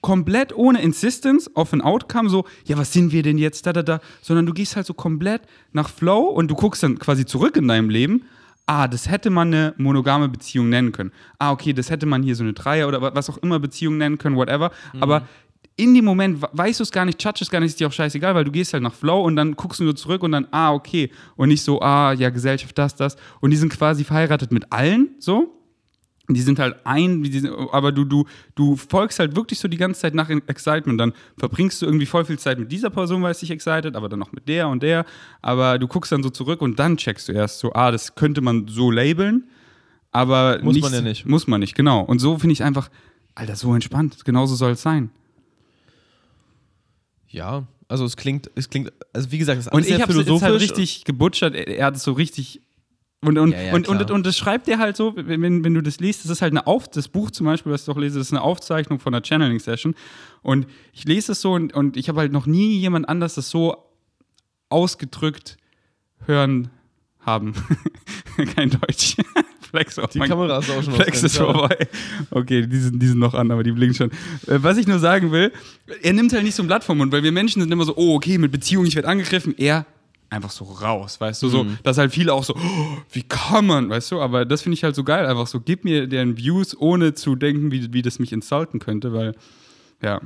komplett 0.00 0.54
ohne 0.54 0.82
Insistence 0.82 1.50
auf 1.54 1.72
ein 1.72 1.80
Outcome 1.80 2.28
so, 2.28 2.44
ja, 2.66 2.76
was 2.76 2.92
sind 2.92 3.10
wir 3.12 3.22
denn 3.22 3.38
jetzt, 3.38 3.66
da, 3.66 3.72
da, 3.72 3.82
da, 3.82 4.00
sondern 4.20 4.44
du 4.46 4.52
gehst 4.52 4.76
halt 4.76 4.86
so 4.86 4.92
komplett 4.94 5.42
nach 5.72 5.88
Flow 5.88 6.20
und 6.24 6.50
du 6.50 6.54
guckst 6.54 6.82
dann 6.82 6.98
quasi 6.98 7.24
zurück 7.24 7.56
in 7.56 7.66
deinem 7.68 7.88
Leben. 7.88 8.24
Ah, 8.66 8.86
das 8.88 9.08
hätte 9.10 9.30
man 9.30 9.48
eine 9.48 9.74
monogame 9.78 10.28
Beziehung 10.28 10.68
nennen 10.68 10.92
können. 10.92 11.12
Ah, 11.38 11.52
okay, 11.52 11.72
das 11.72 11.90
hätte 11.90 12.06
man 12.06 12.22
hier 12.22 12.34
so 12.34 12.42
eine 12.44 12.52
Dreier 12.54 12.88
oder 12.88 13.00
wa- 13.02 13.12
was 13.14 13.28
auch 13.30 13.38
immer 13.38 13.58
Beziehung 13.58 13.96
nennen 13.98 14.16
können, 14.18 14.36
whatever. 14.36 14.70
Aber 15.00 15.26
in 15.76 15.92
dem 15.94 16.04
Moment 16.04 16.40
we- 16.40 16.48
weißt 16.52 16.80
du 16.80 16.82
es 16.84 16.90
gar 16.90 17.04
nicht, 17.04 17.22
judge 17.22 17.40
es 17.42 17.50
gar 17.50 17.60
nicht, 17.60 17.70
ist 17.70 17.80
dir 17.80 17.88
auch 17.88 17.92
scheißegal, 17.92 18.34
weil 18.34 18.44
du 18.44 18.50
gehst 18.50 18.72
halt 18.74 18.82
nach 18.82 18.94
Flow 18.94 19.22
und 19.22 19.36
dann 19.36 19.54
guckst 19.56 19.80
du 19.80 19.84
nur 19.84 19.96
zurück 19.96 20.22
und 20.22 20.32
dann, 20.32 20.46
ah, 20.50 20.72
okay. 20.72 21.10
Und 21.36 21.48
nicht 21.48 21.62
so, 21.62 21.80
ah, 21.82 22.12
ja, 22.12 22.30
Gesellschaft, 22.30 22.76
das, 22.78 22.94
das. 22.94 23.16
Und 23.40 23.50
die 23.50 23.56
sind 23.56 23.70
quasi 23.70 24.04
verheiratet 24.04 24.50
mit 24.52 24.70
allen, 24.72 25.10
so. 25.18 25.50
Die 26.28 26.40
sind 26.40 26.58
halt 26.58 26.76
ein, 26.84 27.22
sind, 27.24 27.50
aber 27.72 27.92
du, 27.92 28.04
du, 28.04 28.24
du 28.54 28.76
folgst 28.76 29.18
halt 29.18 29.36
wirklich 29.36 29.58
so 29.58 29.68
die 29.68 29.76
ganze 29.76 30.00
Zeit 30.00 30.14
nach 30.14 30.30
Excitement. 30.30 30.98
Dann 30.98 31.12
verbringst 31.36 31.82
du 31.82 31.86
irgendwie 31.86 32.06
voll 32.06 32.24
viel 32.24 32.38
Zeit 32.38 32.58
mit 32.58 32.72
dieser 32.72 32.88
Person, 32.88 33.22
weil 33.22 33.32
es 33.32 33.40
dich 33.40 33.50
excited, 33.50 33.94
aber 33.94 34.08
dann 34.08 34.20
noch 34.20 34.32
mit 34.32 34.48
der 34.48 34.68
und 34.68 34.82
der. 34.82 35.04
Aber 35.42 35.78
du 35.78 35.86
guckst 35.86 36.12
dann 36.12 36.22
so 36.22 36.30
zurück 36.30 36.62
und 36.62 36.78
dann 36.78 36.96
checkst 36.96 37.28
du 37.28 37.32
erst 37.32 37.58
so, 37.58 37.74
ah, 37.74 37.90
das 37.90 38.14
könnte 38.14 38.40
man 38.40 38.68
so 38.68 38.90
labeln, 38.90 39.44
aber 40.12 40.60
Muss 40.62 40.80
man 40.80 40.92
ja 40.94 41.00
nicht. 41.02 41.26
Muss 41.26 41.46
man 41.46 41.60
nicht, 41.60 41.74
genau. 41.74 42.00
Und 42.00 42.20
so 42.20 42.38
finde 42.38 42.54
ich 42.54 42.62
einfach, 42.62 42.88
Alter, 43.34 43.56
so 43.56 43.74
entspannt. 43.74 44.24
Genauso 44.24 44.54
soll 44.54 44.72
es 44.72 44.82
sein. 44.82 45.10
Ja, 47.28 47.64
also 47.88 48.04
es 48.04 48.16
klingt, 48.16 48.50
es 48.54 48.70
klingt, 48.70 48.92
also 49.12 49.30
wie 49.30 49.38
gesagt, 49.38 49.58
es 49.58 49.66
ist 49.66 49.72
Und 49.72 49.78
alles 49.78 49.88
ich 49.88 49.94
sehr 49.96 50.02
habe 50.02 50.12
es 50.12 50.18
philosophisch. 50.18 50.48
halt 50.48 50.60
richtig 50.60 51.04
gebutschert. 51.04 51.54
Er, 51.54 51.68
er 51.68 51.86
hat 51.86 51.96
es 51.96 52.02
so 52.04 52.12
richtig. 52.12 52.60
Und, 53.24 53.38
und, 53.38 53.52
Ja, 53.52 53.60
ja, 53.62 53.74
und, 53.74 53.88
und, 53.88 54.10
und 54.10 54.26
das 54.26 54.36
schreibt 54.36 54.68
er 54.68 54.78
halt 54.78 54.96
so, 54.96 55.14
wenn, 55.16 55.64
wenn 55.64 55.74
du 55.74 55.80
das 55.82 55.98
liest, 56.00 56.24
das 56.24 56.30
ist 56.30 56.42
halt 56.42 56.52
eine 56.52 56.66
Auf, 56.66 56.88
das 56.88 57.08
Buch 57.08 57.30
zum 57.30 57.46
Beispiel, 57.46 57.72
was 57.72 57.82
ich 57.82 57.86
doch 57.86 57.96
lese, 57.96 58.18
das 58.18 58.28
ist 58.28 58.32
eine 58.32 58.42
Aufzeichnung 58.42 58.98
von 59.00 59.14
einer 59.14 59.22
Channeling-Session. 59.24 59.94
Und 60.42 60.66
ich 60.92 61.04
lese 61.04 61.32
es 61.32 61.40
so 61.40 61.52
und, 61.52 61.72
und 61.74 61.96
ich 61.96 62.08
habe 62.08 62.20
halt 62.20 62.32
noch 62.32 62.46
nie 62.46 62.78
jemand 62.78 63.08
anders 63.08 63.34
das 63.34 63.50
so 63.50 63.76
ausgedrückt 64.68 65.56
hören 66.26 66.70
haben. 67.20 67.54
Kein 68.56 68.70
Deutsch. 68.70 69.16
Flex 69.70 69.98
auch. 69.98 70.06
Die 70.08 70.18
mein- 70.18 70.28
Kamera 70.28 70.58
ist 70.58 70.70
auch 70.70 70.82
schon 70.82 70.94
Flex 70.94 71.18
auf 71.18 71.24
ist 71.24 71.36
vorbei. 71.36 71.88
Okay, 72.30 72.66
die 72.66 72.76
sind, 72.78 73.00
die 73.02 73.06
sind 73.08 73.18
noch 73.18 73.34
an, 73.34 73.50
aber 73.50 73.62
die 73.64 73.72
blinken 73.72 73.96
schon. 73.96 74.10
Äh, 74.46 74.62
Was 74.62 74.76
ich 74.76 74.86
nur 74.86 74.98
sagen 75.00 75.32
will, 75.32 75.52
er 76.02 76.12
nimmt 76.12 76.32
halt 76.32 76.44
nicht 76.44 76.54
so 76.54 76.62
ein 76.62 76.66
Blatt 76.66 76.84
vom 76.84 76.98
Mund, 76.98 77.10
weil 77.12 77.22
wir 77.24 77.32
Menschen 77.32 77.60
sind 77.60 77.72
immer 77.72 77.84
so, 77.84 77.96
oh, 77.96 78.14
okay, 78.14 78.38
mit 78.38 78.52
Beziehung, 78.52 78.86
ich 78.86 78.94
werde 78.94 79.08
angegriffen. 79.08 79.54
Er 79.58 79.84
einfach 80.30 80.50
so 80.50 80.64
raus, 80.64 81.20
weißt 81.20 81.42
du, 81.42 81.48
so, 81.48 81.64
dass 81.82 81.98
halt 81.98 82.12
viele 82.12 82.32
auch 82.32 82.44
so, 82.44 82.54
oh, 82.54 82.98
wie 83.12 83.22
kann 83.22 83.66
man, 83.66 83.88
weißt 83.88 84.10
du, 84.12 84.20
aber 84.20 84.44
das 84.44 84.62
finde 84.62 84.74
ich 84.74 84.84
halt 84.84 84.94
so 84.94 85.04
geil, 85.04 85.26
einfach 85.26 85.46
so, 85.46 85.60
gib 85.60 85.84
mir 85.84 86.06
deren 86.06 86.36
Views, 86.36 86.76
ohne 86.76 87.14
zu 87.14 87.36
denken, 87.36 87.70
wie, 87.70 87.92
wie 87.92 88.02
das 88.02 88.18
mich 88.18 88.32
insulten 88.32 88.80
könnte, 88.80 89.12
weil, 89.12 89.34
ja. 90.02 90.20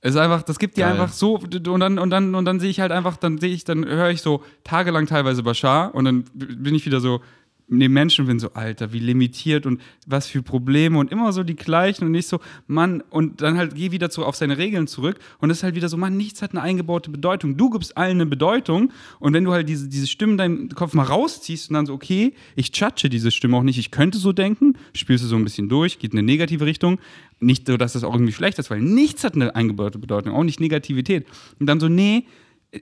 Es 0.00 0.14
ist 0.14 0.20
einfach, 0.20 0.42
das 0.42 0.60
gibt 0.60 0.76
dir 0.76 0.86
einfach 0.86 1.12
so, 1.12 1.36
und 1.38 1.80
dann, 1.80 1.98
und 1.98 2.10
dann, 2.10 2.34
und 2.36 2.44
dann 2.44 2.60
sehe 2.60 2.70
ich 2.70 2.78
halt 2.78 2.92
einfach, 2.92 3.16
dann 3.16 3.38
sehe 3.38 3.52
ich, 3.52 3.64
dann 3.64 3.84
höre 3.84 4.10
ich 4.10 4.22
so 4.22 4.44
tagelang 4.62 5.06
teilweise 5.06 5.42
Bashar 5.42 5.92
und 5.94 6.04
dann 6.04 6.24
bin 6.32 6.74
ich 6.74 6.86
wieder 6.86 7.00
so 7.00 7.20
neben 7.68 7.94
Menschen 7.94 8.26
bin 8.26 8.38
so, 8.38 8.52
Alter, 8.52 8.92
wie 8.92 8.98
limitiert 8.98 9.66
und 9.66 9.80
was 10.06 10.26
für 10.26 10.42
Probleme 10.42 10.98
und 10.98 11.12
immer 11.12 11.32
so 11.32 11.42
die 11.42 11.56
gleichen 11.56 12.04
und 12.04 12.12
nicht 12.12 12.28
so, 12.28 12.40
Mann, 12.66 13.02
und 13.10 13.40
dann 13.42 13.56
halt 13.56 13.74
geh 13.74 13.90
wieder 13.92 14.10
zu, 14.10 14.24
auf 14.24 14.36
seine 14.36 14.58
Regeln 14.58 14.86
zurück 14.86 15.18
und 15.38 15.50
es 15.50 15.58
ist 15.58 15.62
halt 15.62 15.74
wieder 15.74 15.88
so, 15.88 15.96
Mann, 15.96 16.16
nichts 16.16 16.42
hat 16.42 16.52
eine 16.52 16.62
eingebaute 16.62 17.10
Bedeutung. 17.10 17.56
Du 17.56 17.70
gibst 17.70 17.96
allen 17.96 18.18
eine 18.18 18.26
Bedeutung 18.26 18.92
und 19.20 19.34
wenn 19.34 19.44
du 19.44 19.52
halt 19.52 19.68
diese, 19.68 19.88
diese 19.88 20.06
Stimmen 20.06 20.32
in 20.32 20.38
deinem 20.38 20.68
Kopf 20.70 20.94
mal 20.94 21.04
rausziehst 21.04 21.70
und 21.70 21.74
dann 21.74 21.86
so, 21.86 21.94
okay, 21.94 22.34
ich 22.56 22.74
judge 22.74 23.08
diese 23.08 23.30
Stimme 23.30 23.56
auch 23.56 23.62
nicht, 23.62 23.78
ich 23.78 23.90
könnte 23.90 24.18
so 24.18 24.32
denken, 24.32 24.74
spielst 24.94 25.24
du 25.24 25.28
so 25.28 25.36
ein 25.36 25.44
bisschen 25.44 25.68
durch, 25.68 25.98
geht 25.98 26.12
in 26.12 26.18
eine 26.18 26.26
negative 26.26 26.64
Richtung, 26.64 26.98
nicht 27.40 27.66
so, 27.66 27.76
dass 27.76 27.92
das 27.92 28.04
auch 28.04 28.14
irgendwie 28.14 28.32
schlecht 28.32 28.58
ist, 28.58 28.70
weil 28.70 28.80
nichts 28.80 29.24
hat 29.24 29.34
eine 29.34 29.54
eingebaute 29.54 29.98
Bedeutung, 29.98 30.32
auch 30.32 30.44
nicht 30.44 30.60
Negativität. 30.60 31.26
Und 31.60 31.66
dann 31.66 31.80
so, 31.80 31.88
nee, 31.88 32.24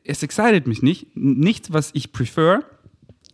es 0.05 0.23
excited 0.23 0.67
mich 0.67 0.83
nicht, 0.83 1.15
nichts, 1.15 1.73
was 1.73 1.91
ich 1.95 2.13
prefer, 2.13 2.65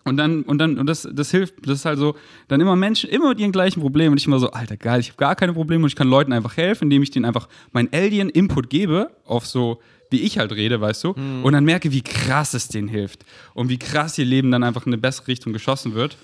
und 0.05 0.17
dann, 0.17 0.43
und 0.43 0.59
dann, 0.59 0.79
und 0.79 0.87
das, 0.87 1.09
das 1.11 1.31
hilft, 1.31 1.67
das 1.67 1.79
ist 1.79 1.85
halt 1.85 1.99
so, 1.99 2.17
dann 2.49 2.61
immer 2.61 2.75
Menschen, 2.75 3.09
immer 3.11 3.29
mit 3.29 3.41
ihren 3.41 3.53
gleichen 3.53 3.81
Problemen 3.81 4.13
und 4.13 4.19
ich 4.19 4.27
immer 4.27 4.39
so, 4.39 4.51
Alter, 4.51 4.77
geil, 4.77 5.01
ich 5.01 5.09
habe 5.09 5.19
gar 5.19 5.37
keine 5.37 5.53
Probleme 5.53 5.85
und 5.85 5.89
ich 5.89 5.97
kann 5.97 6.09
Leuten 6.09 6.33
einfach 6.33 6.57
helfen, 6.57 6.85
indem 6.85 7.03
ich 7.03 7.11
denen 7.11 7.25
einfach 7.25 7.49
meinen 7.73 7.89
Alien-Input 7.93 8.69
gebe, 8.69 9.11
auf 9.25 9.47
so, 9.47 9.81
wie 10.11 10.21
ich 10.21 10.39
halt 10.39 10.53
rede, 10.53 10.81
weißt 10.81 11.05
du, 11.05 11.11
und 11.43 11.53
dann 11.53 11.65
merke, 11.65 11.93
wie 11.93 12.03
krass 12.03 12.55
es 12.55 12.69
denen 12.69 12.89
hilft 12.89 13.25
und 13.55 13.69
wie 13.69 13.79
krass 13.79 14.19
ihr 14.19 14.25
Leben 14.25 14.51
dann 14.51 14.65
einfach 14.65 14.87
in 14.87 14.93
eine 14.93 15.01
bessere 15.01 15.29
Richtung 15.29 15.53
geschossen 15.53 15.95
wird. 15.95 16.17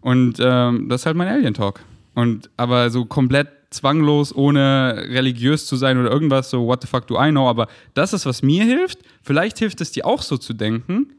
Und 0.00 0.38
ähm, 0.40 0.88
das 0.88 1.02
ist 1.02 1.06
halt 1.06 1.16
mein 1.16 1.28
Alien-Talk. 1.28 1.80
Und 2.14 2.50
aber 2.56 2.90
so 2.90 3.04
komplett 3.04 3.48
zwanglos, 3.70 4.34
ohne 4.34 5.06
religiös 5.10 5.66
zu 5.66 5.76
sein 5.76 5.98
oder 5.98 6.10
irgendwas, 6.10 6.50
so 6.50 6.66
what 6.66 6.82
the 6.82 6.88
fuck 6.88 7.06
do 7.06 7.20
I 7.20 7.30
know, 7.30 7.48
aber 7.48 7.68
das 7.94 8.12
ist, 8.12 8.26
was 8.26 8.42
mir 8.42 8.64
hilft. 8.64 8.98
Vielleicht 9.22 9.58
hilft 9.58 9.80
es 9.80 9.92
dir 9.92 10.06
auch 10.06 10.22
so 10.22 10.36
zu 10.36 10.54
denken, 10.54 11.12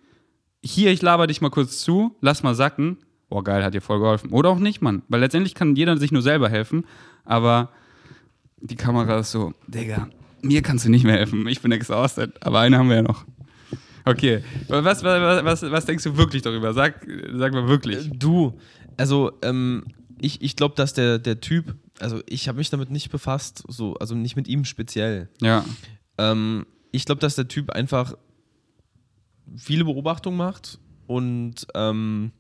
hier, 0.64 0.92
ich 0.92 1.02
laber 1.02 1.28
dich 1.28 1.42
mal 1.42 1.50
kurz 1.50 1.80
zu, 1.80 2.16
lass 2.22 2.44
mal 2.44 2.56
sacken. 2.56 2.98
Boah, 3.30 3.44
geil, 3.44 3.64
hat 3.64 3.74
dir 3.74 3.82
voll 3.82 4.00
geholfen. 4.00 4.32
Oder 4.32 4.50
auch 4.50 4.60
nicht, 4.60 4.82
Mann. 4.82 5.04
Weil 5.10 5.20
letztendlich 5.20 5.54
kann 5.54 5.76
jeder 5.76 5.98
sich 5.98 6.12
nur 6.12 6.22
selber 6.22 6.50
helfen. 6.50 6.86
Aber 7.26 7.70
die 8.62 8.76
Kamera 8.76 9.20
ist 9.20 9.32
so, 9.32 9.54
Digga, 9.68 10.08
mir 10.42 10.62
kannst 10.62 10.86
du 10.86 10.90
nicht 10.90 11.04
mehr 11.04 11.16
helfen. 11.18 11.48
Ich 11.48 11.62
bin 11.62 11.72
exhausted. 11.72 12.42
Aber 12.42 12.60
eine 12.60 12.78
haben 12.78 12.90
wir 12.90 12.98
ja 12.98 13.02
noch. 13.02 13.26
Okay, 14.06 14.42
was, 14.70 15.04
was, 15.04 15.44
was, 15.44 15.62
was 15.64 15.86
denkst 15.86 16.06
du 16.06 16.16
wirklich 16.16 16.42
darüber? 16.42 16.74
Sag, 16.74 17.06
sag 17.36 17.52
mal 17.52 17.68
wirklich. 17.68 18.10
Du, 18.14 18.58
also 18.96 19.34
ähm, 19.42 19.84
ich, 20.22 20.42
ich 20.42 20.56
glaube, 20.56 20.76
dass 20.76 20.94
der, 20.94 21.20
der 21.20 21.42
Typ, 21.42 21.76
also 22.00 22.22
ich 22.26 22.48
habe 22.48 22.58
mich 22.60 22.70
damit 22.70 22.90
nicht 22.90 23.12
befasst, 23.12 23.64
so, 23.68 23.96
also 23.96 24.16
nicht 24.16 24.38
mit 24.38 24.48
ihm 24.48 24.64
speziell. 24.64 25.28
Ja, 25.42 25.66
Ähm, 26.18 26.66
ich 26.94 27.04
glaube, 27.04 27.20
dass 27.20 27.36
der 27.36 27.50
Typ 27.50 27.70
einfach 27.72 28.14
viele 29.56 29.86
Beobachtungen 29.86 30.38
macht 30.38 30.80
und 31.08 31.68
ähm, 31.74 32.32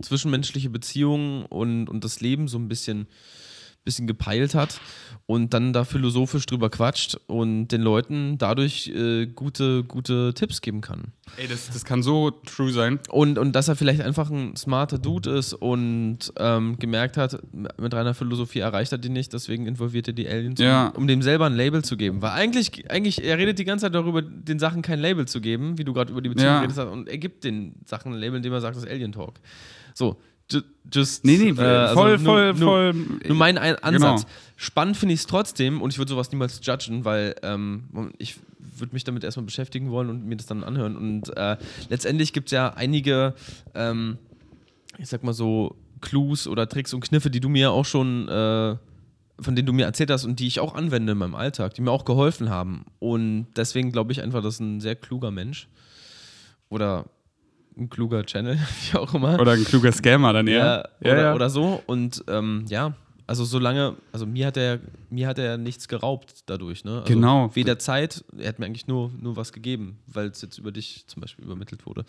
zwischenmenschliche 0.00 0.70
Beziehungen 0.70 1.44
und, 1.46 1.88
und 1.88 2.04
das 2.04 2.20
Leben 2.20 2.48
so 2.48 2.58
ein 2.58 2.68
bisschen 2.68 3.06
bisschen 3.86 4.06
gepeilt 4.06 4.54
hat 4.54 4.78
und 5.24 5.54
dann 5.54 5.72
da 5.72 5.84
philosophisch 5.84 6.44
drüber 6.44 6.68
quatscht 6.68 7.16
und 7.26 7.68
den 7.68 7.80
Leuten 7.80 8.36
dadurch 8.36 8.88
äh, 8.88 9.24
gute, 9.26 9.82
gute 9.84 10.34
Tipps 10.34 10.60
geben 10.60 10.82
kann. 10.82 11.12
Ey, 11.38 11.48
das, 11.48 11.70
das 11.70 11.84
kann 11.86 12.02
so 12.02 12.30
true 12.30 12.70
sein. 12.70 13.00
Und, 13.08 13.38
und 13.38 13.52
dass 13.52 13.68
er 13.68 13.76
vielleicht 13.76 14.00
einfach 14.02 14.30
ein 14.30 14.54
smarter 14.56 14.98
Dude 14.98 15.30
ist 15.30 15.54
und 15.54 16.18
ähm, 16.38 16.78
gemerkt 16.78 17.16
hat, 17.16 17.38
mit 17.52 17.94
reiner 17.94 18.12
Philosophie 18.14 18.58
erreicht 18.60 18.92
er 18.92 18.98
die 18.98 19.08
nicht, 19.08 19.32
deswegen 19.32 19.66
involviert 19.66 20.06
er 20.08 20.12
die 20.14 20.28
Aliens, 20.28 20.60
Ja. 20.60 20.88
um, 20.88 21.02
um 21.02 21.06
dem 21.08 21.22
selber 21.22 21.46
ein 21.46 21.54
Label 21.56 21.82
zu 21.82 21.96
geben. 21.96 22.22
Weil 22.22 22.32
eigentlich, 22.32 22.90
eigentlich, 22.90 23.24
er 23.24 23.38
redet 23.38 23.58
die 23.58 23.64
ganze 23.64 23.86
Zeit 23.86 23.94
darüber, 23.94 24.20
den 24.22 24.58
Sachen 24.58 24.82
kein 24.82 24.98
Label 25.00 25.26
zu 25.26 25.40
geben, 25.40 25.78
wie 25.78 25.84
du 25.84 25.92
gerade 25.92 26.12
über 26.12 26.20
die 26.20 26.28
Beziehung 26.28 26.48
Ja. 26.50 26.60
redest, 26.60 26.78
und 26.78 27.08
er 27.08 27.18
gibt 27.18 27.42
den 27.44 27.74
Sachen 27.86 28.12
ein 28.12 28.18
Label, 28.18 28.36
indem 28.36 28.52
er 28.52 28.60
sagt, 28.60 28.76
das 28.76 28.84
ist 28.84 28.90
Alien 28.90 29.12
Talk. 29.12 29.34
So, 29.94 30.16
just. 30.92 31.24
Nee, 31.24 31.36
nee, 31.38 31.50
äh, 31.50 31.64
also 31.64 31.94
voll, 31.94 32.18
nur- 32.18 32.24
voll, 32.24 32.54
nur, 32.54 32.68
voll. 32.68 32.92
Nur 33.26 33.36
mein 33.36 33.58
ein 33.58 33.76
Ansatz. 33.76 34.22
Genau. 34.22 34.34
Spannend 34.56 34.96
finde 34.96 35.14
ich 35.14 35.20
es 35.20 35.26
trotzdem 35.26 35.82
und 35.82 35.92
ich 35.92 35.98
würde 35.98 36.10
sowas 36.10 36.30
niemals 36.32 36.60
judgen, 36.62 37.04
weil 37.04 37.34
ähm, 37.42 38.12
ich 38.18 38.36
würde 38.78 38.94
mich 38.94 39.04
damit 39.04 39.24
erstmal 39.24 39.44
beschäftigen 39.44 39.90
wollen 39.90 40.10
und 40.10 40.24
mir 40.26 40.36
das 40.36 40.46
dann 40.46 40.64
anhören. 40.64 40.96
Und 40.96 41.36
äh, 41.36 41.56
letztendlich 41.88 42.32
gibt 42.32 42.48
es 42.48 42.52
ja 42.52 42.72
einige, 42.74 43.34
ähm, 43.74 44.18
ich 44.98 45.08
sag 45.08 45.22
mal 45.24 45.32
so, 45.32 45.76
Clues 46.00 46.46
oder 46.46 46.68
Tricks 46.68 46.92
und 46.94 47.00
Kniffe, 47.00 47.30
die 47.30 47.40
du 47.40 47.48
mir 47.48 47.70
auch 47.72 47.84
schon, 47.86 48.28
äh, 48.28 48.76
von 49.40 49.54
denen 49.56 49.66
du 49.66 49.72
mir 49.72 49.84
erzählt 49.86 50.10
hast 50.10 50.24
und 50.24 50.40
die 50.40 50.46
ich 50.46 50.60
auch 50.60 50.74
anwende 50.74 51.12
in 51.12 51.18
meinem 51.18 51.34
Alltag, 51.34 51.74
die 51.74 51.82
mir 51.82 51.90
auch 51.90 52.04
geholfen 52.04 52.48
haben. 52.50 52.84
Und 52.98 53.46
deswegen 53.56 53.92
glaube 53.92 54.12
ich 54.12 54.22
einfach, 54.22 54.42
das 54.42 54.54
ist 54.54 54.60
ein 54.60 54.80
sehr 54.80 54.94
kluger 54.96 55.30
Mensch. 55.30 55.68
Oder 56.68 57.06
ein 57.76 57.90
kluger 57.90 58.24
Channel, 58.24 58.58
wie 58.92 58.96
auch 58.96 59.14
immer. 59.14 59.38
Oder 59.40 59.52
ein 59.52 59.64
kluger 59.64 59.92
Scammer 59.92 60.32
dann 60.32 60.46
eher. 60.46 60.90
Ja, 61.00 61.12
oder, 61.12 61.34
oder 61.34 61.50
so. 61.50 61.82
Und 61.86 62.24
ähm, 62.28 62.64
ja, 62.68 62.94
also 63.28 63.44
solange, 63.44 63.96
also 64.12 64.24
mir 64.24 64.46
hat 64.46 64.56
er, 64.56 64.78
mir 65.10 65.26
hat 65.26 65.38
er 65.38 65.58
nichts 65.58 65.88
geraubt 65.88 66.44
dadurch, 66.46 66.84
ne? 66.84 67.00
Also 67.00 67.12
Genau. 67.12 67.50
Weder 67.54 67.78
Zeit, 67.78 68.24
er 68.38 68.48
hat 68.48 68.58
mir 68.60 68.66
eigentlich 68.66 68.86
nur, 68.86 69.10
nur 69.20 69.36
was 69.36 69.52
gegeben, 69.52 69.98
weil 70.06 70.28
es 70.28 70.42
jetzt 70.42 70.58
über 70.58 70.70
dich 70.70 71.04
zum 71.08 71.22
Beispiel 71.22 71.44
übermittelt 71.44 71.86
wurde. 71.86 72.04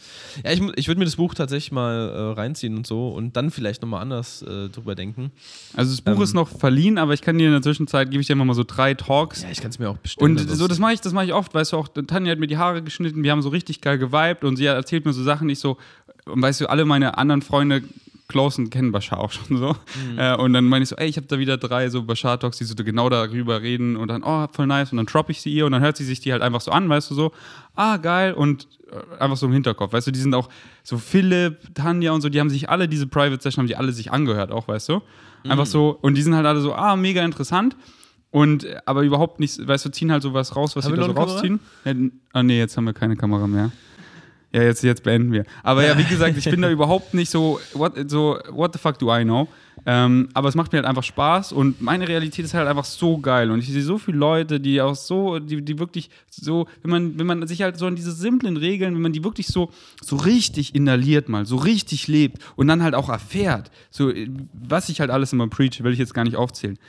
Ja, 0.45 0.51
ich, 0.51 0.61
ich 0.75 0.87
würde 0.87 0.99
mir 0.99 1.05
das 1.05 1.15
Buch 1.15 1.33
tatsächlich 1.33 1.71
mal 1.71 2.09
äh, 2.09 2.39
reinziehen 2.39 2.77
und 2.77 2.85
so 2.85 3.09
und 3.09 3.35
dann 3.35 3.49
vielleicht 3.49 3.81
nochmal 3.81 4.01
anders 4.01 4.43
äh, 4.43 4.69
drüber 4.69 4.93
denken. 4.93 5.31
Also 5.75 5.91
das 5.91 6.01
Buch 6.01 6.17
Ähm. 6.17 6.21
ist 6.21 6.33
noch 6.35 6.49
verliehen, 6.49 6.97
aber 6.99 7.13
ich 7.13 7.21
kann 7.21 7.37
dir 7.37 7.47
in 7.47 7.53
der 7.53 7.61
Zwischenzeit, 7.63 8.11
gebe 8.11 8.21
ich 8.21 8.27
dir 8.27 8.33
immer 8.33 8.45
mal 8.45 8.53
so 8.53 8.63
drei 8.63 8.93
Talks. 8.93 9.41
Ja, 9.41 9.49
ich 9.49 9.59
kann 9.59 9.71
es 9.71 9.79
mir 9.79 9.89
auch 9.89 9.97
bestellen. 9.97 10.37
Und 10.37 10.49
so, 10.49 10.67
das 10.67 10.77
mache 10.77 10.93
ich, 10.93 11.01
das 11.01 11.13
mache 11.13 11.25
ich 11.25 11.33
oft, 11.33 11.53
weißt 11.53 11.73
du 11.73 11.77
auch, 11.77 11.87
Tanja 11.87 12.31
hat 12.31 12.39
mir 12.39 12.47
die 12.47 12.57
Haare 12.57 12.83
geschnitten, 12.83 13.23
wir 13.23 13.31
haben 13.31 13.41
so 13.41 13.49
richtig 13.49 13.81
geil 13.81 13.97
geweibt 13.97 14.43
und 14.43 14.57
sie 14.57 14.65
erzählt 14.65 15.05
mir 15.05 15.13
so 15.13 15.23
Sachen, 15.23 15.49
ich 15.49 15.57
so, 15.59 15.77
und 16.25 16.41
weißt 16.41 16.61
du, 16.61 16.69
alle 16.69 16.85
meine 16.85 17.17
anderen 17.17 17.41
Freunde, 17.41 17.81
Closen 18.27 18.69
kennen 18.69 18.91
Bashar 18.91 19.19
auch 19.19 19.31
schon 19.31 19.57
so. 19.57 19.75
Äh, 20.17 20.35
und 20.35 20.51
dann 20.53 20.65
meine 20.65 20.83
ich 20.83 20.89
so, 20.89 20.95
ey, 20.97 21.07
ich 21.07 21.15
habe 21.17 21.27
da 21.27 21.39
wieder 21.39 21.57
drei 21.57 21.89
so 21.89 22.03
Bashar-Talks, 22.03 22.57
die 22.57 22.65
so 22.65 22.75
genau 22.75 23.09
darüber 23.09 23.61
reden 23.61 23.95
und 23.95 24.09
dann, 24.09 24.23
oh, 24.23 24.47
voll 24.51 24.67
nice. 24.67 24.91
Und 24.91 24.97
dann 24.97 25.05
droppe 25.05 25.31
ich 25.31 25.41
sie 25.41 25.53
ihr 25.53 25.65
und 25.65 25.71
dann 25.71 25.81
hört 25.81 25.95
sie 25.97 26.03
sich 26.03 26.19
die 26.19 26.31
halt 26.33 26.41
einfach 26.41 26.61
so 26.61 26.71
an, 26.71 26.89
weißt 26.89 27.09
du, 27.11 27.15
so, 27.15 27.31
ah, 27.75 27.97
geil. 27.97 28.33
Und 28.33 28.67
äh, 28.91 29.21
einfach 29.21 29.37
so 29.37 29.45
im 29.47 29.53
Hinterkopf, 29.53 29.93
weißt 29.93 30.07
du, 30.07 30.11
die 30.11 30.19
sind 30.19 30.33
auch 30.33 30.49
so 30.83 30.97
Philipp, 30.97 31.73
Tanja 31.73 32.11
und 32.11 32.21
so, 32.21 32.29
die 32.29 32.39
haben 32.39 32.49
sich 32.49 32.69
alle, 32.69 32.87
diese 32.89 33.07
Private 33.07 33.41
Session 33.41 33.61
haben 33.61 33.67
die 33.67 33.75
alle 33.77 33.91
sich 33.93 34.11
angehört 34.11 34.51
auch, 34.51 34.67
weißt 34.67 34.89
du. 34.89 35.01
Einfach 35.43 35.65
so, 35.65 35.97
und 36.01 36.15
die 36.15 36.21
sind 36.21 36.35
halt 36.35 36.45
alle 36.45 36.59
so, 36.59 36.73
ah, 36.73 36.95
mega 36.97 37.23
interessant. 37.23 37.77
Und 38.29 38.65
äh, 38.65 38.77
aber 38.85 39.03
überhaupt 39.03 39.39
nicht, 39.39 39.65
weißt 39.65 39.85
du, 39.85 39.89
ziehen 39.91 40.11
halt 40.11 40.21
sowas 40.21 40.53
raus, 40.55 40.75
was 40.75 40.83
Haben 40.83 40.95
sie 40.95 40.97
da 40.97 41.05
so 41.05 41.13
rausziehen. 41.33 41.59
Ja, 41.85 41.91
n- 41.91 42.11
ah 42.33 42.43
nee, 42.43 42.57
jetzt 42.59 42.75
haben 42.75 42.83
wir 42.83 42.93
keine 42.93 43.15
Kamera 43.15 43.47
mehr. 43.47 43.71
Ja, 44.57 44.63
jetzt, 44.63 44.83
jetzt 44.83 45.03
beenden 45.03 45.31
wir. 45.31 45.45
Aber 45.61 45.85
ja, 45.85 45.95
wie 45.99 46.03
gesagt, 46.09 46.35
ich 46.35 46.45
bin 46.45 46.63
da 46.63 46.71
überhaupt 46.71 47.13
nicht 47.13 47.29
so, 47.29 47.59
what, 47.73 47.93
so, 48.09 48.39
what 48.49 48.73
the 48.73 48.79
fuck 48.79 48.97
do 48.97 49.15
I 49.15 49.23
know? 49.23 49.47
Ähm, 49.85 50.29
aber 50.33 50.49
es 50.49 50.55
macht 50.55 50.71
mir 50.71 50.79
halt 50.79 50.87
einfach 50.87 51.03
Spaß 51.03 51.51
und 51.51 51.79
meine 51.79 52.07
Realität 52.07 52.43
ist 52.43 52.55
halt 52.55 52.67
einfach 52.67 52.83
so 52.83 53.19
geil. 53.19 53.51
Und 53.51 53.59
ich 53.59 53.67
sehe 53.67 53.83
so 53.83 53.99
viele 53.99 54.17
Leute, 54.17 54.59
die 54.59 54.81
auch 54.81 54.95
so, 54.95 55.37
die, 55.37 55.61
die 55.61 55.77
wirklich 55.77 56.09
so, 56.31 56.65
wenn 56.81 56.89
man, 56.89 57.19
wenn 57.19 57.27
man 57.27 57.45
sich 57.45 57.61
halt 57.61 57.77
so 57.77 57.85
an 57.85 57.95
diese 57.95 58.11
simplen 58.11 58.57
Regeln, 58.57 58.95
wenn 58.95 59.01
man 59.03 59.13
die 59.13 59.23
wirklich 59.23 59.45
so, 59.45 59.69
so 60.01 60.15
richtig 60.15 60.73
inhaliert 60.73 61.29
mal, 61.29 61.45
so 61.45 61.57
richtig 61.57 62.07
lebt 62.07 62.39
und 62.55 62.67
dann 62.67 62.81
halt 62.81 62.95
auch 62.95 63.09
erfährt, 63.09 63.69
so, 63.91 64.11
was 64.53 64.89
ich 64.89 65.01
halt 65.01 65.11
alles 65.11 65.33
immer 65.33 65.47
preach, 65.47 65.83
will 65.83 65.93
ich 65.93 65.99
jetzt 65.99 66.15
gar 66.15 66.23
nicht 66.23 66.35
aufzählen, 66.35 66.79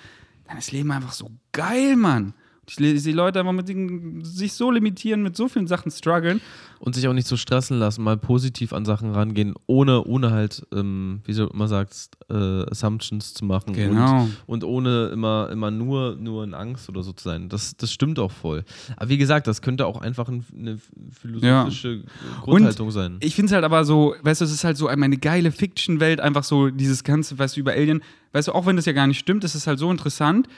dann 0.47 0.57
ist 0.57 0.73
Leben 0.73 0.91
einfach 0.91 1.13
so 1.13 1.31
geil, 1.53 1.97
Mann. 1.97 2.33
Ich 2.69 3.03
sehe 3.03 3.15
Leute 3.15 3.41
einfach 3.41 3.53
mit 3.53 3.69
den, 3.69 4.23
sich 4.25 4.53
so 4.53 4.71
limitieren, 4.71 5.23
mit 5.23 5.37
so 5.37 5.49
vielen 5.49 5.67
Sachen 5.67 5.91
strugglen. 5.91 6.41
und 6.81 6.95
sich 6.95 7.09
auch 7.09 7.13
nicht 7.13 7.27
so 7.27 7.37
stressen 7.37 7.79
lassen, 7.79 8.03
mal 8.05 8.17
positiv 8.17 8.73
an 8.73 8.85
Sachen 8.85 9.11
rangehen, 9.11 9.55
ohne, 9.67 10.05
ohne 10.05 10.31
halt, 10.31 10.67
ähm, 10.73 11.21
wie 11.25 11.35
du 11.35 11.47
immer 11.47 11.69
sagst, 11.69 12.17
äh, 12.31 12.35
Assumptions 12.71 13.35
zu 13.35 13.45
machen. 13.45 13.73
Genau. 13.73 14.23
Und, 14.47 14.63
und 14.63 14.65
ohne 14.65 15.09
immer, 15.09 15.49
immer 15.51 15.71
nur, 15.71 16.17
nur 16.17 16.45
in 16.45 16.55
Angst 16.55 16.89
oder 16.89 17.03
so 17.03 17.13
zu 17.13 17.25
sein. 17.25 17.49
Das, 17.49 17.77
das 17.77 17.93
stimmt 17.93 18.19
auch 18.19 18.31
voll. 18.31 18.65
Aber 18.97 19.09
wie 19.09 19.19
gesagt, 19.19 19.47
das 19.47 19.63
könnte 19.63 19.87
auch 19.87 20.01
einfach 20.01 20.29
ein, 20.29 20.45
eine 20.57 20.79
philosophische 21.11 22.05
Grundhaltung 22.43 22.91
sein. 22.91 23.17
Ich 23.21 23.35
finde 23.35 23.47
es 23.51 23.55
halt 23.55 23.65
aber 23.65 23.85
so, 23.85 24.15
weißt 24.23 24.41
du, 24.41 24.45
es 24.45 24.53
ist 24.53 24.65
halt 24.65 24.77
so 24.77 24.87
eine 24.87 25.19
geile 25.19 25.51
Fiction-Welt, 25.51 26.21
einfach 26.21 26.45
so 26.45 26.71
dieses 26.71 27.03
ganze, 27.05 27.39
weißt 27.39 27.57
du, 27.57 27.61
über 27.61 27.73
Alien, 27.73 28.03
weißt 28.33 28.49
du, 28.49 28.53
auch 28.53 28.67
wenn 28.67 28.77
das 28.77 28.85
ja 28.87 28.93
gar 28.93 29.07
nicht 29.07 29.19
stimmt, 29.19 29.45
ist 29.45 29.67
halt 29.67 29.79
so 29.79 29.91
interessant. 29.91 30.49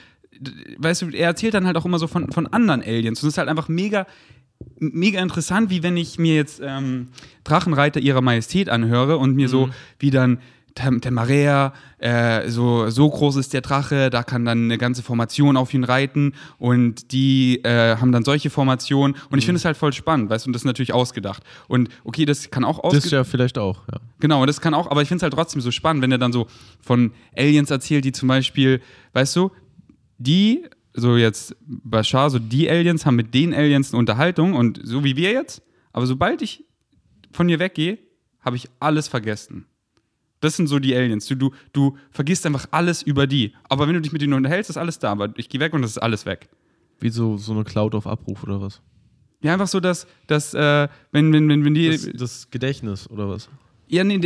Weißt 0.77 1.03
du, 1.03 1.09
er 1.09 1.27
erzählt 1.27 1.53
dann 1.53 1.65
halt 1.65 1.77
auch 1.77 1.85
immer 1.85 1.99
so 1.99 2.07
von, 2.07 2.31
von 2.31 2.47
anderen 2.47 2.81
Aliens 2.81 3.21
und 3.21 3.27
es 3.27 3.33
ist 3.33 3.37
halt 3.37 3.49
einfach 3.49 3.67
mega, 3.67 4.07
mega 4.79 5.21
interessant, 5.21 5.69
wie 5.69 5.83
wenn 5.83 5.97
ich 5.97 6.17
mir 6.17 6.35
jetzt 6.35 6.61
ähm, 6.63 7.09
Drachenreiter 7.43 7.99
ihrer 7.99 8.21
Majestät 8.21 8.69
anhöre 8.69 9.17
und 9.17 9.35
mir 9.35 9.49
so, 9.49 9.69
wie 9.99 10.11
dann 10.11 10.39
Tem 10.75 11.01
Temarea, 11.01 11.73
äh, 11.97 12.49
so, 12.49 12.89
so 12.89 13.09
groß 13.09 13.35
ist 13.35 13.53
der 13.53 13.61
Drache, 13.61 14.09
da 14.09 14.23
kann 14.23 14.45
dann 14.45 14.65
eine 14.65 14.77
ganze 14.77 15.03
Formation 15.03 15.57
auf 15.57 15.73
ihn 15.73 15.83
reiten 15.83 16.33
und 16.59 17.11
die 17.11 17.63
äh, 17.63 17.97
haben 17.97 18.11
dann 18.11 18.23
solche 18.23 18.49
Formationen 18.49 19.17
und 19.29 19.39
ich 19.39 19.45
finde 19.45 19.57
es 19.57 19.65
halt 19.65 19.77
voll 19.77 19.93
spannend, 19.93 20.29
weißt 20.29 20.45
du, 20.45 20.49
und 20.49 20.53
das 20.53 20.61
ist 20.61 20.65
natürlich 20.65 20.93
ausgedacht. 20.93 21.43
Und 21.67 21.89
okay, 22.03 22.25
das 22.25 22.49
kann 22.51 22.63
auch 22.63 22.77
das 22.77 22.85
ausgedacht 22.85 23.11
ja 23.11 23.23
vielleicht 23.23 23.57
auch, 23.57 23.79
ja. 23.91 23.99
Genau, 24.19 24.41
und 24.41 24.47
das 24.47 24.61
kann 24.61 24.73
auch, 24.73 24.89
aber 24.89 25.01
ich 25.01 25.07
finde 25.07 25.17
es 25.17 25.23
halt 25.23 25.33
trotzdem 25.33 25.61
so 25.61 25.71
spannend, 25.71 26.03
wenn 26.03 26.11
er 26.11 26.17
dann 26.17 26.31
so 26.31 26.47
von 26.79 27.11
Aliens 27.35 27.69
erzählt, 27.69 28.05
die 28.05 28.11
zum 28.11 28.27
Beispiel, 28.27 28.81
weißt 29.13 29.35
du, 29.35 29.51
die, 30.23 30.65
so 30.93 31.17
jetzt 31.17 31.55
Bashar, 31.61 32.29
so 32.29 32.39
die 32.39 32.69
Aliens 32.69 33.05
haben 33.05 33.15
mit 33.15 33.33
den 33.33 33.53
Aliens 33.53 33.91
eine 33.91 33.99
Unterhaltung 33.99 34.53
und 34.53 34.79
so 34.83 35.03
wie 35.03 35.15
wir 35.15 35.31
jetzt, 35.31 35.61
aber 35.93 36.05
sobald 36.05 36.41
ich 36.41 36.65
von 37.31 37.47
hier 37.47 37.59
weggehe, 37.59 37.97
habe 38.41 38.55
ich 38.55 38.69
alles 38.79 39.07
vergessen. 39.07 39.65
Das 40.41 40.55
sind 40.55 40.67
so 40.67 40.79
die 40.79 40.95
Aliens. 40.95 41.27
Du, 41.27 41.35
du, 41.35 41.51
du 41.71 41.97
vergisst 42.09 42.45
einfach 42.45 42.65
alles 42.71 43.03
über 43.03 43.27
die. 43.27 43.53
Aber 43.69 43.87
wenn 43.87 43.93
du 43.93 44.01
dich 44.01 44.11
mit 44.11 44.23
denen 44.23 44.33
unterhältst, 44.33 44.71
ist 44.71 44.77
alles 44.77 44.97
da. 44.97 45.11
Aber 45.11 45.29
ich 45.37 45.49
gehe 45.49 45.61
weg 45.61 45.73
und 45.73 45.83
das 45.83 45.91
ist 45.91 45.97
alles 45.99 46.25
weg. 46.25 46.49
Wie 46.99 47.09
so, 47.09 47.37
so 47.37 47.53
eine 47.53 47.63
Cloud 47.63 47.93
auf 47.93 48.07
Abruf 48.07 48.43
oder 48.43 48.59
was? 48.59 48.81
Ja, 49.43 49.53
einfach 49.53 49.67
so, 49.67 49.79
dass, 49.79 50.07
dass 50.27 50.53
äh, 50.53 50.87
wenn, 51.11 51.31
wenn, 51.31 51.47
wenn, 51.47 51.63
wenn 51.63 51.73
die. 51.75 51.89
Das, 51.89 52.09
das 52.13 52.49
Gedächtnis 52.49 53.09
oder 53.09 53.29
was? 53.29 53.49
Ja, 53.91 54.05
nee, 54.05 54.19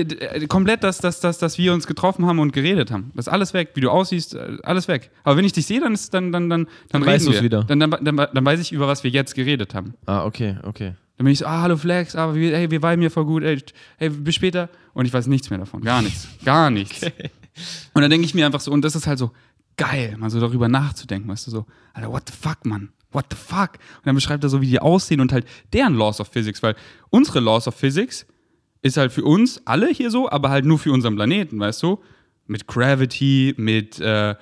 komplett, 0.47 0.83
dass, 0.83 0.99
dass, 0.99 1.19
dass, 1.21 1.39
dass 1.39 1.57
wir 1.57 1.73
uns 1.73 1.87
getroffen 1.87 2.27
haben 2.27 2.37
und 2.37 2.53
geredet 2.53 2.91
haben. 2.91 3.11
Das 3.15 3.25
ist 3.25 3.33
alles 3.33 3.55
weg. 3.55 3.71
Wie 3.73 3.81
du 3.81 3.89
aussiehst, 3.89 4.35
äh, 4.35 4.57
alles 4.61 4.87
weg. 4.87 5.09
Aber 5.23 5.37
wenn 5.37 5.45
ich 5.45 5.53
dich 5.53 5.65
sehe, 5.65 5.79
dann 5.79 5.95
ist 5.95 6.13
dann, 6.13 6.31
dann, 6.31 6.51
dann, 6.51 6.65
dann, 6.65 7.01
Dann 7.01 7.05
weißt 7.07 7.25
du's 7.25 7.37
wir. 7.37 7.41
wieder. 7.41 7.63
Dann, 7.63 7.79
dann, 7.79 7.89
dann, 7.89 8.15
dann 8.15 8.45
weiß 8.45 8.59
ich, 8.59 8.71
über 8.71 8.87
was 8.87 9.03
wir 9.03 9.09
jetzt 9.09 9.33
geredet 9.33 9.73
haben. 9.73 9.95
Ah, 10.05 10.23
okay, 10.23 10.57
okay. 10.61 10.93
Dann 11.17 11.25
bin 11.25 11.33
ich 11.33 11.39
so, 11.39 11.47
ah, 11.47 11.63
hallo 11.63 11.77
Flex, 11.77 12.15
aber 12.15 12.35
wir, 12.35 12.55
hey, 12.55 12.69
wir 12.69 12.83
viben 12.83 13.01
hier 13.01 13.09
voll 13.09 13.25
gut, 13.25 13.41
ey, 13.41 13.59
hey, 13.97 14.09
bis 14.09 14.35
später. 14.35 14.69
Und 14.93 15.07
ich 15.07 15.13
weiß 15.13 15.25
nichts 15.25 15.49
mehr 15.49 15.57
davon. 15.57 15.81
Gar 15.81 16.03
nichts. 16.03 16.27
Gar 16.45 16.69
nichts. 16.69 17.01
Und 17.01 18.01
dann 18.03 18.11
denke 18.11 18.25
ich 18.25 18.35
mir 18.35 18.45
einfach 18.45 18.61
so, 18.61 18.71
und 18.71 18.83
das 18.83 18.95
ist 18.95 19.07
halt 19.07 19.17
so 19.17 19.31
geil, 19.77 20.15
mal 20.19 20.29
so 20.29 20.39
darüber 20.39 20.67
nachzudenken, 20.67 21.27
weißt 21.27 21.47
du, 21.47 21.51
so, 21.51 21.65
Alter, 21.93 22.11
what 22.11 22.29
the 22.29 22.35
fuck, 22.39 22.63
Mann? 22.65 22.89
What 23.11 23.25
the 23.31 23.35
fuck? 23.35 23.79
Und 23.97 24.05
dann 24.05 24.13
beschreibt 24.13 24.43
er 24.43 24.49
so, 24.49 24.61
wie 24.61 24.67
die 24.67 24.79
aussehen 24.79 25.21
und 25.21 25.31
halt 25.33 25.47
deren 25.73 25.95
Laws 25.95 26.19
of 26.19 26.27
Physics, 26.27 26.61
weil 26.61 26.75
unsere 27.09 27.39
Laws 27.39 27.67
of 27.67 27.73
Physics 27.73 28.27
ist 28.85 28.97
halt 28.97 29.11
für 29.11 29.23
uns 29.23 29.61
alle 29.65 29.87
hier 29.87 30.11
so, 30.11 30.29
aber 30.29 30.49
halt 30.49 30.63
nur 30.63 30.77
für 30.77 30.91
unseren 30.91 31.15
Planeten, 31.15 31.59
weißt 31.59 31.81
du? 31.81 31.99
Mit 32.45 32.67
Gravity, 32.67 33.55
mit 33.57 33.99
äh, 33.99 34.35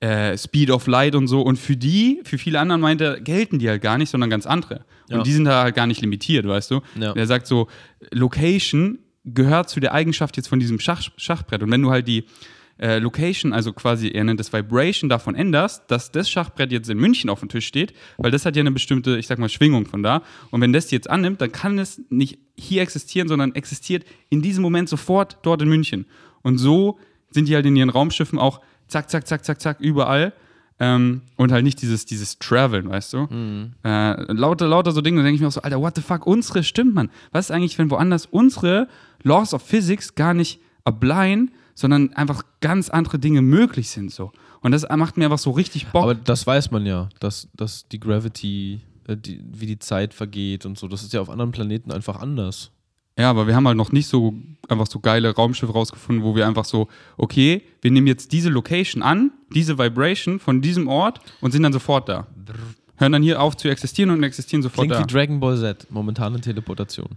äh, 0.00 0.38
Speed 0.38 0.70
of 0.70 0.86
Light 0.86 1.14
und 1.14 1.28
so. 1.28 1.42
Und 1.42 1.58
für 1.58 1.76
die, 1.76 2.22
für 2.24 2.38
viele 2.38 2.58
anderen 2.60 2.80
meint 2.80 3.02
er, 3.02 3.20
gelten 3.20 3.58
die 3.58 3.68
halt 3.68 3.82
gar 3.82 3.98
nicht, 3.98 4.08
sondern 4.08 4.30
ganz 4.30 4.46
andere. 4.46 4.86
Ja. 5.10 5.18
Und 5.18 5.26
die 5.26 5.32
sind 5.32 5.44
da 5.44 5.64
halt 5.64 5.74
gar 5.74 5.86
nicht 5.86 6.00
limitiert, 6.00 6.48
weißt 6.48 6.70
du? 6.70 6.80
Ja. 6.98 7.12
Der 7.12 7.26
sagt 7.26 7.46
so, 7.46 7.68
Location 8.10 9.00
gehört 9.26 9.68
zu 9.68 9.80
der 9.80 9.92
Eigenschaft 9.92 10.38
jetzt 10.38 10.48
von 10.48 10.60
diesem 10.60 10.80
Schach, 10.80 11.02
Schachbrett. 11.18 11.62
Und 11.62 11.70
wenn 11.70 11.82
du 11.82 11.90
halt 11.90 12.08
die 12.08 12.24
äh, 12.80 12.98
Location, 12.98 13.52
also 13.52 13.72
quasi, 13.72 14.08
er 14.08 14.24
nennt 14.24 14.40
das 14.40 14.52
Vibration, 14.52 15.10
davon 15.10 15.34
änderst, 15.34 15.84
dass 15.88 16.10
das 16.10 16.30
Schachbrett 16.30 16.72
jetzt 16.72 16.88
in 16.88 16.98
München 16.98 17.28
auf 17.28 17.40
dem 17.40 17.48
Tisch 17.48 17.66
steht, 17.66 17.92
weil 18.16 18.30
das 18.30 18.46
hat 18.46 18.56
ja 18.56 18.60
eine 18.60 18.70
bestimmte, 18.72 19.18
ich 19.18 19.26
sag 19.26 19.38
mal, 19.38 19.50
Schwingung 19.50 19.86
von 19.86 20.02
da. 20.02 20.22
Und 20.50 20.60
wenn 20.62 20.72
das 20.72 20.86
die 20.86 20.94
jetzt 20.94 21.10
annimmt, 21.10 21.40
dann 21.40 21.52
kann 21.52 21.78
es 21.78 22.00
nicht 22.08 22.38
hier 22.56 22.82
existieren, 22.82 23.28
sondern 23.28 23.54
existiert 23.54 24.04
in 24.30 24.40
diesem 24.40 24.62
Moment 24.62 24.88
sofort 24.88 25.38
dort 25.42 25.60
in 25.60 25.68
München. 25.68 26.06
Und 26.42 26.58
so 26.58 26.98
sind 27.30 27.48
die 27.48 27.54
halt 27.54 27.66
in 27.66 27.76
ihren 27.76 27.90
Raumschiffen 27.90 28.38
auch 28.38 28.60
zack, 28.88 29.10
zack, 29.10 29.26
zack, 29.26 29.44
zack, 29.44 29.60
zack, 29.60 29.80
überall. 29.80 30.32
Ähm, 30.82 31.20
und 31.36 31.52
halt 31.52 31.64
nicht 31.64 31.82
dieses, 31.82 32.06
dieses 32.06 32.38
Traveln, 32.38 32.88
weißt 32.88 33.12
du? 33.12 33.26
Äh, 33.84 34.32
lauter, 34.32 34.66
lauter 34.66 34.92
so 34.92 35.02
Dinge, 35.02 35.18
da 35.18 35.24
denke 35.24 35.34
ich 35.34 35.42
mir 35.42 35.48
auch 35.48 35.52
so, 35.52 35.60
Alter, 35.60 35.78
what 35.78 35.94
the 35.94 36.00
fuck, 36.00 36.26
unsere 36.26 36.64
stimmt, 36.64 36.94
man. 36.94 37.10
Was 37.32 37.46
ist 37.46 37.50
eigentlich, 37.50 37.76
wenn 37.76 37.90
woanders 37.90 38.24
unsere 38.24 38.88
Laws 39.22 39.52
of 39.52 39.60
Physics 39.60 40.14
gar 40.14 40.32
nicht 40.32 40.60
applyen, 40.84 41.50
sondern 41.80 42.12
einfach 42.12 42.42
ganz 42.60 42.90
andere 42.90 43.18
Dinge 43.18 43.40
möglich 43.40 43.88
sind 43.88 44.12
so. 44.12 44.32
Und 44.60 44.72
das 44.72 44.86
macht 44.94 45.16
mir 45.16 45.24
einfach 45.24 45.38
so 45.38 45.50
richtig 45.50 45.86
Bock. 45.86 46.02
Aber 46.02 46.14
das 46.14 46.46
weiß 46.46 46.70
man 46.70 46.84
ja, 46.84 47.08
dass, 47.20 47.48
dass 47.54 47.88
die 47.88 47.98
Gravity, 47.98 48.82
äh, 49.08 49.16
die, 49.16 49.42
wie 49.50 49.64
die 49.64 49.78
Zeit 49.78 50.12
vergeht 50.12 50.66
und 50.66 50.78
so, 50.78 50.88
das 50.88 51.02
ist 51.02 51.14
ja 51.14 51.22
auf 51.22 51.30
anderen 51.30 51.52
Planeten 51.52 51.90
einfach 51.90 52.20
anders. 52.20 52.70
Ja, 53.18 53.30
aber 53.30 53.46
wir 53.46 53.54
haben 53.56 53.66
halt 53.66 53.78
noch 53.78 53.92
nicht 53.92 54.08
so 54.08 54.34
einfach 54.68 54.86
so 54.86 55.00
geile 55.00 55.34
Raumschiffe 55.34 55.72
rausgefunden, 55.72 56.22
wo 56.22 56.36
wir 56.36 56.46
einfach 56.46 56.66
so, 56.66 56.88
okay, 57.16 57.62
wir 57.80 57.90
nehmen 57.90 58.06
jetzt 58.06 58.32
diese 58.32 58.50
Location 58.50 59.02
an, 59.02 59.32
diese 59.54 59.78
Vibration 59.78 60.38
von 60.38 60.60
diesem 60.60 60.86
Ort 60.86 61.20
und 61.40 61.52
sind 61.52 61.62
dann 61.62 61.72
sofort 61.72 62.08
da. 62.10 62.26
Hören 62.96 63.12
dann 63.12 63.22
hier 63.22 63.40
auf 63.40 63.56
zu 63.56 63.68
existieren 63.68 64.10
und 64.10 64.22
existieren 64.22 64.62
sofort 64.62 64.88
Klingt 64.88 64.94
da. 64.94 65.02
wie 65.02 65.12
Dragon 65.12 65.40
Ball 65.40 65.58
Z, 65.58 65.86
momentane 65.90 66.40
Teleportation. 66.40 67.08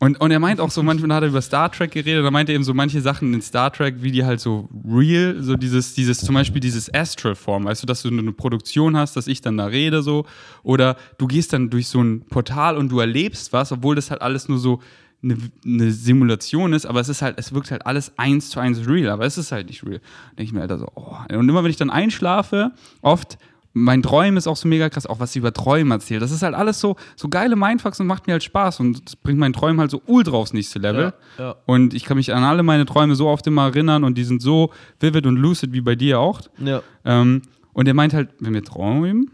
Und, 0.00 0.20
und 0.20 0.30
er 0.30 0.38
meint 0.38 0.60
auch 0.60 0.70
so, 0.70 0.82
manchmal 0.82 1.16
hat 1.16 1.24
er 1.24 1.28
über 1.28 1.42
Star 1.42 1.72
Trek 1.72 1.90
geredet, 1.90 2.24
da 2.24 2.30
meint 2.30 2.48
er 2.48 2.54
eben 2.54 2.62
so 2.62 2.72
manche 2.72 3.00
Sachen 3.00 3.34
in 3.34 3.42
Star 3.42 3.72
Trek, 3.72 3.96
wie 3.98 4.12
die 4.12 4.24
halt 4.24 4.38
so 4.38 4.68
real, 4.88 5.42
so 5.42 5.56
dieses, 5.56 5.94
dieses, 5.94 6.18
zum 6.20 6.36
Beispiel 6.36 6.60
dieses 6.60 6.92
Astral-Form, 6.92 7.64
weißt 7.64 7.82
du, 7.82 7.86
dass 7.86 8.02
du 8.02 8.08
eine 8.08 8.32
Produktion 8.32 8.96
hast, 8.96 9.16
dass 9.16 9.26
ich 9.26 9.40
dann 9.40 9.56
da 9.56 9.66
rede 9.66 10.02
so, 10.02 10.24
oder 10.62 10.96
du 11.18 11.26
gehst 11.26 11.52
dann 11.52 11.68
durch 11.68 11.88
so 11.88 12.00
ein 12.00 12.20
Portal 12.28 12.76
und 12.76 12.90
du 12.90 13.00
erlebst 13.00 13.52
was, 13.52 13.72
obwohl 13.72 13.96
das 13.96 14.12
halt 14.12 14.22
alles 14.22 14.48
nur 14.48 14.58
so 14.58 14.80
eine, 15.20 15.36
eine 15.64 15.90
Simulation 15.90 16.72
ist, 16.72 16.86
aber 16.86 17.00
es 17.00 17.08
ist 17.08 17.22
halt, 17.22 17.36
es 17.38 17.52
wirkt 17.52 17.72
halt 17.72 17.84
alles 17.84 18.16
eins 18.16 18.50
zu 18.50 18.60
eins 18.60 18.86
real, 18.86 19.10
aber 19.10 19.26
es 19.26 19.36
ist 19.36 19.50
halt 19.50 19.66
nicht 19.66 19.84
real. 19.84 20.00
Denke 20.30 20.44
ich 20.44 20.52
mir 20.52 20.60
halt 20.60 20.78
so, 20.78 20.86
oh. 20.94 21.16
Und 21.32 21.48
immer 21.48 21.64
wenn 21.64 21.70
ich 21.70 21.76
dann 21.76 21.90
einschlafe, 21.90 22.70
oft 23.02 23.36
mein 23.72 24.02
Träumen 24.02 24.36
ist 24.36 24.46
auch 24.46 24.56
so 24.56 24.66
mega 24.68 24.88
krass, 24.88 25.06
auch 25.06 25.20
was 25.20 25.32
sie 25.32 25.38
über 25.38 25.52
Träume 25.52 25.94
erzählt. 25.94 26.22
Das 26.22 26.30
ist 26.30 26.42
halt 26.42 26.54
alles 26.54 26.80
so, 26.80 26.96
so 27.16 27.28
geile 27.28 27.56
Mindfucks 27.56 28.00
und 28.00 28.06
macht 28.06 28.26
mir 28.26 28.32
halt 28.32 28.42
Spaß 28.44 28.80
und 28.80 29.04
das 29.06 29.16
bringt 29.16 29.38
meinen 29.38 29.52
Träumen 29.52 29.80
halt 29.80 29.90
so 29.90 30.02
ultra 30.06 30.36
aufs 30.36 30.52
nächste 30.52 30.78
Level. 30.78 31.12
Ja, 31.38 31.44
ja. 31.44 31.56
Und 31.66 31.94
ich 31.94 32.04
kann 32.04 32.16
mich 32.16 32.34
an 32.34 32.44
alle 32.44 32.62
meine 32.62 32.86
Träume 32.86 33.14
so 33.14 33.28
oft 33.28 33.46
immer 33.46 33.64
erinnern 33.64 34.04
und 34.04 34.16
die 34.16 34.24
sind 34.24 34.42
so 34.42 34.72
vivid 35.00 35.26
und 35.26 35.36
lucid 35.36 35.72
wie 35.72 35.80
bei 35.80 35.94
dir 35.94 36.18
auch. 36.18 36.40
Ja. 36.58 36.82
Ähm, 37.04 37.42
und 37.72 37.86
er 37.86 37.94
meint 37.94 38.14
halt, 38.14 38.30
wenn 38.40 38.54
wir 38.54 38.64
träumen, 38.64 39.30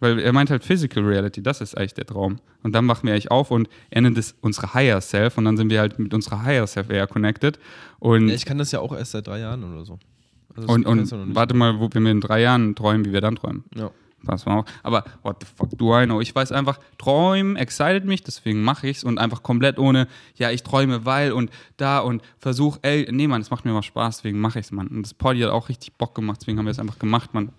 weil 0.00 0.18
er 0.18 0.32
meint 0.32 0.50
halt 0.50 0.64
Physical 0.64 1.04
Reality, 1.04 1.42
das 1.42 1.60
ist 1.60 1.76
eigentlich 1.76 1.94
der 1.94 2.06
Traum. 2.06 2.38
Und 2.62 2.74
dann 2.74 2.84
machen 2.84 3.06
wir 3.06 3.12
eigentlich 3.12 3.30
auf 3.30 3.50
und 3.50 3.68
er 3.90 4.02
nennt 4.02 4.18
es 4.18 4.34
unsere 4.40 4.74
Higher 4.74 5.00
Self 5.00 5.38
und 5.38 5.44
dann 5.44 5.56
sind 5.56 5.70
wir 5.70 5.80
halt 5.80 5.98
mit 5.98 6.12
unserer 6.12 6.42
Higher 6.42 6.66
Self 6.66 6.90
eher 6.90 7.06
connected. 7.06 7.58
Und, 7.98 8.28
ja. 8.28 8.34
Ich 8.34 8.44
kann 8.44 8.58
das 8.58 8.72
ja 8.72 8.80
auch 8.80 8.92
erst 8.92 9.12
seit 9.12 9.26
drei 9.26 9.40
Jahren 9.40 9.64
oder 9.64 9.84
so. 9.84 9.98
Und, 10.56 10.86
und 10.86 11.34
warte 11.34 11.54
mal, 11.54 11.80
wo, 11.80 11.88
wir 11.92 12.10
in 12.10 12.20
drei 12.20 12.42
Jahren 12.42 12.74
träumen, 12.74 13.04
wie 13.04 13.12
wir 13.12 13.20
dann 13.20 13.36
träumen. 13.36 13.64
Ja. 13.74 13.90
Pass 14.24 14.44
mal 14.44 14.58
auf. 14.58 14.64
Aber 14.82 15.04
what 15.22 15.36
the 15.40 15.46
fuck 15.46 15.70
do 15.78 15.98
I 15.98 16.04
know? 16.04 16.20
Ich 16.20 16.34
weiß 16.34 16.50
einfach, 16.52 16.80
träumen 16.98 17.56
excited 17.56 18.04
mich, 18.04 18.22
deswegen 18.22 18.62
mache 18.62 18.88
ich's 18.88 19.04
und 19.04 19.18
einfach 19.18 19.42
komplett 19.42 19.78
ohne, 19.78 20.08
ja, 20.34 20.50
ich 20.50 20.62
träume, 20.62 21.04
weil 21.04 21.32
und 21.32 21.50
da 21.76 22.00
und 22.00 22.22
versuch, 22.38 22.78
ey, 22.82 23.06
nee, 23.10 23.28
Mann, 23.28 23.40
es 23.40 23.50
macht 23.50 23.64
mir 23.64 23.72
mal 23.72 23.82
Spaß, 23.82 24.18
deswegen 24.18 24.40
mache 24.40 24.58
ich's, 24.58 24.72
Mann. 24.72 24.88
Und 24.88 25.02
das 25.02 25.14
Poddy 25.14 25.40
hat 25.40 25.50
auch 25.50 25.68
richtig 25.68 25.92
Bock 25.92 26.14
gemacht, 26.14 26.40
deswegen 26.40 26.58
haben 26.58 26.66
wir 26.66 26.72
es 26.72 26.80
einfach 26.80 26.98
gemacht, 26.98 27.34
Mann. 27.34 27.50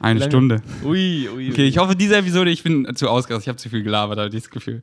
Eine 0.00 0.22
Stunde. 0.22 0.62
Ui, 0.84 1.28
ui, 1.28 1.50
Okay, 1.50 1.66
ich 1.66 1.78
hoffe, 1.78 1.96
diese 1.96 2.16
Episode, 2.16 2.50
ich 2.50 2.62
bin 2.62 2.94
zu 2.94 3.08
ausgerastet, 3.08 3.44
ich 3.44 3.48
habe 3.48 3.58
zu 3.58 3.68
viel 3.68 3.82
gelabert, 3.82 4.18
habe 4.18 4.28
ich 4.28 4.42
das 4.42 4.50
Gefühl. 4.50 4.82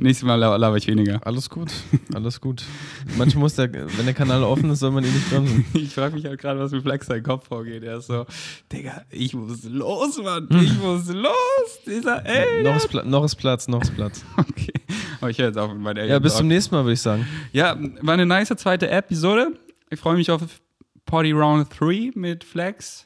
Nächstes 0.00 0.26
Mal 0.26 0.36
la- 0.36 0.56
laber 0.56 0.76
ich 0.76 0.86
weniger. 0.86 1.20
Alles 1.26 1.50
gut, 1.50 1.70
alles 2.14 2.40
gut. 2.40 2.64
Manchmal 3.18 3.42
muss 3.42 3.54
der, 3.54 3.72
wenn 3.72 4.04
der 4.06 4.14
Kanal 4.14 4.42
offen 4.42 4.70
ist, 4.70 4.80
soll 4.80 4.90
man 4.90 5.04
ihn 5.04 5.12
nicht 5.12 5.28
bremsen. 5.30 5.64
Ich 5.74 5.94
frage 5.94 6.14
mich 6.14 6.24
halt 6.24 6.40
gerade, 6.40 6.58
was 6.58 6.72
mit 6.72 6.82
Flex 6.82 7.06
sein 7.06 7.22
Kopf 7.22 7.48
vorgeht. 7.48 7.82
Er 7.82 7.98
ist 7.98 8.06
so, 8.06 8.24
Digga, 8.72 9.02
ich 9.10 9.34
muss 9.34 9.64
los, 9.64 10.18
Mann. 10.22 10.48
Ich 10.50 10.78
muss 10.78 11.08
los. 11.08 11.80
Dieser, 11.86 12.24
ey. 12.26 12.62
noch, 12.62 12.76
ist 12.76 12.88
Pla 12.88 13.02
noch 13.04 13.24
ist 13.24 13.36
Platz, 13.36 13.68
noch 13.68 13.82
ist 13.82 13.94
Platz. 13.94 14.24
Okay. 14.36 14.72
Aber 15.20 15.30
ich 15.30 15.38
höre 15.38 15.48
jetzt 15.48 15.58
auf 15.58 15.70
mit 15.72 15.80
meinen 15.82 16.08
Ja, 16.08 16.18
bis 16.18 16.36
zum 16.36 16.48
nächsten 16.48 16.74
Mal, 16.74 16.84
würde 16.84 16.94
ich 16.94 17.00
sagen. 17.02 17.26
Ja, 17.52 17.76
war 18.00 18.14
eine 18.14 18.24
nice 18.26 18.48
zweite 18.56 18.88
Episode. 18.88 19.52
Ich 19.90 20.00
freue 20.00 20.16
mich 20.16 20.30
auf 20.30 20.40
Party 21.04 21.32
Round 21.32 21.68
3 21.78 22.12
mit 22.14 22.42
Flex. 22.44 23.04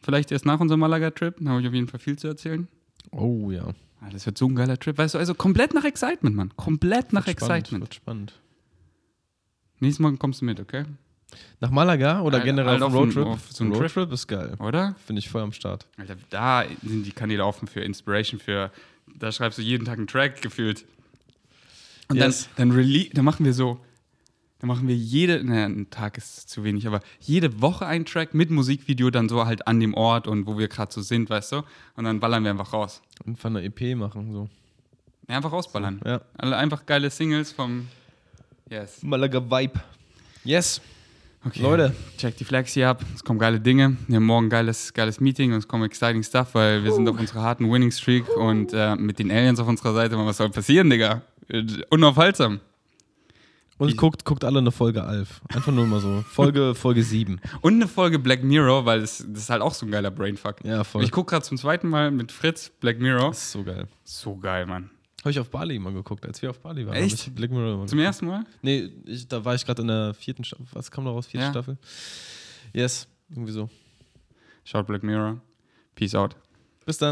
Vielleicht 0.00 0.30
erst 0.30 0.46
nach 0.46 0.60
unserem 0.60 0.80
Malaga-Trip. 0.80 1.34
Da 1.40 1.50
habe 1.50 1.60
ich 1.60 1.66
auf 1.66 1.74
jeden 1.74 1.88
Fall 1.88 1.98
viel 2.00 2.16
zu 2.16 2.28
erzählen. 2.28 2.68
Oh 3.10 3.50
ja. 3.50 3.64
Ah, 4.00 4.08
Das 4.10 4.24
wird 4.26 4.38
so 4.38 4.46
ein 4.48 4.54
geiler 4.54 4.78
Trip. 4.78 4.96
Weißt 4.96 5.14
du, 5.14 5.18
also 5.18 5.34
komplett 5.34 5.74
nach 5.74 5.84
Excitement, 5.84 6.34
Mann. 6.34 6.52
Komplett 6.56 7.12
nach 7.12 7.22
spannend, 7.22 7.42
Excitement. 7.42 7.82
Wird 7.84 7.94
spannend. 7.94 8.32
Nächstes 9.78 10.00
Mal 10.00 10.16
kommst 10.16 10.40
du 10.40 10.44
mit, 10.44 10.60
okay? 10.60 10.84
Nach 11.60 11.70
Malaga 11.70 12.20
oder 12.22 12.38
Halt- 12.38 12.44
generell 12.46 12.82
auf 12.82 12.92
Roadtrip? 12.92 13.26
auf 13.26 13.50
so 13.52 13.64
Trip. 13.64 13.74
Roadtrip 13.76 14.12
ist 14.12 14.26
geil. 14.26 14.54
Oder? 14.58 14.96
Finde 15.06 15.20
ich 15.20 15.28
voll 15.28 15.42
am 15.42 15.52
Start. 15.52 15.86
Alter, 15.96 16.16
da 16.30 16.64
sind 16.82 17.04
die 17.06 17.12
Kanäle 17.12 17.44
offen 17.44 17.68
für 17.68 17.80
Inspiration, 17.80 18.40
für, 18.40 18.70
da 19.14 19.30
schreibst 19.30 19.58
du 19.58 19.62
jeden 19.62 19.84
Tag 19.84 19.98
einen 19.98 20.06
Track 20.06 20.42
gefühlt. 20.42 20.84
Und 22.08 22.16
Yes. 22.16 22.48
dann, 22.56 22.70
dann, 22.70 23.06
dann 23.12 23.24
machen 23.24 23.44
wir 23.44 23.52
so, 23.54 23.78
dann 24.60 24.68
machen 24.68 24.86
wir 24.88 24.94
jede, 24.94 25.42
naja, 25.42 25.64
ein 25.64 25.88
Tag 25.88 26.18
ist 26.18 26.50
zu 26.50 26.64
wenig, 26.64 26.86
aber 26.86 27.00
jede 27.18 27.62
Woche 27.62 27.86
einen 27.86 28.04
Track 28.04 28.34
mit 28.34 28.50
Musikvideo 28.50 29.10
dann 29.10 29.28
so 29.28 29.46
halt 29.46 29.66
an 29.66 29.80
dem 29.80 29.94
Ort 29.94 30.26
und 30.26 30.46
wo 30.46 30.58
wir 30.58 30.68
gerade 30.68 30.92
so 30.92 31.00
sind, 31.00 31.30
weißt 31.30 31.52
du? 31.52 31.62
Und 31.96 32.04
dann 32.04 32.20
ballern 32.20 32.44
wir 32.44 32.50
einfach 32.50 32.74
raus. 32.74 33.00
Und 33.24 33.38
von 33.38 33.54
der 33.54 33.64
EP 33.64 33.96
machen, 33.96 34.32
so. 34.32 34.48
Ja, 35.28 35.36
einfach 35.36 35.52
rausballern. 35.52 36.00
Ja. 36.04 36.20
Alle 36.36 36.58
einfach 36.58 36.84
geile 36.84 37.08
Singles 37.08 37.52
vom, 37.52 37.88
yes. 38.68 39.02
Malaga 39.02 39.40
Vibe. 39.40 39.80
Yes. 40.44 40.82
Okay. 41.42 41.62
Leute. 41.62 41.94
Check 42.18 42.36
die 42.36 42.44
Flags 42.44 42.74
hier 42.74 42.90
ab. 42.90 43.02
Es 43.14 43.24
kommen 43.24 43.38
geile 43.38 43.60
Dinge. 43.60 43.96
Wir 44.08 44.16
haben 44.16 44.26
morgen 44.26 44.46
ein 44.46 44.50
geiles, 44.50 44.92
geiles 44.92 45.20
Meeting 45.20 45.52
und 45.52 45.58
es 45.58 45.68
kommen 45.68 45.84
exciting 45.84 46.22
stuff, 46.22 46.54
weil 46.54 46.84
wir 46.84 46.92
sind 46.92 47.08
auf 47.08 47.18
unserer 47.18 47.40
harten 47.40 47.70
Winning 47.72 47.92
Streak 47.92 48.28
und 48.36 48.74
äh, 48.74 48.94
mit 48.96 49.18
den 49.18 49.30
Aliens 49.30 49.58
auf 49.58 49.68
unserer 49.68 49.94
Seite. 49.94 50.18
Was 50.18 50.36
soll 50.36 50.50
passieren, 50.50 50.90
Digga? 50.90 51.22
Äh, 51.48 51.64
Unaufhaltsam. 51.88 52.60
Und 53.80 53.88
Ich- 53.88 53.96
guckt, 53.96 54.24
guckt 54.26 54.44
alle 54.44 54.58
eine 54.58 54.70
Folge 54.72 55.02
Alf. 55.02 55.40
Einfach 55.48 55.72
nur 55.72 55.86
mal 55.86 56.00
so. 56.00 56.22
Folge, 56.28 56.74
Folge 56.76 57.02
7. 57.02 57.40
Und 57.62 57.74
eine 57.74 57.88
Folge 57.88 58.18
Black 58.18 58.44
Mirror, 58.44 58.84
weil 58.84 59.00
das, 59.00 59.24
das 59.26 59.44
ist 59.44 59.50
halt 59.50 59.62
auch 59.62 59.72
so 59.74 59.86
ein 59.86 59.90
geiler 59.90 60.10
Brainfuck. 60.10 60.62
Ja, 60.64 60.84
voll. 60.84 61.02
Ich 61.02 61.10
gucke 61.10 61.30
gerade 61.30 61.44
zum 61.44 61.56
zweiten 61.56 61.88
Mal 61.88 62.10
mit 62.10 62.30
Fritz 62.30 62.70
Black 62.80 63.00
Mirror. 63.00 63.30
Das 63.30 63.38
ist 63.38 63.52
so 63.52 63.64
geil. 63.64 63.88
So 64.04 64.36
geil, 64.36 64.66
Mann. 64.66 64.90
Habe 65.20 65.30
ich 65.30 65.38
auf 65.40 65.50
Bali 65.50 65.78
mal 65.78 65.92
geguckt, 65.92 66.24
als 66.26 66.40
wir 66.42 66.50
auf 66.50 66.60
Bali 66.60 66.86
waren. 66.86 66.94
Echt? 66.96 67.34
Black 67.34 67.50
Mirror 67.50 67.86
Zum 67.86 67.96
geguckt. 67.96 68.02
ersten 68.02 68.26
Mal? 68.26 68.44
Nee, 68.62 68.90
ich, 69.06 69.26
da 69.28 69.44
war 69.44 69.54
ich 69.54 69.64
gerade 69.64 69.82
in 69.82 69.88
der 69.88 70.14
vierten 70.14 70.44
Staffel. 70.44 70.66
Was 70.72 70.90
kam 70.90 71.04
da 71.06 71.10
raus? 71.10 71.26
Vierte 71.26 71.44
Ja. 71.46 71.50
Staffel? 71.50 71.78
Yes, 72.74 73.08
irgendwie 73.30 73.52
so. 73.52 73.68
Schaut 74.64 74.86
Black 74.86 75.02
Mirror. 75.02 75.40
Peace 75.94 76.14
out. 76.14 76.36
Bis 76.86 76.98
dann. 76.98 77.08